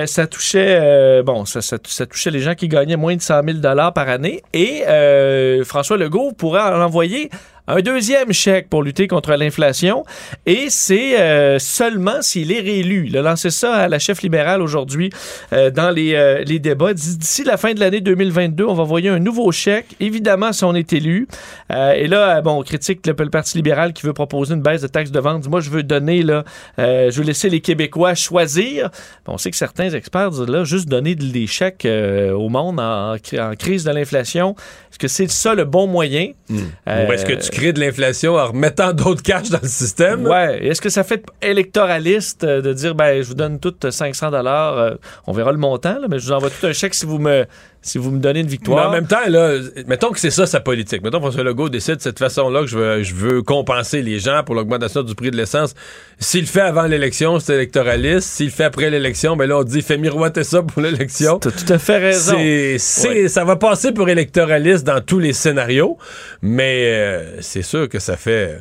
Ça 0.07 0.27
touchait, 0.27 1.23
bon, 1.23 1.45
ça, 1.45 1.61
ça, 1.61 1.77
ça 1.87 2.07
touchait 2.07 2.33
les 2.33 2.40
gens 2.41 2.55
qui 2.55 2.69
gagnaient 2.69 2.97
moins 2.97 3.17
de 3.17 3.23
100 3.23 3.43
000 3.45 3.59
dollars 3.59 3.93
par 3.93 4.09
année. 4.09 4.43
Et 4.53 4.83
euh, 4.87 5.65
François 5.65 5.97
Legault 5.97 6.33
pourrait 6.33 6.63
en 6.63 6.81
envoyer 6.81 7.31
un 7.71 7.83
deuxième 7.83 8.33
chèque 8.33 8.69
pour 8.69 8.83
lutter 8.83 9.07
contre 9.07 9.33
l'inflation. 9.35 10.05
Et 10.47 10.67
c'est 10.71 11.21
euh, 11.21 11.59
seulement 11.59 12.21
s'il 12.21 12.51
est 12.53 12.61
réélu. 12.61 13.07
Il 13.07 13.17
a 13.17 13.23
lancé 13.23 13.51
ça 13.51 13.75
à 13.75 13.89
la 13.89 13.99
chef 13.99 14.23
libérale 14.23 14.61
aujourd'hui 14.61 15.11
euh, 15.53 15.71
dans 15.71 15.91
les, 15.91 16.15
euh, 16.15 16.43
les 16.45 16.59
débats. 16.59 16.95
D'ici 16.95 17.45
la 17.45 17.57
fin 17.57 17.73
de 17.73 17.81
l'année 17.81 18.01
2022, 18.01 18.65
on 18.65 18.75
va 18.75 18.83
envoyer 18.83 19.09
un 19.09 19.21
nouveau 19.21 19.53
chèque. 19.53 19.87
Évidemment, 20.01 20.53
si 20.53 20.65
on 20.65 20.75
est 20.75 20.93
élu. 20.93 21.29
Et 21.71 22.09
là, 22.09 22.41
bon, 22.41 22.59
on 22.59 22.63
critique 22.63 23.07
le, 23.07 23.15
Parti 23.31 23.57
libéral 23.59 23.93
qui 23.93 24.05
veut 24.05 24.13
proposer 24.13 24.55
une 24.55 24.63
baisse 24.63 24.83
de 24.83 24.89
taxes 24.89 25.13
de 25.13 25.21
vente. 25.21 25.47
Moi, 25.49 25.61
je 25.61 25.71
veux 25.71 25.85
donner, 25.85 26.23
là, 26.23 26.45
je 26.79 27.13
veux 27.13 27.23
laisser 27.23 27.49
les 27.49 27.61
Québécois 27.61 28.15
choisir. 28.15 28.91
Bon, 29.25 29.35
on 29.35 29.39
sait 29.39 29.53
que 29.53 29.57
certains 29.57 29.91
experts 29.91 30.31
disent, 30.31 30.49
là, 30.49 30.65
juste 30.65 30.89
donner 30.89 31.15
des 31.15 31.47
chèques 31.47 31.87
au 31.87 32.49
monde 32.49 32.81
en 32.81 33.15
crise 33.57 33.85
de 33.85 33.93
l'inflation. 33.93 34.57
Est-ce 35.05 35.23
que 35.23 35.29
c'est 35.29 35.31
ça 35.31 35.55
le 35.55 35.65
bon 35.65 35.87
moyen? 35.87 36.33
Euh, 36.51 37.07
Ou 37.09 37.13
est-ce 37.13 37.25
que 37.25 37.33
tu 37.33 37.51
crées 37.51 37.73
de 37.73 37.81
l'inflation 37.81 38.35
en 38.35 38.49
remettant 38.49 38.93
d'autres 38.93 39.23
cash 39.23 39.49
dans 39.49 39.61
le 39.63 39.69
système? 39.69 40.27
Ouais. 40.27 40.67
Est-ce 40.67 40.81
que 40.81 40.91
ça 40.91 41.05
fait 41.05 41.25
électoraliste 41.41 42.45
euh, 42.45 42.61
de 42.61 42.73
dire, 42.73 42.95
ben, 42.95 43.23
je 43.23 43.29
vous 43.29 43.35
donne 43.35 43.59
tout 43.59 43.75
500 43.89 44.31
dollars, 44.31 44.79
euh, 44.79 44.95
on 45.27 45.33
verra 45.33 45.53
le 45.53 45.59
montant, 45.59 45.99
là, 45.99 46.07
mais 46.09 46.19
je 46.19 46.27
vous 46.27 46.33
envoie 46.33 46.51
tout 46.51 46.67
un 46.67 46.73
chèque 46.73 46.95
si 46.95 47.07
vous 47.07 47.19
me, 47.19 47.47
si 47.83 47.97
vous 47.97 48.11
me 48.11 48.19
donnez 48.19 48.41
une 48.41 48.47
Mais 48.47 48.51
victoire. 48.53 48.89
en 48.89 48.93
même 48.93 49.07
temps, 49.07 49.27
là, 49.29 49.55
mettons 49.87 50.11
que 50.11 50.21
c'est 50.21 50.31
ça 50.31 50.47
sa 50.47 50.61
politique. 50.61 51.03
Mettons 51.03 51.17
que 51.19 51.23
François 51.25 51.45
Legault 51.45 51.69
décide 51.71 51.97
de 51.97 52.03
cette 52.03 52.19
façon-là 52.19 52.61
que 52.61 52.67
je 52.67 52.77
veux, 52.79 53.03
je 53.03 53.15
veux 53.15 53.43
compenser 53.43 54.03
les 54.03 54.19
gens 54.19 54.43
pour 54.45 54.55
l'augmentation 54.55 55.03
du 55.03 55.15
prix 55.15 55.31
de 55.31 55.37
l'essence. 55.37 55.75
S'il 56.19 56.43
le 56.43 56.47
fait 56.47 56.61
avant 56.61 56.83
l'élection, 56.87 57.39
c'est 57.41 57.55
électoraliste. 57.55 58.29
S'il 58.29 58.47
le 58.47 58.53
fait 58.53 58.65
après 58.65 58.91
l'élection, 58.91 59.35
ben 59.37 59.47
là, 59.49 59.59
on 59.59 59.65
dit 59.65 59.81
fait 59.83 59.97
miroiter 59.97 60.45
ça 60.45 60.63
pour 60.63 60.83
l'élection. 60.83 61.39
T'as 61.39 61.51
tout 61.53 61.73
à 61.73 61.79
fait 61.79 61.97
raison. 61.99 62.35
C'est, 62.37 62.77
c'est- 62.79 63.09
Ouais. 63.09 63.29
Ça 63.29 63.45
va 63.45 63.57
passer 63.57 63.93
pour 63.93 64.09
électoraliste 64.11 64.85
dans 64.85 65.01
tous 65.01 65.19
les 65.19 65.33
scénarios, 65.33 65.97
mais 66.43 66.85
euh, 66.93 67.41
c'est 67.41 67.63
sûr 67.63 67.89
que 67.89 67.99
ça 67.99 68.17
fait. 68.17 68.59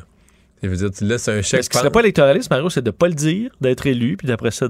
Je 0.63 0.67
veux 0.69 0.75
dire, 0.75 0.91
tu 0.91 1.03
laisses 1.05 1.27
un 1.29 1.35
Mais 1.35 1.43
chèque. 1.43 1.63
ce 1.63 1.69
qui 1.69 1.77
serait 1.77 1.89
pas 1.89 2.01
électoraliste, 2.01 2.49
Mario, 2.49 2.69
c'est 2.69 2.81
de 2.81 2.91
pas 2.91 3.07
le 3.07 3.13
dire, 3.13 3.49
d'être 3.61 3.87
élu, 3.87 4.17
puis 4.17 4.27
d'après 4.27 4.51
ça. 4.51 4.67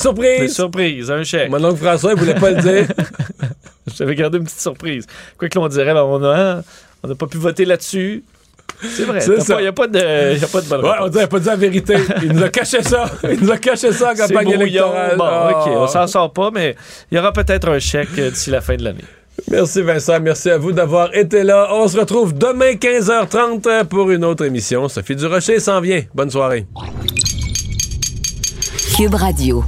Surprise! 0.00 0.40
Des 0.40 0.48
surprises, 0.48 1.10
un 1.10 1.22
chèque. 1.24 1.50
Mon 1.50 1.62
oncle 1.64 1.78
François, 1.82 2.12
il 2.12 2.18
voulait 2.18 2.34
pas 2.34 2.50
le 2.50 2.62
dire. 2.62 2.86
J'avais 3.96 4.14
gardé 4.14 4.38
une 4.38 4.44
petite 4.44 4.60
surprise. 4.60 5.06
Quoi 5.38 5.48
que 5.48 5.58
l'on 5.58 5.68
dirait, 5.68 5.92
ben, 5.92 6.02
on 6.02 6.22
a, 6.24 6.62
on 7.02 7.08
n'a 7.08 7.14
pas 7.14 7.26
pu 7.26 7.38
voter 7.38 7.64
là-dessus. 7.64 8.22
C'est 8.82 9.04
vrai. 9.04 9.18
Il 9.26 9.60
n'y 9.62 9.66
a, 9.66 9.72
pas 9.72 9.86
de- 9.88 10.38
y 10.38 10.44
a 10.44 10.46
pas 10.46 10.60
de 10.62 10.68
bonne 10.68 10.82
Ouais, 10.84 10.90
on 11.00 11.08
dirait 11.08 11.26
pas 11.26 11.38
dit 11.38 11.46
la 11.46 11.56
vérité. 11.56 11.96
Il 12.22 12.32
nous 12.32 12.42
a 12.42 12.48
caché 12.48 12.82
ça. 12.82 13.10
Il 13.30 13.40
nous 13.40 13.50
a 13.50 13.58
caché 13.58 13.92
ça 13.92 14.12
en 14.12 14.14
campagne 14.14 14.48
électorale. 14.50 15.16
Bon, 15.18 15.24
Ah. 15.26 15.50
OK, 15.66 15.72
on 15.76 15.86
s'en 15.86 16.06
sort 16.06 16.32
pas, 16.32 16.50
mais 16.50 16.76
il 17.10 17.16
y 17.16 17.18
aura 17.18 17.32
peut-être 17.32 17.68
un 17.68 17.78
chèque 17.78 18.08
euh, 18.18 18.30
d'ici 18.30 18.48
la 18.50 18.60
fin 18.62 18.76
de 18.76 18.84
l'année. 18.84 19.04
Merci 19.50 19.82
Vincent, 19.82 20.20
merci 20.20 20.50
à 20.50 20.58
vous 20.58 20.72
d'avoir 20.72 21.14
été 21.14 21.42
là. 21.42 21.68
On 21.72 21.88
se 21.88 21.98
retrouve 21.98 22.32
demain 22.36 22.72
15h30 22.72 23.84
pour 23.84 24.10
une 24.10 24.24
autre 24.24 24.44
émission. 24.44 24.88
Sophie 24.88 25.16
Durocher 25.16 25.60
s'en 25.60 25.80
vient. 25.80 26.02
Bonne 26.14 26.30
soirée. 26.30 26.66
Cube 28.96 29.14
Radio. 29.14 29.64